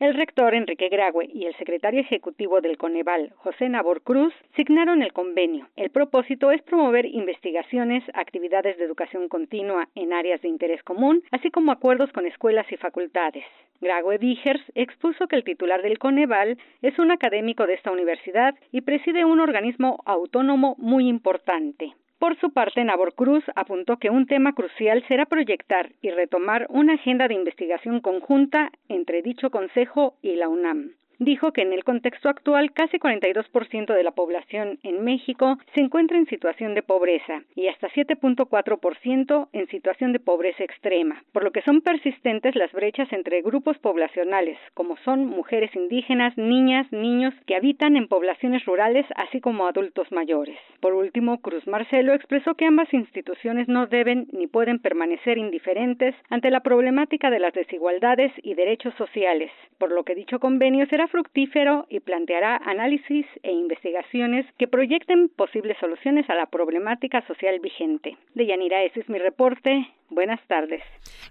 El 0.00 0.14
rector 0.14 0.54
Enrique 0.54 0.88
Graue 0.90 1.28
y 1.34 1.46
el 1.46 1.56
secretario 1.56 2.00
ejecutivo 2.00 2.60
del 2.60 2.78
Coneval, 2.78 3.32
José 3.34 3.68
Nabor 3.68 4.02
Cruz, 4.02 4.32
signaron 4.54 5.02
el 5.02 5.12
convenio. 5.12 5.66
El 5.74 5.90
propósito 5.90 6.52
es 6.52 6.62
promover 6.62 7.04
investigaciones, 7.04 8.04
actividades 8.14 8.78
de 8.78 8.84
educación 8.84 9.28
continua 9.28 9.88
en 9.96 10.12
áreas 10.12 10.40
de 10.40 10.48
interés 10.50 10.84
común, 10.84 11.24
así 11.32 11.50
como 11.50 11.72
acuerdos 11.72 12.12
con 12.12 12.26
escuelas 12.26 12.70
y 12.70 12.76
facultades. 12.76 13.42
Graue 13.80 14.18
Vigers 14.18 14.62
expuso 14.76 15.26
que 15.26 15.34
el 15.34 15.42
titular 15.42 15.82
del 15.82 15.98
Coneval 15.98 16.58
es 16.80 16.96
un 17.00 17.10
académico 17.10 17.66
de 17.66 17.74
esta 17.74 17.90
universidad 17.90 18.54
y 18.70 18.82
preside 18.82 19.24
un 19.24 19.40
organismo 19.40 20.00
autónomo 20.06 20.76
muy 20.78 21.08
importante. 21.08 21.92
Por 22.18 22.36
su 22.40 22.50
parte, 22.52 22.82
Nabor 22.84 23.14
Cruz 23.14 23.44
apuntó 23.54 23.98
que 23.98 24.10
un 24.10 24.26
tema 24.26 24.52
crucial 24.52 25.04
será 25.06 25.26
proyectar 25.26 25.92
y 26.02 26.10
retomar 26.10 26.66
una 26.68 26.94
agenda 26.94 27.28
de 27.28 27.34
investigación 27.34 28.00
conjunta 28.00 28.72
entre 28.88 29.22
dicho 29.22 29.50
Consejo 29.50 30.14
y 30.20 30.34
la 30.34 30.48
UNAM 30.48 30.94
dijo 31.18 31.52
que 31.52 31.62
en 31.62 31.72
el 31.72 31.84
contexto 31.84 32.28
actual 32.28 32.72
casi 32.72 32.98
42% 32.98 33.94
de 33.94 34.02
la 34.02 34.12
población 34.12 34.78
en 34.82 35.04
México 35.04 35.58
se 35.74 35.80
encuentra 35.80 36.16
en 36.16 36.26
situación 36.26 36.74
de 36.74 36.82
pobreza 36.82 37.42
y 37.54 37.68
hasta 37.68 37.88
7.4% 37.88 39.48
en 39.52 39.66
situación 39.68 40.12
de 40.12 40.20
pobreza 40.20 40.64
extrema, 40.64 41.22
por 41.32 41.44
lo 41.44 41.50
que 41.50 41.62
son 41.62 41.80
persistentes 41.80 42.54
las 42.54 42.72
brechas 42.72 43.12
entre 43.12 43.42
grupos 43.42 43.78
poblacionales, 43.78 44.58
como 44.74 44.96
son 44.98 45.26
mujeres 45.26 45.74
indígenas, 45.74 46.36
niñas, 46.36 46.90
niños 46.92 47.34
que 47.46 47.56
habitan 47.56 47.96
en 47.96 48.08
poblaciones 48.08 48.64
rurales, 48.64 49.06
así 49.16 49.40
como 49.40 49.66
adultos 49.66 50.10
mayores. 50.12 50.58
Por 50.80 50.94
último, 50.94 51.38
Cruz 51.40 51.66
Marcelo 51.66 52.14
expresó 52.14 52.54
que 52.54 52.66
ambas 52.66 52.92
instituciones 52.94 53.68
no 53.68 53.86
deben 53.86 54.28
ni 54.32 54.46
pueden 54.46 54.78
permanecer 54.78 55.38
indiferentes 55.38 56.14
ante 56.30 56.50
la 56.50 56.60
problemática 56.60 57.30
de 57.30 57.40
las 57.40 57.52
desigualdades 57.54 58.32
y 58.42 58.54
derechos 58.54 58.94
sociales, 58.94 59.50
por 59.78 59.90
lo 59.90 60.04
que 60.04 60.14
dicho 60.14 60.38
convenio 60.38 60.86
será 60.86 61.07
fructífero 61.08 61.86
y 61.88 62.00
planteará 62.00 62.56
análisis 62.64 63.26
e 63.42 63.52
investigaciones 63.52 64.46
que 64.58 64.68
proyecten 64.68 65.28
posibles 65.28 65.76
soluciones 65.78 66.28
a 66.30 66.34
la 66.34 66.46
problemática 66.46 67.26
social 67.26 67.58
vigente. 67.60 68.16
De 68.34 68.46
Yanira, 68.46 68.82
ese 68.82 69.00
es 69.00 69.08
mi 69.08 69.18
reporte. 69.18 69.86
Buenas 70.10 70.40
tardes. 70.48 70.80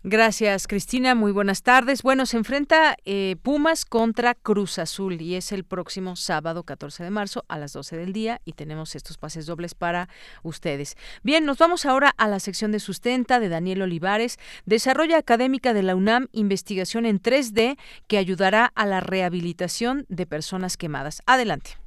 Gracias, 0.03 0.67
Cristina. 0.67 1.15
Muy 1.15 1.31
buenas 1.31 1.63
tardes. 1.63 2.03
Bueno, 2.03 2.27
se 2.27 2.37
enfrenta 2.37 2.95
eh, 3.05 3.35
Pumas 3.41 3.85
contra 3.85 4.35
Cruz 4.35 4.77
Azul 4.77 5.19
y 5.19 5.33
es 5.33 5.51
el 5.51 5.63
próximo 5.63 6.15
sábado 6.15 6.61
14 6.61 7.03
de 7.03 7.09
marzo 7.09 7.43
a 7.47 7.57
las 7.57 7.73
12 7.73 7.97
del 7.97 8.13
día 8.13 8.39
y 8.45 8.53
tenemos 8.53 8.95
estos 8.95 9.17
pases 9.17 9.47
dobles 9.47 9.73
para 9.73 10.09
ustedes. 10.43 10.95
Bien, 11.23 11.43
nos 11.43 11.57
vamos 11.57 11.87
ahora 11.87 12.13
a 12.17 12.27
la 12.27 12.39
sección 12.39 12.71
de 12.71 12.79
sustenta 12.79 13.39
de 13.39 13.49
Daniel 13.49 13.81
Olivares. 13.81 14.37
Desarrolla 14.65 15.17
académica 15.17 15.73
de 15.73 15.81
la 15.81 15.95
UNAM 15.95 16.27
investigación 16.31 17.07
en 17.07 17.19
3D 17.19 17.79
que 18.07 18.19
ayudará 18.19 18.71
a 18.75 18.85
la 18.85 18.99
rehabilitación 18.99 19.66
de 20.07 20.25
personas 20.25 20.77
quemadas. 20.77 21.21
Adelante. 21.25 21.77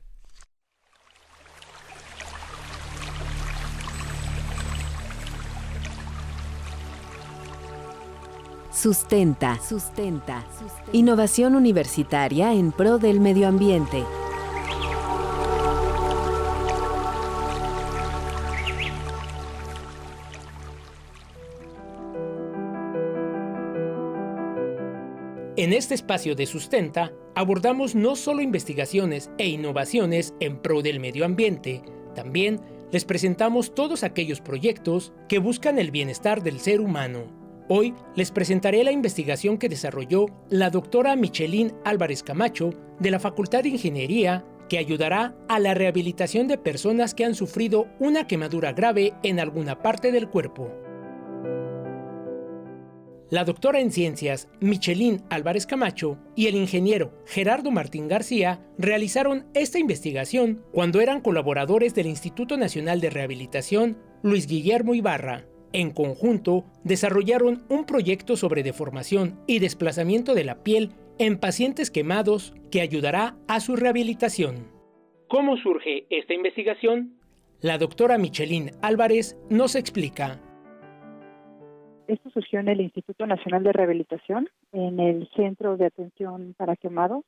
Sustenta. 8.73 9.59
Sustenta. 9.61 10.45
Innovación 10.93 11.55
universitaria 11.55 12.53
en 12.55 12.73
pro 12.73 12.99
del 12.99 13.21
medio 13.21 13.49
ambiente. 13.49 14.05
En 25.61 25.75
este 25.75 25.95
espacio 25.95 26.35
de 26.35 26.47
Sustenta 26.47 27.13
abordamos 27.35 27.95
no 27.95 28.17
solo 28.17 28.41
investigaciones 28.41 29.31
e 29.37 29.47
innovaciones 29.47 30.33
en 30.41 30.57
pro 30.57 30.81
del 30.81 31.01
medio 31.01 31.27
ambiente, 31.27 31.83
también 32.15 32.63
les 32.91 33.05
presentamos 33.05 33.75
todos 33.75 34.03
aquellos 34.03 34.41
proyectos 34.41 35.13
que 35.29 35.39
buscan 35.39 35.79
el 35.79 35.91
bienestar 35.91 36.43
del 36.43 36.61
ser 36.61 36.81
humano. 36.81 37.25
Hoy 37.69 37.93
les 38.17 38.31
presentaré 38.31 38.83
la 38.85 38.93
investigación 38.93 39.59
que 39.59 39.69
desarrolló 39.69 40.29
la 40.49 40.71
doctora 40.71 41.15
Michelin 41.15 41.75
Álvarez 41.85 42.23
Camacho 42.23 42.71
de 42.99 43.11
la 43.11 43.21
Facultad 43.21 43.63
de 43.63 43.69
Ingeniería 43.69 44.47
que 44.71 44.79
ayudará 44.79 45.37
a 45.47 45.59
la 45.59 45.75
rehabilitación 45.75 46.49
de 46.49 46.57
personas 46.57 47.15
que 47.15 47.27
han 47.27 47.35
sufrido 47.35 47.87
una 47.99 48.27
quemadura 48.27 48.73
grave 48.73 49.13
en 49.23 49.39
alguna 49.39 49.83
parte 49.83 50.11
del 50.11 50.31
cuerpo. 50.31 50.73
La 53.31 53.45
doctora 53.45 53.79
en 53.79 53.93
ciencias 53.93 54.49
Michelin 54.61 55.23
Álvarez 55.31 55.65
Camacho 55.65 56.19
y 56.35 56.49
el 56.49 56.57
ingeniero 56.57 57.13
Gerardo 57.27 57.71
Martín 57.71 58.09
García 58.09 58.61
realizaron 58.77 59.47
esta 59.55 59.79
investigación 59.79 60.65
cuando 60.73 61.01
eran 61.01 61.21
colaboradores 61.21 61.95
del 61.95 62.07
Instituto 62.07 62.57
Nacional 62.57 63.01
de 63.01 63.11
Rehabilitación 63.11 63.99
Luis 64.25 64.49
Guillermo 64.49 64.95
Ibarra. 64.95 65.47
En 65.73 65.93
conjunto, 65.93 66.65
desarrollaron 66.83 67.63
un 67.69 67.87
proyecto 67.87 68.37
sobre 68.37 68.65
deformación 68.65 69.39
y 69.47 69.61
desplazamiento 69.61 70.35
de 70.35 70.43
la 70.43 70.65
piel 70.65 70.91
en 71.21 71.39
pacientes 71.39 71.93
quemados 71.93 72.53
que 72.73 72.81
ayudará 72.81 73.37
a 73.47 73.61
su 73.61 73.77
rehabilitación. 73.77 74.73
¿Cómo 75.29 75.57
surge 75.59 76.05
esta 76.11 76.35
investigación? 76.35 77.21
La 77.61 77.79
doctora 77.79 78.19
Michelin 78.19 78.73
Álvarez 78.83 79.37
nos 79.49 79.77
explica. 79.77 80.41
Esto 82.11 82.29
surgió 82.31 82.59
en 82.59 82.67
el 82.67 82.81
Instituto 82.81 83.25
Nacional 83.25 83.63
de 83.63 83.73
Rehabilitación, 83.73 84.49
en 84.73 84.99
el 84.99 85.29
Centro 85.37 85.77
de 85.77 85.87
Atención 85.87 86.57
para 86.59 86.75
Quemados. 86.75 87.25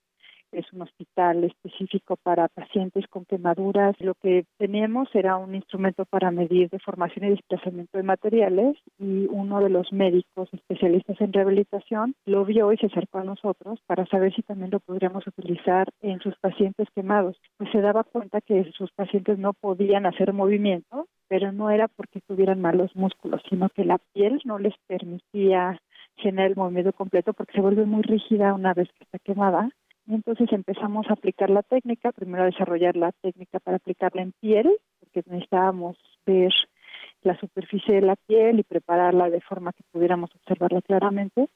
Es 0.52 0.70
un 0.72 0.82
hospital 0.82 1.44
específico 1.44 2.16
para 2.22 2.48
pacientes 2.48 3.06
con 3.08 3.24
quemaduras. 3.24 3.96
Lo 4.00 4.14
que 4.14 4.44
teníamos 4.58 5.08
era 5.14 5.36
un 5.36 5.54
instrumento 5.54 6.04
para 6.04 6.30
medir 6.30 6.68
deformación 6.68 7.24
y 7.24 7.30
desplazamiento 7.30 7.96
de 7.96 8.04
materiales 8.04 8.76
y 8.98 9.26
uno 9.30 9.60
de 9.60 9.70
los 9.70 9.92
médicos 9.92 10.48
especialistas 10.52 11.20
en 11.20 11.32
rehabilitación 11.32 12.14
lo 12.26 12.44
vio 12.44 12.72
y 12.72 12.76
se 12.76 12.86
acercó 12.86 13.18
a 13.18 13.24
nosotros 13.24 13.80
para 13.86 14.06
saber 14.06 14.34
si 14.34 14.42
también 14.42 14.70
lo 14.70 14.80
podríamos 14.80 15.26
utilizar 15.26 15.88
en 16.00 16.20
sus 16.20 16.36
pacientes 16.38 16.88
quemados. 16.94 17.36
Pues 17.56 17.70
se 17.72 17.80
daba 17.80 18.04
cuenta 18.04 18.40
que 18.40 18.70
sus 18.72 18.92
pacientes 18.92 19.38
no 19.38 19.54
podían 19.54 20.06
hacer 20.06 20.32
movimiento 20.32 21.06
pero 21.32 21.50
no 21.50 21.70
era 21.70 21.88
porque 21.88 22.20
tuvieran 22.20 22.60
malos 22.60 22.94
músculos, 22.94 23.40
sino 23.48 23.70
que 23.70 23.86
la 23.86 23.96
piel 24.12 24.42
no 24.44 24.58
les 24.58 24.74
permitía 24.86 25.80
generar 26.16 26.50
el 26.50 26.56
movimiento 26.56 26.92
completo 26.92 27.32
porque 27.32 27.54
se 27.54 27.62
vuelve 27.62 27.86
muy 27.86 28.02
rígida 28.02 28.52
una 28.52 28.74
vez 28.74 28.88
que 28.92 29.04
está 29.04 29.18
quemada. 29.18 29.70
Entonces 30.08 30.52
empezamos 30.52 31.06
a 31.08 31.12
aplicar 31.12 31.50
la 31.50 31.62
técnica, 31.62 32.12
primero 32.12 32.42
a 32.42 32.46
desarrollar 32.46 32.96
la 32.96 33.12
técnica 33.12 33.60
para 33.60 33.76
aplicarla 33.76 34.22
en 34.22 34.32
piel, 34.32 34.70
porque 35.00 35.22
necesitábamos 35.26 35.96
ver 36.26 36.52
la 37.22 37.38
superficie 37.38 37.94
de 37.94 38.02
la 38.02 38.16
piel 38.16 38.58
y 38.58 38.64
prepararla 38.64 39.30
de 39.30 39.40
forma 39.40 39.72
que 39.72 39.84
pudiéramos 39.92 40.30
observarla 40.34 40.82
claramente. 40.82 41.48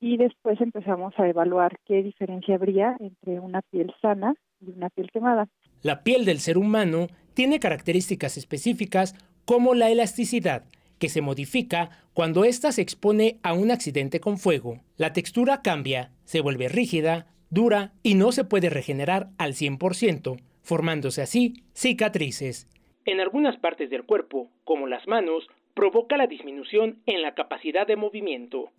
Y 0.00 0.16
después 0.16 0.58
empezamos 0.60 1.12
a 1.18 1.28
evaluar 1.28 1.78
qué 1.84 2.02
diferencia 2.02 2.54
habría 2.54 2.96
entre 2.98 3.38
una 3.38 3.60
piel 3.60 3.92
sana 4.00 4.34
y 4.60 4.70
una 4.70 4.88
piel 4.88 5.10
quemada. 5.12 5.48
La 5.82 6.02
piel 6.02 6.24
del 6.24 6.38
ser 6.38 6.56
humano 6.56 7.08
tiene 7.34 7.60
características 7.60 8.38
específicas 8.38 9.14
como 9.44 9.74
la 9.74 9.90
elasticidad, 9.90 10.64
que 10.98 11.10
se 11.10 11.20
modifica 11.20 11.90
cuando 12.14 12.44
ésta 12.44 12.72
se 12.72 12.82
expone 12.82 13.38
a 13.42 13.52
un 13.52 13.70
accidente 13.70 14.20
con 14.20 14.38
fuego. 14.38 14.80
La 14.96 15.12
textura 15.12 15.60
cambia, 15.60 16.12
se 16.24 16.40
vuelve 16.40 16.68
rígida, 16.68 17.26
dura 17.50 17.92
y 18.02 18.14
no 18.14 18.32
se 18.32 18.44
puede 18.44 18.70
regenerar 18.70 19.30
al 19.38 19.52
100%, 19.54 20.40
formándose 20.62 21.22
así 21.22 21.64
cicatrices. 21.74 22.68
En 23.04 23.20
algunas 23.20 23.58
partes 23.58 23.90
del 23.90 24.04
cuerpo, 24.04 24.50
como 24.64 24.86
las 24.86 25.06
manos, 25.06 25.46
provoca 25.74 26.16
la 26.16 26.26
disminución 26.26 26.98
en 27.06 27.22
la 27.22 27.34
capacidad 27.34 27.86
de 27.86 27.96
movimiento. 27.96 28.70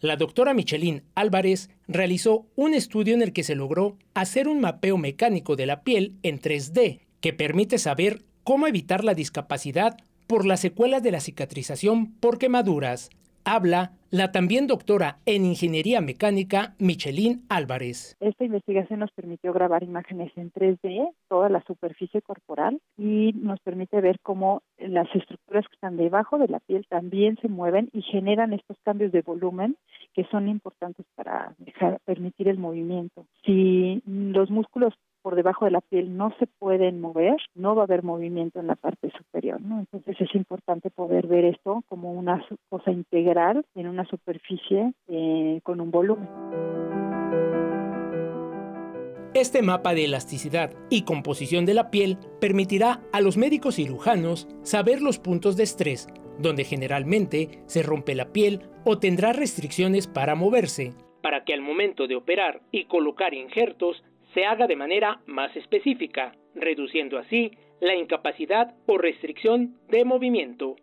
La 0.00 0.16
doctora 0.16 0.54
Michelin 0.54 1.02
Álvarez 1.16 1.70
realizó 1.88 2.46
un 2.54 2.72
estudio 2.72 3.14
en 3.14 3.22
el 3.22 3.32
que 3.32 3.42
se 3.42 3.56
logró 3.56 3.96
hacer 4.14 4.46
un 4.46 4.60
mapeo 4.60 4.96
mecánico 4.96 5.56
de 5.56 5.66
la 5.66 5.82
piel 5.82 6.14
en 6.22 6.40
3D 6.40 7.00
que 7.20 7.32
permite 7.32 7.78
saber 7.78 8.22
cómo 8.44 8.68
evitar 8.68 9.02
la 9.02 9.14
discapacidad 9.14 9.96
por 10.28 10.46
las 10.46 10.60
secuelas 10.60 11.02
de 11.02 11.10
la 11.10 11.20
cicatrización 11.20 12.12
por 12.20 12.38
quemaduras. 12.38 13.10
Habla 13.44 13.92
la 14.10 14.32
también 14.32 14.66
doctora 14.66 15.18
en 15.26 15.44
Ingeniería 15.44 16.00
Mecánica 16.00 16.74
Michelin 16.78 17.44
Álvarez. 17.48 18.16
Esta 18.20 18.44
investigación 18.44 19.00
nos 19.00 19.12
permitió 19.12 19.52
grabar 19.52 19.82
imágenes 19.82 20.32
en 20.36 20.50
3D, 20.50 21.10
toda 21.28 21.48
la 21.48 21.62
superficie 21.66 22.22
corporal, 22.22 22.80
y 22.96 23.32
nos 23.34 23.60
permite 23.60 24.00
ver 24.00 24.18
cómo 24.20 24.62
las 24.78 25.14
estructuras 25.14 25.66
que 25.66 25.74
están 25.74 25.96
debajo 25.96 26.38
de 26.38 26.48
la 26.48 26.60
piel 26.60 26.86
también 26.88 27.36
se 27.42 27.48
mueven 27.48 27.90
y 27.92 28.02
generan 28.02 28.52
estos 28.54 28.78
cambios 28.82 29.12
de 29.12 29.22
volumen 29.22 29.76
que 30.14 30.24
son 30.30 30.48
importantes 30.48 31.06
para 31.14 31.54
dejar, 31.58 32.00
permitir 32.04 32.48
el 32.48 32.58
movimiento. 32.58 33.26
Si 33.44 34.02
los 34.06 34.50
músculos 34.50 34.94
por 35.22 35.34
debajo 35.34 35.64
de 35.64 35.70
la 35.70 35.80
piel 35.80 36.16
no 36.16 36.34
se 36.38 36.46
pueden 36.46 37.00
mover, 37.00 37.36
no 37.54 37.74
va 37.74 37.82
a 37.82 37.84
haber 37.84 38.02
movimiento 38.02 38.60
en 38.60 38.66
la 38.66 38.76
parte 38.76 39.10
superior, 39.16 39.60
¿no? 39.60 39.80
Entonces 39.80 40.20
es 40.20 40.34
importante 40.34 40.90
poder 40.90 41.26
ver 41.26 41.44
esto 41.44 41.82
como 41.88 42.12
una 42.12 42.44
cosa 42.68 42.90
integral 42.90 43.64
en 43.74 43.88
una 43.88 44.04
superficie 44.06 44.92
eh, 45.08 45.60
con 45.62 45.80
un 45.80 45.90
volumen. 45.90 46.28
Este 49.34 49.62
mapa 49.62 49.94
de 49.94 50.06
elasticidad 50.06 50.72
y 50.90 51.02
composición 51.02 51.66
de 51.66 51.74
la 51.74 51.90
piel 51.90 52.18
permitirá 52.40 53.02
a 53.12 53.20
los 53.20 53.36
médicos 53.36 53.76
cirujanos 53.76 54.48
saber 54.62 55.02
los 55.02 55.18
puntos 55.18 55.56
de 55.56 55.64
estrés, 55.64 56.08
donde 56.38 56.64
generalmente 56.64 57.62
se 57.66 57.82
rompe 57.82 58.14
la 58.14 58.32
piel 58.32 58.62
o 58.84 58.98
tendrá 58.98 59.32
restricciones 59.32 60.06
para 60.06 60.34
moverse, 60.34 60.94
para 61.22 61.44
que 61.44 61.52
al 61.52 61.60
momento 61.60 62.06
de 62.06 62.16
operar 62.16 62.62
y 62.70 62.86
colocar 62.86 63.34
injertos 63.34 64.02
se 64.38 64.44
haga 64.44 64.68
de 64.68 64.76
manera 64.76 65.20
más 65.26 65.56
específica, 65.56 66.30
reduciendo 66.54 67.18
así 67.18 67.50
la 67.80 67.96
incapacidad 67.96 68.72
o 68.86 68.96
restricción 68.96 69.74
de 69.88 70.04
movimiento. 70.04 70.76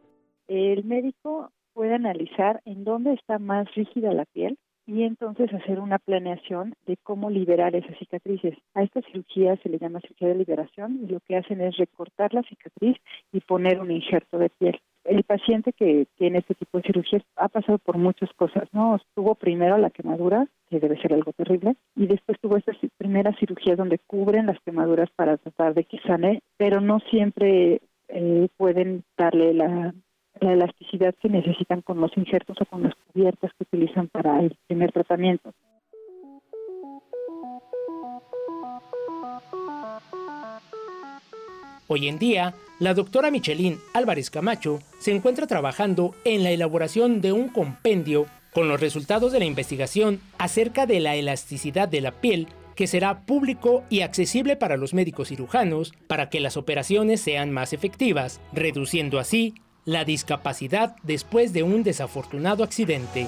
El 0.49 0.83
médico 0.83 1.51
puede 1.73 1.93
analizar 1.93 2.61
en 2.65 2.83
dónde 2.83 3.13
está 3.13 3.39
más 3.39 3.73
rígida 3.73 4.11
la 4.11 4.25
piel 4.25 4.57
y 4.85 5.03
entonces 5.03 5.53
hacer 5.53 5.79
una 5.79 5.99
planeación 5.99 6.73
de 6.85 6.97
cómo 6.97 7.29
liberar 7.29 7.77
esas 7.77 7.97
cicatrices. 7.97 8.57
A 8.73 8.83
esta 8.83 9.01
cirugía 9.03 9.55
se 9.63 9.69
le 9.69 9.79
llama 9.79 10.01
cirugía 10.01 10.27
de 10.27 10.35
liberación 10.35 10.99
y 11.01 11.07
lo 11.07 11.21
que 11.21 11.37
hacen 11.37 11.61
es 11.61 11.77
recortar 11.77 12.33
la 12.33 12.43
cicatriz 12.43 12.97
y 13.31 13.39
poner 13.39 13.79
un 13.79 13.89
injerto 13.89 14.37
de 14.37 14.49
piel 14.49 14.81
el 15.05 15.23
paciente 15.23 15.71
que 15.73 16.07
tiene 16.17 16.39
este 16.39 16.55
tipo 16.55 16.77
de 16.77 16.83
cirugías 16.83 17.23
ha 17.35 17.47
pasado 17.47 17.77
por 17.77 17.97
muchas 17.97 18.31
cosas, 18.33 18.67
¿no? 18.73 18.99
Tuvo 19.13 19.35
primero 19.35 19.77
la 19.77 19.89
quemadura, 19.89 20.47
que 20.69 20.79
debe 20.79 20.99
ser 21.01 21.13
algo 21.13 21.31
terrible, 21.33 21.75
y 21.95 22.07
después 22.07 22.39
tuvo 22.41 22.57
estas 22.57 22.77
primeras 22.97 23.37
cirugías 23.39 23.77
donde 23.77 23.99
cubren 23.99 24.47
las 24.47 24.59
quemaduras 24.61 25.09
para 25.15 25.37
tratar 25.37 25.73
de 25.73 25.83
que 25.83 25.99
sane, 25.99 26.41
pero 26.57 26.81
no 26.81 26.99
siempre 27.11 27.81
eh, 28.09 28.47
pueden 28.57 29.03
darle 29.17 29.53
la, 29.53 29.93
la 30.39 30.53
elasticidad 30.53 31.15
que 31.21 31.29
necesitan 31.29 31.81
con 31.81 32.01
los 32.01 32.15
injertos 32.17 32.57
o 32.59 32.65
con 32.65 32.83
las 32.83 32.93
cubiertas 32.95 33.51
que 33.53 33.63
utilizan 33.63 34.07
para 34.07 34.41
el 34.41 34.57
primer 34.67 34.91
tratamiento. 34.91 35.53
Hoy 41.87 42.07
en 42.07 42.17
día, 42.17 42.55
la 42.79 42.93
doctora 42.93 43.31
Michelin 43.31 43.79
Álvarez 43.93 44.29
Camacho 44.29 44.81
se 44.99 45.15
encuentra 45.15 45.47
trabajando 45.47 46.13
en 46.25 46.43
la 46.43 46.51
elaboración 46.51 47.21
de 47.21 47.31
un 47.31 47.49
compendio 47.49 48.25
con 48.53 48.67
los 48.67 48.79
resultados 48.79 49.31
de 49.31 49.39
la 49.39 49.45
investigación 49.45 50.21
acerca 50.37 50.85
de 50.85 50.99
la 50.99 51.15
elasticidad 51.15 51.87
de 51.87 52.01
la 52.01 52.11
piel 52.11 52.47
que 52.75 52.87
será 52.87 53.21
público 53.21 53.83
y 53.89 54.01
accesible 54.01 54.57
para 54.57 54.75
los 54.75 54.93
médicos 54.93 55.29
cirujanos 55.29 55.93
para 56.07 56.29
que 56.29 56.41
las 56.41 56.57
operaciones 56.57 57.21
sean 57.21 57.51
más 57.51 57.71
efectivas, 57.71 58.41
reduciendo 58.51 59.19
así 59.19 59.55
la 59.85 60.03
discapacidad 60.03 60.95
después 61.03 61.53
de 61.53 61.63
un 61.63 61.83
desafortunado 61.83 62.63
accidente. 62.63 63.27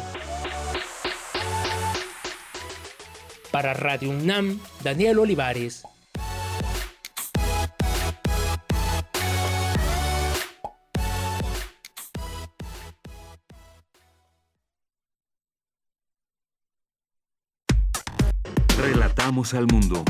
Para 3.52 3.74
Radio 3.74 4.10
UNAM, 4.10 4.60
Daniel 4.84 5.20
Olivares. 5.20 5.84
Relatamos 19.38 19.54
al 19.54 19.68
mundo. 19.68 20.04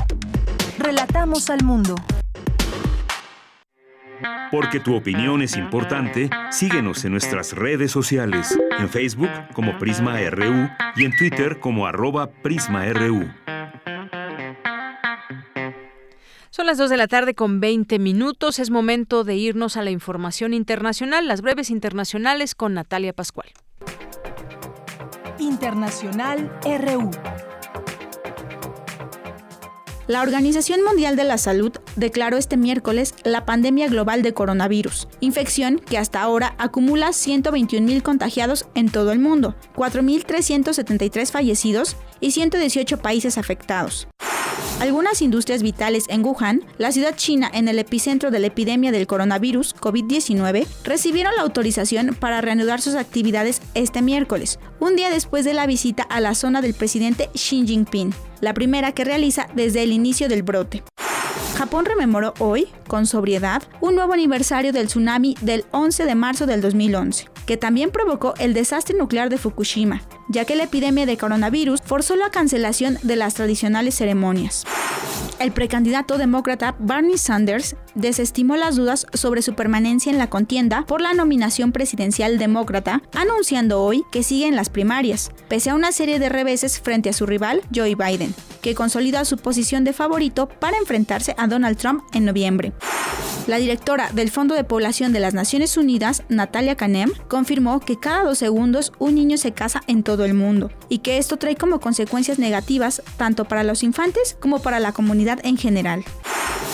Relatamos 0.80 1.50
al 1.50 1.62
mundo. 1.66 1.96
Porque 4.50 4.80
tu 4.80 4.96
opinión 4.96 5.42
es 5.42 5.58
importante, 5.58 6.30
síguenos 6.50 7.04
en 7.04 7.12
nuestras 7.12 7.52
redes 7.52 7.92
sociales, 7.92 8.58
en 8.80 8.88
Facebook 8.88 9.30
como 9.54 9.78
Prisma 9.80 10.18
RU 10.30 10.70
y 10.96 11.04
en 11.04 11.14
Twitter 11.18 11.60
como 11.60 11.88
arroba 11.88 12.30
PrismaRU. 12.42 13.30
Son 16.50 16.66
las 16.66 16.78
2 16.78 16.90
de 16.90 16.96
la 16.96 17.08
tarde 17.10 17.36
con 17.36 17.60
20 17.60 18.00
minutos. 18.00 18.60
Es 18.60 18.70
momento 18.70 19.26
de 19.26 19.36
irnos 19.36 19.76
a 19.76 19.82
la 19.82 19.92
información 19.92 20.54
internacional, 20.54 21.28
las 21.28 21.42
breves 21.42 21.70
internacionales 21.70 22.56
con 22.56 22.76
Natalia 22.76 23.12
Pascual. 23.12 23.50
Internacional 25.38 26.50
RU. 26.64 27.12
La 30.08 30.22
Organización 30.22 30.86
Mundial 30.86 31.18
de 31.18 31.26
la 31.26 31.38
Salud 31.38 31.74
declaró 31.98 32.38
este 32.38 32.56
miércoles 32.56 33.14
la 33.26 33.46
pandemia 33.46 33.90
global 33.90 34.22
de 34.22 34.34
coronavirus, 34.34 35.10
infección 35.20 35.80
que 35.80 35.98
hasta 35.98 36.22
ahora 36.22 36.56
acumula 36.58 37.10
121.000 37.10 38.02
contagiados 38.04 38.68
en 38.74 38.90
todo 38.90 39.12
el 39.12 39.20
mundo, 39.20 39.56
4.373 39.76 41.30
fallecidos 41.30 41.98
y 42.22 42.32
118 42.32 43.00
países 43.00 43.38
afectados. 43.38 44.08
Algunas 44.80 45.22
industrias 45.22 45.64
vitales 45.64 46.06
en 46.08 46.24
Wuhan, 46.24 46.64
la 46.78 46.92
ciudad 46.92 47.16
china 47.16 47.50
en 47.52 47.68
el 47.68 47.80
epicentro 47.80 48.30
de 48.30 48.40
la 48.40 48.48
epidemia 48.48 48.92
del 48.92 49.08
coronavirus 49.08 49.76
COVID-19, 49.76 50.68
recibieron 50.84 51.36
la 51.36 51.42
autorización 51.42 52.16
para 52.20 52.42
reanudar 52.42 52.80
sus 52.80 52.96
actividades 52.96 53.62
este 53.74 54.02
miércoles, 54.02 54.60
un 54.80 54.96
día 54.96 55.10
después 55.10 55.46
de 55.46 55.54
la 55.54 55.66
visita 55.66 56.04
a 56.04 56.20
la 56.20 56.36
zona 56.36 56.62
del 56.62 56.76
presidente 56.76 57.30
Xi 57.34 57.66
Jinping, 57.66 58.14
la 58.42 58.54
primera 58.54 58.92
que 58.92 59.04
realiza 59.04 59.48
desde 59.56 59.82
el 59.84 59.92
inicio 59.92 60.30
del 60.30 60.44
brote. 60.44 60.84
Japón 61.58 61.86
rememoró 61.86 62.36
hoy, 62.38 62.68
con 62.88 63.08
sobriedad, 63.08 63.64
un 63.82 63.96
nuevo 63.96 64.14
aniversario 64.14 64.72
del 64.72 64.86
tsunami 64.86 65.36
del 65.42 65.66
11 65.72 66.06
de 66.06 66.14
marzo 66.14 66.46
del 66.46 66.62
2011, 66.62 67.30
que 67.48 67.58
también 67.58 67.90
provocó 67.90 68.36
el 68.38 68.54
desastre 68.54 68.96
nuclear 68.96 69.30
de 69.30 69.40
Fukushima, 69.40 70.04
ya 70.30 70.46
que 70.46 70.56
la 70.56 70.66
epidemia 70.66 71.08
de 71.08 71.18
coronavirus 71.18 71.82
forzó 71.84 72.16
la 72.16 72.30
cancelación 72.30 73.00
de 73.02 73.16
las 73.16 73.34
tradicionales 73.34 73.96
ceremonias. 73.96 74.47
El 75.40 75.52
precandidato 75.52 76.18
demócrata 76.18 76.76
Bernie 76.80 77.18
Sanders 77.18 77.76
desestimó 77.94 78.58
las 78.58 78.76
dudas 78.76 79.06
sobre 79.14 79.42
su 79.42 79.54
permanencia 79.54 80.12
en 80.12 80.18
la 80.18 80.30
contienda 80.30 80.86
por 80.86 81.02
la 81.02 81.14
nominación 81.14 81.72
presidencial 81.72 82.38
demócrata, 82.40 83.04
anunciando 83.14 83.82
hoy 83.84 84.04
que 84.12 84.24
sigue 84.24 84.48
en 84.48 84.56
las 84.56 84.70
primarias, 84.70 85.32
pese 85.48 85.70
a 85.70 85.76
una 85.76 85.92
serie 85.92 86.20
de 86.20 86.30
reveses 86.30 86.80
frente 86.80 87.10
a 87.10 87.14
su 87.14 87.26
rival 87.26 87.62
Joe 87.74 87.96
Biden, 87.96 88.34
que 88.62 88.76
consolida 88.76 89.26
su 89.26 89.38
posición 89.38 89.84
de 89.84 89.94
favorito 89.94 90.48
para 90.48 90.78
enfrentarse 90.78 91.36
a 91.38 91.48
Donald 91.48 91.78
Trump 91.78 92.04
en 92.14 92.26
noviembre. 92.26 92.74
La 93.48 93.58
directora 93.58 94.10
del 94.12 94.30
Fondo 94.30 94.56
de 94.56 94.66
Población 94.66 95.14
de 95.14 95.22
las 95.22 95.34
Naciones 95.34 95.78
Unidas, 95.78 96.24
Natalia 96.28 96.76
Kanem, 96.76 97.14
confirmó 97.30 97.80
que 97.80 97.98
cada 97.98 98.24
dos 98.24 98.40
segundos 98.40 98.92
un 99.00 99.16
niño 99.16 99.38
se 99.38 99.54
casa 99.54 99.82
en 99.88 100.04
todo 100.04 100.26
el 100.26 100.34
mundo 100.34 100.70
y 100.90 100.98
que 100.98 101.18
esto 101.18 101.38
trae 101.38 101.56
como 101.56 101.80
consecuencias 101.80 102.40
negativas 102.40 103.02
tanto 103.16 103.46
para 103.46 103.64
los 103.64 103.84
infantes 103.84 104.37
como 104.40 104.62
para 104.62 104.80
la 104.80 104.92
comunidad 104.92 105.40
en 105.44 105.58
general. 105.58 106.04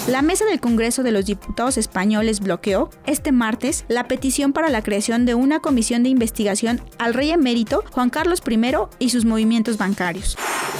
La 0.08 0.22
mesa 0.22 0.44
del 0.44 0.60
Congreso 0.60 1.02
de 1.02 1.14
los 1.14 1.26
Diputados 1.26 1.78
españoles 1.78 2.42
bloqueó 2.42 2.90
este 3.06 3.32
martes 3.32 3.86
la 3.88 4.08
petición 4.10 4.52
para 4.52 4.70
la 4.70 4.84
creación 4.84 5.26
de 5.26 5.34
una 5.34 5.62
comisión 5.62 6.04
de 6.04 6.10
investigación 6.10 6.82
al 7.00 7.14
rey 7.14 7.32
emérito 7.32 7.86
Juan 7.92 8.10
Carlos 8.10 8.44
I 8.46 8.60
y 9.00 9.10
sus 9.10 9.24
movimientos 9.24 9.78
bancarios. 9.78 10.38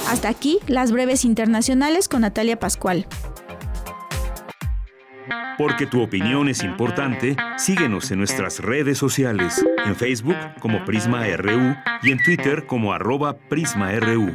Hasta 0.08 0.28
aquí 0.28 0.58
las 0.66 0.92
breves 0.92 1.24
internacionales 1.24 2.06
con 2.06 2.20
Natalia 2.20 2.58
Pascual. 2.58 3.06
Porque 5.56 5.86
tu 5.86 6.02
opinión 6.02 6.48
es 6.48 6.62
importante, 6.62 7.36
síguenos 7.56 8.10
en 8.10 8.18
nuestras 8.18 8.60
redes 8.60 8.98
sociales, 8.98 9.64
en 9.86 9.96
Facebook 9.96 10.36
como 10.60 10.84
Prisma 10.84 11.24
RU 11.36 11.74
y 12.02 12.10
en 12.10 12.22
Twitter 12.22 12.66
como 12.66 12.92
PrismaRU. 13.48 14.34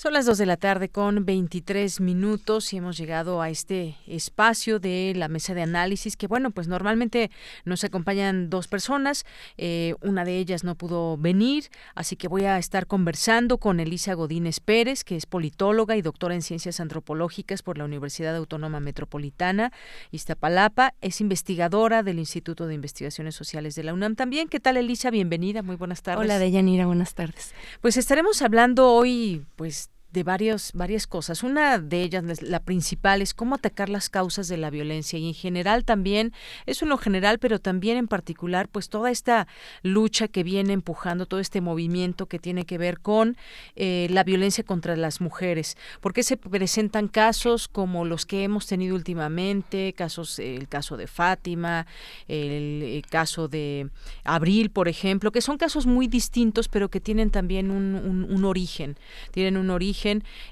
Son 0.00 0.14
las 0.14 0.24
2 0.24 0.38
de 0.38 0.46
la 0.46 0.56
tarde 0.56 0.88
con 0.88 1.26
23 1.26 2.00
minutos 2.00 2.72
y 2.72 2.78
hemos 2.78 2.96
llegado 2.96 3.42
a 3.42 3.50
este 3.50 3.98
espacio 4.06 4.80
de 4.80 5.12
la 5.14 5.28
mesa 5.28 5.52
de 5.52 5.60
análisis 5.60 6.16
que, 6.16 6.26
bueno, 6.26 6.52
pues 6.52 6.68
normalmente 6.68 7.30
nos 7.66 7.84
acompañan 7.84 8.48
dos 8.48 8.66
personas. 8.66 9.26
Eh, 9.58 9.96
una 10.00 10.24
de 10.24 10.38
ellas 10.38 10.64
no 10.64 10.74
pudo 10.74 11.18
venir, 11.18 11.64
así 11.94 12.16
que 12.16 12.28
voy 12.28 12.46
a 12.46 12.56
estar 12.56 12.86
conversando 12.86 13.58
con 13.58 13.78
Elisa 13.78 14.14
Godínez 14.14 14.60
Pérez, 14.60 15.04
que 15.04 15.16
es 15.16 15.26
politóloga 15.26 15.94
y 15.98 16.00
doctora 16.00 16.34
en 16.34 16.40
ciencias 16.40 16.80
antropológicas 16.80 17.60
por 17.60 17.76
la 17.76 17.84
Universidad 17.84 18.34
Autónoma 18.34 18.80
Metropolitana 18.80 19.70
Iztapalapa. 20.12 20.94
Es 21.02 21.20
investigadora 21.20 22.02
del 22.02 22.20
Instituto 22.20 22.66
de 22.66 22.72
Investigaciones 22.72 23.34
Sociales 23.34 23.74
de 23.74 23.82
la 23.82 23.92
UNAM 23.92 24.16
también. 24.16 24.48
¿Qué 24.48 24.60
tal, 24.60 24.78
Elisa? 24.78 25.10
Bienvenida. 25.10 25.62
Muy 25.62 25.76
buenas 25.76 26.00
tardes. 26.00 26.24
Hola, 26.24 26.38
Deyanira. 26.38 26.86
Buenas 26.86 27.12
tardes. 27.12 27.52
Pues 27.82 27.98
estaremos 27.98 28.40
hablando 28.40 28.90
hoy, 28.94 29.44
pues, 29.56 29.89
de 30.12 30.22
varios, 30.24 30.72
varias 30.74 31.06
cosas. 31.06 31.42
Una 31.42 31.78
de 31.78 32.02
ellas, 32.02 32.42
la 32.42 32.60
principal, 32.60 33.22
es 33.22 33.34
cómo 33.34 33.54
atacar 33.54 33.88
las 33.88 34.08
causas 34.08 34.48
de 34.48 34.56
la 34.56 34.70
violencia 34.70 35.18
y 35.18 35.28
en 35.28 35.34
general 35.34 35.84
también, 35.84 36.32
eso 36.66 36.84
en 36.84 36.88
lo 36.88 36.98
general, 36.98 37.38
pero 37.38 37.60
también 37.60 37.96
en 37.96 38.08
particular, 38.08 38.68
pues 38.68 38.88
toda 38.88 39.10
esta 39.10 39.46
lucha 39.82 40.28
que 40.28 40.42
viene 40.42 40.72
empujando, 40.72 41.26
todo 41.26 41.40
este 41.40 41.60
movimiento 41.60 42.26
que 42.26 42.38
tiene 42.38 42.64
que 42.64 42.78
ver 42.78 43.00
con 43.00 43.36
eh, 43.76 44.08
la 44.10 44.24
violencia 44.24 44.64
contra 44.64 44.96
las 44.96 45.20
mujeres. 45.20 45.76
porque 46.00 46.22
se 46.22 46.36
presentan 46.36 47.08
casos 47.08 47.68
como 47.68 48.04
los 48.04 48.26
que 48.26 48.44
hemos 48.44 48.66
tenido 48.66 48.94
últimamente, 48.94 49.92
casos, 49.92 50.38
el 50.38 50.68
caso 50.68 50.96
de 50.96 51.06
Fátima, 51.06 51.86
el, 52.28 53.04
caso 53.08 53.48
de 53.48 53.88
Abril, 54.24 54.70
por 54.70 54.88
ejemplo, 54.88 55.32
que 55.32 55.40
son 55.40 55.56
casos 55.56 55.86
muy 55.86 56.06
distintos, 56.06 56.68
pero 56.68 56.88
que 56.88 57.00
tienen 57.00 57.30
también 57.30 57.70
un, 57.70 57.94
un 57.94 58.44
origen, 58.44 58.96
tienen 59.32 59.56
un 59.56 59.70
origen 59.70 59.99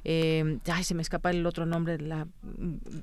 eh, 0.05 0.59
ay, 0.67 0.85
se 0.85 0.95
me 0.95 1.03
escapa 1.03 1.31
el 1.31 1.47
otro 1.47 1.67
nombre, 1.67 1.99
la, 1.99 2.27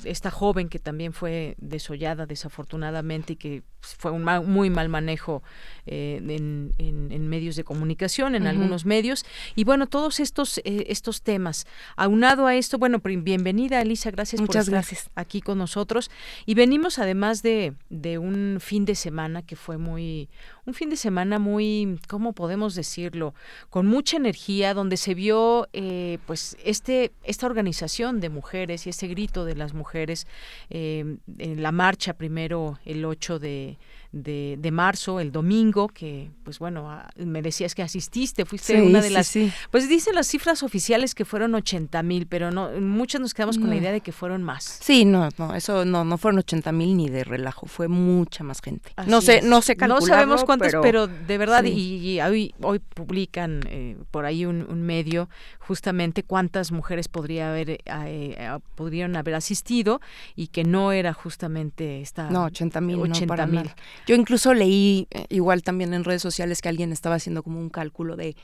esta 0.03 0.31
joven 0.31 0.69
que 0.69 0.79
también 0.79 1.13
fue 1.13 1.55
desollada 1.59 2.25
desafortunadamente 2.25 3.33
y 3.33 3.35
que 3.35 3.63
fue 3.81 4.11
un 4.11 4.23
muy 4.23 4.69
mal 4.69 4.89
manejo 4.89 5.43
eh, 5.85 6.21
en, 6.27 7.27
medios 7.27 7.55
de 7.55 7.63
comunicación, 7.63 8.35
en 8.35 8.47
algunos 8.47 8.85
medios. 8.85 9.25
Y 9.55 9.63
bueno, 9.63 9.87
todos 9.87 10.19
estos, 10.19 10.59
eh, 10.59 10.85
estos 10.87 11.21
temas. 11.21 11.65
Aunado 11.95 12.47
a 12.47 12.55
esto, 12.55 12.77
bueno, 12.77 12.99
bienvenida 13.03 13.81
Elisa, 13.81 14.11
gracias 14.11 14.41
por 14.41 14.55
estar 14.55 14.71
gracias. 14.71 15.09
aquí 15.15 15.41
con 15.41 15.57
nosotros. 15.57 16.09
Y 16.45 16.53
venimos 16.55 16.99
además 16.99 17.41
de, 17.41 17.73
de 17.89 18.17
un 18.17 18.57
fin 18.59 18.85
de 18.85 18.95
semana 18.95 19.41
que 19.41 19.55
fue 19.55 19.77
muy, 19.77 20.29
un 20.65 20.73
fin 20.73 20.89
de 20.89 20.97
semana 20.97 21.39
muy, 21.39 21.99
¿cómo 22.07 22.33
podemos 22.33 22.75
decirlo? 22.75 23.33
Con 23.69 23.85
mucha 23.85 24.17
energía, 24.17 24.73
donde 24.73 24.97
se 24.97 25.13
vio 25.13 25.67
eh, 25.73 26.17
pues 26.25 26.34
este, 26.63 27.11
esta 27.23 27.45
organización 27.45 28.19
de 28.19 28.29
mujeres 28.29 28.85
y 28.85 28.91
ese 28.91 29.07
grito 29.07 29.45
de 29.45 29.55
las 29.55 29.73
mujeres 29.73 30.27
en 30.69 31.19
la 31.37 31.71
marcha 31.71 32.13
primero 32.13 32.79
el 32.85 33.05
8 33.05 33.39
de 33.39 33.77
de, 34.15 34.55
de, 34.57 34.71
marzo, 34.71 35.19
el 35.19 35.33
domingo, 35.33 35.89
que 35.89 36.31
pues 36.43 36.57
bueno, 36.57 36.89
me 37.17 37.41
decías 37.41 37.75
que 37.75 37.83
asististe, 37.83 38.45
fuiste 38.45 38.81
una 38.81 39.01
de 39.01 39.09
las... 39.09 39.37
Pues 39.71 39.89
dicen 39.89 40.15
las 40.15 40.27
cifras 40.27 40.63
oficiales 40.63 41.13
que 41.13 41.25
fueron 41.25 41.53
80 41.53 42.01
mil, 42.01 42.25
pero 42.25 42.49
no 42.49 42.69
muchas 42.79 43.19
nos 43.19 43.33
quedamos 43.33 43.57
con 43.57 43.69
la 43.69 43.75
idea 43.75 43.91
de 43.91 43.99
que 43.99 44.13
fueron 44.13 44.41
más. 44.41 44.79
Sí, 44.81 45.03
no, 45.03 45.27
no, 45.37 45.53
eso 45.53 45.83
no, 45.83 46.05
no 46.05 46.17
fueron 46.17 46.39
80 46.39 46.71
mil 46.71 46.95
ni 46.95 47.09
de 47.09 47.25
relajo, 47.25 47.65
fue 47.65 47.89
mucha 47.89 48.45
más 48.45 48.61
gente. 48.61 48.93
no 49.05 49.19
sé, 49.19 49.41
no 49.41 49.61
sé 49.61 49.75
No 49.75 49.99
sabemos 49.99 50.45
cuántos, 50.45 50.71
pero, 50.81 51.07
de 51.07 51.37
verdad, 51.37 51.65
y, 51.65 52.21
hoy, 52.21 52.55
hoy 52.61 52.79
publican 52.79 53.61
eh, 53.67 53.97
por 54.11 54.25
ahí 54.25 54.45
un, 54.45 54.65
medio 54.85 55.29
justamente 55.59 56.23
cuántas 56.23 56.71
mujeres 56.71 57.09
podría 57.09 57.49
haber, 57.49 57.71
eh, 57.71 57.81
eh, 57.85 58.59
podrían 58.75 59.15
haber 59.17 59.35
asistido 59.35 59.99
y 60.35 60.47
que 60.47 60.63
no 60.63 60.93
era 60.93 61.13
justamente 61.13 62.01
esta... 62.01 62.29
No, 62.29 62.45
80 62.45 62.81
mil, 62.81 62.97
no, 62.97 63.47
mil. 63.47 63.71
Yo 64.05 64.15
incluso 64.15 64.53
leí 64.53 65.07
eh, 65.11 65.25
igual 65.29 65.63
también 65.63 65.93
en 65.93 66.03
redes 66.03 66.21
sociales 66.21 66.61
que 66.61 66.69
alguien 66.69 66.91
estaba 66.91 67.15
haciendo 67.15 67.43
como 67.43 67.59
un 67.59 67.69
cálculo 67.69 68.15
de 68.15 68.35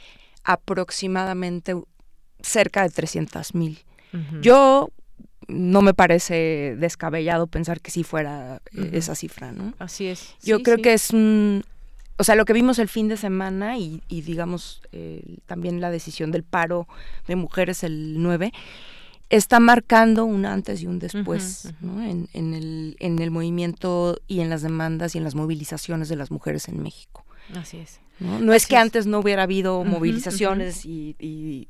aproximadamente 0.43 1.75
cerca 2.41 2.83
de 2.83 2.89
300 2.89 3.55
mil. 3.55 3.79
Yo 4.41 4.89
no 5.47 5.81
me 5.81 5.93
parece 5.93 6.75
descabellado 6.77 7.47
pensar 7.47 7.79
que 7.79 7.91
sí 7.91 8.03
fuera 8.03 8.61
eh, 8.75 8.89
esa 8.91 9.15
cifra, 9.15 9.53
¿no? 9.53 9.73
Así 9.79 10.07
es. 10.07 10.35
Yo 10.43 10.61
creo 10.61 10.79
que 10.79 10.93
es 10.93 11.11
un... 11.11 11.63
O 12.17 12.25
sea, 12.25 12.35
lo 12.35 12.43
que 12.43 12.51
vimos 12.51 12.77
el 12.77 12.89
fin 12.89 13.07
de 13.07 13.15
semana 13.15 13.77
y, 13.77 14.01
digamos 14.09 14.81
también 15.45 15.79
la 15.79 15.91
decisión 15.91 16.31
del 16.31 16.43
paro 16.43 16.88
de 17.27 17.38
mujeres 17.38 17.83
el 17.83 18.21
9, 18.21 18.51
está 19.31 19.59
marcando 19.59 20.25
un 20.25 20.45
antes 20.45 20.81
y 20.81 20.87
un 20.87 20.99
después 20.99 21.73
En, 21.81 22.27
el, 22.33 22.97
en 22.99 23.19
el 23.19 23.31
movimiento 23.31 24.19
y 24.27 24.41
en 24.41 24.49
las 24.49 24.61
demandas 24.61 25.15
y 25.15 25.17
en 25.17 25.23
las 25.23 25.35
movilizaciones 25.35 26.09
de 26.09 26.17
las 26.17 26.29
mujeres 26.29 26.67
en 26.67 26.83
México. 26.83 27.25
Así 27.55 27.77
es. 27.77 27.99
No, 28.19 28.53
es 28.53 28.67
que 28.67 28.77
antes 28.77 29.07
no 29.07 29.19
hubiera 29.19 29.43
habido 29.43 29.83
movilizaciones 29.83 30.85
y, 30.85 31.15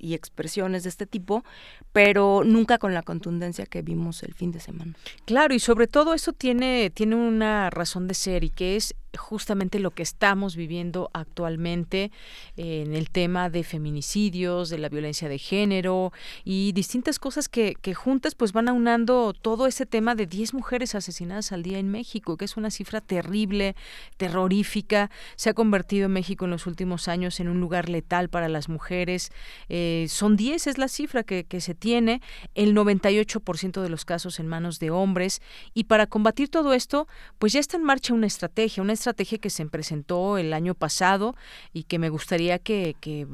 expresiones 0.02 0.84
de 0.84 0.90
este 0.90 1.06
tipo, 1.06 1.46
pero 1.94 2.44
nunca 2.44 2.78
con 2.78 2.94
la 2.94 3.04
contundencia 3.04 3.66
que 3.66 3.82
vimos 3.82 4.22
el 4.24 4.34
fin 4.34 4.52
de 4.52 4.60
semana. 4.60 4.94
Claro, 5.24 5.54
y 5.54 5.60
sobre 5.60 5.88
todo 5.88 6.14
eso 6.14 6.34
tiene, 6.34 6.90
tiene 6.90 7.16
una 7.16 7.70
razón 7.70 8.08
de 8.10 8.16
ser 8.16 8.44
y 8.44 8.50
que 8.50 8.76
es 8.76 8.96
justamente 9.18 9.80
lo 9.80 9.92
que 9.92 10.04
estamos 10.04 10.56
viviendo 10.56 11.10
actualmente 11.14 12.12
en 12.58 12.94
el 12.94 13.10
tema 13.10 13.50
de 13.50 13.64
feminicidios, 13.64 14.70
de 14.70 14.78
la 14.78 14.90
violencia 14.90 15.28
de 15.28 15.38
género 15.38 16.14
y 16.44 16.72
distintas 16.72 17.20
cosas 17.20 17.50
que, 17.50 17.76
que 17.82 17.94
juntas 17.94 18.36
pues 18.36 18.54
van 18.54 18.70
aunando 18.70 19.34
todo 19.34 19.68
ese 19.68 19.86
tema 19.86 20.16
de 20.16 20.28
10 20.28 20.54
mujeres 20.54 20.96
asesinadas 20.96 21.52
al 21.52 21.64
día 21.64 21.80
en 21.80 21.90
México, 21.90 22.38
que 22.38 22.46
es 22.46 22.58
una 22.58 22.72
cifra 22.72 23.02
terrible, 23.02 23.76
terrorífica. 24.18 25.10
Se 25.36 25.50
ha 25.50 25.54
convertido 25.54 26.06
en 26.06 26.14
México 26.14 26.46
en 26.46 26.52
los 26.52 26.66
últimos 26.66 27.08
años 27.08 27.40
en 27.40 27.50
un 27.50 27.60
lugar 27.60 27.90
letal 27.90 28.30
para 28.30 28.48
las 28.48 28.70
mujeres. 28.70 29.32
Eh, 29.70 30.06
son 30.10 30.38
10 30.38 30.68
es 30.68 30.78
la 30.78 30.88
cifra 30.88 31.24
que, 31.24 31.44
que 31.44 31.60
se 31.60 31.76
tiene, 31.76 32.22
el 32.56 32.76
98% 32.76 33.82
de 33.82 33.90
los 33.90 34.06
casos 34.06 34.40
en 34.40 34.48
manos 34.48 34.80
de 34.80 34.92
hombres. 34.92 35.42
Y 35.74 35.86
para 35.86 36.08
combatir 36.08 36.50
todo 36.50 36.74
esto, 36.74 37.08
pues 37.40 37.54
ya 37.54 37.60
está 37.60 37.78
en 37.78 37.84
marcha 37.84 38.14
una 38.14 38.28
estrategia, 38.28 38.84
una 38.84 38.94
estrategia 38.94 39.01
que 39.40 39.50
se 39.50 39.66
presentó 39.66 40.38
el 40.38 40.54
año 40.54 40.74
pasado 40.74 41.36
y 41.74 41.84
que 41.84 42.00
me 42.00 42.10
gustaría 42.10 42.60
que, 42.60 42.96
que, 43.00 43.28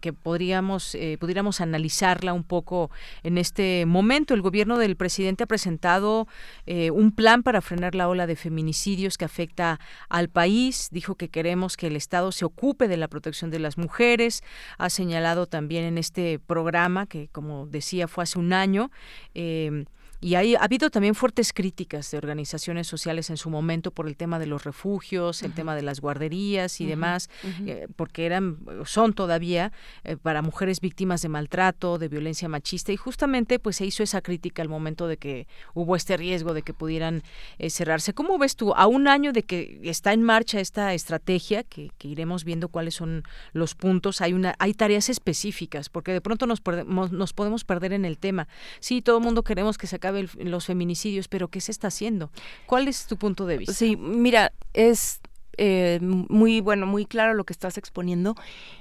que 0.00 0.12
podríamos, 0.12 0.94
eh, 0.94 1.16
pudiéramos 1.20 1.60
analizarla 1.60 2.32
un 2.32 2.44
poco 2.44 2.90
en 3.22 3.38
este 3.38 3.84
momento. 3.86 4.34
El 4.34 4.42
gobierno 4.42 4.78
del 4.78 4.96
presidente 4.96 5.44
ha 5.44 5.46
presentado 5.46 6.26
eh, 6.66 6.90
un 6.90 7.12
plan 7.12 7.42
para 7.42 7.60
frenar 7.60 7.94
la 7.94 8.08
ola 8.08 8.26
de 8.26 8.36
feminicidios 8.36 9.18
que 9.18 9.24
afecta 9.24 9.80
al 10.08 10.28
país. 10.28 10.88
Dijo 10.90 11.14
que 11.14 11.28
queremos 11.28 11.76
que 11.76 11.88
el 11.88 11.96
Estado 11.96 12.32
se 12.32 12.44
ocupe 12.44 12.88
de 12.88 12.96
la 12.96 13.08
protección 13.08 13.50
de 13.50 13.58
las 13.58 13.78
mujeres. 13.78 14.42
Ha 14.78 14.90
señalado 14.90 15.46
también 15.46 15.84
en 15.84 15.98
este 15.98 16.38
programa, 16.38 17.06
que 17.06 17.28
como 17.28 17.66
decía 17.66 18.08
fue 18.08 18.24
hace 18.24 18.38
un 18.38 18.52
año, 18.52 18.90
eh, 19.34 19.84
y 20.20 20.34
hay, 20.34 20.56
ha 20.56 20.64
habido 20.64 20.90
también 20.90 21.14
fuertes 21.14 21.52
críticas 21.52 22.10
de 22.10 22.18
organizaciones 22.18 22.88
sociales 22.88 23.30
en 23.30 23.36
su 23.36 23.50
momento 23.50 23.92
por 23.92 24.08
el 24.08 24.16
tema 24.16 24.40
de 24.40 24.46
los 24.46 24.64
refugios, 24.64 25.44
el 25.44 25.52
tema 25.52 25.76
de 25.76 25.82
las 25.82 26.00
guarderías 26.00 26.80
y 26.80 26.86
demás, 26.86 27.30
eh, 27.66 27.86
porque 27.94 28.26
eran, 28.26 28.58
son 28.84 29.12
todavía 29.12 29.72
eh, 30.02 30.16
para 30.16 30.42
mujeres 30.42 30.80
víctimas 30.80 31.22
de 31.22 31.28
maltrato, 31.28 31.98
de 31.98 32.08
violencia 32.08 32.48
machista, 32.48 32.90
y 32.90 32.96
justamente 32.96 33.60
pues 33.60 33.76
se 33.76 33.86
hizo 33.86 34.02
esa 34.02 34.20
crítica 34.20 34.60
al 34.60 34.68
momento 34.68 35.06
de 35.06 35.18
que 35.18 35.46
hubo 35.72 35.94
este 35.94 36.16
riesgo 36.16 36.52
de 36.52 36.62
que 36.62 36.74
pudieran 36.74 37.22
eh, 37.58 37.70
cerrarse. 37.70 38.12
¿Cómo 38.12 38.38
ves 38.38 38.56
tú, 38.56 38.72
a 38.74 38.88
un 38.88 39.06
año 39.06 39.32
de 39.32 39.44
que 39.44 39.80
está 39.84 40.12
en 40.12 40.24
marcha 40.24 40.58
esta 40.58 40.94
estrategia, 40.94 41.62
que, 41.62 41.92
iremos 42.02 42.44
viendo 42.44 42.68
cuáles 42.68 42.94
son 42.94 43.22
los 43.52 43.74
puntos, 43.74 44.22
hay 44.22 44.32
una, 44.32 44.54
hay 44.58 44.72
tareas 44.72 45.10
específicas, 45.10 45.90
porque 45.90 46.12
de 46.12 46.22
pronto 46.22 46.46
nos, 46.46 46.62
nos 46.86 47.32
podemos 47.34 47.64
perder 47.64 47.92
en 47.92 48.04
el 48.04 48.18
tema. 48.18 48.48
Sí, 48.80 49.02
todo 49.02 49.18
el 49.18 49.24
mundo 49.24 49.44
queremos 49.44 49.76
que 49.76 49.86
se 49.86 49.96
acabe 49.96 50.07
los 50.12 50.66
feminicidios, 50.66 51.28
pero 51.28 51.48
¿qué 51.48 51.60
se 51.60 51.72
está 51.72 51.88
haciendo? 51.88 52.30
¿Cuál 52.66 52.88
es 52.88 53.06
tu 53.06 53.16
punto 53.16 53.46
de 53.46 53.58
vista? 53.58 53.74
Sí, 53.74 53.96
mira, 53.96 54.52
es 54.72 55.20
eh, 55.56 55.98
muy 56.00 56.60
bueno, 56.60 56.86
muy 56.86 57.04
claro 57.04 57.34
lo 57.34 57.44
que 57.44 57.52
estás 57.52 57.78
exponiendo. 57.78 58.34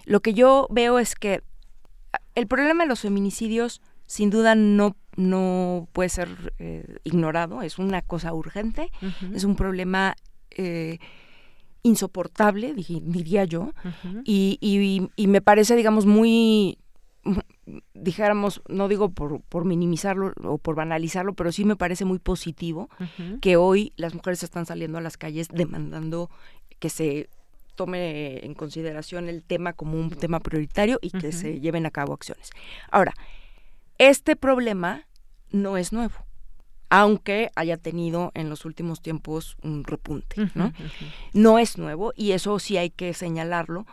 Lo 0.06 0.22
que 0.22 0.34
yo 0.34 0.68
veo 0.70 1.00
es 1.00 1.16
que 1.16 1.42
el 2.36 2.48
problema 2.48 2.84
de 2.84 2.90
los 2.90 3.02
feminicidios 3.02 3.82
sin 4.06 4.30
duda 4.30 4.56
no, 4.56 4.96
no 5.16 5.90
puede 5.92 6.10
ser 6.10 6.54
eh, 6.60 7.00
ignorado, 7.04 7.62
es 7.62 7.78
una 7.78 8.02
cosa 8.02 8.34
urgente, 8.34 8.90
es 9.34 9.44
un 9.44 9.56
problema 9.56 10.16
eh, 10.52 11.00
insoportable, 11.84 12.74
diría 12.74 13.44
yo, 13.44 13.74
y, 14.24 15.10
y, 15.16 15.28
me 15.28 15.42
parece, 15.42 15.76
digamos, 15.76 16.06
muy 16.06 16.78
dijéramos, 17.94 18.62
no 18.68 18.88
digo 18.88 19.10
por, 19.10 19.42
por, 19.42 19.66
minimizarlo 19.66 20.34
o 20.44 20.58
por 20.58 20.76
banalizarlo, 20.76 21.34
pero 21.34 21.52
sí 21.52 21.66
me 21.66 21.76
parece 21.76 22.06
muy 22.06 22.20
positivo 22.20 22.90
que 23.42 23.58
hoy 23.58 23.94
las 23.96 24.14
mujeres 24.14 24.44
están 24.44 24.66
saliendo 24.66 24.98
a 24.98 25.02
las 25.02 25.18
calles 25.18 25.48
demandando 25.50 26.30
que 26.80 26.90
se 26.90 27.30
tome 27.76 28.46
en 28.46 28.54
consideración 28.54 29.30
el 29.30 29.44
tema 29.44 29.74
como 29.74 30.00
un 30.00 30.10
tema 30.10 30.40
prioritario 30.40 31.00
y 31.02 31.12
que 31.12 31.32
se 31.32 31.60
lleven 31.60 31.86
a 31.86 31.92
cabo 31.92 32.14
acciones. 32.14 32.50
Ahora, 32.92 33.14
este 33.98 34.36
problema 34.36 35.06
no 35.52 35.78
es 35.78 35.94
nuevo 35.94 36.28
aunque 36.90 37.52
haya 37.56 37.78
tenido 37.78 38.32
en 38.34 38.50
los 38.50 38.66
últimos 38.66 39.02
tiempos 39.02 39.58
un 39.62 39.84
repunte, 39.84 40.50
¿no? 40.56 40.72
No 41.34 41.60
es 41.60 41.78
nuevo 41.78 42.14
y 42.16 42.32
eso 42.32 42.60
sí 42.60 42.78
hay 42.78 42.90
que 42.90 43.14
señalarlo 43.14 43.86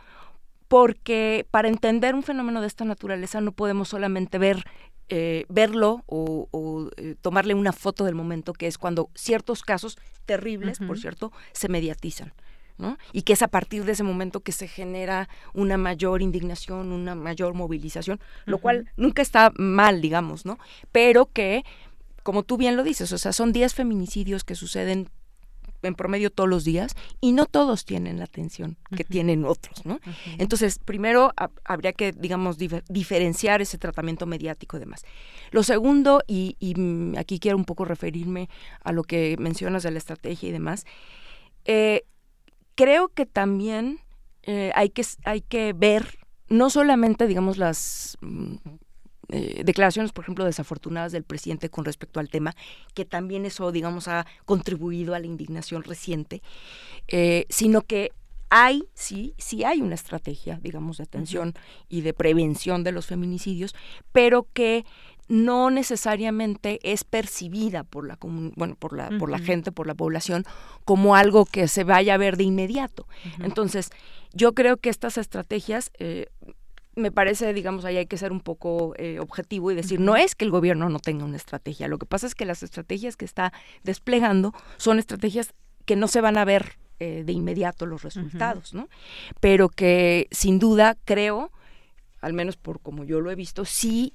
porque 0.74 1.46
para 1.52 1.68
entender 1.68 2.16
un 2.16 2.24
fenómeno 2.24 2.60
de 2.60 2.66
esta 2.66 2.84
naturaleza 2.84 3.40
no 3.40 3.52
podemos 3.52 3.90
solamente 3.90 4.38
ver 4.38 4.64
eh, 5.08 5.44
verlo 5.48 6.02
o, 6.06 6.90
eh, 6.96 7.14
tomarle 7.20 7.54
una 7.54 7.72
foto 7.72 8.04
del 8.04 8.16
momento, 8.16 8.52
que 8.52 8.66
es 8.66 8.76
cuando 8.76 9.08
ciertos 9.14 9.62
casos 9.62 9.96
terribles, 10.26 10.80
por 10.80 10.98
cierto, 10.98 11.30
se 11.52 11.68
mediatizan. 11.68 12.32
¿no? 12.76 12.98
Y 13.12 13.22
que 13.22 13.34
es 13.34 13.42
a 13.42 13.46
partir 13.46 13.84
de 13.84 13.92
ese 13.92 14.02
momento 14.02 14.40
que 14.40 14.50
se 14.50 14.66
genera 14.66 15.28
una 15.52 15.76
mayor 15.76 16.22
indignación, 16.22 16.90
una 16.90 17.14
mayor 17.14 17.54
movilización, 17.54 18.18
lo 18.44 18.58
cual 18.58 18.90
nunca 18.96 19.22
está 19.22 19.52
mal, 19.54 20.00
digamos, 20.00 20.44
¿no? 20.44 20.58
Pero 20.90 21.26
que, 21.26 21.62
como 22.24 22.42
tú 22.42 22.56
bien 22.56 22.76
lo 22.76 22.82
dices, 22.82 23.12
o 23.12 23.18
sea, 23.18 23.32
son 23.32 23.52
10 23.52 23.74
feminicidios 23.74 24.42
que 24.42 24.56
suceden 24.56 25.08
en 25.88 25.94
promedio 25.94 26.30
todos 26.30 26.48
los 26.48 26.64
días 26.64 26.94
y 27.20 27.32
no 27.32 27.46
todos 27.46 27.84
tienen 27.84 28.18
la 28.18 28.24
atención 28.24 28.76
que 28.96 29.04
tienen 29.04 29.44
otros, 29.44 29.84
¿no? 29.84 30.00
Entonces, 30.38 30.78
primero 30.78 31.32
habría 31.64 31.92
que, 31.92 32.12
digamos, 32.12 32.58
diferenciar 32.58 33.62
ese 33.62 33.78
tratamiento 33.78 34.26
mediático 34.26 34.76
y 34.76 34.80
demás. 34.80 35.04
Lo 35.50 35.62
segundo, 35.62 36.22
y, 36.26 36.56
aquí 37.16 37.38
quiero 37.38 37.56
un 37.56 37.64
poco 37.64 37.84
referirme 37.84 38.48
a 38.82 38.92
lo 38.92 39.04
que 39.04 39.36
mencionas 39.38 39.82
de 39.82 39.90
la 39.90 39.98
estrategia 39.98 40.48
y 40.48 40.52
demás, 40.52 40.84
eh, 41.64 42.04
creo 42.74 43.08
que 43.08 43.26
también 43.26 44.00
eh, 44.42 44.72
hay, 44.74 44.90
que, 44.90 45.04
hay 45.24 45.40
que 45.40 45.72
ver 45.72 46.18
no 46.48 46.70
solamente, 46.70 47.26
digamos, 47.26 47.56
las 47.56 48.18
mm, 48.20 48.56
eh, 49.28 49.62
declaraciones, 49.64 50.12
por 50.12 50.24
ejemplo, 50.24 50.44
desafortunadas 50.44 51.12
del 51.12 51.24
presidente 51.24 51.68
con 51.68 51.84
respecto 51.84 52.20
al 52.20 52.28
tema, 52.28 52.54
que 52.94 53.04
también 53.04 53.46
eso, 53.46 53.72
digamos, 53.72 54.08
ha 54.08 54.26
contribuido 54.44 55.14
a 55.14 55.18
la 55.18 55.26
indignación 55.26 55.82
reciente, 55.82 56.42
eh, 57.08 57.46
sino 57.48 57.82
que 57.82 58.12
hay, 58.50 58.84
sí, 58.94 59.34
sí 59.36 59.64
hay 59.64 59.80
una 59.80 59.96
estrategia, 59.96 60.60
digamos, 60.62 60.98
de 60.98 61.04
atención 61.04 61.54
y 61.88 62.02
de 62.02 62.14
prevención 62.14 62.84
de 62.84 62.92
los 62.92 63.06
feminicidios, 63.06 63.74
pero 64.12 64.46
que 64.52 64.84
no 65.26 65.70
necesariamente 65.70 66.78
es 66.82 67.02
percibida 67.02 67.82
por 67.82 68.06
la 68.06 68.18
bueno 68.20 68.76
por 68.76 68.94
la 68.94 69.10
por 69.18 69.30
la 69.30 69.38
gente 69.38 69.72
por 69.72 69.86
la 69.86 69.94
población 69.94 70.44
como 70.84 71.16
algo 71.16 71.46
que 71.46 71.66
se 71.66 71.82
vaya 71.82 72.14
a 72.14 72.18
ver 72.18 72.36
de 72.36 72.44
inmediato. 72.44 73.08
Entonces 73.40 73.90
yo 74.34 74.52
creo 74.52 74.76
que 74.76 74.90
estas 74.90 75.16
estrategias 75.16 75.90
eh, 75.98 76.26
me 76.96 77.10
parece, 77.10 77.52
digamos, 77.52 77.84
ahí 77.84 77.96
hay 77.96 78.06
que 78.06 78.16
ser 78.16 78.32
un 78.32 78.40
poco 78.40 78.94
eh, 78.96 79.18
objetivo 79.20 79.70
y 79.70 79.74
decir, 79.74 80.00
no 80.00 80.16
es 80.16 80.34
que 80.34 80.44
el 80.44 80.50
gobierno 80.50 80.88
no 80.88 80.98
tenga 80.98 81.24
una 81.24 81.36
estrategia, 81.36 81.88
lo 81.88 81.98
que 81.98 82.06
pasa 82.06 82.26
es 82.26 82.34
que 82.34 82.44
las 82.44 82.62
estrategias 82.62 83.16
que 83.16 83.24
está 83.24 83.52
desplegando 83.82 84.52
son 84.76 84.98
estrategias 84.98 85.54
que 85.84 85.96
no 85.96 86.08
se 86.08 86.20
van 86.20 86.38
a 86.38 86.44
ver 86.44 86.78
eh, 87.00 87.24
de 87.24 87.32
inmediato 87.32 87.86
los 87.86 88.02
resultados, 88.02 88.72
¿no? 88.72 88.88
Pero 89.40 89.68
que 89.68 90.28
sin 90.30 90.58
duda 90.58 90.96
creo, 91.04 91.50
al 92.20 92.32
menos 92.32 92.56
por 92.56 92.80
como 92.80 93.04
yo 93.04 93.20
lo 93.20 93.30
he 93.30 93.34
visto, 93.34 93.64
sí 93.64 94.14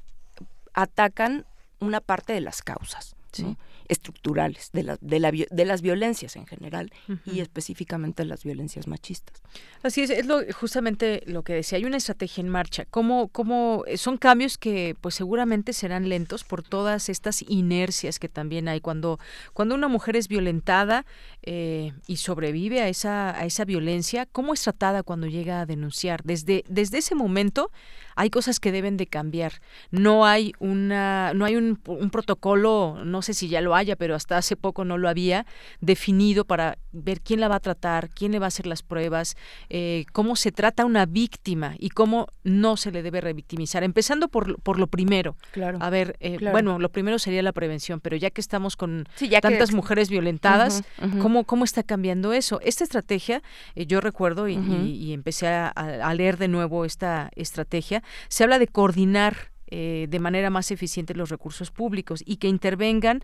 atacan 0.73 1.45
una 1.79 1.99
parte 2.01 2.33
de 2.33 2.41
las 2.41 2.61
causas. 2.61 3.15
¿sí? 3.31 3.57
Estructurales 3.89 4.69
de, 4.71 4.83
la, 4.83 4.97
de, 5.01 5.19
la, 5.19 5.31
de 5.31 5.65
las 5.65 5.81
violencias 5.81 6.35
en 6.35 6.45
general 6.45 6.91
y 7.25 7.41
específicamente 7.41 8.23
las 8.23 8.43
violencias 8.43 8.87
machistas. 8.87 9.41
Así 9.83 10.01
es, 10.01 10.11
es 10.11 10.25
lo, 10.25 10.41
justamente 10.53 11.23
lo 11.25 11.43
que 11.43 11.53
decía, 11.53 11.77
hay 11.77 11.85
una 11.85 11.97
estrategia 11.97 12.41
en 12.41 12.49
marcha. 12.49 12.85
¿Cómo, 12.85 13.29
cómo 13.29 13.83
son 13.95 14.17
cambios 14.17 14.57
que 14.57 14.95
pues 15.01 15.15
seguramente 15.15 15.73
serán 15.73 16.07
lentos 16.07 16.43
por 16.43 16.63
todas 16.63 17.09
estas 17.09 17.41
inercias 17.41 18.19
que 18.19 18.29
también 18.29 18.67
hay 18.67 18.79
cuando, 18.79 19.19
cuando 19.53 19.75
una 19.75 19.87
mujer 19.87 20.15
es 20.15 20.27
violentada 20.27 21.05
eh, 21.41 21.93
y 22.07 22.17
sobrevive 22.17 22.81
a 22.81 22.89
esa, 22.89 23.37
a 23.37 23.45
esa 23.45 23.65
violencia, 23.65 24.27
¿cómo 24.27 24.53
es 24.53 24.61
tratada 24.61 25.01
cuando 25.03 25.27
llega 25.27 25.61
a 25.61 25.65
denunciar? 25.65 26.21
Desde, 26.23 26.63
desde 26.69 26.99
ese 26.99 27.15
momento 27.15 27.71
hay 28.19 28.29
cosas 28.29 28.59
que 28.59 28.71
deben 28.71 28.97
de 28.97 29.07
cambiar. 29.07 29.53
No 29.91 30.25
hay 30.25 30.51
una, 30.59 31.31
no 31.33 31.45
hay 31.45 31.55
un, 31.55 31.79
un 31.87 32.09
protocolo, 32.09 32.99
no 33.05 33.21
sé 33.21 33.33
si 33.33 33.47
ya 33.47 33.61
lo 33.61 33.75
haya, 33.75 33.95
pero 33.95 34.13
hasta 34.13 34.37
hace 34.37 34.55
poco 34.57 34.83
no 34.83 34.97
lo 34.97 35.07
había 35.07 35.45
definido 35.79 36.43
para 36.45 36.77
ver 36.91 37.21
quién 37.21 37.39
la 37.39 37.47
va 37.47 37.55
a 37.55 37.59
tratar, 37.59 38.09
quién 38.09 38.31
le 38.31 38.39
va 38.39 38.47
a 38.47 38.49
hacer 38.49 38.67
las 38.67 38.83
pruebas, 38.83 39.35
eh, 39.69 40.05
cómo 40.11 40.35
se 40.35 40.51
trata 40.51 40.85
una 40.85 41.05
víctima 41.05 41.75
y 41.79 41.89
cómo 41.89 42.27
no 42.43 42.75
se 42.77 42.91
le 42.91 43.03
debe 43.03 43.21
revictimizar. 43.21 43.83
Empezando 43.83 44.27
por, 44.27 44.59
por 44.61 44.79
lo 44.79 44.87
primero. 44.87 45.35
Claro. 45.51 45.77
A 45.81 45.89
ver, 45.89 46.17
eh, 46.19 46.35
Claro. 46.37 46.53
bueno, 46.53 46.79
lo 46.79 46.89
primero 46.89 47.19
sería 47.19 47.41
la 47.41 47.51
prevención, 47.53 47.99
pero 48.01 48.17
ya 48.17 48.29
que 48.31 48.41
estamos 48.41 48.75
con 48.75 49.07
Sí, 49.15 49.29
ya 49.29 49.39
que 49.41 49.49
tantas 49.49 49.73
mujeres 49.73 50.09
violentadas. 50.09 50.83
¿cómo, 51.21 51.43
¿cómo 51.45 51.63
está 51.63 51.83
cambiando 51.83 52.33
eso? 52.33 52.59
Esta 52.61 52.83
estrategia, 52.83 53.41
eh, 53.75 53.85
yo 53.85 54.01
recuerdo 54.01 54.47
y, 54.47 54.57
Ujú. 54.57 54.73
y- 54.85 54.89
y 55.09 55.13
empecé 55.13 55.47
a, 55.47 55.69
a 55.69 56.13
leer 56.13 56.37
de 56.37 56.47
nuevo 56.47 56.85
esta 56.85 57.29
estrategia, 57.35 58.03
se 58.27 58.43
habla 58.43 58.59
de 58.59 58.67
coordinar 58.67 59.51
eh, 59.71 60.07
de 60.09 60.19
manera 60.19 60.49
más 60.49 60.71
eficiente 60.71 61.13
los 61.13 61.29
recursos 61.29 61.69
públicos 61.69 62.23
y 62.25 62.37
que 62.37 62.47
intervengan 62.47 63.21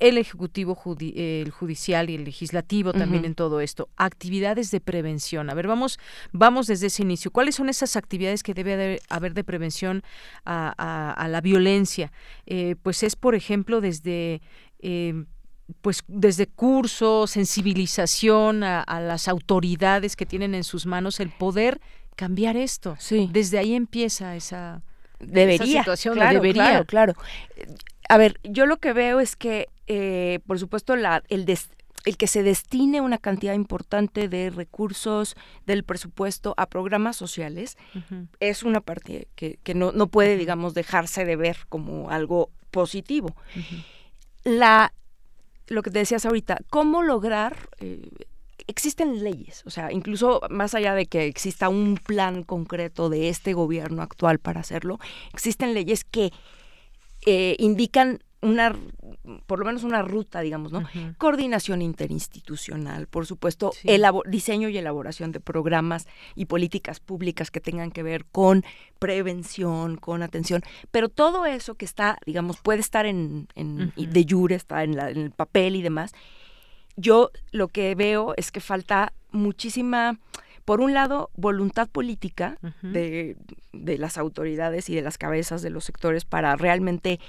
el 0.00 0.18
Ejecutivo, 0.18 0.74
judi- 0.74 1.12
el 1.16 1.52
Judicial 1.52 2.10
y 2.10 2.16
el 2.16 2.24
Legislativo 2.24 2.92
también 2.92 3.24
en 3.24 3.36
todo 3.36 3.60
esto. 3.60 3.88
Actividades 3.96 4.72
de 4.72 4.80
prevención. 4.80 5.50
A 5.50 5.54
ver, 5.54 5.68
vamos, 5.68 6.00
vamos 6.32 6.66
desde 6.66 6.88
ese 6.88 7.02
inicio. 7.02 7.30
¿Cuáles 7.30 7.54
son 7.54 7.68
esas 7.68 7.94
actividades 7.94 8.42
que 8.42 8.54
debe 8.54 8.74
haber, 8.74 9.00
haber 9.08 9.34
de 9.34 9.44
prevención 9.44 10.02
a, 10.44 10.74
a- 10.76 11.12
a 11.12 11.28
la 11.28 11.40
violencia? 11.40 12.10
Eh, 12.46 12.74
pues 12.82 13.04
es, 13.04 13.14
por 13.14 13.36
ejemplo, 13.36 13.80
desde... 13.80 14.42
eh, 14.80 15.24
pues 15.80 16.02
desde 16.08 16.46
cursos, 16.46 17.30
sensibilización 17.30 18.62
a, 18.64 18.82
a 18.82 19.00
las 19.00 19.28
autoridades 19.28 20.14
que 20.14 20.26
tienen 20.26 20.54
en 20.54 20.62
sus 20.64 20.84
manos 20.86 21.20
el 21.20 21.30
poder 21.30 21.80
cambiar 22.16 22.56
esto. 22.56 22.96
Sí. 22.98 23.28
Desde 23.32 23.58
ahí 23.58 23.74
empieza 23.74 24.36
esa, 24.36 24.82
debería 25.20 25.54
esa 25.54 25.66
situación, 25.66 26.14
claro, 26.14 26.34
debería. 26.40 26.62
claro, 26.64 26.84
claro. 26.84 27.14
A 28.08 28.16
ver, 28.18 28.38
yo 28.44 28.66
lo 28.66 28.76
que 28.78 28.92
veo 28.92 29.20
es 29.20 29.36
que, 29.36 29.68
eh, 29.86 30.40
por 30.46 30.58
supuesto, 30.58 30.94
la, 30.96 31.22
el, 31.28 31.44
des- 31.46 31.70
el 32.04 32.16
que 32.18 32.26
se 32.26 32.42
destine 32.42 33.00
una 33.00 33.16
cantidad 33.18 33.54
importante 33.54 34.28
de 34.28 34.50
recursos 34.50 35.36
del 35.66 35.84
presupuesto 35.84 36.52
a 36.58 36.66
programas 36.66 37.16
sociales 37.16 37.78
es 38.40 38.62
una 38.62 38.80
parte 38.82 39.28
que, 39.36 39.58
que 39.62 39.74
no, 39.74 39.90
no 39.92 40.06
puede, 40.08 40.36
digamos, 40.36 40.74
dejarse 40.74 41.24
de 41.24 41.36
ver 41.36 41.56
como 41.70 42.10
algo 42.10 42.50
positivo. 42.70 43.34
La, 44.44 44.92
lo 45.68 45.82
que 45.82 45.90
te 45.90 46.00
decías 46.00 46.26
ahorita, 46.26 46.58
¿cómo 46.68 47.02
lograr? 47.02 47.68
eh, 47.80 48.10
existen 48.66 49.22
leyes, 49.22 49.62
o 49.66 49.70
sea, 49.70 49.92
incluso 49.92 50.40
más 50.50 50.74
allá 50.74 50.94
de 50.94 51.06
que 51.06 51.26
exista 51.26 51.68
un 51.68 51.96
plan 51.96 52.42
concreto 52.42 53.08
de 53.10 53.28
este 53.28 53.52
gobierno 53.52 54.02
actual 54.02 54.38
para 54.38 54.60
hacerlo, 54.60 54.98
existen 55.32 55.74
leyes 55.74 56.04
que 56.04 56.32
eh, 57.26 57.56
indican 57.58 58.20
una, 58.42 58.76
por 59.46 59.58
lo 59.58 59.64
menos 59.64 59.84
una 59.84 60.02
ruta, 60.02 60.40
digamos, 60.42 60.70
¿no? 60.70 60.80
Coordinación 61.16 61.80
interinstitucional, 61.80 63.06
por 63.06 63.24
supuesto, 63.24 63.72
elabo- 63.84 64.22
diseño 64.28 64.68
y 64.68 64.76
elaboración 64.76 65.32
de 65.32 65.40
programas 65.40 66.06
y 66.34 66.44
políticas 66.44 67.00
públicas 67.00 67.50
que 67.50 67.60
tengan 67.60 67.90
que 67.90 68.02
ver 68.02 68.26
con 68.26 68.62
prevención, 68.98 69.96
con 69.96 70.22
atención, 70.22 70.62
pero 70.90 71.08
todo 71.08 71.46
eso 71.46 71.74
que 71.76 71.84
está, 71.86 72.18
digamos, 72.26 72.58
puede 72.58 72.80
estar 72.80 73.06
en, 73.06 73.48
en 73.54 73.92
de 73.96 74.26
jure, 74.28 74.54
está 74.56 74.82
en, 74.84 74.96
la- 74.96 75.10
en 75.10 75.18
el 75.18 75.30
papel 75.30 75.76
y 75.76 75.82
demás. 75.82 76.12
Yo 76.96 77.30
lo 77.50 77.68
que 77.68 77.94
veo 77.94 78.34
es 78.36 78.50
que 78.50 78.60
falta 78.60 79.12
muchísima, 79.30 80.18
por 80.64 80.80
un 80.80 80.94
lado, 80.94 81.30
voluntad 81.34 81.88
política 81.88 82.58
de, 82.82 83.36
de 83.72 83.98
las 83.98 84.16
autoridades 84.16 84.88
y 84.88 84.94
de 84.94 85.02
las 85.02 85.18
cabezas 85.18 85.62
de 85.62 85.70
los 85.70 85.84
sectores 85.84 86.24
para 86.24 86.56
realmente 86.56 87.20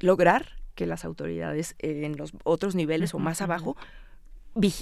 lograr 0.00 0.56
que 0.74 0.86
las 0.86 1.04
autoridades 1.04 1.74
eh, 1.80 2.02
en 2.04 2.16
los 2.16 2.32
otros 2.44 2.76
niveles 2.76 3.14
o 3.14 3.18
más 3.18 3.42
abajo 3.42 3.76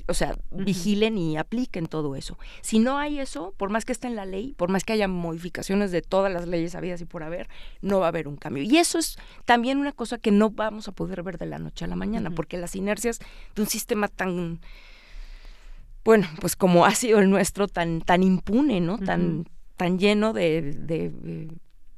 o 0.07 0.15
sea, 0.15 0.37
vigilen 0.51 1.19
y 1.19 1.37
apliquen 1.37 1.87
todo 1.87 2.17
eso. 2.17 2.39
Si 2.63 2.79
no 2.79 2.99
hay 2.99 3.19
eso, 3.19 3.55
por 3.57 3.71
más 3.71 3.85
que 3.85 3.93
esté 3.93 4.07
en 4.07 4.17
la 4.17 4.25
ley, 4.25 4.55
por 4.57 4.71
más 4.71 4.85
que 4.85 4.93
haya 4.93 5.09
modificaciones 5.09 5.91
de 5.91 6.03
todas 6.03 6.33
las 6.33 6.47
leyes 6.47 6.75
habidas 6.75 7.01
y 7.01 7.05
por 7.05 7.23
haber, 7.23 7.49
no 7.83 8.01
va 8.01 8.07
a 8.07 8.09
haber 8.09 8.29
un 8.29 8.37
cambio. 8.37 8.63
Y 8.63 8.79
eso 8.79 8.99
es 8.99 9.19
también 9.45 9.79
una 9.79 9.93
cosa 9.93 10.19
que 10.19 10.31
no 10.31 10.51
vamos 10.51 10.89
a 10.89 10.93
poder 10.93 11.23
ver 11.23 11.39
de 11.39 11.47
la 11.47 11.59
noche 11.59 11.85
a 11.85 11.89
la 11.89 11.97
mañana, 11.97 12.31
porque 12.31 12.57
las 12.57 12.77
inercias 12.77 13.19
de 13.55 13.63
un 13.63 13.69
sistema 13.69 14.09
tan 14.09 14.61
bueno, 16.05 16.29
pues 16.41 16.55
como 16.55 16.85
ha 16.85 16.95
sido 16.95 17.19
el 17.19 17.31
nuestro, 17.31 17.67
tan, 17.67 18.03
tan 18.03 18.23
impune, 18.23 18.81
¿no? 18.81 18.99
Tan, 18.99 19.47
tan 19.77 19.99
lleno 19.99 20.35
de, 20.35 20.61
de, 20.61 21.49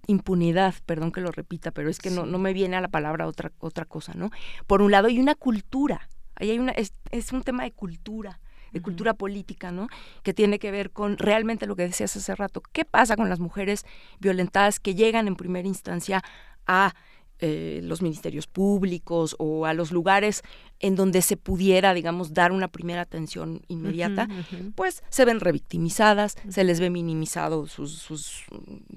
impunidad, 0.07 0.75
perdón 0.87 1.11
que 1.11 1.21
lo 1.21 1.33
repita, 1.33 1.73
pero 1.73 1.91
es 1.91 1.99
que 1.99 2.11
no, 2.11 2.25
Sí. 2.25 2.31
no 2.31 2.39
me 2.39 2.53
viene 2.53 2.77
a 2.77 2.81
la 2.81 2.89
palabra 2.89 3.27
otra, 3.27 3.51
otra 3.59 3.85
cosa, 3.85 4.15
¿no? 4.15 4.31
Por 4.69 4.81
un 4.81 4.93
lado, 4.93 5.09
y 5.09 5.19
una 5.19 5.35
cultura. 5.35 6.09
Ahí 6.37 6.51
hay 6.51 6.59
una, 6.59 6.73
es, 6.73 6.93
es 7.11 7.33
un 7.33 7.43
tema 7.43 7.65
de 7.65 7.73
cultura, 7.73 8.41
de 8.73 8.83
cultura 8.83 9.15
política, 9.15 9.73
¿no? 9.73 9.89
Que 10.23 10.35
tiene 10.35 10.59
que 10.59 10.71
ver 10.71 10.91
con 10.91 11.19
realmente 11.19 11.67
lo 11.67 11.77
que 11.77 11.85
decías 11.85 12.17
hace 12.17 12.35
rato. 12.35 12.63
¿Qué 12.73 12.85
pasa 12.85 13.17
con 13.17 13.29
las 13.29 13.41
mujeres 13.41 13.85
violentadas 14.21 14.81
que 14.81 14.95
llegan 14.95 15.29
en 15.29 15.37
primera 15.37 15.67
instancia 15.67 16.23
a 16.67 16.95
eh, 17.39 17.81
los 17.83 18.01
ministerios 18.01 18.47
públicos 18.47 19.37
o 19.39 19.67
a 19.67 19.75
los 19.75 19.93
lugares 19.93 20.43
en 20.81 20.97
donde 20.97 21.21
se 21.21 21.37
pudiera, 21.37 21.93
digamos, 21.93 22.33
dar 22.33 22.51
una 22.51 22.69
primera 22.69 23.03
atención 23.03 23.61
inmediata, 23.69 24.27
pues 24.75 25.03
se 25.11 25.27
ven 25.27 25.41
revictimizadas, 25.41 26.37
se 26.49 26.65
les 26.65 26.81
ve 26.81 26.89
minimizado 26.89 27.67
sus, 27.67 27.93
sus 27.93 28.45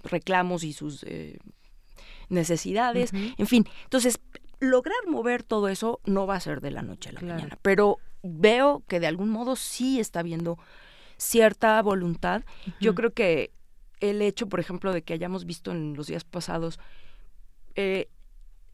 reclamos 0.03 0.63
y 0.63 0.71
sus 0.71 1.03
eh, 1.03 1.37
necesidades, 2.29 3.11
en 3.13 3.45
fin. 3.45 3.65
Entonces, 3.83 4.19
lograr 4.59 4.97
mover 5.07 5.43
todo 5.43 5.69
eso 5.69 5.99
no 6.05 6.27
va 6.27 6.35
a 6.35 6.39
ser 6.39 6.61
de 6.61 6.71
la 6.71 6.81
noche 6.81 7.09
a 7.09 7.13
la 7.13 7.21
mañana, 7.21 7.57
pero 7.61 7.97
veo 8.23 8.83
que 8.87 8.99
de 8.99 9.07
algún 9.07 9.29
modo 9.29 9.55
sí 9.55 9.99
está 9.99 10.19
habiendo 10.19 10.57
cierta 11.17 11.81
voluntad. 11.81 12.43
Yo 12.79 12.95
creo 12.95 13.13
que 13.13 13.51
el 13.99 14.21
hecho, 14.21 14.47
por 14.47 14.59
ejemplo, 14.59 14.93
de 14.93 15.01
que 15.01 15.13
hayamos 15.13 15.45
visto 15.45 15.71
en 15.71 15.93
los 15.95 16.07
días 16.07 16.23
pasados 16.23 16.79
eh, 17.75 18.09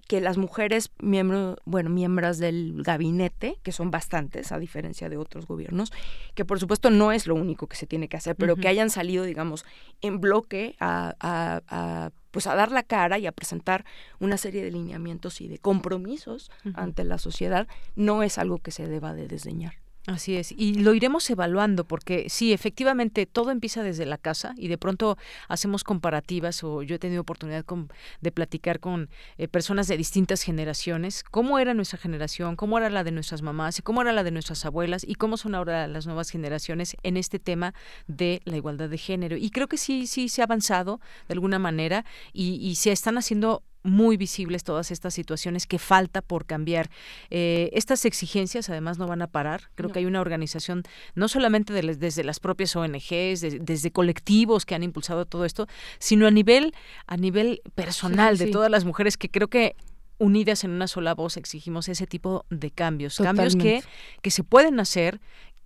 que 0.08 0.22
las 0.22 0.38
mujeres 0.38 0.92
miembros, 1.00 1.58
bueno, 1.66 1.90
miembros 1.90 2.38
del 2.38 2.84
gabinete, 2.84 3.58
que 3.64 3.72
son 3.72 3.90
bastantes 3.92 4.52
a 4.52 4.60
diferencia 4.60 5.10
de 5.10 5.18
otros 5.18 5.48
gobiernos, 5.48 5.92
que 6.36 6.46
por 6.46 6.60
supuesto 6.60 6.90
no 6.92 7.12
es 7.12 7.26
lo 7.28 7.36
único 7.36 7.68
que 7.68 7.76
se 7.76 7.88
tiene 7.88 8.08
que 8.08 8.18
hacer, 8.18 8.36
pero 8.36 8.56
que 8.62 8.68
hayan 8.68 8.90
salido, 8.90 9.24
digamos, 9.24 9.66
en 10.02 10.22
bloque 10.22 10.76
a, 10.80 11.16
a- 11.20 11.62
a, 11.70 12.12
pues 12.32 12.48
a 12.48 12.56
dar 12.56 12.72
la 12.72 12.84
cara 12.84 13.18
y 13.18 13.26
a 13.28 13.32
presentar 13.32 13.86
una 14.20 14.38
serie 14.38 14.62
de 14.64 14.70
lineamientos 14.72 15.42
y 15.42 15.48
de 15.48 15.58
compromisos 15.58 16.52
ante 16.76 17.04
la 17.04 17.18
sociedad, 17.18 17.68
no 17.96 18.22
es 18.24 18.38
algo 18.38 18.58
que 18.60 18.72
se 18.72 18.88
deba 18.88 19.14
de 19.14 19.28
desdeñar. 19.28 19.74
Así 20.08 20.36
es, 20.38 20.52
y 20.52 20.76
lo 20.76 20.94
iremos 20.94 21.28
evaluando 21.32 21.84
porque 21.84 22.28
sí, 22.30 22.54
efectivamente 22.54 23.26
todo 23.26 23.50
empieza 23.50 23.82
desde 23.82 24.06
la 24.06 24.20
casa 24.20 24.54
y 24.56 24.68
de 24.68 24.78
pronto 24.78 25.18
hacemos 25.48 25.84
comparativas 25.84 26.64
o 26.64 26.84
yo 26.84 26.98
he 26.98 27.00
tenido 27.00 27.22
oportunidad 27.24 27.66
con- 27.66 27.90
de 28.22 28.32
platicar 28.32 28.80
con 28.80 29.10
eh, 29.40 29.48
personas 29.48 29.88
de 29.88 29.98
distintas 29.98 30.44
generaciones, 30.44 31.24
cómo 31.24 31.58
era 31.58 31.74
nuestra 31.74 31.98
generación, 31.98 32.56
cómo 32.56 32.78
era 32.78 32.92
la 32.92 33.04
de 33.04 33.12
nuestras 33.12 33.42
mamás 33.42 33.82
cómo 33.84 34.04
era 34.04 34.14
la 34.14 34.24
de 34.24 34.30
nuestras 34.30 34.64
abuelas 34.66 35.04
y 35.08 35.16
cómo 35.16 35.38
son 35.38 35.56
ahora 35.56 35.88
las 35.88 36.06
nuevas 36.06 36.30
generaciones 36.30 36.96
en 37.02 37.18
este 37.18 37.40
tema 37.40 37.74
de 38.06 38.42
la 38.46 38.58
igualdad 38.58 38.90
de 38.90 39.00
género. 39.00 39.38
Y 39.38 39.50
creo 39.50 39.68
que 39.68 39.78
sí, 39.78 40.06
sí 40.06 40.30
se 40.30 40.42
ha 40.42 40.46
avanzado 40.46 41.00
de 41.28 41.34
alguna 41.34 41.58
manera 41.58 42.06
y, 42.32 42.56
y 42.58 42.76
se 42.76 42.92
están 42.92 43.18
haciendo 43.18 43.64
muy 43.86 44.18
visibles 44.18 44.64
todas 44.64 44.92
estas 44.92 45.14
situaciones 45.14 45.68
que 45.68 45.80
falta 45.80 46.22
por 46.22 46.46
cambiar. 46.46 46.90
Eh, 47.30 47.70
estas 47.74 48.04
exigencias 48.06 48.70
además 48.70 48.98
no 48.98 49.08
van 49.08 49.22
a 49.22 49.28
parar. 49.28 49.70
Creo 49.76 49.90
No. 49.90 49.94
que 49.94 50.00
hay 50.00 50.06
una 50.06 50.22
organización, 50.22 50.84
no 51.14 51.28
solamente 51.28 51.72
de 51.72 51.96
desde 51.96 52.24
las 52.24 52.40
propias 52.40 52.76
ONGs, 52.76 53.42
de- 53.42 53.60
desde 53.62 53.92
colectivos 53.92 54.66
que 54.66 54.76
han 54.76 54.84
impulsado 54.84 55.26
todo 55.26 55.46
esto, 55.46 55.68
sino 56.00 56.28
a 56.28 56.32
nivel, 56.32 56.74
a 57.08 57.16
nivel 57.16 57.62
personal 57.76 58.38
Sí, 58.38 58.40
de 58.44 58.46
sí. 58.48 58.52
todas 58.52 58.72
las 58.72 58.86
mujeres 58.86 59.18
que 59.18 59.30
creo 59.30 59.48
que 59.50 59.76
unidas 60.18 60.64
en 60.64 60.72
una 60.72 60.88
sola 60.88 61.14
voz 61.14 61.38
exigimos 61.38 61.88
ese 61.90 62.08
tipo 62.08 62.46
de 62.50 62.72
cambios. 62.72 63.18
Cambios 63.18 63.56
que, 63.56 63.84
que 64.22 64.32
se 64.32 64.44
pueden 64.44 64.80
hacer, 64.80 65.20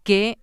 que 0.04 0.40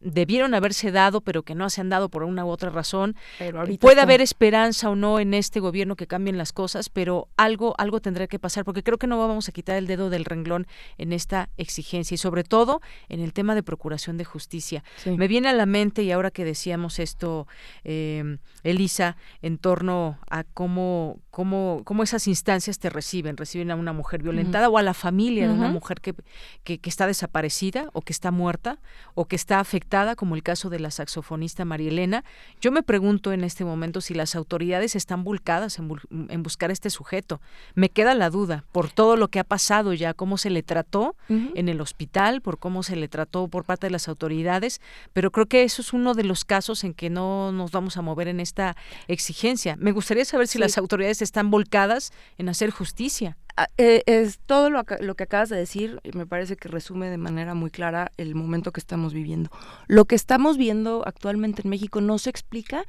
debieron 0.00 0.54
haberse 0.54 0.92
dado, 0.92 1.20
pero 1.20 1.42
que 1.42 1.54
no 1.54 1.68
se 1.70 1.80
han 1.80 1.88
dado 1.88 2.08
por 2.08 2.22
una 2.22 2.44
u 2.44 2.48
otra 2.48 2.70
razón. 2.70 3.16
Pero 3.38 3.64
Puede 3.80 4.00
haber 4.00 4.20
esperanza 4.20 4.90
o 4.90 4.96
no 4.96 5.18
en 5.18 5.34
este 5.34 5.60
gobierno 5.60 5.96
que 5.96 6.06
cambien 6.06 6.38
las 6.38 6.52
cosas, 6.52 6.88
pero 6.88 7.28
algo, 7.36 7.74
algo 7.78 8.00
tendrá 8.00 8.26
que 8.26 8.38
pasar, 8.38 8.64
porque 8.64 8.82
creo 8.82 8.98
que 8.98 9.06
no 9.06 9.18
vamos 9.18 9.48
a 9.48 9.52
quitar 9.52 9.76
el 9.76 9.86
dedo 9.86 10.08
del 10.10 10.24
renglón 10.24 10.66
en 10.98 11.12
esta 11.12 11.48
exigencia 11.56 12.14
y 12.14 12.18
sobre 12.18 12.44
todo 12.44 12.80
en 13.08 13.20
el 13.20 13.32
tema 13.32 13.54
de 13.54 13.62
procuración 13.62 14.16
de 14.18 14.24
justicia. 14.24 14.84
Sí. 14.96 15.10
Me 15.10 15.26
viene 15.26 15.48
a 15.48 15.52
la 15.52 15.66
mente, 15.66 16.02
y 16.02 16.12
ahora 16.12 16.30
que 16.30 16.44
decíamos 16.44 16.98
esto, 16.98 17.48
eh, 17.84 18.38
Elisa, 18.62 19.16
en 19.42 19.58
torno 19.58 20.18
a 20.30 20.44
cómo, 20.44 21.18
cómo, 21.30 21.82
cómo 21.84 22.04
esas 22.04 22.28
instancias 22.28 22.78
te 22.78 22.88
reciben, 22.88 23.36
reciben 23.36 23.70
a 23.72 23.76
una 23.76 23.92
mujer 23.92 24.22
violentada 24.22 24.68
o 24.68 24.78
a 24.78 24.82
la 24.82 24.94
familia 24.94 25.48
de 25.48 25.54
una 25.54 25.68
mujer 25.68 26.00
que, 26.00 26.14
que, 26.62 26.78
que 26.78 26.88
está 26.90 27.06
desaparecida 27.06 27.88
o 27.92 28.02
que 28.02 28.12
está 28.12 28.30
muerta 28.30 28.78
o 29.14 29.24
que 29.24 29.36
está 29.36 29.58
afectada 29.58 29.87
afectada, 29.88 30.16
como 30.16 30.34
el 30.34 30.42
caso 30.42 30.68
de 30.68 30.80
la 30.80 30.90
saxofonista 30.90 31.64
María 31.64 31.88
Elena. 31.88 32.24
Yo 32.60 32.70
me 32.70 32.82
pregunto 32.82 33.32
en 33.32 33.42
este 33.42 33.64
momento 33.64 34.02
si 34.02 34.12
las 34.12 34.34
autoridades 34.34 34.94
están 34.94 35.24
volcadas 35.24 35.78
en, 35.78 36.42
buscar 36.42 36.68
a 36.68 36.72
este 36.74 36.90
sujeto. 36.90 37.40
Me 37.74 37.88
queda 37.88 38.14
la 38.14 38.28
duda 38.28 38.64
por 38.70 38.90
todo 38.90 39.16
lo 39.16 39.28
que 39.28 39.38
ha 39.38 39.44
pasado 39.44 39.94
ya, 39.94 40.12
cómo 40.12 40.36
se 40.36 40.50
le 40.50 40.62
trató 40.62 41.16
en 41.28 41.68
el 41.70 41.80
hospital, 41.80 42.42
por 42.42 42.58
cómo 42.58 42.82
se 42.82 42.96
le 42.96 43.08
trató 43.08 43.48
por 43.48 43.64
parte 43.64 43.86
de 43.86 43.90
las 43.90 44.08
autoridades, 44.08 44.80
pero 45.14 45.30
creo 45.30 45.46
que 45.46 45.62
eso 45.62 45.80
es 45.80 45.94
uno 45.94 46.12
de 46.14 46.24
los 46.24 46.44
casos 46.44 46.84
en 46.84 46.92
que 46.92 47.08
no 47.08 47.50
nos 47.52 47.70
vamos 47.70 47.96
a 47.96 48.02
mover 48.02 48.28
en 48.28 48.40
esta 48.40 48.76
exigencia. 49.06 49.76
Me 49.76 49.92
gustaría 49.92 50.26
saber 50.26 50.48
si 50.48 50.58
las 50.58 50.76
autoridades 50.76 51.22
están 51.22 51.50
volcadas 51.50 52.12
en 52.36 52.50
hacer 52.50 52.70
justicia. 52.70 53.36
Ah, 53.60 53.66
eh, 53.76 54.04
es 54.06 54.38
todo 54.38 54.70
lo, 54.70 54.84
lo, 55.00 55.16
que 55.16 55.24
acabas 55.24 55.48
de 55.48 55.56
decir, 55.56 55.98
me 56.14 56.26
parece 56.26 56.54
que 56.54 56.68
resume 56.68 57.10
de 57.10 57.18
manera 57.18 57.54
muy 57.54 57.72
clara 57.72 58.12
el 58.16 58.36
momento 58.36 58.70
que 58.70 58.78
estamos 58.78 59.12
viviendo. 59.12 59.50
Lo 59.88 60.04
que 60.04 60.14
estamos 60.14 60.56
viendo 60.56 61.02
actualmente 61.04 61.62
en 61.62 61.70
México 61.70 62.00
no 62.00 62.18
se 62.18 62.30
explica, 62.30 62.84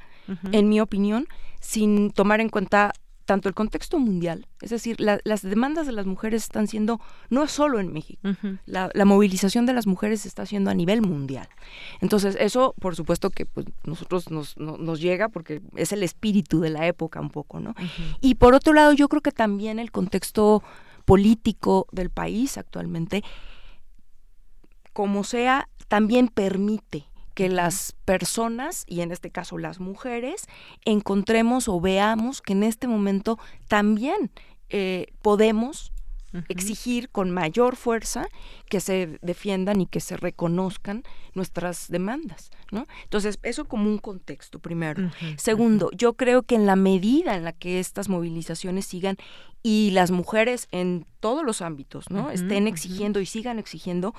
en 0.52 0.68
mi 0.68 0.80
opinión, 0.80 1.26
sin 1.58 2.12
tomar 2.12 2.40
en 2.40 2.50
cuenta 2.50 2.92
tanto 3.30 3.48
el 3.48 3.54
contexto 3.54 4.00
mundial, 4.00 4.48
es 4.60 4.70
decir, 4.70 4.96
las 4.98 5.42
demandas 5.42 5.86
de 5.86 5.92
las 5.92 6.04
mujeres 6.04 6.42
están 6.42 6.66
siendo 6.66 7.00
no 7.28 7.46
solo 7.46 7.78
en 7.78 7.92
México, 7.92 8.20
la, 8.66 8.90
movilización 9.04 9.66
de 9.66 9.72
las 9.72 9.86
mujeres 9.86 10.22
se 10.22 10.28
está 10.28 10.42
haciendo 10.42 10.68
a 10.68 10.74
nivel 10.74 11.00
mundial. 11.00 11.48
Entonces, 12.00 12.36
eso, 12.40 12.74
por 12.80 12.96
supuesto 12.96 13.30
que 13.30 13.46
pues, 13.46 13.66
nosotros 13.84 14.32
nos, 14.32 14.56
nos 14.56 15.00
llega 15.00 15.28
porque 15.28 15.62
es 15.76 15.92
el 15.92 16.02
espíritu 16.02 16.58
de 16.58 16.70
la 16.70 16.88
época 16.88 17.20
un 17.20 17.30
poco, 17.30 17.60
¿no? 17.60 17.76
Y 18.20 18.34
por 18.34 18.52
otro 18.54 18.72
lado, 18.72 18.94
yo 18.94 19.06
creo 19.06 19.22
que 19.22 19.30
también 19.30 19.78
el 19.78 19.92
contexto 19.92 20.64
político 21.04 21.86
del 21.92 22.10
país 22.10 22.58
actualmente, 22.58 23.22
como 24.92 25.22
sea, 25.22 25.68
también 25.86 26.26
permite 26.26 27.04
que 27.34 27.48
las 27.48 27.92
personas, 28.04 28.84
y 28.86 29.00
en 29.00 29.12
este 29.12 29.30
caso 29.30 29.58
las 29.58 29.80
mujeres, 29.80 30.46
encontremos 30.84 31.68
o 31.68 31.80
veamos 31.80 32.42
que 32.42 32.52
en 32.52 32.62
este 32.62 32.86
momento 32.86 33.38
también 33.68 34.30
eh, 34.68 35.06
podemos 35.22 35.92
exigir 36.48 37.10
con 37.10 37.30
mayor 37.30 37.76
fuerza 37.76 38.28
que 38.68 38.80
se 38.80 39.18
defiendan 39.20 39.80
y 39.80 39.86
que 39.86 40.00
se 40.00 40.16
reconozcan 40.16 41.02
nuestras 41.34 41.88
demandas, 41.88 42.50
¿no? 42.70 42.86
Entonces, 43.02 43.38
eso 43.42 43.64
como 43.64 43.88
un 43.88 43.98
contexto 43.98 44.60
primero. 44.60 45.10
Segundo, 45.36 45.90
yo 45.92 46.14
creo 46.14 46.42
que 46.42 46.54
en 46.54 46.66
la 46.66 46.76
medida 46.76 47.36
en 47.36 47.44
la 47.44 47.52
que 47.52 47.80
estas 47.80 48.08
movilizaciones 48.08 48.86
sigan 48.86 49.16
y 49.62 49.90
las 49.90 50.10
mujeres 50.10 50.68
en 50.70 51.06
todos 51.18 51.44
los 51.44 51.62
ámbitos, 51.62 52.10
¿no? 52.10 52.30
estén 52.30 52.66
exigiendo 52.66 53.20
y 53.20 53.26
sigan 53.26 53.58
exigiendo, 53.58 54.14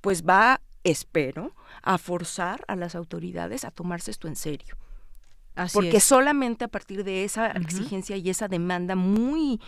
pues 0.00 0.24
va 0.24 0.60
espero, 0.84 1.54
a 1.82 1.98
forzar 1.98 2.64
a 2.68 2.76
las 2.76 2.94
autoridades 2.94 3.64
a 3.64 3.70
tomarse 3.70 4.10
esto 4.10 4.28
en 4.28 4.36
serio. 4.36 4.76
Porque 5.72 6.00
solamente 6.00 6.64
a 6.64 6.68
partir 6.68 7.04
de 7.04 7.24
esa 7.24 7.48
exigencia 7.52 8.16
y 8.16 8.28
esa 8.28 8.48
demanda 8.48 8.96
muy 8.96 9.60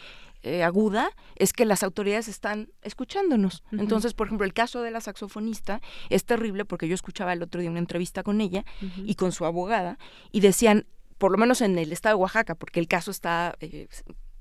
eh, 0.43 0.65
aguda 0.65 1.11
es 1.37 1.53
que 1.53 1.65
las 1.65 1.83
autoridades 1.83 2.29
están 2.29 2.71
escuchándonos. 2.83 3.63
Entonces, 3.73 4.13
por 4.13 4.27
ejemplo, 4.27 4.45
el 4.45 4.53
caso 4.53 4.83
de 4.83 4.91
la 4.91 5.01
saxofonista 5.01 5.81
es 6.11 6.25
terrible 6.25 6.65
porque 6.65 6.89
yo 6.89 6.95
escuchaba 6.95 7.33
el 7.33 7.43
otro 7.43 7.61
día 7.61 7.71
una 7.71 7.79
entrevista 7.79 8.23
con 8.23 8.41
ella 8.41 8.65
y 8.97 9.15
con 9.15 9.33
su 9.33 9.45
abogada 9.45 9.99
y 10.33 10.41
decían, 10.41 10.87
por 11.19 11.31
lo 11.31 11.39
menos 11.39 11.61
en 11.61 11.79
el 11.79 11.93
estado 11.93 12.17
de 12.17 12.23
Oaxaca, 12.23 12.55
porque 12.55 12.81
el 12.81 12.89
caso 12.89 13.11
está... 13.11 13.57
Eh, 13.61 13.89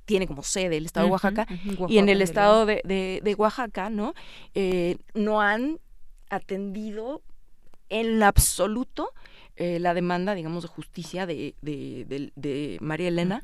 tiene 0.05 0.27
como 0.27 0.43
sede 0.43 0.77
el 0.77 0.85
estado 0.85 1.07
de 1.07 1.11
Oaxaca, 1.13 1.47
y 1.87 1.97
en 1.97 2.09
el 2.09 2.21
estado 2.21 2.67
de, 2.67 2.81
de, 2.85 3.35
Oaxaca, 3.35 3.89
¿no? 3.89 4.13
Eh, 4.53 4.97
no 5.15 5.41
han 5.41 5.79
atendido 6.29 7.21
en 7.89 8.23
absoluto 8.23 9.11
eh, 9.57 9.79
la 9.79 9.93
demanda, 9.93 10.35
digamos, 10.35 10.63
de 10.63 10.69
justicia 10.69 11.25
de, 11.25 11.55
de, 11.61 12.77
María 12.81 13.07
Elena. 13.07 13.41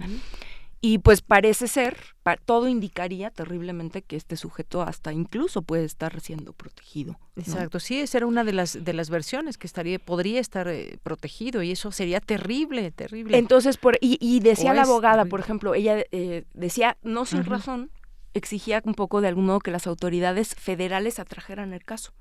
Y 0.84 0.98
pues 0.98 1.22
parece 1.22 1.68
ser, 1.68 1.96
todo 2.44 2.68
indicaría 2.68 3.30
terriblemente 3.30 4.02
que 4.02 4.16
este 4.16 4.36
sujeto 4.36 4.82
hasta 4.82 5.14
incluso 5.14 5.62
puede 5.62 5.86
estar 5.86 6.20
siendo 6.22 6.54
protegido. 6.54 7.20
Exacto, 7.36 7.80
sí, 7.80 8.00
esa 8.00 8.18
era 8.18 8.26
una 8.26 8.44
de 8.44 8.52
las 8.52 8.84
de 8.84 8.94
las 8.94 9.12
versiones 9.12 9.60
que 9.60 9.68
estaría 9.68 10.00
podría 10.00 10.40
estar 10.40 10.68
eh, 10.68 10.98
protegido 11.04 11.62
y 11.62 11.70
eso 11.70 11.92
sería 11.92 12.20
terrible, 12.20 12.90
terrible. 12.90 13.38
Entonces, 13.38 13.78
por 13.78 14.00
y, 14.02 14.40
decía 14.40 14.74
la 14.74 14.82
abogada, 14.82 15.26
por 15.26 15.40
ejemplo, 15.40 15.76
ella 15.76 16.04
eh, 16.12 16.46
decía 16.56 16.98
no 17.04 17.28
sin 17.28 17.46
razón 17.46 17.92
exigía 18.34 18.82
un 18.84 18.96
poco 18.96 19.22
de 19.22 19.28
algún 19.28 19.46
modo 19.46 19.60
que 19.60 19.70
las 19.70 19.86
autoridades 19.86 20.56
federales 20.56 21.20
atrajeran 21.20 21.74
el 21.74 21.84
caso. 21.84 22.12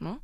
¿No? 0.00 0.20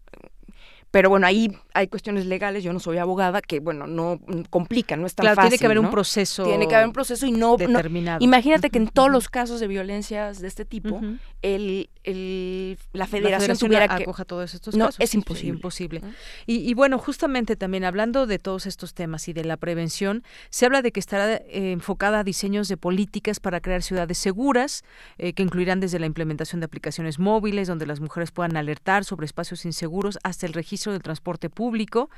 Pero 0.90 1.08
bueno, 1.08 1.26
ahí 1.26 1.56
hay 1.72 1.86
cuestiones 1.86 2.26
legales, 2.26 2.64
yo 2.64 2.72
no 2.72 2.80
soy 2.80 2.98
abogada, 2.98 3.40
que 3.40 3.60
bueno, 3.60 3.86
no 3.86 4.18
complican, 4.50 5.00
no 5.00 5.06
es 5.06 5.14
tan 5.14 5.24
claro, 5.24 5.40
Tiene 5.42 5.58
que 5.58 5.66
haber 5.66 5.78
un 5.78 5.90
proceso. 5.90 6.42
Tiene 6.42 6.66
que 6.66 6.74
haber 6.74 6.88
un 6.88 6.92
proceso 6.92 7.26
y 7.26 7.32
no. 7.32 7.56
Determinado. 7.56 8.18
imagínate 8.20 8.70
que 8.70 8.78
en 8.78 8.88
todos 8.88 9.10
los 9.10 9.28
casos 9.28 9.60
de 9.60 9.68
violencias 9.68 10.40
de 10.40 10.48
este 10.48 10.64
tipo, 10.64 11.00
el, 11.42 11.90
el, 12.02 12.76
la, 12.92 13.06
federación 13.06 13.56
tuviera 13.56 13.86
que. 13.86 14.02
acoja 14.02 14.24
todos 14.24 14.52
estos 14.54 14.74
no, 14.74 14.86
casos. 14.86 15.00
Es 15.00 15.14
imposible. 15.14 15.56
imposible. 15.56 16.02
Y, 16.46 16.74
bueno, 16.74 16.98
justamente 16.98 17.54
también 17.54 17.84
hablando 17.84 18.26
de 18.26 18.40
todos 18.40 18.66
estos 18.66 18.92
temas 18.94 19.28
y 19.28 19.32
de 19.32 19.44
la 19.44 19.56
prevención, 19.56 20.24
se 20.50 20.66
habla 20.66 20.82
de 20.82 20.90
que 20.90 20.98
estará 20.98 21.34
eh, 21.34 21.72
enfocada 21.72 22.20
a 22.20 22.24
diseños 22.24 22.66
de 22.66 22.76
políticas 22.76 23.38
para 23.38 23.60
crear 23.60 23.82
ciudades 23.82 24.18
seguras, 24.18 24.82
eh, 25.18 25.34
que 25.34 25.44
incluirán 25.44 25.78
desde 25.78 26.00
la 26.00 26.06
implementación 26.06 26.60
de 26.60 26.64
aplicaciones 26.64 27.20
móviles, 27.20 27.68
donde 27.68 27.86
las 27.86 28.00
mujeres 28.00 28.32
puedan 28.32 28.56
alertar 28.56 29.04
sobre 29.04 29.26
espacios 29.26 29.64
inseguros, 29.64 30.18
hasta 30.24 30.46
el 30.46 30.52
registro 30.52 30.80
del 30.89 31.02
transporte 31.02 31.51
público 31.51 32.09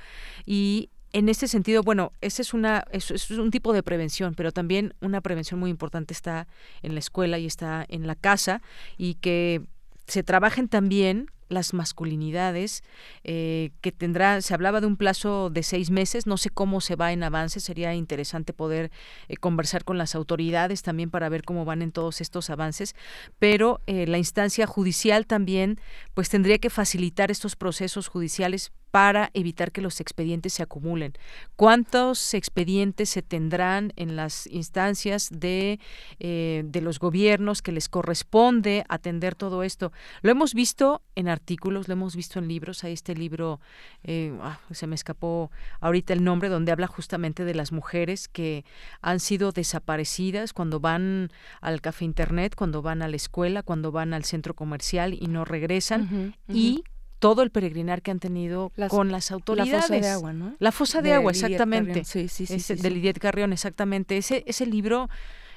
y 0.46 0.90
en 1.12 1.28
este 1.28 1.46
sentido, 1.46 1.82
bueno, 1.82 2.12
ese 2.20 2.42
es 2.42 2.54
una 2.54 2.84
es, 2.90 3.30
un 3.30 3.50
tipo 3.50 3.72
de 3.72 3.82
prevención, 3.82 4.34
pero 4.34 4.52
también 4.52 4.94
una 5.00 5.20
prevención 5.20 5.60
muy 5.60 5.70
importante 5.70 6.14
está 6.14 6.46
en 6.82 6.94
la 6.94 7.00
escuela 7.00 7.38
y 7.38 7.46
está 7.46 7.84
en 7.88 8.06
la 8.06 8.14
casa 8.14 8.62
y 8.96 9.14
que 9.14 9.62
se 10.06 10.22
trabajen 10.22 10.68
también 10.68 11.26
las 11.48 11.74
masculinidades, 11.74 12.82
eh, 13.24 13.70
que 13.80 13.92
tendrá, 13.92 14.40
se 14.40 14.54
hablaba 14.54 14.80
de 14.80 14.86
un 14.86 14.96
plazo 14.96 15.50
de 15.50 15.62
seis 15.62 15.90
meses, 15.90 16.26
no 16.26 16.36
sé 16.36 16.50
cómo 16.50 16.80
se 16.80 16.96
va 16.96 17.12
en 17.12 17.22
avance, 17.22 17.60
sería 17.60 17.94
interesante 17.94 18.52
poder 18.52 18.90
eh, 19.28 19.36
conversar 19.36 19.84
con 19.84 19.98
las 19.98 20.14
autoridades 20.14 20.82
también 20.82 21.10
para 21.10 21.28
ver 21.28 21.44
cómo 21.44 21.64
van 21.64 21.82
en 21.82 21.92
todos 21.92 22.20
estos 22.20 22.50
avances, 22.50 22.94
pero 23.38 23.80
eh, 23.86 24.06
la 24.06 24.18
instancia 24.18 24.66
judicial 24.66 25.26
también 25.26 25.80
pues 26.14 26.28
tendría 26.28 26.58
que 26.58 26.70
facilitar 26.70 27.30
estos 27.30 27.56
procesos 27.56 28.08
judiciales 28.08 28.72
para 28.92 29.30
evitar 29.32 29.72
que 29.72 29.80
los 29.80 30.00
expedientes 30.00 30.52
se 30.52 30.62
acumulen. 30.62 31.14
¿Cuántos 31.56 32.34
expedientes 32.34 33.08
se 33.08 33.22
tendrán 33.22 33.94
en 33.96 34.16
las 34.16 34.46
instancias 34.48 35.30
de, 35.32 35.80
eh, 36.20 36.62
de 36.66 36.80
los 36.82 36.98
gobiernos 36.98 37.62
que 37.62 37.72
les 37.72 37.88
corresponde 37.88 38.84
atender 38.90 39.34
todo 39.34 39.62
esto? 39.62 39.92
Lo 40.20 40.30
hemos 40.30 40.52
visto 40.52 41.00
en 41.14 41.28
artículos, 41.28 41.88
lo 41.88 41.94
hemos 41.94 42.14
visto 42.14 42.38
en 42.38 42.48
libros. 42.48 42.84
Hay 42.84 42.92
este 42.92 43.14
libro, 43.14 43.60
eh, 44.04 44.36
ah, 44.42 44.60
se 44.70 44.86
me 44.86 44.94
escapó 44.94 45.50
ahorita 45.80 46.12
el 46.12 46.22
nombre, 46.22 46.50
donde 46.50 46.70
habla 46.70 46.86
justamente 46.86 47.46
de 47.46 47.54
las 47.54 47.72
mujeres 47.72 48.28
que 48.28 48.66
han 49.00 49.20
sido 49.20 49.52
desaparecidas 49.52 50.52
cuando 50.52 50.80
van 50.80 51.30
al 51.62 51.80
café 51.80 52.04
internet, 52.04 52.54
cuando 52.54 52.82
van 52.82 53.00
a 53.00 53.08
la 53.08 53.16
escuela, 53.16 53.62
cuando 53.62 53.90
van 53.90 54.12
al 54.12 54.24
centro 54.24 54.52
comercial 54.52 55.14
y 55.14 55.28
no 55.28 55.46
regresan. 55.46 56.36
Y 56.46 56.84
todo 57.22 57.42
el 57.42 57.50
peregrinar 57.50 58.02
que 58.02 58.10
han 58.10 58.18
tenido 58.18 58.72
con 58.88 59.12
las 59.12 59.30
autoridades. 59.30 59.72
La 59.72 59.80
fosa 59.80 60.00
de 60.00 60.08
agua, 60.08 60.32
¿no? 60.32 60.56
La 60.58 60.72
fosa 60.72 61.02
de, 61.02 61.12
agua, 61.12 61.30
exactamente. 61.30 62.04
Sí, 62.04 62.26
sí, 62.26 62.46
sí, 62.46 62.74
De 62.74 62.90
Lidiet 62.90 63.20
Carrión, 63.20 63.52
exactamente. 63.52 64.16
Ese, 64.16 64.42
ese 64.44 64.66
libro 64.66 65.08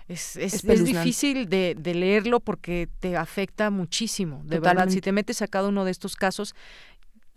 es, 0.07 0.35
es, 0.35 0.61
difícil 0.61 1.49
de, 1.49 1.75
de, 1.75 1.95
leerlo 1.95 2.39
porque 2.39 2.87
te 2.99 3.17
afecta 3.17 3.71
muchísimo, 3.71 4.43
de 4.43 4.59
verdad. 4.59 4.89
Si 4.89 5.01
te 5.01 5.11
metes 5.11 5.41
a 5.41 5.47
cada 5.47 5.69
uno 5.69 5.85
de 5.85 5.91
estos 5.91 6.15
casos, 6.15 6.53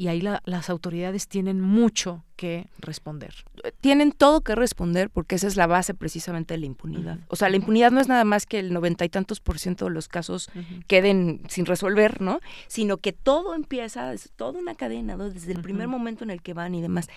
y 0.01 0.07
ahí 0.07 0.21
las 0.21 0.71
autoridades 0.71 1.27
tienen 1.27 1.61
mucho 1.61 2.25
que 2.37 2.69
responder. 2.79 3.35
Tienen 3.81 4.13
todo 4.13 4.43
que 4.43 4.55
responder 4.55 5.11
porque 5.11 5.35
esa 5.35 5.49
es 5.49 5.57
la 5.57 5.67
base 5.67 5.93
precisamente 5.93 6.55
de 6.55 6.59
la 6.59 6.67
impunidad. 6.67 7.19
O 7.27 7.35
sea, 7.35 7.51
la 7.51 7.57
impunidad 7.57 7.91
no 7.91 8.01
es 8.01 8.07
nada 8.07 8.23
más 8.23 8.47
que 8.47 8.61
el 8.61 8.73
noventa 8.73 9.05
y 9.05 9.09
tantos 9.09 9.41
por 9.41 9.59
ciento 9.59 9.87
de 9.87 9.91
los 9.91 10.07
casos 10.07 10.51
queden 10.87 11.43
sin 11.49 11.67
resolver, 11.67 12.23
¿no? 12.23 12.39
Sino 12.69 12.99
que 12.99 13.13
todo 13.13 13.57
empieza, 13.57 14.13
es 14.13 14.31
toda 14.37 14.61
una 14.61 14.77
cadena, 14.77 15.17
¿no? 15.17 15.31
desde 15.31 15.51
el 15.53 15.63
primer 15.63 15.89
momento 15.89 16.23
en 16.23 16.31
el 16.31 16.43
que 16.43 16.55
van 16.55 16.77
y 16.77 16.81
demás. 16.81 17.09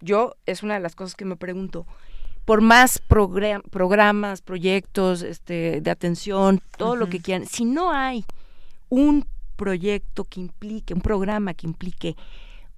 Yo, 0.00 0.36
es 0.46 0.62
una 0.62 0.74
de 0.74 0.80
las 0.80 0.94
cosas 0.94 1.16
que 1.16 1.24
me 1.24 1.34
pregunto, 1.34 1.84
por 2.44 2.60
más 2.60 3.00
programas, 3.00 4.40
proyectos 4.40 5.22
este, 5.22 5.80
de 5.80 5.90
atención, 5.90 6.60
todo 6.78 6.94
lo 6.94 7.08
que 7.08 7.18
quieran, 7.18 7.48
si 7.48 7.64
no 7.64 7.90
hay 7.90 8.24
un 8.88 9.26
proyecto 9.56 10.24
que 10.24 10.40
implique, 10.40 10.94
un 10.94 11.00
programa 11.00 11.54
que 11.54 11.66
implique 11.66 12.16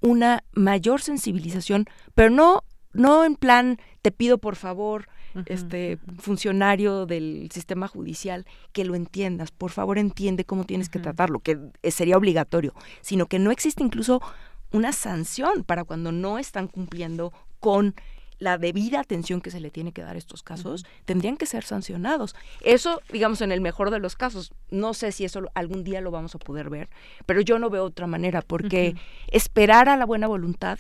una 0.01 0.45
mayor 0.53 1.01
sensibilización, 1.01 1.87
pero 2.15 2.31
no, 2.31 2.63
no 2.93 3.25
en 3.25 3.37
plan 3.37 3.79
te 4.03 4.11
pido 4.13 4.39
por 4.39 4.57
favor, 4.57 5.09
este 5.45 5.99
funcionario 6.19 7.05
del 7.05 7.51
sistema 7.53 7.89
judicial, 7.89 8.47
que 8.73 8.85
lo 8.85 8.95
entiendas, 8.95 9.51
por 9.51 9.71
favor 9.71 9.99
entiende 9.99 10.45
cómo 10.45 10.65
tienes 10.65 10.89
que 10.89 10.99
tratarlo, 10.99 11.41
que 11.41 11.59
sería 11.91 12.17
obligatorio, 12.17 12.73
sino 13.03 13.27
que 13.27 13.39
no 13.39 13.51
existe 13.51 13.83
incluso 13.83 14.23
una 14.73 14.93
sanción 14.93 15.65
para 15.65 15.85
cuando 15.85 16.11
no 16.11 16.39
están 16.39 16.69
cumpliendo 16.69 17.33
con 17.61 17.95
la 18.39 18.59
debida 18.59 19.01
atención 19.01 19.41
que 19.41 19.51
se 19.51 19.61
le 19.61 19.71
tiene 19.71 19.93
que 19.93 20.03
dar 20.03 20.17
a 20.17 20.19
estos 20.19 20.43
casos, 20.43 20.85
tendrían 21.05 21.37
que 21.37 21.47
ser 21.47 21.65
sancionados. 21.65 22.35
Eso, 22.61 23.01
digamos, 23.13 23.41
en 23.41 23.53
el 23.53 23.61
mejor 23.61 23.91
de 23.91 23.99
los 23.99 24.17
casos. 24.17 24.53
No 24.71 24.95
sé 24.95 25.13
si 25.13 25.25
eso 25.25 25.43
algún 25.55 25.85
día 25.85 26.01
lo 26.01 26.11
vamos 26.11 26.35
a 26.35 26.39
poder 26.39 26.71
ver, 26.71 26.89
pero 27.25 27.41
yo 27.41 27.59
no 27.59 27.71
veo 27.71 27.85
otra 27.85 28.07
manera, 28.07 28.43
porque 28.43 28.95
esperar 29.29 29.89
a 29.89 29.97
la 29.97 30.05
buena 30.05 30.27
voluntad 30.27 30.79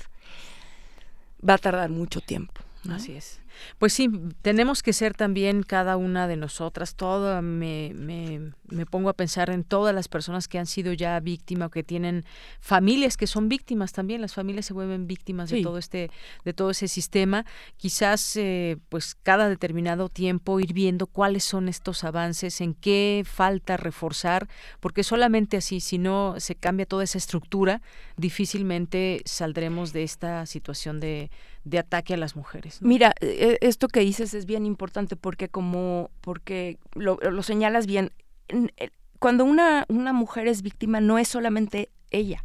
va 1.46 1.54
a 1.54 1.58
tardar 1.58 1.90
mucho 1.90 2.20
tiempo. 2.20 2.60
Así 2.90 3.12
es. 3.12 3.40
Pues 3.78 3.92
sí, 3.92 4.10
tenemos 4.42 4.82
que 4.82 4.92
ser 4.92 5.14
también 5.14 5.62
cada 5.62 5.96
una 5.96 6.26
de 6.28 6.36
nosotras. 6.36 6.94
Todo 6.94 7.40
me, 7.42 7.92
me, 7.94 8.52
me, 8.68 8.86
pongo 8.86 9.08
a 9.08 9.14
pensar 9.14 9.50
en 9.50 9.64
todas 9.64 9.94
las 9.94 10.08
personas 10.08 10.48
que 10.48 10.58
han 10.58 10.66
sido 10.66 10.92
ya 10.92 11.18
víctimas 11.20 11.68
o 11.68 11.70
que 11.70 11.82
tienen 11.82 12.24
familias 12.60 13.16
que 13.16 13.26
son 13.26 13.48
víctimas 13.48 13.92
también. 13.92 14.20
Las 14.20 14.34
familias 14.34 14.66
se 14.66 14.74
vuelven 14.74 15.06
víctimas 15.06 15.50
de 15.50 15.62
todo 15.62 15.78
este, 15.78 16.10
de 16.44 16.52
todo 16.52 16.70
ese 16.70 16.88
sistema. 16.88 17.44
Quizás, 17.76 18.36
eh, 18.36 18.76
pues 18.88 19.14
cada 19.22 19.48
determinado 19.48 20.08
tiempo 20.08 20.60
ir 20.60 20.72
viendo 20.72 21.06
cuáles 21.06 21.44
son 21.44 21.68
estos 21.68 22.04
avances, 22.04 22.60
en 22.60 22.74
qué 22.74 23.24
falta 23.26 23.76
reforzar, 23.76 24.48
porque 24.80 25.04
solamente 25.04 25.56
así, 25.56 25.80
si 25.80 25.98
no 25.98 26.34
se 26.38 26.54
cambia 26.54 26.86
toda 26.86 27.04
esa 27.04 27.18
estructura, 27.18 27.82
difícilmente 28.16 29.22
saldremos 29.24 29.92
de 29.92 30.02
esta 30.02 30.46
situación 30.46 31.00
de 31.00 31.30
de 31.66 31.80
ataque 31.80 32.14
a 32.14 32.16
las 32.16 32.36
mujeres. 32.36 32.80
Mira, 32.80 33.12
e, 33.20 33.58
esto 33.60 33.88
que 33.88 34.00
dices 34.00 34.34
es 34.34 34.46
bien 34.46 34.64
importante 34.64 35.16
porque 35.16 35.48
como 35.48 36.10
porque 36.20 36.78
lo, 36.94 37.18
señalas 37.42 37.86
bien, 37.86 38.12
eh, 38.48 38.90
cuando 39.18 39.44
una, 39.44 39.84
una 39.88 40.12
mujer 40.12 40.46
es 40.46 40.62
víctima 40.62 41.00
no 41.00 41.18
es 41.18 41.26
solamente 41.26 41.90
ella, 42.10 42.44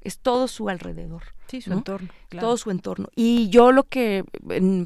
es 0.00 0.18
todo 0.18 0.48
su 0.48 0.70
alrededor. 0.70 1.22
Sí, 1.48 1.60
su 1.60 1.70
entorno. 1.70 2.08
Todo 2.30 2.56
su 2.56 2.70
entorno. 2.70 3.08
Y 3.14 3.50
yo 3.50 3.72
lo 3.72 3.84
que, 3.84 4.24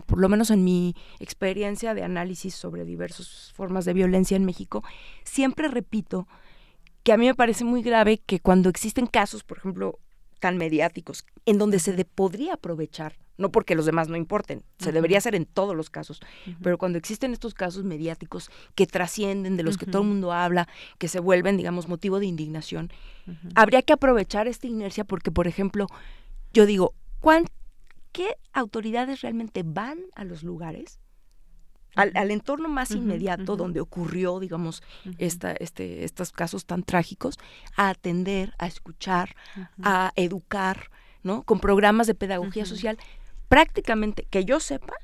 por 0.07 0.19
lo 0.19 0.29
menos 0.29 0.51
en 0.51 0.65
mi 0.65 0.97
experiencia 1.21 1.95
de 1.95 2.03
análisis 2.03 2.57
sobre 2.57 2.85
diversas 2.85 3.53
formas 3.55 3.85
de 3.85 3.93
violencia 3.93 4.37
en 4.37 4.45
México, 4.45 4.83
siempre 5.23 5.69
repito 5.69 6.27
que 7.05 7.13
a 7.13 7.17
mí 7.17 7.27
me 7.27 7.37
parece 7.37 7.63
muy 7.63 7.83
grave 7.83 8.19
que 8.19 8.41
cuando 8.41 8.69
existen 8.69 9.07
casos, 9.07 9.45
por 9.45 9.59
ejemplo, 9.59 10.01
tan 10.41 10.57
mediáticos, 10.57 11.25
en 11.45 11.59
donde 11.59 11.79
se 11.79 12.05
podría 12.05 12.55
aprovechar 12.55 13.15
no 13.39 13.51
porque 13.51 13.75
los 13.75 13.87
demás 13.87 14.09
no 14.09 14.17
importen, 14.17 14.63
se 14.79 14.93
debería 14.93 15.19
hacer 15.19 15.35
en 15.35 15.45
todos 15.45 15.77
los 15.77 15.91
casos, 15.91 16.21
pero 16.63 16.79
cuando 16.79 16.99
existen 16.99 17.33
estos 17.33 17.55
casos 17.55 17.85
mediáticos 17.85 18.51
que 18.75 18.87
trascienden, 18.87 19.57
de 19.57 19.63
los 19.63 19.79
que 19.79 19.87
todo 19.87 20.03
el 20.03 20.09
mundo 20.09 20.33
habla, 20.33 20.69
que 20.99 21.09
se 21.09 21.21
vuelven, 21.21 21.57
digamos, 21.57 21.89
motivo 21.89 22.19
de 22.19 22.27
indignación, 22.27 22.91
habría 23.55 23.83
que 23.83 23.93
aprovechar 23.93 24.49
esta 24.49 24.67
inercia 24.67 25.05
porque, 25.05 25.31
por 25.31 25.47
ejemplo, 25.47 25.87
yo 26.53 26.67
digo, 26.67 26.95
¿qué 28.13 28.37
autoridades 28.53 29.21
realmente 29.21 29.63
van 29.65 29.99
a 30.15 30.25
los 30.25 30.43
lugares? 30.43 31.01
Al, 31.95 32.31
entorno 32.31 32.69
más 32.69 32.91
inmediato 32.91 33.57
donde 33.57 33.81
ocurrió, 33.81 34.39
digamos, 34.39 34.83
esta, 35.17 35.53
este, 35.53 36.05
estos 36.05 36.31
casos 36.31 36.67
tan 36.67 36.83
trágicos, 36.83 37.39
a 37.75 37.89
atender, 37.89 38.53
a 38.59 38.67
escuchar, 38.67 39.35
a 39.83 40.13
educar, 40.15 40.91
¿no? 41.23 41.43
Con 41.43 41.59
programas 41.59 42.07
de 42.07 42.15
pedagogía 42.15 42.67
social 42.67 42.99
prácticamente, 43.49 44.27
que 44.31 44.45
yo 44.45 44.61
sepa, 44.61 44.95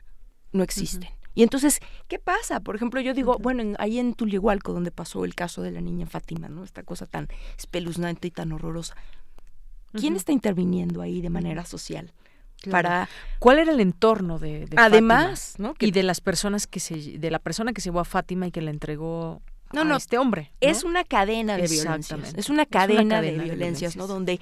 no 0.52 0.62
existen. 0.62 1.10
Y 1.34 1.42
entonces, 1.42 1.80
¿qué 2.08 2.18
pasa? 2.18 2.60
Por 2.60 2.76
ejemplo, 2.76 3.00
yo 3.00 3.14
digo, 3.14 3.38
bueno, 3.38 3.74
ahí 3.78 3.98
en 3.98 4.14
Tuligualco, 4.14 4.72
donde 4.72 4.90
pasó 4.90 5.24
el 5.24 5.34
caso 5.34 5.62
de 5.62 5.70
la 5.70 5.80
niña 5.80 6.06
Fátima, 6.06 6.48
¿no? 6.48 6.62
Esta 6.62 6.82
cosa 6.82 7.06
tan 7.06 7.28
espeluznante 7.56 8.28
y 8.28 8.30
tan 8.30 8.52
horrorosa. 8.52 8.96
¿Quién 9.92 10.16
está 10.16 10.32
interviniendo 10.32 11.02
ahí 11.02 11.20
de 11.20 11.30
manera 11.30 11.64
social? 11.64 12.12
Para 12.70 13.08
cuál 13.40 13.58
era 13.58 13.72
el 13.72 13.80
entorno 13.80 14.38
de, 14.38 14.68
además 14.76 15.54
¿no? 15.58 15.74
y 15.80 15.90
de 15.90 16.04
las 16.04 16.20
personas 16.20 16.68
que 16.68 16.78
se 16.78 17.18
de 17.18 17.30
la 17.30 17.40
persona 17.40 17.72
que 17.72 17.80
se 17.80 17.88
llevó 17.88 17.98
a 17.98 18.04
Fátima 18.04 18.46
y 18.46 18.52
que 18.52 18.60
la 18.60 18.70
entregó 18.70 19.42
no, 19.72 19.94
a 19.94 19.96
este 19.96 20.16
hombre 20.16 20.52
es 20.60 20.84
una 20.84 21.02
cadena 21.02 21.56
de 21.56 21.66
violencias 21.66 22.34
es 22.36 22.50
una 22.50 22.64
cadena, 22.64 23.20
de, 23.20 23.32
violencias, 23.36 23.96
no 23.96 24.06
donde 24.06 24.38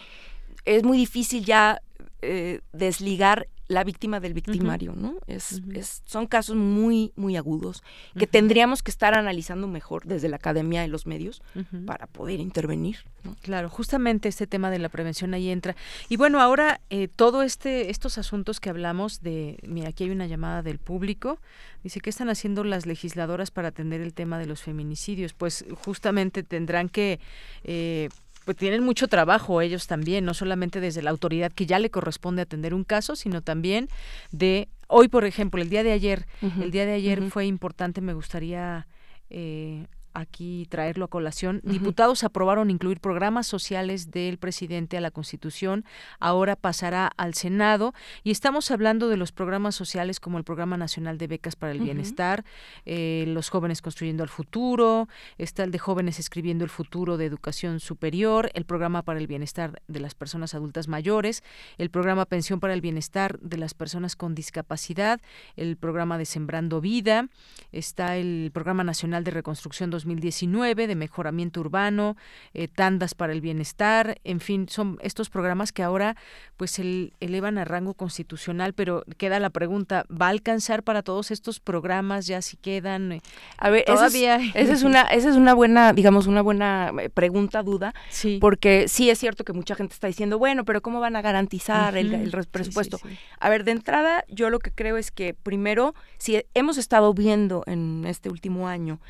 es 0.66 0.82
muy 0.82 0.98
difícil 0.98 1.46
ya 1.46 1.80
eh, 2.20 2.60
desligar 2.74 3.48
la 3.70 3.84
víctima 3.84 4.18
del 4.18 4.34
victimario, 4.34 4.94
¿no? 4.96 5.14
Es, 5.28 5.62
es, 5.72 6.02
son 6.04 6.26
casos 6.26 6.56
muy, 6.56 7.12
muy 7.14 7.36
agudos 7.36 7.84
que 8.18 8.26
tendríamos 8.26 8.82
que 8.82 8.90
estar 8.90 9.14
analizando 9.14 9.68
mejor 9.68 10.06
desde 10.06 10.28
la 10.28 10.36
academia 10.36 10.84
y 10.84 10.88
los 10.88 11.06
medios 11.06 11.40
para 11.86 12.08
poder 12.08 12.40
intervenir. 12.40 12.96
Claro, 13.42 13.68
justamente 13.68 14.28
este 14.28 14.48
tema 14.48 14.72
de 14.72 14.80
la 14.80 14.88
prevención 14.88 15.34
ahí 15.34 15.50
entra. 15.50 15.76
Y 16.08 16.16
bueno, 16.16 16.40
ahora 16.40 16.80
eh, 16.90 17.06
todo 17.06 17.42
este, 17.42 17.90
estos 17.90 18.18
asuntos 18.18 18.58
que 18.58 18.70
hablamos 18.70 19.22
de, 19.22 19.60
mira, 19.62 19.90
aquí 19.90 20.02
hay 20.02 20.10
una 20.10 20.26
llamada 20.26 20.62
del 20.62 20.80
público, 20.80 21.38
dice, 21.84 22.00
¿qué 22.00 22.10
están 22.10 22.28
haciendo 22.28 22.64
las 22.64 22.86
legisladoras 22.86 23.52
para 23.52 23.68
atender 23.68 24.00
el 24.00 24.14
tema 24.14 24.40
de 24.40 24.46
los 24.46 24.62
feminicidios? 24.62 25.32
Pues 25.32 25.64
justamente 25.84 26.42
tendrán 26.42 26.88
que... 26.88 27.20
Eh, 27.62 28.08
pues 28.50 28.58
tienen 28.58 28.82
mucho 28.82 29.06
trabajo 29.06 29.60
ellos 29.60 29.86
también, 29.86 30.24
no 30.24 30.34
solamente 30.34 30.80
desde 30.80 31.02
la 31.02 31.10
autoridad 31.10 31.52
que 31.52 31.66
ya 31.66 31.78
le 31.78 31.88
corresponde 31.88 32.42
atender 32.42 32.74
un 32.74 32.82
caso, 32.82 33.14
sino 33.14 33.42
también 33.42 33.88
de 34.32 34.68
hoy, 34.88 35.06
por 35.06 35.24
ejemplo, 35.24 35.62
el 35.62 35.70
día 35.70 35.84
de 35.84 35.92
ayer, 35.92 36.26
el 36.60 36.72
día 36.72 36.84
de 36.84 36.94
ayer 36.94 37.22
fue 37.30 37.46
importante, 37.46 38.00
me 38.00 38.12
gustaría 38.12 38.88
eh, 39.28 39.86
aquí 40.14 40.66
traerlo 40.68 41.04
a 41.04 41.08
colación. 41.08 41.60
Diputados 41.64 42.24
aprobaron 42.24 42.70
incluir 42.70 43.00
programas 43.00 43.46
sociales 43.46 44.10
del 44.10 44.38
presidente 44.38 44.96
a 44.96 45.00
la 45.00 45.10
Constitución. 45.10 45.84
Ahora 46.18 46.56
pasará 46.56 47.10
al 47.16 47.34
Senado 47.34 47.94
y 48.24 48.30
estamos 48.30 48.70
hablando 48.70 49.08
de 49.08 49.16
los 49.16 49.32
programas 49.32 49.74
sociales 49.74 50.20
como 50.20 50.38
el 50.38 50.44
Programa 50.44 50.76
Nacional 50.76 51.18
de 51.18 51.26
Becas 51.26 51.56
para 51.56 51.72
el 51.72 51.80
Bienestar, 51.80 52.44
eh, 52.86 53.24
los 53.28 53.48
jóvenes 53.50 53.82
construyendo 53.82 54.22
el 54.22 54.28
futuro, 54.28 55.08
está 55.38 55.64
el 55.64 55.70
de 55.70 55.78
jóvenes 55.78 56.18
escribiendo 56.18 56.64
el 56.64 56.70
futuro 56.70 57.16
de 57.16 57.26
educación 57.26 57.80
superior, 57.80 58.50
el 58.54 58.64
programa 58.64 59.02
para 59.02 59.18
el 59.18 59.26
bienestar 59.26 59.82
de 59.88 60.00
las 60.00 60.14
personas 60.14 60.54
adultas 60.54 60.88
mayores, 60.88 61.42
el 61.78 61.90
programa 61.90 62.24
Pensión 62.24 62.60
para 62.60 62.74
el 62.74 62.80
Bienestar 62.80 63.38
de 63.40 63.56
las 63.56 63.74
personas 63.74 64.16
con 64.16 64.34
discapacidad, 64.34 65.20
el 65.56 65.76
programa 65.76 66.18
de 66.18 66.24
Sembrando 66.24 66.80
Vida, 66.80 67.28
está 67.72 68.16
el 68.16 68.50
Programa 68.52 68.84
Nacional 68.84 69.24
de 69.24 69.30
Reconstrucción 69.30 69.90
2019 70.04 70.86
de 70.86 70.94
mejoramiento 70.94 71.60
urbano, 71.60 72.16
eh, 72.54 72.68
tandas 72.68 73.14
para 73.14 73.32
el 73.32 73.40
bienestar, 73.40 74.18
en 74.24 74.40
fin, 74.40 74.68
son 74.68 74.98
estos 75.02 75.30
programas 75.30 75.72
que 75.72 75.82
ahora 75.82 76.16
pues 76.56 76.78
el, 76.78 77.12
elevan 77.20 77.58
a 77.58 77.64
rango 77.64 77.94
constitucional, 77.94 78.74
pero 78.74 79.04
queda 79.16 79.40
la 79.40 79.50
pregunta, 79.50 80.04
¿va 80.10 80.26
a 80.26 80.30
alcanzar 80.30 80.82
para 80.82 81.02
todos 81.02 81.30
estos 81.30 81.60
programas 81.60 82.26
ya 82.26 82.42
si 82.42 82.56
quedan? 82.56 83.20
A 83.56 83.70
ver, 83.70 83.84
todavía 83.84 84.36
esa 84.54 84.72
es, 84.72 84.82
una 84.82 85.02
esa 85.02 85.30
es 85.30 85.36
una 85.36 85.54
buena, 85.54 85.92
digamos, 85.92 86.26
una 86.26 86.42
buena 86.42 86.92
eh, 87.00 87.08
pregunta, 87.10 87.62
duda, 87.62 87.94
sí. 88.08 88.38
porque 88.40 88.88
sí 88.88 89.10
es 89.10 89.18
cierto 89.18 89.44
que 89.44 89.52
mucha 89.52 89.74
gente 89.74 89.94
está 89.94 90.06
diciendo, 90.06 90.38
bueno, 90.38 90.64
pero 90.64 90.82
¿cómo 90.82 91.00
van 91.00 91.16
a 91.16 91.22
garantizar 91.22 91.96
el, 91.96 92.30
presupuesto? 92.50 92.98
a 93.38 93.48
ver, 93.48 93.64
de 93.64 93.72
entrada, 93.72 94.24
yo 94.28 94.50
lo 94.50 94.58
que 94.58 94.70
creo 94.70 94.96
es 94.96 95.10
que 95.10 95.34
primero, 95.34 95.94
si 96.18 96.42
hemos 96.54 96.78
estado 96.78 97.12
viendo 97.14 97.62
en 97.66 98.04
este 98.06 98.28
último 98.28 98.68
año 98.68 99.00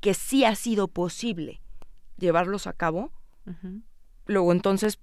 que 0.00 0.14
sí 0.14 0.44
ha 0.44 0.54
sido 0.54 0.88
posible 0.88 1.60
llevarlos 2.18 2.66
a 2.66 2.72
cabo, 2.72 3.12
luego 4.26 4.52
entonces 4.52 4.98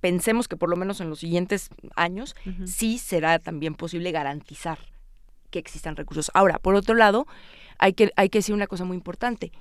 pensemos 0.00 0.48
que 0.48 0.56
por 0.56 0.70
lo 0.70 0.76
menos 0.76 1.00
en 1.00 1.10
los 1.10 1.20
siguientes 1.20 1.70
años 1.96 2.34
sí 2.66 2.98
será 2.98 3.38
también 3.38 3.74
posible 3.74 4.12
garantizar 4.12 4.78
que 5.50 5.58
existan 5.58 5.96
recursos. 5.96 6.30
Ahora, 6.34 6.58
por 6.58 6.74
otro 6.74 6.94
lado, 6.94 7.26
hay 7.78 7.92
que, 7.92 8.10
hay 8.16 8.28
que 8.28 8.38
decir 8.38 8.54
una 8.54 8.66
cosa 8.66 8.84
muy 8.84 8.96
importante. 8.96 9.52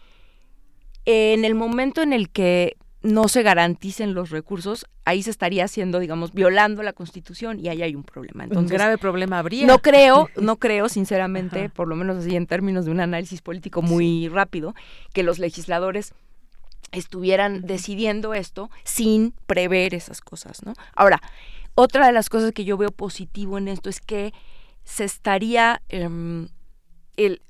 En 1.05 1.45
el 1.45 1.55
momento 1.55 2.01
en 2.01 2.13
el 2.13 2.29
que 2.29 2.77
no 3.01 3.27
se 3.29 3.43
garanticen 3.43 4.13
los 4.13 4.29
recursos, 4.29 4.85
ahí 5.05 5.23
se 5.23 5.29
estaría 5.29 5.63
haciendo, 5.63 5.99
digamos, 5.99 6.33
violando 6.33 6.83
la 6.83 6.93
Constitución 6.93 7.59
y 7.59 7.69
ahí 7.69 7.81
hay 7.81 7.95
un 7.95 8.03
problema. 8.03 8.43
Entonces, 8.43 8.71
un 8.71 8.77
grave 8.77 8.97
problema 8.97 9.39
habría. 9.39 9.65
No 9.65 9.79
creo, 9.79 10.29
no 10.35 10.57
creo, 10.57 10.89
sinceramente, 10.89 11.69
por 11.69 11.87
lo 11.87 11.95
menos 11.95 12.17
así 12.17 12.35
en 12.35 12.45
términos 12.45 12.85
de 12.85 12.91
un 12.91 12.99
análisis 12.99 13.41
político 13.41 13.81
muy 13.81 14.27
rápido, 14.27 14.75
que 15.13 15.23
los 15.23 15.39
legisladores 15.39 16.13
estuvieran 16.91 17.61
decidiendo 17.61 18.33
esto 18.33 18.69
sin 18.83 19.33
prever 19.45 19.93
esas 19.93 20.21
cosas, 20.21 20.65
¿no? 20.65 20.73
Ahora, 20.95 21.21
otra 21.75 22.07
de 22.07 22.13
las 22.13 22.29
cosas 22.29 22.51
que 22.51 22.65
yo 22.65 22.77
veo 22.77 22.91
positivo 22.91 23.57
en 23.57 23.67
esto 23.67 23.89
es 23.89 24.01
que 24.01 24.33
se 24.83 25.05
estaría 25.05 25.81
em, 25.87 26.49
el 27.15 27.41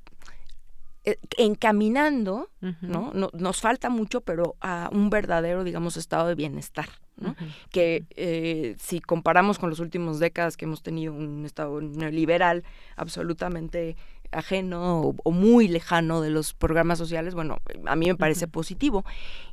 eh, 1.05 1.17
encaminando, 1.37 2.49
¿no? 2.81 3.13
Nos 3.13 3.61
falta 3.61 3.89
mucho, 3.89 4.21
pero 4.21 4.55
a 4.59 4.89
un 4.91 5.09
verdadero, 5.09 5.63
digamos, 5.63 5.95
estado 5.95 6.27
de 6.27 6.35
bienestar, 6.35 6.89
¿no? 7.15 7.35
Que 7.71 8.03
eh, 8.17 8.75
si 8.79 8.99
comparamos 8.99 9.59
con 9.59 9.69
las 9.69 9.79
últimas 9.79 10.19
décadas 10.19 10.57
que 10.57 10.65
hemos 10.65 10.83
tenido 10.83 11.13
un 11.13 11.45
estado 11.45 11.79
neoliberal 11.79 12.63
absolutamente 12.97 13.95
ajeno 14.31 15.15
o, 15.23 15.31
muy 15.31 15.67
lejano 15.67 16.21
de 16.21 16.31
los 16.31 16.53
programas 16.53 16.97
sociales, 16.97 17.33
bueno, 17.33 17.59
a 17.85 17.95
mí 17.95 18.07
me 18.07 18.15
parece 18.15 18.47
positivo. 18.47 19.05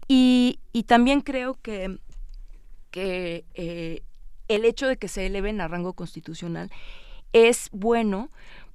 Y, 0.09 0.59
y, 0.73 0.83
también 0.83 1.21
creo 1.21 1.59
que, 1.63 1.99
que 2.91 3.45
eh, 3.55 4.03
el 4.49 4.65
hecho 4.65 4.89
de 4.89 4.97
que 4.97 5.09
se 5.09 5.27
eleven 5.27 5.61
a 5.61 5.69
rango 5.69 5.93
constitucional 5.93 6.71
es 7.33 7.69
bueno 7.73 8.31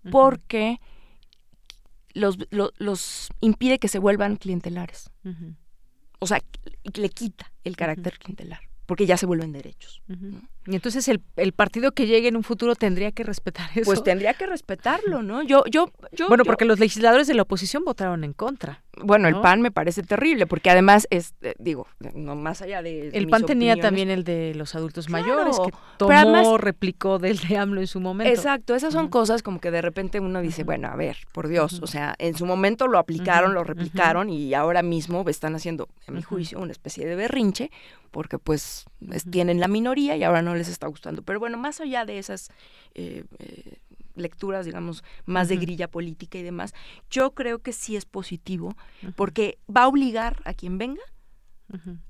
porque 0.09 0.79
los, 2.13 2.37
los, 2.49 3.29
impide 3.41 3.79
que 3.79 3.87
se 3.87 3.99
vuelvan 3.99 4.35
clientelares. 4.37 5.11
O 6.19 6.27
sea, 6.27 6.41
le 6.93 7.09
quita 7.09 7.51
el 7.63 7.75
carácter 7.75 8.17
clientelar 8.19 8.61
porque 8.85 9.05
ya 9.05 9.15
se 9.15 9.25
vuelven 9.25 9.53
derechos. 9.53 10.01
Y 10.67 10.75
entonces 10.75 11.07
el, 11.07 11.21
el, 11.37 11.53
partido 11.53 11.91
que 11.91 12.05
llegue 12.05 12.27
en 12.27 12.35
un 12.35 12.43
futuro 12.43 12.75
tendría 12.75 13.11
que 13.11 13.23
respetar 13.23 13.69
eso. 13.73 13.85
Pues 13.85 14.03
tendría 14.03 14.35
que 14.35 14.45
respetarlo, 14.45 15.23
¿no? 15.23 15.41
Yo, 15.41 15.63
yo, 15.65 15.91
yo. 16.11 16.27
Bueno, 16.27 16.45
porque 16.45 16.65
los 16.65 16.79
legisladores 16.79 17.25
de 17.27 17.33
la 17.33 17.41
oposición 17.41 17.83
votaron 17.83 18.23
en 18.23 18.33
contra. 18.33 18.83
Bueno, 19.03 19.27
el 19.27 19.39
PAN 19.39 19.61
me 19.61 19.71
parece 19.71 20.03
terrible, 20.03 20.45
porque 20.45 20.69
además 20.69 21.07
es, 21.09 21.33
eh, 21.41 21.55
digo, 21.57 21.87
no 22.13 22.35
más 22.35 22.61
allá 22.61 22.83
de. 22.83 23.09
El 23.09 23.27
PAN 23.27 23.45
tenía 23.45 23.75
también 23.77 24.11
el 24.11 24.23
de 24.23 24.53
los 24.53 24.75
adultos 24.75 25.09
mayores, 25.09 25.57
que 25.59 25.71
tomó, 25.97 26.57
replicó 26.57 27.17
del 27.17 27.39
de 27.39 27.57
AMLO 27.57 27.81
en 27.81 27.87
su 27.87 27.99
momento. 27.99 28.31
Exacto, 28.31 28.75
esas 28.75 28.93
son 28.93 29.07
cosas 29.07 29.41
como 29.41 29.59
que 29.59 29.71
de 29.71 29.81
repente 29.81 30.19
uno 30.19 30.41
dice, 30.41 30.63
bueno, 30.63 30.89
a 30.89 30.95
ver, 30.95 31.17
por 31.31 31.47
Dios, 31.47 31.79
o 31.81 31.87
sea, 31.87 32.13
en 32.19 32.37
su 32.37 32.45
momento 32.45 32.87
lo 32.87 32.99
aplicaron, 32.99 33.53
lo 33.53 33.63
replicaron 33.63 34.29
y 34.29 34.53
ahora 34.53 34.83
mismo 34.83 35.23
están 35.27 35.55
haciendo, 35.55 35.87
a 36.07 36.11
mi 36.11 36.21
juicio, 36.21 36.59
una 36.59 36.71
especie 36.71 37.05
de 37.05 37.15
berrinche, 37.15 37.71
porque 38.11 38.37
pues 38.37 38.85
tienen 39.29 39.59
la 39.59 39.67
minoría 39.67 40.17
y 40.17 40.23
ahora 40.23 40.41
no 40.41 40.50
les 40.55 40.67
está 40.67 40.87
gustando. 40.87 41.21
Pero 41.21 41.39
bueno, 41.39 41.57
más 41.57 41.79
allá 41.81 42.05
de 42.05 42.17
esas 42.17 42.49
eh, 42.93 43.23
eh, 43.39 43.77
lecturas, 44.15 44.65
digamos, 44.65 45.03
más 45.25 45.47
de 45.49 45.57
grilla 45.57 45.89
política 45.89 46.37
y 46.37 46.43
demás, 46.43 46.73
yo 47.09 47.31
creo 47.31 47.59
que 47.59 47.73
sí 47.73 47.95
es 47.95 48.05
positivo, 48.05 48.75
porque 49.15 49.57
va 49.69 49.83
a 49.83 49.87
obligar 49.87 50.41
a 50.45 50.53
quien 50.53 50.77
venga 50.77 51.01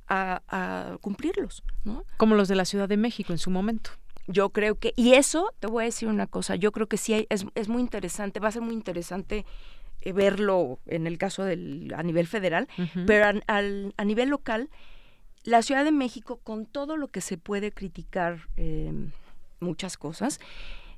a, 0.07 0.97
cumplirlos, 1.01 1.63
¿no? 1.83 2.03
Como 2.17 2.35
los 2.35 2.47
de 2.47 2.55
la 2.55 2.65
Ciudad 2.65 2.89
de 2.89 2.97
México 2.97 3.31
en 3.31 3.39
su 3.39 3.49
momento. 3.49 3.91
Yo 4.27 4.49
creo 4.49 4.75
que, 4.75 4.93
y 4.95 5.13
eso, 5.13 5.53
te 5.59 5.67
voy 5.67 5.83
a 5.83 5.85
decir 5.85 6.07
una 6.07 6.27
cosa, 6.27 6.55
yo 6.55 6.71
creo 6.71 6.87
que 6.87 6.97
sí 6.97 7.13
hay, 7.13 7.27
es, 7.29 7.45
es 7.55 7.67
muy 7.69 7.81
interesante, 7.81 8.39
va 8.39 8.49
a 8.49 8.51
ser 8.51 8.61
muy 8.61 8.73
interesante 8.73 9.45
eh, 10.03 10.13
verlo 10.13 10.79
en 10.87 11.05
el 11.05 11.19
caso 11.19 11.43
del 11.43 11.93
a 11.95 12.01
nivel 12.01 12.25
federal, 12.25 12.67
pero 13.05 13.39
a 13.47 14.05
nivel 14.05 14.29
local 14.29 14.69
la 15.43 15.61
Ciudad 15.61 15.83
de 15.83 15.91
México, 15.91 16.39
con 16.43 16.65
todo 16.65 16.97
lo 16.97 17.07
que 17.07 17.21
se 17.21 17.37
puede 17.37 17.71
criticar, 17.71 18.47
em, 18.57 19.11
muchas 19.59 19.97
cosas, 19.97 20.39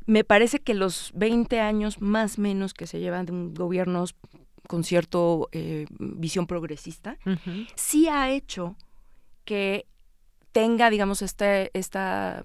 me 0.06 0.24
parece 0.24 0.60
que 0.60 0.74
los 0.74 1.11
20 1.15 1.60
años 1.60 2.02
más 2.02 2.38
menos 2.38 2.74
que 2.74 2.88
se 2.88 2.99
llevan 2.99 3.26
de 3.26 3.34
gobiernos 3.57 4.15
con 4.68 4.84
cierta 4.84 5.18
eh, 5.52 5.86
visión 5.99 6.48
progresista, 6.48 7.18
sí 7.76 8.07
ha 8.07 8.32
hecho 8.32 8.76
que 9.45 9.86
tenga, 10.52 10.90
digamos, 10.90 11.22
este, 11.22 11.70
esta 11.78 12.44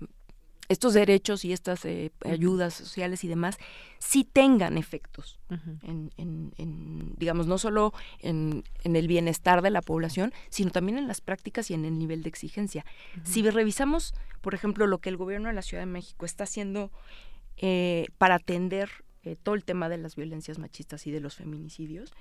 estos 0.68 0.94
derechos 0.94 1.44
y 1.44 1.52
estas 1.52 1.84
eh, 1.84 2.12
ayudas 2.24 2.74
sociales 2.74 3.24
y 3.24 3.28
demás 3.28 3.58
sí 3.98 4.24
tengan 4.24 4.76
efectos 4.76 5.38
en, 5.48 6.52
digamos, 7.16 7.46
no 7.46 7.58
solo 7.58 7.92
en, 8.20 8.64
el 8.84 9.08
bienestar 9.08 9.62
de 9.62 9.70
la 9.70 9.80
población, 9.80 10.32
sino 10.50 10.70
también 10.70 10.98
en 10.98 11.08
las 11.08 11.20
prácticas 11.20 11.70
y 11.70 11.74
en 11.74 11.84
el 11.84 11.98
nivel 11.98 12.22
de 12.22 12.28
exigencia. 12.28 12.84
Si 13.24 13.48
revisamos, 13.48 14.14
por 14.40 14.54
ejemplo, 14.54 14.86
lo 14.86 14.98
que 14.98 15.08
el 15.08 15.16
gobierno 15.16 15.48
de 15.48 15.54
la 15.54 15.62
Ciudad 15.62 15.82
de 15.82 15.86
México 15.86 16.26
está 16.26 16.44
haciendo 16.44 16.90
eh, 17.56 18.06
para 18.18 18.36
atender 18.36 18.90
eh, 19.24 19.36
todo 19.42 19.54
el 19.54 19.64
tema 19.64 19.88
de 19.88 19.98
las 19.98 20.16
violencias 20.16 20.58
machistas 20.58 21.06
y 21.06 21.10
de 21.10 21.20
los 21.20 21.34
feminicidios, 21.34 22.12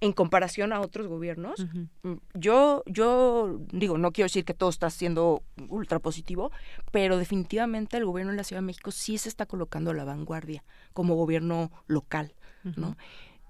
en 0.00 0.12
comparación 0.12 0.72
a 0.72 0.80
otros 0.80 1.06
gobiernos. 1.08 1.66
Mm, 2.02 2.14
yo, 2.34 2.82
yo 2.86 3.60
digo, 3.72 3.98
no 3.98 4.12
quiero 4.12 4.26
decir 4.26 4.44
que 4.44 4.54
todo 4.54 4.70
está 4.70 4.90
siendo 4.90 5.42
ultra 5.68 5.98
positivo, 5.98 6.52
pero 6.92 7.18
definitivamente 7.18 7.96
el 7.96 8.04
gobierno 8.04 8.32
de 8.32 8.36
la 8.36 8.44
Ciudad 8.44 8.62
de 8.62 8.66
México 8.66 8.90
sí 8.90 9.18
se 9.18 9.28
está 9.28 9.46
colocando 9.46 9.90
a 9.90 9.94
la 9.94 10.04
vanguardia 10.04 10.64
como 10.92 11.14
gobierno 11.16 11.72
local, 11.86 12.34
¿no? 12.76 12.96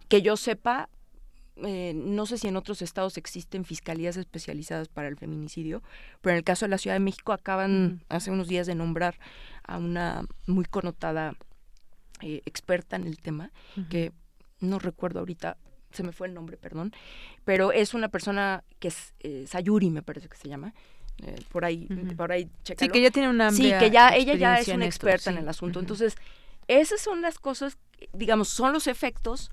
Que 0.09 0.23
yo 0.23 0.37
sepa, 0.37 0.89
eh, 1.57 1.93
no 1.95 2.25
sé 2.25 2.39
si 2.39 2.49
en 2.49 2.57
otros 2.57 2.81
estados 2.81 3.19
existen 3.19 3.65
fiscalías 3.65 4.17
especializadas 4.17 4.89
para 4.89 5.09
el 5.09 5.17
feminicidio, 5.17 5.83
pero 6.23 6.33
en 6.33 6.39
el 6.39 6.45
caso 6.45 6.65
de 6.65 6.71
la 6.71 6.79
Ciudad 6.79 6.97
de 6.97 7.01
México 7.01 7.33
acaban 7.33 8.05
hace 8.09 8.31
unos 8.31 8.49
días 8.49 8.67
de 8.67 8.75
nombrar 8.75 9.19
a 9.65 9.77
una 9.77 10.25
muy 10.47 10.65
connotada 10.65 11.35
eh, 12.23 12.43
experta 12.47 12.97
en 12.97 13.07
el 13.07 13.19
tema, 13.19 13.53
que 13.91 14.13
no 14.61 14.79
recuerdo 14.79 15.21
ahorita 15.21 15.59
se 15.93 16.03
me 16.03 16.13
fue 16.13 16.29
el 16.29 16.35
nombre, 16.35 16.57
perdón, 16.57 16.93
pero 17.45 17.73
es 17.73 17.95
una 17.95 18.09
persona 18.09 18.65
que 18.79 18.89
es 18.89 19.15
eh, 19.21 19.45
Sayuri, 19.47 19.91
me 19.91 20.03
parece 20.03 20.29
que 20.29 20.37
se 20.37 20.49
llama. 20.49 20.75
Eh, 21.25 21.35
por 21.51 21.65
ahí, 21.65 21.89
por 22.17 22.31
ahí, 22.31 22.49
chécalo. 22.63 22.87
Sí, 22.87 22.93
que 22.93 23.03
ya 23.03 23.11
tiene 23.11 23.29
una 23.29 23.51
Sí, 23.51 23.73
que 23.79 23.91
ya 23.91 24.11
ella 24.15 24.35
ya 24.35 24.59
es 24.59 24.69
una 24.69 24.87
experta 24.87 25.31
en 25.31 25.39
el 25.39 25.49
asunto. 25.49 25.81
Entonces, 25.81 26.17
esas 26.69 27.01
son 27.01 27.23
las 27.23 27.39
cosas, 27.39 27.79
digamos, 28.13 28.49
son 28.49 28.73
los 28.73 28.87
efectos 28.87 29.51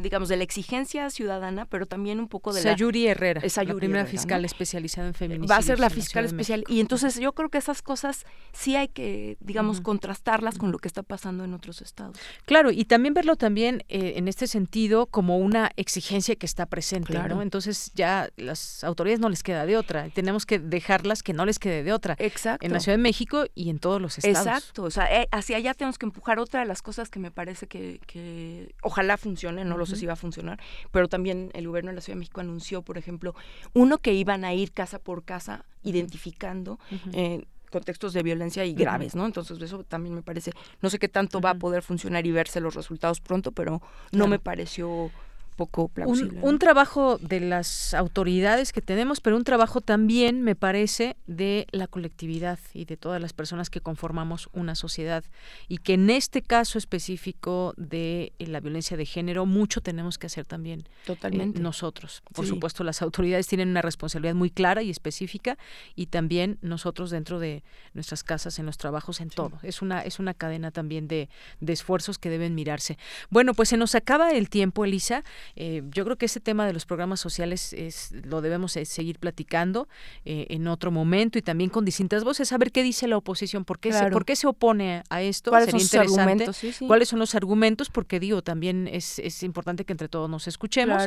digamos, 0.00 0.28
de 0.28 0.36
la 0.36 0.44
exigencia 0.44 1.10
ciudadana, 1.10 1.66
pero 1.66 1.86
también 1.86 2.20
un 2.20 2.28
poco 2.28 2.52
de 2.52 2.62
la... 2.62 2.70
Sayuri 2.70 3.06
Herrera, 3.06 3.42
la 3.42 3.74
primera 3.74 4.06
fiscal 4.06 4.44
especializada 4.44 5.08
en 5.08 5.14
feminismo. 5.14 5.48
Va 5.48 5.56
a 5.56 5.62
ser 5.62 5.80
la 5.80 5.90
fiscal 5.90 6.24
especial. 6.24 6.64
Y 6.68 6.80
entonces 6.80 7.18
yo 7.18 7.32
creo 7.32 7.48
que 7.48 7.58
esas 7.58 7.82
cosas 7.82 8.24
sí 8.52 8.76
hay 8.76 8.88
que, 8.88 9.36
digamos, 9.40 9.80
contrastarlas 9.80 10.58
con 10.58 10.72
lo 10.72 10.78
que 10.78 10.88
está 10.88 11.02
pasando 11.02 11.44
en 11.44 11.54
otros 11.54 11.82
estados. 11.82 12.16
Claro, 12.44 12.70
y 12.70 12.84
también 12.84 13.14
verlo 13.14 13.36
también 13.36 13.84
eh, 13.88 14.14
en 14.16 14.28
este 14.28 14.46
sentido 14.46 15.06
como 15.06 15.38
una 15.38 15.70
exigencia 15.76 16.36
que 16.36 16.46
está 16.46 16.66
presente, 16.66 17.14
¿no? 17.28 17.42
Entonces 17.42 17.92
ya 17.94 18.28
las 18.36 18.84
autoridades 18.84 19.20
no 19.20 19.28
les 19.28 19.42
queda 19.42 19.66
de 19.66 19.76
otra. 19.76 20.08
Tenemos 20.10 20.46
que 20.46 20.58
dejarlas 20.58 21.22
que 21.22 21.32
no 21.32 21.44
les 21.44 21.58
quede 21.58 21.82
de 21.82 21.92
otra. 21.92 22.16
Exacto. 22.18 22.64
En 22.64 22.72
la 22.72 22.80
Ciudad 22.80 22.96
de 22.96 23.02
México 23.02 23.44
y 23.54 23.70
en 23.70 23.78
todos 23.78 24.00
los 24.00 24.18
estados. 24.18 24.46
Exacto. 24.46 24.84
O 24.84 24.90
sea, 24.90 25.12
eh, 25.20 25.28
hacia 25.30 25.56
allá 25.56 25.74
tenemos 25.74 25.98
que 25.98 26.06
empujar 26.06 26.38
otra 26.38 26.60
de 26.60 26.66
las 26.66 26.82
cosas 26.82 27.08
que 27.08 27.18
me 27.18 27.30
parece 27.30 27.66
que, 27.66 28.00
que 28.06 28.74
ojalá 28.82 29.16
funcione 29.16 29.31
no 29.64 29.76
lo 29.76 29.86
sé 29.86 29.96
si 29.96 30.06
va 30.06 30.14
a 30.14 30.16
funcionar, 30.16 30.60
pero 30.90 31.08
también 31.08 31.50
el 31.54 31.66
gobierno 31.68 31.90
de 31.90 31.96
la 31.96 32.00
Ciudad 32.00 32.16
de 32.16 32.20
México 32.20 32.40
anunció, 32.40 32.82
por 32.82 32.98
ejemplo, 32.98 33.34
uno 33.72 33.98
que 33.98 34.14
iban 34.14 34.44
a 34.44 34.54
ir 34.54 34.72
casa 34.72 34.98
por 34.98 35.24
casa 35.24 35.64
identificando 35.82 36.78
eh, 37.12 37.44
contextos 37.70 38.12
de 38.12 38.22
violencia 38.22 38.64
y 38.64 38.74
graves, 38.74 39.14
¿no? 39.14 39.26
Entonces 39.26 39.60
eso 39.60 39.82
también 39.82 40.14
me 40.14 40.22
parece, 40.22 40.52
no 40.80 40.90
sé 40.90 40.98
qué 40.98 41.08
tanto 41.08 41.40
va 41.40 41.50
a 41.50 41.54
poder 41.54 41.82
funcionar 41.82 42.26
y 42.26 42.30
verse 42.30 42.60
los 42.60 42.74
resultados 42.74 43.20
pronto, 43.20 43.52
pero 43.52 43.82
no 44.12 44.26
me 44.28 44.38
pareció 44.38 45.10
poco 45.52 45.88
plausible. 45.88 46.40
Un, 46.42 46.58
trabajo 46.58 47.18
de 47.18 47.40
las 47.40 47.94
autoridades 47.94 48.72
que 48.72 48.80
tenemos, 48.80 49.20
pero 49.20 49.36
un 49.36 49.44
trabajo 49.44 49.80
también, 49.80 50.42
me 50.42 50.54
parece, 50.54 51.16
de 51.26 51.66
la 51.72 51.86
colectividad 51.86 52.58
y 52.72 52.84
de 52.84 52.96
todas 52.96 53.20
las 53.20 53.32
personas 53.32 53.70
que 53.70 53.80
conformamos 53.80 54.48
una 54.52 54.74
sociedad. 54.74 55.24
Y 55.68 55.78
que 55.78 55.94
en 55.94 56.10
este 56.10 56.42
caso 56.42 56.78
específico 56.78 57.74
de 57.76 58.32
la 58.38 58.60
violencia 58.60 58.96
de 58.96 59.06
género, 59.06 59.46
mucho 59.46 59.80
tenemos 59.80 60.18
que 60.18 60.26
hacer 60.26 60.44
también 60.46 60.80
eh, 60.80 61.06
Totalmente. 61.06 61.60
nosotros. 61.60 62.22
Por 62.32 62.46
supuesto, 62.46 62.84
las 62.84 63.02
autoridades 63.02 63.46
tienen 63.46 63.68
una 63.68 63.82
responsabilidad 63.82 64.34
muy 64.34 64.50
clara 64.50 64.82
y 64.82 64.90
específica 64.90 65.58
y 65.94 66.06
también 66.06 66.58
nosotros 66.62 67.10
dentro 67.10 67.38
de 67.38 67.62
nuestras 67.94 68.24
casas, 68.24 68.58
en 68.58 68.66
los 68.66 68.78
trabajos, 68.78 69.20
en 69.20 69.30
todo. 69.30 69.58
Es 69.62 69.82
una, 69.82 70.00
es 70.02 70.18
una 70.18 70.34
cadena 70.34 70.70
también 70.70 71.08
de, 71.08 71.28
de 71.60 71.72
esfuerzos 71.72 72.18
que 72.18 72.30
deben 72.30 72.54
mirarse. 72.54 72.98
Bueno, 73.30 73.54
pues 73.54 73.68
se 73.68 73.76
nos 73.76 73.94
acaba 73.94 74.30
el 74.30 74.48
tiempo, 74.48 74.84
Elisa. 74.84 75.24
Eh, 75.56 75.82
yo 75.90 76.04
creo 76.04 76.16
que 76.16 76.26
ese 76.26 76.40
tema 76.40 76.66
de 76.66 76.72
los 76.72 76.86
programas 76.86 77.20
sociales 77.20 77.72
es, 77.72 78.12
lo 78.24 78.40
debemos 78.40 78.76
eh, 78.76 78.84
seguir 78.84 79.18
platicando 79.18 79.88
eh, 80.24 80.46
en 80.50 80.66
otro 80.66 80.90
momento 80.90 81.38
y 81.38 81.42
también 81.42 81.70
con 81.70 81.84
distintas 81.84 82.24
voces, 82.24 82.48
saber 82.48 82.72
qué 82.72 82.82
dice 82.82 83.06
la 83.08 83.16
oposición, 83.16 83.64
por 83.64 83.78
qué, 83.78 83.92
se, 83.92 84.10
por 84.10 84.24
qué 84.24 84.36
se 84.36 84.46
opone 84.46 85.02
a 85.10 85.22
esto. 85.22 85.50
¿Cuáles 85.50 85.70
son 85.70 85.80
los 85.80 85.94
argumentos? 85.94 86.60
¿Cuáles 86.86 87.08
son 87.08 87.18
los 87.18 87.34
argumentos? 87.34 87.90
Porque 87.90 88.20
digo, 88.20 88.42
también 88.42 88.88
es, 88.88 89.18
es 89.18 89.42
importante 89.42 89.84
que 89.84 89.92
entre 89.92 90.08
todos 90.08 90.28
nos 90.28 90.48
escuchemos. 90.48 91.02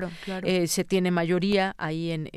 se 0.67 0.83
tiene 0.83 1.11
mayoría 1.11 1.75
ahí 1.77 2.11
en 2.11 2.29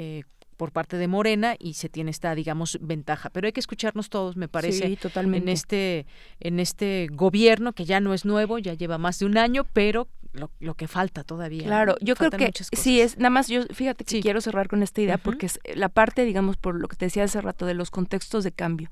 por 0.59 0.73
parte 0.73 0.99
de 0.99 1.07
Morena 1.07 1.55
y 1.59 1.75
se 1.75 1.89
tiene 1.89 2.11
esta 2.11 2.35
digamos 2.35 2.79
ventaja 2.83 3.31
pero 3.31 3.47
hay 3.47 3.53
que 3.53 3.61
escucharnos 3.61 4.11
todos 4.11 4.37
me 4.37 4.49
parece 4.49 4.97
totalmente. 4.97 5.49
en 5.49 5.55
este 5.55 6.07
en 6.41 6.61
este 6.61 7.07
gobierno 7.13 7.73
que 7.73 7.85
ya 7.85 8.01
no 8.01 8.13
es 8.13 8.25
nuevo 8.25 8.59
ya 8.59 8.75
lleva 8.75 8.99
más 8.99 9.21
de 9.21 9.27
un 9.27 9.39
año 9.39 9.65
pero 9.73 10.09
lo, 10.39 10.75
que 10.75 10.89
falta 10.89 11.25
todavía. 11.25 11.65
Claro, 11.65 11.97
yo 12.01 12.15
creo 12.15 12.31
que 12.31 12.53
sí 12.73 13.01
es, 13.01 13.19
nada 13.19 13.31
más 13.31 13.49
yo, 13.49 13.65
fíjate 13.67 14.05
que 14.05 14.21
quiero 14.21 14.41
cerrar 14.41 14.69
con 14.69 14.83
esta 14.83 15.01
idea 15.01 15.19
porque 15.19 15.47
es 15.47 15.61
la 15.75 15.89
parte, 15.89 16.25
digamos, 16.25 16.57
por 16.57 16.79
lo 16.79 16.89
que 16.89 16.97
te 16.97 17.07
decía 17.07 17.25
hace 17.25 17.41
rato, 17.41 17.67
de 17.67 17.75
los 17.75 17.91
contextos 17.91 18.45
de 18.45 18.53
cambio. 18.53 18.91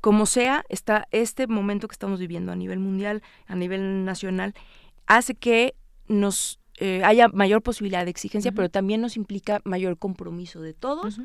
Como 0.00 0.26
sea, 0.26 0.64
está 0.68 1.06
este 1.10 1.46
momento 1.46 1.88
que 1.88 1.94
estamos 1.94 2.18
viviendo 2.18 2.52
a 2.52 2.56
nivel 2.56 2.80
mundial, 2.80 3.22
a 3.46 3.54
nivel 3.54 4.04
nacional, 4.04 4.54
hace 5.06 5.34
que 5.34 5.74
nos 6.08 6.58
eh, 6.78 7.02
haya 7.04 7.28
mayor 7.28 7.62
posibilidad 7.62 8.04
de 8.04 8.10
exigencia, 8.10 8.50
pero 8.50 8.68
también 8.68 9.00
nos 9.00 9.16
implica 9.16 9.60
mayor 9.64 9.98
compromiso 9.98 10.60
de 10.60 10.74
todos 10.74 11.20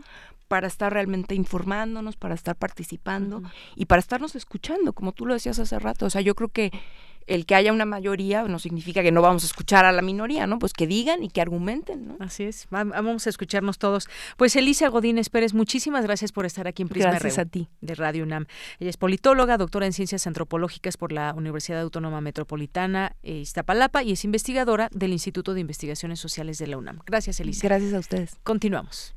para 0.47 0.67
estar 0.67 0.93
realmente 0.93 1.35
informándonos, 1.35 2.15
para 2.15 2.35
estar 2.35 2.55
participando 2.55 3.41
y 3.75 3.85
para 3.85 3.99
estarnos 3.99 4.35
escuchando, 4.35 4.93
como 4.93 5.11
tú 5.13 5.25
lo 5.25 5.33
decías 5.33 5.59
hace 5.59 5.79
rato. 5.79 6.05
O 6.05 6.09
sea, 6.09 6.21
yo 6.21 6.35
creo 6.35 6.49
que 6.49 6.71
el 7.27 7.45
que 7.45 7.55
haya 7.55 7.71
una 7.71 7.85
mayoría 7.85 8.43
no 8.43 8.59
significa 8.59 9.03
que 9.03 9.11
no 9.11 9.21
vamos 9.21 9.43
a 9.43 9.47
escuchar 9.47 9.85
a 9.85 9.91
la 9.91 10.01
minoría, 10.01 10.47
¿no? 10.47 10.59
Pues 10.59 10.73
que 10.73 10.87
digan 10.87 11.23
y 11.23 11.29
que 11.29 11.41
argumenten, 11.41 12.07
¿no? 12.07 12.17
Así 12.19 12.43
es, 12.43 12.67
vamos 12.69 13.27
a 13.27 13.29
escucharnos 13.29 13.77
todos. 13.77 14.07
Pues 14.37 14.55
Elisa 14.55 14.87
Godínez 14.87 15.29
Pérez, 15.29 15.53
muchísimas 15.53 16.03
gracias 16.03 16.31
por 16.31 16.45
estar 16.45 16.67
aquí 16.67 16.81
en 16.81 16.89
Prisma 16.89 17.11
Gracias 17.11 17.37
a 17.37 17.45
ti. 17.45 17.67
de 17.81 17.95
Radio 17.95 18.23
UNAM. 18.23 18.45
Ella 18.79 18.89
es 18.89 18.97
politóloga, 18.97 19.57
doctora 19.57 19.85
en 19.85 19.93
Ciencias 19.93 20.25
Antropológicas 20.25 20.97
por 20.97 21.11
la 21.11 21.33
Universidad 21.33 21.81
Autónoma 21.81 22.21
Metropolitana 22.21 23.15
eh, 23.23 23.39
Iztapalapa 23.39 24.03
y 24.03 24.13
es 24.13 24.23
investigadora 24.23 24.89
del 24.93 25.11
Instituto 25.11 25.53
de 25.53 25.61
Investigaciones 25.61 26.19
Sociales 26.19 26.57
de 26.57 26.67
la 26.67 26.77
UNAM. 26.77 26.99
Gracias, 27.05 27.39
Elisa. 27.39 27.67
Gracias 27.67 27.93
a 27.93 27.99
ustedes. 27.99 28.37
Continuamos. 28.43 29.16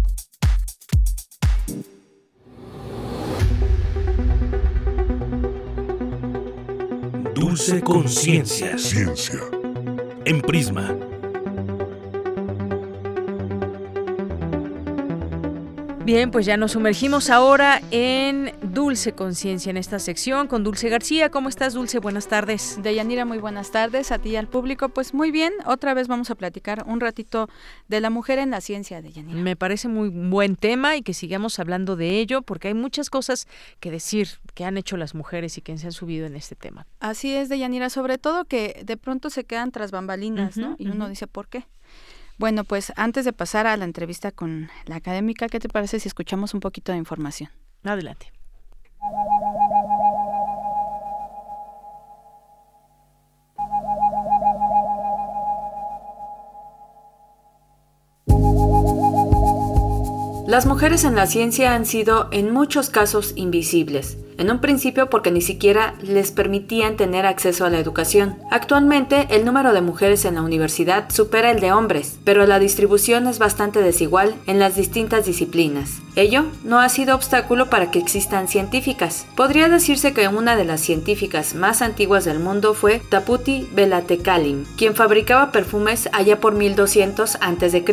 Dulce 7.51 7.81
Conciencia. 7.81 8.77
Ciencia. 8.77 9.41
En 10.23 10.39
Prisma. 10.41 11.10
Bien, 16.03 16.31
pues 16.31 16.47
ya 16.47 16.57
nos 16.57 16.71
sumergimos 16.71 17.29
ahora 17.29 17.79
en 17.91 18.51
Dulce 18.63 19.13
Conciencia 19.13 19.69
en 19.69 19.77
esta 19.77 19.99
sección 19.99 20.47
con 20.47 20.63
Dulce 20.63 20.89
García. 20.89 21.29
¿Cómo 21.29 21.47
estás, 21.47 21.75
Dulce? 21.75 21.99
Buenas 21.99 22.27
tardes. 22.27 22.79
Deyanira, 22.81 23.23
muy 23.23 23.37
buenas 23.37 23.69
tardes 23.69 24.11
a 24.11 24.17
ti 24.17 24.29
y 24.29 24.35
al 24.35 24.47
público. 24.47 24.89
Pues 24.89 25.13
muy 25.13 25.29
bien, 25.29 25.53
otra 25.65 25.93
vez 25.93 26.07
vamos 26.07 26.31
a 26.31 26.35
platicar 26.35 26.85
un 26.87 27.01
ratito 27.01 27.49
de 27.87 28.01
la 28.01 28.09
mujer 28.09 28.39
en 28.39 28.49
la 28.49 28.61
ciencia, 28.61 29.03
Deyanira. 29.03 29.39
Me 29.39 29.55
parece 29.55 29.89
muy 29.89 30.09
buen 30.09 30.55
tema 30.55 30.95
y 30.95 31.03
que 31.03 31.13
sigamos 31.13 31.59
hablando 31.59 31.95
de 31.95 32.19
ello 32.19 32.41
porque 32.41 32.69
hay 32.69 32.73
muchas 32.73 33.11
cosas 33.11 33.47
que 33.79 33.91
decir 33.91 34.27
que 34.55 34.65
han 34.65 34.77
hecho 34.77 34.97
las 34.97 35.13
mujeres 35.13 35.59
y 35.59 35.61
que 35.61 35.77
se 35.77 35.85
han 35.85 35.91
subido 35.91 36.25
en 36.25 36.35
este 36.35 36.55
tema. 36.55 36.87
Así 36.99 37.31
es, 37.31 37.47
Deyanira, 37.47 37.91
sobre 37.91 38.17
todo 38.17 38.45
que 38.45 38.81
de 38.83 38.97
pronto 38.97 39.29
se 39.29 39.43
quedan 39.43 39.71
tras 39.71 39.91
bambalinas, 39.91 40.57
¿no? 40.57 40.75
Y 40.79 40.89
uno 40.89 41.09
dice, 41.09 41.27
¿por 41.27 41.47
qué? 41.47 41.67
Bueno, 42.41 42.63
pues 42.63 42.91
antes 42.95 43.23
de 43.23 43.33
pasar 43.33 43.67
a 43.67 43.77
la 43.77 43.85
entrevista 43.85 44.31
con 44.31 44.71
la 44.87 44.95
académica, 44.95 45.47
¿qué 45.47 45.59
te 45.59 45.69
parece 45.69 45.99
si 45.99 46.07
escuchamos 46.07 46.55
un 46.55 46.59
poquito 46.59 46.91
de 46.91 46.97
información? 46.97 47.51
Adelante. 47.83 48.31
Las 60.47 60.65
mujeres 60.65 61.03
en 61.03 61.15
la 61.15 61.27
ciencia 61.27 61.75
han 61.75 61.85
sido 61.85 62.27
en 62.31 62.51
muchos 62.51 62.89
casos 62.89 63.33
invisibles. 63.35 64.17
En 64.37 64.49
un 64.51 64.59
principio 64.59 65.09
porque 65.09 65.31
ni 65.31 65.41
siquiera 65.41 65.95
les 66.01 66.31
permitían 66.31 66.97
tener 66.97 67.25
acceso 67.25 67.65
a 67.65 67.69
la 67.69 67.79
educación. 67.79 68.37
Actualmente 68.49 69.27
el 69.29 69.45
número 69.45 69.73
de 69.73 69.81
mujeres 69.81 70.25
en 70.25 70.35
la 70.35 70.41
universidad 70.41 71.09
supera 71.09 71.51
el 71.51 71.59
de 71.59 71.71
hombres, 71.71 72.19
pero 72.23 72.45
la 72.45 72.59
distribución 72.59 73.27
es 73.27 73.39
bastante 73.39 73.81
desigual 73.81 74.35
en 74.47 74.59
las 74.59 74.75
distintas 74.75 75.25
disciplinas. 75.25 76.01
Ello 76.15 76.45
no 76.63 76.79
ha 76.79 76.89
sido 76.89 77.15
obstáculo 77.15 77.69
para 77.69 77.89
que 77.89 77.99
existan 77.99 78.47
científicas. 78.47 79.25
Podría 79.35 79.69
decirse 79.69 80.13
que 80.13 80.27
una 80.27 80.55
de 80.55 80.65
las 80.65 80.81
científicas 80.81 81.55
más 81.55 81.81
antiguas 81.81 82.25
del 82.25 82.39
mundo 82.39 82.73
fue 82.73 83.01
Taputi 83.09 83.69
Belatekalim, 83.73 84.65
quien 84.77 84.95
fabricaba 84.95 85.51
perfumes 85.51 86.09
allá 86.11 86.39
por 86.39 86.53
1200 86.53 87.35
a.C. 87.35 87.85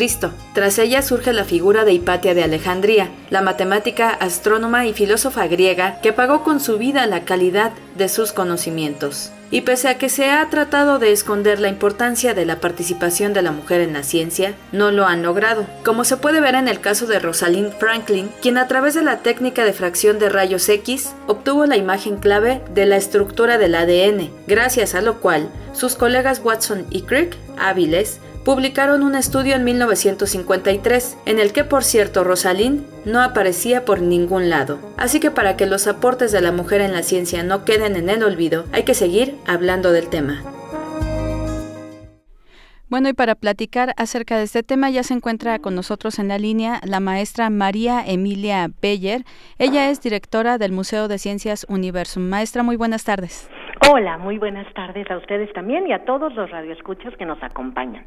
Tras 0.52 0.78
ella 0.78 1.02
surge 1.02 1.32
la 1.32 1.44
figura 1.44 1.84
de 1.84 1.92
Hipatia 1.92 2.34
de 2.34 2.42
Alejandría, 2.42 3.10
la 3.30 3.42
matemática, 3.42 4.10
astrónoma 4.10 4.86
y 4.86 4.92
filósofa 4.92 5.46
griega 5.46 6.00
que 6.00 6.12
pagó 6.12 6.37
con 6.42 6.60
su 6.60 6.78
vida 6.78 7.06
la 7.06 7.24
calidad 7.24 7.72
de 7.96 8.08
sus 8.08 8.32
conocimientos. 8.32 9.30
Y 9.50 9.62
pese 9.62 9.88
a 9.88 9.96
que 9.96 10.10
se 10.10 10.30
ha 10.30 10.46
tratado 10.50 10.98
de 10.98 11.10
esconder 11.10 11.58
la 11.58 11.68
importancia 11.68 12.34
de 12.34 12.44
la 12.44 12.60
participación 12.60 13.32
de 13.32 13.40
la 13.40 13.50
mujer 13.50 13.80
en 13.80 13.94
la 13.94 14.02
ciencia, 14.02 14.54
no 14.72 14.90
lo 14.90 15.06
han 15.06 15.22
logrado, 15.22 15.66
como 15.84 16.04
se 16.04 16.18
puede 16.18 16.40
ver 16.40 16.54
en 16.54 16.68
el 16.68 16.80
caso 16.80 17.06
de 17.06 17.18
Rosalind 17.18 17.72
Franklin, 17.72 18.30
quien 18.42 18.58
a 18.58 18.68
través 18.68 18.92
de 18.92 19.02
la 19.02 19.20
técnica 19.20 19.64
de 19.64 19.72
fracción 19.72 20.18
de 20.18 20.28
rayos 20.28 20.68
X 20.68 21.14
obtuvo 21.26 21.64
la 21.64 21.78
imagen 21.78 22.18
clave 22.18 22.60
de 22.74 22.84
la 22.84 22.96
estructura 22.96 23.56
del 23.56 23.74
ADN, 23.74 24.30
gracias 24.46 24.94
a 24.94 25.00
lo 25.00 25.20
cual 25.20 25.48
sus 25.72 25.94
colegas 25.94 26.42
Watson 26.44 26.86
y 26.90 27.02
Crick, 27.02 27.34
hábiles, 27.58 28.20
publicaron 28.44 29.02
un 29.02 29.14
estudio 29.14 29.54
en 29.54 29.64
1953, 29.64 31.16
en 31.26 31.38
el 31.38 31.52
que 31.52 31.64
por 31.64 31.84
cierto 31.84 32.24
Rosalind 32.24 32.84
no 33.04 33.22
aparecía 33.22 33.84
por 33.84 34.00
ningún 34.00 34.50
lado. 34.50 34.78
Así 34.96 35.20
que 35.20 35.30
para 35.30 35.56
que 35.56 35.66
los 35.66 35.86
aportes 35.86 36.32
de 36.32 36.40
la 36.40 36.52
mujer 36.52 36.80
en 36.80 36.92
la 36.92 37.02
ciencia 37.02 37.42
no 37.42 37.64
queden 37.64 37.96
en 37.96 38.08
el 38.08 38.22
olvido, 38.22 38.64
hay 38.72 38.84
que 38.84 38.94
seguir 38.94 39.36
hablando 39.46 39.92
del 39.92 40.08
tema. 40.08 40.42
Bueno, 42.88 43.10
y 43.10 43.12
para 43.12 43.34
platicar 43.34 43.92
acerca 43.98 44.38
de 44.38 44.44
este 44.44 44.62
tema 44.62 44.88
ya 44.88 45.02
se 45.02 45.12
encuentra 45.12 45.58
con 45.58 45.74
nosotros 45.74 46.18
en 46.18 46.28
la 46.28 46.38
línea 46.38 46.80
la 46.84 47.00
maestra 47.00 47.50
María 47.50 48.02
Emilia 48.06 48.70
Beller. 48.80 49.24
Ella 49.58 49.90
es 49.90 50.00
directora 50.00 50.56
del 50.56 50.72
Museo 50.72 51.06
de 51.06 51.18
Ciencias 51.18 51.66
Universum. 51.68 52.22
Maestra, 52.22 52.62
muy 52.62 52.76
buenas 52.76 53.04
tardes. 53.04 53.50
Hola, 53.86 54.18
muy 54.18 54.38
buenas 54.38 54.66
tardes 54.74 55.10
a 55.10 55.18
ustedes 55.18 55.52
también 55.52 55.86
y 55.86 55.92
a 55.92 56.04
todos 56.04 56.34
los 56.34 56.50
radioescuchas 56.50 57.14
que 57.16 57.24
nos 57.24 57.42
acompañan. 57.42 58.06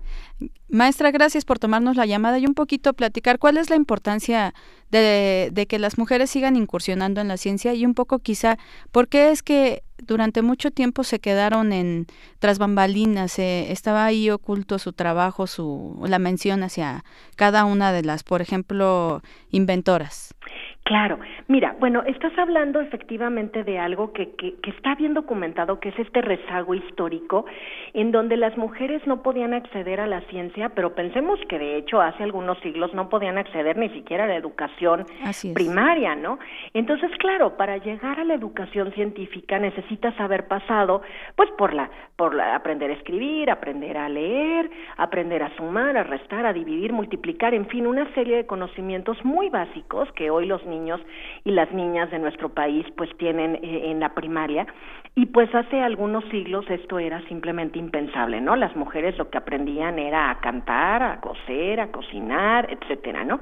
Maestra, 0.70 1.12
gracias 1.12 1.46
por 1.46 1.60
tomarnos 1.60 1.96
la 1.96 2.06
llamada 2.06 2.40
y 2.40 2.46
un 2.46 2.54
poquito 2.54 2.94
platicar 2.94 3.40
cuál 3.40 3.58
es 3.58 3.70
la 3.70 3.76
importancia 3.76 4.54
de, 4.90 5.50
de, 5.52 5.68
que 5.68 5.80
las 5.80 5.98
mujeres 5.98 6.30
sigan 6.30 6.56
incursionando 6.56 7.22
en 7.22 7.28
la 7.28 7.38
ciencia 7.38 7.74
y 7.74 7.86
un 7.86 7.94
poco 7.94 8.20
quizá 8.20 8.58
por 8.92 9.08
qué 9.08 9.32
es 9.32 9.44
que 9.44 9.84
durante 10.02 10.42
mucho 10.42 10.72
tiempo 10.72 11.04
se 11.04 11.20
quedaron 11.20 11.72
en 11.72 12.08
tras 12.40 12.58
bambalinas, 12.58 13.38
eh, 13.40 13.72
estaba 13.72 14.06
ahí 14.06 14.30
oculto 14.30 14.80
su 14.80 14.94
trabajo, 14.94 15.48
su 15.48 16.02
la 16.08 16.20
mención 16.20 16.64
hacia 16.64 17.04
cada 17.36 17.66
una 17.66 17.92
de 17.94 18.04
las, 18.04 18.24
por 18.24 18.42
ejemplo, 18.42 19.22
inventoras. 19.52 20.36
Claro, 20.84 21.20
mira, 21.48 21.76
bueno, 21.80 22.02
estás 22.08 22.36
hablando 22.40 22.82
efectivamente 22.82 23.64
de 23.64 23.78
algo 23.78 24.14
que, 24.14 24.32
que, 24.36 24.56
que, 24.62 24.72
está 24.72 24.96
bien 24.96 25.14
documentado, 25.14 25.80
que 25.80 25.90
es 25.90 26.00
este 26.00 26.22
rezago 26.22 26.74
histórico, 26.74 27.46
en 27.94 28.12
donde 28.12 28.36
las 28.36 28.58
mujeres 28.58 29.06
no 29.06 29.22
podían 29.22 29.54
acceder 29.54 30.02
a 30.02 30.08
la 30.08 30.22
ciencia, 30.22 30.70
pero 30.70 30.96
pensemos 30.96 31.40
que 31.48 31.60
de 31.60 31.78
hecho 31.78 32.02
hace 32.02 32.24
algunos 32.24 32.60
siglos 32.60 32.94
no 32.96 33.10
podían 33.10 33.38
acceder 33.38 33.78
ni 33.78 33.90
siquiera 33.90 34.24
a 34.24 34.28
la 34.28 34.36
educación 34.36 35.06
primaria, 35.54 36.16
¿no? 36.16 36.40
Entonces, 36.74 37.12
claro, 37.20 37.58
para 37.58 37.78
llegar 37.78 38.20
a 38.20 38.24
la 38.24 38.34
educación 38.34 38.92
científica 38.94 39.60
necesitas 39.60 40.20
haber 40.20 40.48
pasado, 40.48 41.04
pues, 41.36 41.50
por 41.60 41.74
la, 41.74 41.92
por 42.16 42.34
la, 42.34 42.56
aprender 42.56 42.90
a 42.90 42.96
escribir, 42.96 43.52
aprender 43.52 43.98
a 43.98 44.10
leer, 44.10 44.70
aprender 44.98 45.44
a 45.44 45.56
sumar, 45.56 45.96
a 45.96 46.04
restar, 46.04 46.48
a 46.48 46.54
dividir, 46.54 46.92
multiplicar, 46.92 47.54
en 47.54 47.68
fin, 47.68 47.86
una 47.86 48.12
serie 48.16 48.38
de 48.38 48.46
conocimientos 48.48 49.24
muy 49.24 49.50
básicos 49.50 50.12
que 50.14 50.32
hoy 50.32 50.48
los 50.48 50.66
niños 50.72 51.00
y 51.44 51.52
las 51.52 51.72
niñas 51.72 52.10
de 52.10 52.18
nuestro 52.18 52.50
país 52.50 52.86
pues 52.98 53.10
tienen 53.18 53.56
eh, 53.56 53.92
en 53.92 54.00
la 54.00 54.16
primaria 54.16 54.66
y 55.14 55.26
pues 55.26 55.54
hace 55.54 55.82
algunos 55.82 56.24
siglos 56.32 56.64
esto 56.70 56.98
era 56.98 57.22
simplemente 57.28 57.78
impensable, 57.78 58.40
¿no? 58.40 58.56
Las 58.56 58.74
mujeres 58.78 59.18
lo 59.18 59.30
que 59.30 59.38
aprendían 59.38 60.00
era 60.00 60.32
a 60.32 60.40
cantar, 60.40 61.04
a 61.04 61.20
coser, 61.20 61.82
a 61.82 61.92
cocinar, 61.92 62.70
etcétera, 62.72 63.26
¿no? 63.26 63.42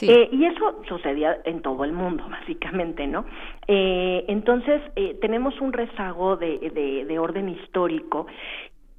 Eh, 0.00 0.30
y 0.32 0.46
eso 0.46 0.82
sucedía 0.88 1.36
en 1.44 1.60
todo 1.60 1.84
el 1.84 1.92
mundo, 1.92 2.26
básicamente, 2.30 3.06
¿no? 3.06 3.26
Eh, 3.68 4.24
entonces 4.28 4.80
eh, 4.96 5.18
tenemos 5.20 5.60
un 5.60 5.74
rezago 5.74 6.36
de, 6.36 6.58
de, 6.58 7.04
de 7.04 7.18
orden 7.18 7.50
histórico 7.50 8.26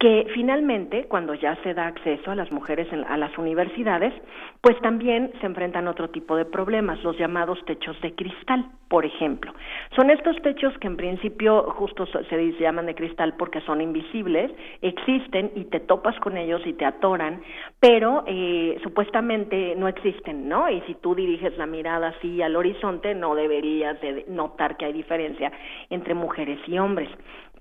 que 0.02 0.26
finalmente, 0.34 1.06
cuando 1.08 1.36
ya 1.36 1.56
se 1.62 1.76
da 1.76 1.86
acceso 1.86 2.32
a 2.32 2.36
las 2.36 2.52
mujeres 2.52 2.88
a 2.92 3.18
las 3.18 3.38
universidades, 3.38 4.12
pues 4.60 4.76
también 4.82 5.32
se 5.40 5.46
enfrentan 5.46 5.88
otro 5.88 6.10
tipo 6.10 6.36
de 6.36 6.44
problemas, 6.44 7.04
los 7.04 7.16
llamados 7.20 7.64
techos 7.66 8.02
de 8.02 8.16
cristal, 8.16 8.66
por 8.88 9.06
ejemplo. 9.06 9.54
Son 9.96 10.10
estos 10.10 10.42
techos 10.42 10.76
que 10.80 10.88
en 10.88 10.98
principio 10.98 11.70
justo 11.78 12.08
se 12.08 12.52
llaman 12.60 12.88
de 12.88 12.96
cristal 12.96 13.36
porque 13.38 13.62
son 13.62 13.80
invisibles, 13.80 14.52
existen 14.82 15.52
y 15.54 15.66
te 15.66 15.80
topas 15.82 16.20
con 16.20 16.36
ellos 16.36 16.64
y 16.66 16.74
te 16.74 16.86
atoran, 16.86 17.40
pero 17.80 18.24
eh, 18.26 18.80
supuestamente 18.82 19.76
no 19.76 19.88
existen, 19.88 20.50
¿no? 20.50 20.68
Y 20.68 20.82
si 20.88 20.96
tú 20.96 21.14
diriges 21.14 21.56
la 21.60 21.68
mirada 21.68 22.08
así 22.08 22.42
al 22.42 22.56
horizonte, 22.56 23.14
no 23.14 23.36
deberías 23.36 24.02
de 24.02 24.26
notar 24.30 24.78
que 24.78 24.86
hay 24.86 24.94
diferencia 24.94 25.52
entre 25.92 26.16
mujeres 26.16 26.58
y 26.66 26.80
hombres. 26.80 27.10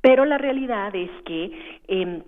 Pero 0.01 0.25
la 0.25 0.39
realidad 0.39 0.95
es 0.95 1.11
que 1.25 1.51
eh, 1.89 2.23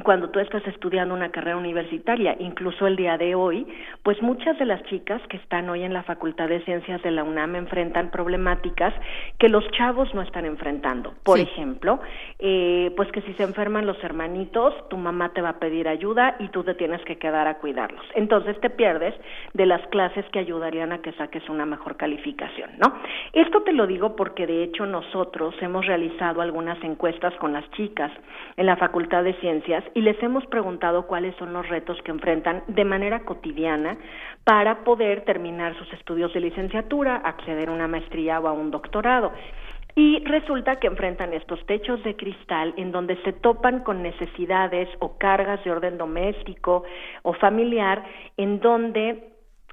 cuando 0.00 0.30
tú 0.30 0.40
estás 0.40 0.66
estudiando 0.66 1.14
una 1.14 1.30
carrera 1.30 1.56
universitaria, 1.56 2.36
incluso 2.38 2.86
el 2.86 2.96
día 2.96 3.18
de 3.18 3.34
hoy, 3.34 3.66
pues 4.02 4.20
muchas 4.22 4.58
de 4.58 4.64
las 4.64 4.82
chicas 4.84 5.20
que 5.28 5.36
están 5.36 5.68
hoy 5.68 5.82
en 5.82 5.92
la 5.92 6.02
Facultad 6.02 6.48
de 6.48 6.60
Ciencias 6.64 7.02
de 7.02 7.10
la 7.10 7.24
UNAM 7.24 7.56
enfrentan 7.56 8.10
problemáticas 8.10 8.94
que 9.38 9.48
los 9.48 9.68
chavos 9.72 10.12
no 10.14 10.22
están 10.22 10.44
enfrentando. 10.44 11.14
Por 11.24 11.38
ejemplo, 11.38 12.00
eh, 12.38 12.92
pues 12.96 13.10
que 13.12 13.22
si 13.22 13.32
se 13.34 13.42
enferman 13.42 13.86
los 13.86 14.02
hermanitos, 14.02 14.74
tu 14.88 14.96
mamá 14.96 15.32
te 15.32 15.42
va 15.42 15.50
a 15.50 15.58
pedir 15.58 15.88
ayuda 15.88 16.36
y 16.38 16.48
tú 16.48 16.64
te 16.64 16.74
tienes 16.74 17.02
que 17.04 17.18
quedar 17.18 17.46
a 17.46 17.58
cuidarlos. 17.58 18.04
Entonces 18.14 18.58
te 18.60 18.70
pierdes 18.70 19.14
de 19.54 19.66
las 19.66 19.86
clases 19.88 20.24
que 20.32 20.38
ayudarían 20.38 20.92
a 20.92 20.98
que 21.02 21.12
saques 21.12 21.48
una 21.48 21.66
mejor 21.66 21.96
calificación, 21.96 22.70
¿no? 22.78 22.94
Esto 23.32 23.62
te 23.62 23.72
lo 23.72 23.86
digo 23.86 24.16
porque 24.16 24.46
de 24.46 24.62
hecho 24.64 24.86
nosotros 24.86 25.54
hemos 25.60 25.86
realizado 25.86 26.40
algunas 26.40 26.82
encuestas 26.82 27.34
con 27.36 27.52
las 27.52 27.68
chicas 27.72 28.12
en 28.56 28.66
la 28.66 28.76
Facultad 28.76 29.24
de 29.24 29.34
Ciencias 29.34 29.84
y 29.94 30.00
les 30.00 30.20
hemos 30.22 30.46
preguntado 30.46 31.06
cuáles 31.06 31.34
son 31.36 31.52
los 31.52 31.68
retos 31.68 32.00
que 32.02 32.10
enfrentan 32.10 32.62
de 32.68 32.84
manera 32.84 33.20
cotidiana 33.20 33.96
para 34.44 34.84
poder 34.84 35.24
terminar 35.24 35.76
sus 35.76 35.92
estudios 35.92 36.32
de 36.32 36.40
licenciatura, 36.40 37.16
acceder 37.16 37.68
a 37.68 37.72
una 37.72 37.88
maestría 37.88 38.40
o 38.40 38.48
a 38.48 38.52
un 38.52 38.70
doctorado. 38.70 39.32
Y 39.96 40.22
resulta 40.24 40.76
que 40.76 40.86
enfrentan 40.86 41.32
estos 41.32 41.64
techos 41.66 42.02
de 42.04 42.14
cristal 42.14 42.72
en 42.76 42.92
donde 42.92 43.16
se 43.22 43.32
topan 43.32 43.80
con 43.80 44.02
necesidades 44.02 44.88
o 45.00 45.18
cargas 45.18 45.62
de 45.64 45.72
orden 45.72 45.98
doméstico 45.98 46.84
o 47.22 47.32
familiar, 47.34 48.04
en 48.36 48.60
donde 48.60 49.29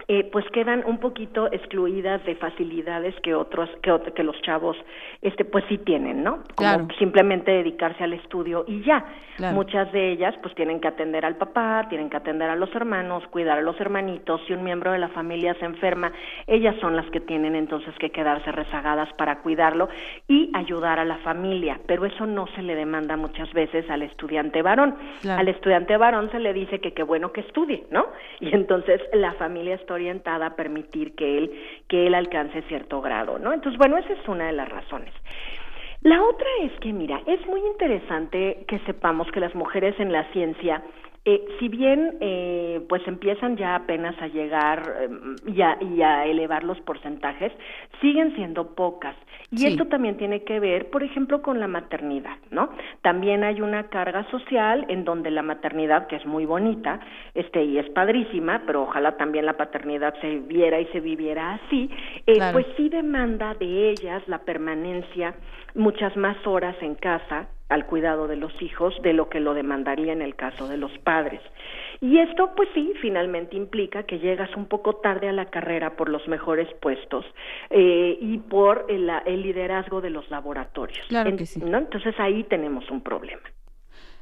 eh, 0.08 0.30
pues 0.32 0.46
quedan 0.54 0.84
un 0.86 1.00
poquito 1.00 1.48
excluidas 1.52 2.24
de 2.26 2.36
facilidades 2.36 3.14
que 3.22 3.34
otros 3.34 3.70
que, 3.82 3.94
que 4.16 4.24
los 4.24 4.42
chavos 4.42 4.78
este 5.22 5.44
pues 5.44 5.66
sí 5.68 5.78
tienen 5.80 6.24
no 6.24 6.44
como 6.56 6.88
simplemente 6.98 7.52
dedicarse 7.52 8.04
al 8.04 8.14
estudio 8.14 8.66
y 8.68 8.84
ya. 8.84 9.06
Muchas 9.54 9.92
de 9.92 10.12
ellas 10.12 10.34
pues 10.42 10.56
tienen 10.56 10.80
que 10.80 10.88
atender 10.88 11.26
al 11.26 11.36
papá 11.36 11.86
tienen 11.90 12.10
que 12.10 12.18
atender 12.18 12.50
a 12.50 12.56
los 12.56 12.74
hermanos 12.74 13.24
cuidar 13.28 13.60
a 13.60 13.62
los 13.62 13.80
hermanitos. 13.80 14.42
Si 14.48 14.54
un 14.54 14.64
miembro 14.64 14.92
de 14.92 15.00
la 15.00 15.10
familia 15.10 15.54
se 15.56 15.66
enferma 15.66 16.12
ellas 16.48 16.76
son 16.82 16.96
las 16.96 17.06
que 17.12 17.20
tienen 17.20 17.56
entonces 17.56 17.94
que 18.00 18.10
quedarse 18.10 18.52
rezagadas 18.52 19.12
para 19.14 19.40
cuidarlo 19.40 19.90
y 20.28 20.52
ayudar 20.54 21.00
a 21.00 21.06
la 21.06 21.18
familia. 21.18 21.80
Pero 21.86 22.06
eso 22.06 22.26
no 22.26 22.48
se 22.56 22.62
le 22.62 22.76
demanda 22.76 23.18
muchas 23.18 23.52
veces 23.54 23.90
al 23.90 24.02
estudiante 24.02 24.62
varón. 24.62 24.96
Al 25.30 25.48
estudiante 25.50 25.98
varón 25.98 26.32
se 26.32 26.40
le 26.40 26.54
dice 26.54 26.80
que 26.80 26.94
qué 26.94 27.04
bueno 27.04 27.32
que 27.32 27.42
estudie 27.42 27.86
no 27.92 28.08
y 28.40 28.54
entonces 28.54 29.02
la 29.14 29.34
familia 29.34 29.76
orientada 29.94 30.48
a 30.48 30.56
permitir 30.56 31.16
que 31.16 31.38
él, 31.38 31.52
que 31.88 32.08
él 32.08 32.16
alcance 32.16 32.62
cierto 32.64 33.02
grado, 33.02 33.40
¿no? 33.40 33.54
Entonces, 33.54 33.78
bueno, 33.78 33.98
esa 33.98 34.14
es 34.14 34.28
una 34.28 34.48
de 34.48 34.54
las 34.54 34.70
razones. 34.70 35.14
La 36.02 36.22
otra 36.24 36.48
es 36.64 36.72
que, 36.80 36.94
mira, 36.94 37.22
es 37.26 37.46
muy 37.48 37.60
interesante 37.62 38.66
que 38.68 38.80
sepamos 38.80 39.30
que 39.32 39.40
las 39.40 39.56
mujeres 39.56 40.00
en 40.00 40.12
la 40.12 40.24
ciencia 40.32 40.84
eh, 41.30 41.46
si 41.60 41.68
bien 41.68 42.16
eh, 42.22 42.80
pues 42.88 43.06
empiezan 43.06 43.58
ya 43.58 43.76
apenas 43.76 44.16
a 44.22 44.28
llegar 44.28 44.96
eh, 45.02 45.10
y, 45.46 45.62
a, 45.62 45.78
y, 45.82 46.02
a, 46.02 46.26
elevar 46.26 46.64
los 46.64 46.80
porcentajes, 46.80 47.52
siguen 48.00 48.34
siendo 48.36 48.76
pocas. 48.76 49.14
Y 49.52 49.66
esto 49.66 49.88
también 49.88 50.16
tiene 50.16 50.44
que 50.44 50.62
ver, 50.62 50.90
por 50.90 51.04
ejemplo, 51.04 51.42
con 51.42 51.60
la 51.60 51.68
maternidad, 51.68 52.38
¿no? 52.50 52.70
También 53.02 53.44
hay 53.44 53.60
una 53.60 53.90
carga 53.90 54.26
social 54.32 54.86
en 54.88 55.04
donde 55.04 55.30
la 55.30 55.42
maternidad, 55.42 56.08
que 56.08 56.16
es 56.16 56.26
muy 56.26 56.46
bonita, 56.46 57.02
este 57.34 57.62
y 57.62 57.78
es 57.78 57.90
padrísima, 57.90 58.64
pero 58.66 58.84
ojalá 58.84 59.18
también 59.18 59.46
la 59.46 59.58
paternidad 59.58 60.14
se 60.22 60.40
viera 60.40 60.80
y 60.80 60.86
se 60.88 61.02
viviera 61.02 61.56
así, 61.56 61.90
eh, 62.26 62.40
pues 62.54 62.66
sí 62.78 62.88
demanda 62.88 63.54
de 63.54 63.90
ellas 63.90 64.24
la 64.28 64.40
permanencia 64.40 65.36
muchas 65.76 66.16
más 66.16 66.38
horas 66.48 66.76
en 66.82 66.96
casa 66.96 67.50
al 67.70 67.86
cuidado 67.86 68.28
de 68.28 68.38
los 68.38 68.52
hijos 68.62 68.94
de 69.02 69.14
lo 69.14 69.30
que 69.30 69.40
lo 69.40 69.54
demandaría 69.54 70.14
en 70.14 70.22
el 70.22 70.36
caso 70.36 70.68
de 70.68 70.78
los 70.78 70.92
padres. 71.00 71.42
Y 72.00 72.20
esto, 72.20 72.54
pues 72.56 72.70
sí, 72.74 72.94
finalmente 73.02 73.56
implica 73.56 74.04
que 74.04 74.20
llegas 74.20 74.56
un 74.56 74.68
poco 74.68 74.98
tarde 74.98 75.30
a 75.30 75.34
la 75.34 75.46
carrera 75.46 75.96
por 75.96 76.10
los 76.10 76.28
mejores 76.28 76.68
puestos 76.80 77.26
eh, 77.70 78.18
y 78.22 78.38
por 78.38 78.86
el, 78.90 79.08
liderazgo 79.42 80.02
de 80.02 80.12
los 80.12 80.30
laboratorios. 80.30 81.06
Claro 81.08 81.36
que 81.36 81.46
sí. 81.46 81.60
¿no? 81.60 81.78
Entonces 81.80 82.16
ahí 82.20 82.44
tenemos 82.44 82.90
un 82.92 83.02
problema. 83.02 83.42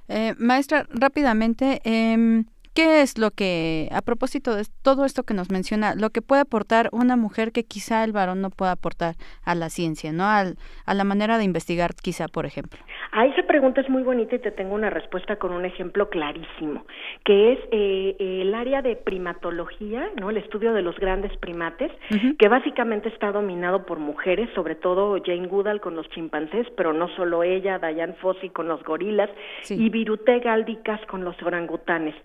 Eh, 0.07 0.33
maestra, 0.37 0.85
rápidamente, 0.89 1.81
eh, 1.83 2.43
¿Qué 2.75 3.01
es 3.01 3.17
lo 3.17 3.31
que, 3.31 3.87
a 3.93 4.01
propósito 4.01 4.53
de 4.53 4.63
todo 4.83 5.05
esto 5.05 5.23
que 5.23 5.33
nos 5.33 5.49
menciona, 5.49 5.95
lo 5.95 6.09
que 6.09 6.21
puede 6.21 6.41
aportar 6.41 6.89
una 6.91 7.15
mujer 7.15 7.53
que 7.53 7.63
quizá 7.63 8.03
el 8.03 8.11
varón 8.11 8.41
no 8.41 8.49
pueda 8.49 8.73
aportar 8.73 9.15
a 9.45 9.55
la 9.55 9.69
ciencia, 9.69 10.11
¿no? 10.11 10.25
Al, 10.25 10.57
a 10.85 10.93
la 10.93 11.05
manera 11.05 11.37
de 11.37 11.45
investigar, 11.45 11.91
quizá, 11.95 12.27
por 12.27 12.45
ejemplo. 12.45 12.77
A 13.13 13.25
esa 13.27 13.43
pregunta 13.43 13.79
es 13.79 13.89
muy 13.89 14.03
bonita 14.03 14.35
y 14.35 14.39
te 14.39 14.51
tengo 14.51 14.75
una 14.75 14.89
respuesta 14.89 15.37
con 15.37 15.53
un 15.53 15.63
ejemplo 15.63 16.09
clarísimo, 16.09 16.85
que 17.23 17.53
es 17.53 17.59
eh, 17.71 18.17
el 18.19 18.53
área 18.53 18.81
de 18.81 18.97
primatología, 18.97 20.09
¿no? 20.19 20.29
El 20.29 20.35
estudio 20.35 20.73
de 20.73 20.81
los 20.81 20.97
grandes 20.97 21.31
primates, 21.37 21.93
que 22.37 22.47
básicamente 22.49 23.07
está 23.07 23.31
dominado 23.31 23.85
por 23.85 23.99
mujeres, 23.99 24.49
sobre 24.53 24.75
todo 24.75 25.17
Jane 25.23 25.47
Goodall 25.47 25.79
con 25.79 25.95
los 25.95 26.09
chimpancés, 26.09 26.67
pero 26.75 26.91
no 26.91 27.07
solo 27.15 27.41
ella, 27.43 27.79
Diane 27.79 28.15
Fossey 28.15 28.49
con 28.49 28.67
los 28.67 28.83
gorilas 28.83 29.29
y 29.69 29.89
Virute 29.89 30.39
Galdicas 30.39 30.99
con 31.05 31.23
los 31.23 31.41
orangutanes. 31.41 32.15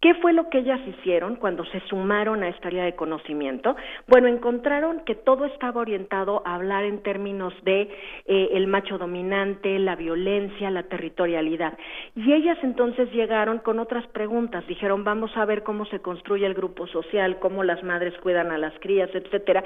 ¿Qué 0.00 0.14
fue 0.16 0.34
lo 0.34 0.50
que 0.50 0.58
ellas 0.58 0.80
hicieron 0.86 1.36
cuando 1.36 1.64
se 1.66 1.80
sumaron 1.88 2.42
a 2.42 2.48
esta 2.48 2.68
área 2.68 2.84
de 2.84 2.94
conocimiento? 2.94 3.76
Bueno, 4.06 4.28
encontraron 4.28 5.00
que 5.00 5.14
todo 5.14 5.46
estaba 5.46 5.80
orientado 5.80 6.42
a 6.44 6.54
hablar 6.54 6.84
en 6.84 7.02
términos 7.02 7.54
de 7.64 7.88
eh, 8.26 8.48
el 8.52 8.66
macho 8.66 8.98
dominante, 8.98 9.78
la 9.78 9.96
violencia, 9.96 10.70
la 10.70 10.82
territorialidad. 10.82 11.78
Y 12.14 12.32
ellas 12.32 12.58
entonces 12.62 13.10
llegaron 13.12 13.58
con 13.58 13.78
otras 13.78 14.06
preguntas. 14.08 14.66
Dijeron, 14.66 15.02
vamos 15.02 15.34
a 15.34 15.46
ver 15.46 15.62
cómo 15.62 15.86
se 15.86 16.00
construye 16.00 16.44
el 16.44 16.54
grupo 16.54 16.86
social, 16.86 17.38
cómo 17.38 17.64
las 17.64 17.82
madres 17.82 18.14
cuidan 18.22 18.52
a 18.52 18.58
las 18.58 18.78
crías, 18.80 19.08
etcétera. 19.14 19.64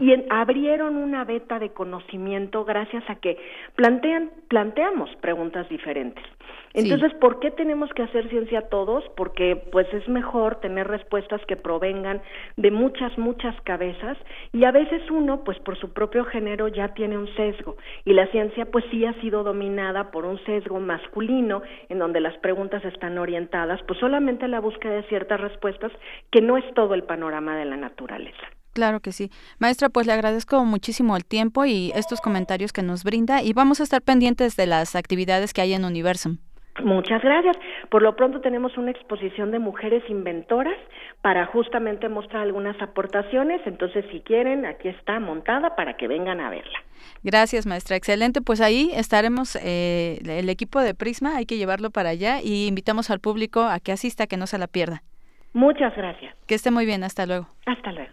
Y 0.00 0.14
abrieron 0.28 0.96
una 0.96 1.24
beta 1.24 1.58
de 1.58 1.70
conocimiento 1.70 2.64
gracias 2.64 3.02
a 3.08 3.16
que 3.16 3.38
plantean, 3.76 4.30
planteamos 4.48 5.10
preguntas 5.22 5.68
diferentes. 5.70 6.24
Entonces, 6.72 7.12
¿por 7.14 7.40
qué 7.40 7.50
tenemos 7.50 7.90
que 7.94 8.02
hacer 8.02 8.28
ciencia 8.28 8.62
todos? 8.68 9.02
Porque 9.16 9.56
pues 9.72 9.92
es 9.92 10.08
mejor 10.08 10.60
tener 10.60 10.86
respuestas 10.86 11.40
que 11.46 11.56
provengan 11.56 12.22
de 12.56 12.70
muchas, 12.70 13.16
muchas 13.18 13.60
cabezas 13.62 14.16
y 14.52 14.64
a 14.64 14.70
veces 14.70 15.02
uno, 15.10 15.42
pues 15.42 15.58
por 15.60 15.76
su 15.78 15.92
propio 15.92 16.24
género 16.24 16.68
ya 16.68 16.94
tiene 16.94 17.18
un 17.18 17.28
sesgo 17.34 17.76
y 18.04 18.12
la 18.12 18.26
ciencia 18.28 18.66
pues 18.66 18.84
sí 18.90 19.04
ha 19.04 19.20
sido 19.20 19.42
dominada 19.42 20.12
por 20.12 20.24
un 20.24 20.38
sesgo 20.44 20.78
masculino 20.78 21.62
en 21.88 21.98
donde 21.98 22.20
las 22.20 22.36
preguntas 22.38 22.84
están 22.84 23.18
orientadas 23.18 23.80
pues 23.88 23.98
solamente 23.98 24.44
a 24.44 24.48
la 24.48 24.60
búsqueda 24.60 24.94
de 24.94 25.02
ciertas 25.04 25.40
respuestas 25.40 25.90
que 26.30 26.40
no 26.40 26.56
es 26.56 26.64
todo 26.74 26.94
el 26.94 27.02
panorama 27.02 27.56
de 27.56 27.64
la 27.64 27.76
naturaleza. 27.76 28.46
Claro 28.72 29.00
que 29.00 29.10
sí. 29.10 29.30
Maestra, 29.58 29.88
pues 29.88 30.06
le 30.06 30.12
agradezco 30.12 30.64
muchísimo 30.64 31.16
el 31.16 31.24
tiempo 31.24 31.64
y 31.64 31.90
estos 31.96 32.20
comentarios 32.20 32.72
que 32.72 32.82
nos 32.82 33.02
brinda 33.02 33.42
y 33.42 33.52
vamos 33.52 33.80
a 33.80 33.82
estar 33.82 34.02
pendientes 34.02 34.54
de 34.54 34.66
las 34.66 34.94
actividades 34.94 35.52
que 35.52 35.62
hay 35.62 35.72
en 35.72 35.84
Universum. 35.84 36.38
Muchas 36.84 37.22
gracias. 37.22 37.56
Por 37.88 38.02
lo 38.02 38.16
pronto 38.16 38.40
tenemos 38.40 38.76
una 38.76 38.90
exposición 38.90 39.50
de 39.50 39.58
mujeres 39.58 40.02
inventoras 40.08 40.76
para 41.22 41.46
justamente 41.46 42.08
mostrar 42.08 42.42
algunas 42.42 42.80
aportaciones. 42.80 43.60
Entonces, 43.66 44.04
si 44.10 44.20
quieren, 44.20 44.66
aquí 44.66 44.88
está 44.88 45.20
montada 45.20 45.76
para 45.76 45.96
que 45.96 46.08
vengan 46.08 46.40
a 46.40 46.50
verla. 46.50 46.78
Gracias, 47.22 47.66
maestra. 47.66 47.96
Excelente. 47.96 48.40
Pues 48.40 48.60
ahí 48.60 48.90
estaremos, 48.94 49.56
eh, 49.56 50.20
el 50.26 50.48
equipo 50.48 50.80
de 50.80 50.94
Prisma, 50.94 51.36
hay 51.36 51.46
que 51.46 51.56
llevarlo 51.56 51.90
para 51.90 52.10
allá 52.10 52.40
y 52.42 52.66
invitamos 52.66 53.10
al 53.10 53.20
público 53.20 53.62
a 53.62 53.80
que 53.80 53.92
asista, 53.92 54.26
que 54.26 54.36
no 54.36 54.46
se 54.46 54.58
la 54.58 54.66
pierda. 54.66 55.02
Muchas 55.52 55.94
gracias. 55.96 56.34
Que 56.46 56.54
esté 56.54 56.70
muy 56.70 56.86
bien. 56.86 57.04
Hasta 57.04 57.26
luego. 57.26 57.48
Hasta 57.66 57.92
luego. 57.92 58.12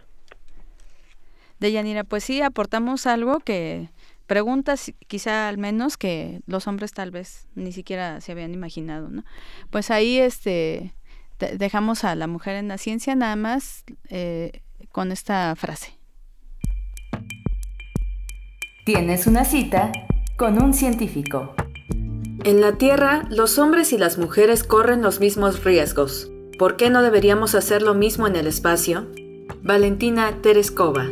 Deyanira, 1.60 2.04
pues 2.04 2.24
sí, 2.24 2.40
aportamos 2.40 3.06
algo 3.06 3.40
que 3.40 3.88
preguntas 4.28 4.92
quizá 5.08 5.48
al 5.48 5.58
menos 5.58 5.96
que 5.96 6.42
los 6.46 6.68
hombres 6.68 6.92
tal 6.92 7.10
vez 7.10 7.48
ni 7.56 7.72
siquiera 7.72 8.20
se 8.20 8.30
habían 8.30 8.54
imaginado, 8.54 9.08
¿no? 9.08 9.24
Pues 9.70 9.90
ahí 9.90 10.18
este 10.18 10.94
dejamos 11.56 12.04
a 12.04 12.14
la 12.14 12.26
mujer 12.26 12.56
en 12.56 12.68
la 12.68 12.78
ciencia 12.78 13.14
nada 13.14 13.36
más 13.36 13.84
eh, 14.08 14.62
con 14.92 15.10
esta 15.10 15.54
frase. 15.56 15.98
Tienes 18.84 19.26
una 19.26 19.44
cita 19.44 19.92
con 20.36 20.62
un 20.62 20.74
científico. 20.74 21.54
En 22.44 22.60
la 22.60 22.76
Tierra, 22.78 23.24
los 23.30 23.58
hombres 23.58 23.92
y 23.92 23.98
las 23.98 24.18
mujeres 24.18 24.62
corren 24.62 25.02
los 25.02 25.20
mismos 25.20 25.64
riesgos. 25.64 26.30
¿Por 26.58 26.76
qué 26.76 26.90
no 26.90 27.02
deberíamos 27.02 27.54
hacer 27.54 27.82
lo 27.82 27.94
mismo 27.94 28.26
en 28.26 28.36
el 28.36 28.46
espacio? 28.46 29.08
Valentina 29.62 30.40
Tereskova. 30.42 31.06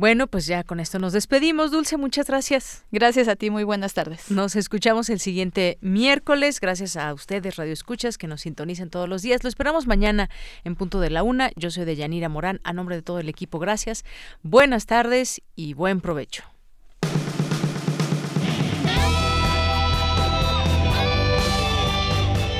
Bueno, 0.00 0.28
pues 0.28 0.46
ya 0.46 0.64
con 0.64 0.80
esto 0.80 0.98
nos 0.98 1.12
despedimos. 1.12 1.72
Dulce, 1.72 1.98
muchas 1.98 2.26
gracias. 2.26 2.86
Gracias 2.90 3.28
a 3.28 3.36
ti, 3.36 3.50
muy 3.50 3.64
buenas 3.64 3.92
tardes. 3.92 4.30
Nos 4.30 4.56
escuchamos 4.56 5.10
el 5.10 5.20
siguiente 5.20 5.76
miércoles. 5.82 6.58
Gracias 6.58 6.96
a 6.96 7.12
ustedes, 7.12 7.56
Radio 7.56 7.74
Escuchas, 7.74 8.16
que 8.16 8.26
nos 8.26 8.40
sintonizan 8.40 8.88
todos 8.88 9.10
los 9.10 9.20
días. 9.20 9.44
Lo 9.44 9.50
esperamos 9.50 9.86
mañana 9.86 10.30
en 10.64 10.74
punto 10.74 11.00
de 11.00 11.10
la 11.10 11.22
una. 11.22 11.50
Yo 11.54 11.70
soy 11.70 11.84
Deyanira 11.84 12.30
Morán, 12.30 12.60
a 12.64 12.72
nombre 12.72 12.96
de 12.96 13.02
todo 13.02 13.18
el 13.18 13.28
equipo, 13.28 13.58
gracias. 13.58 14.06
Buenas 14.42 14.86
tardes 14.86 15.42
y 15.54 15.74
buen 15.74 16.00
provecho. 16.00 16.44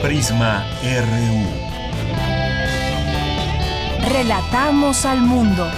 Prisma 0.02 0.66
RU. 0.82 1.46
Relatamos 4.12 5.06
al 5.06 5.22
mundo. 5.22 5.70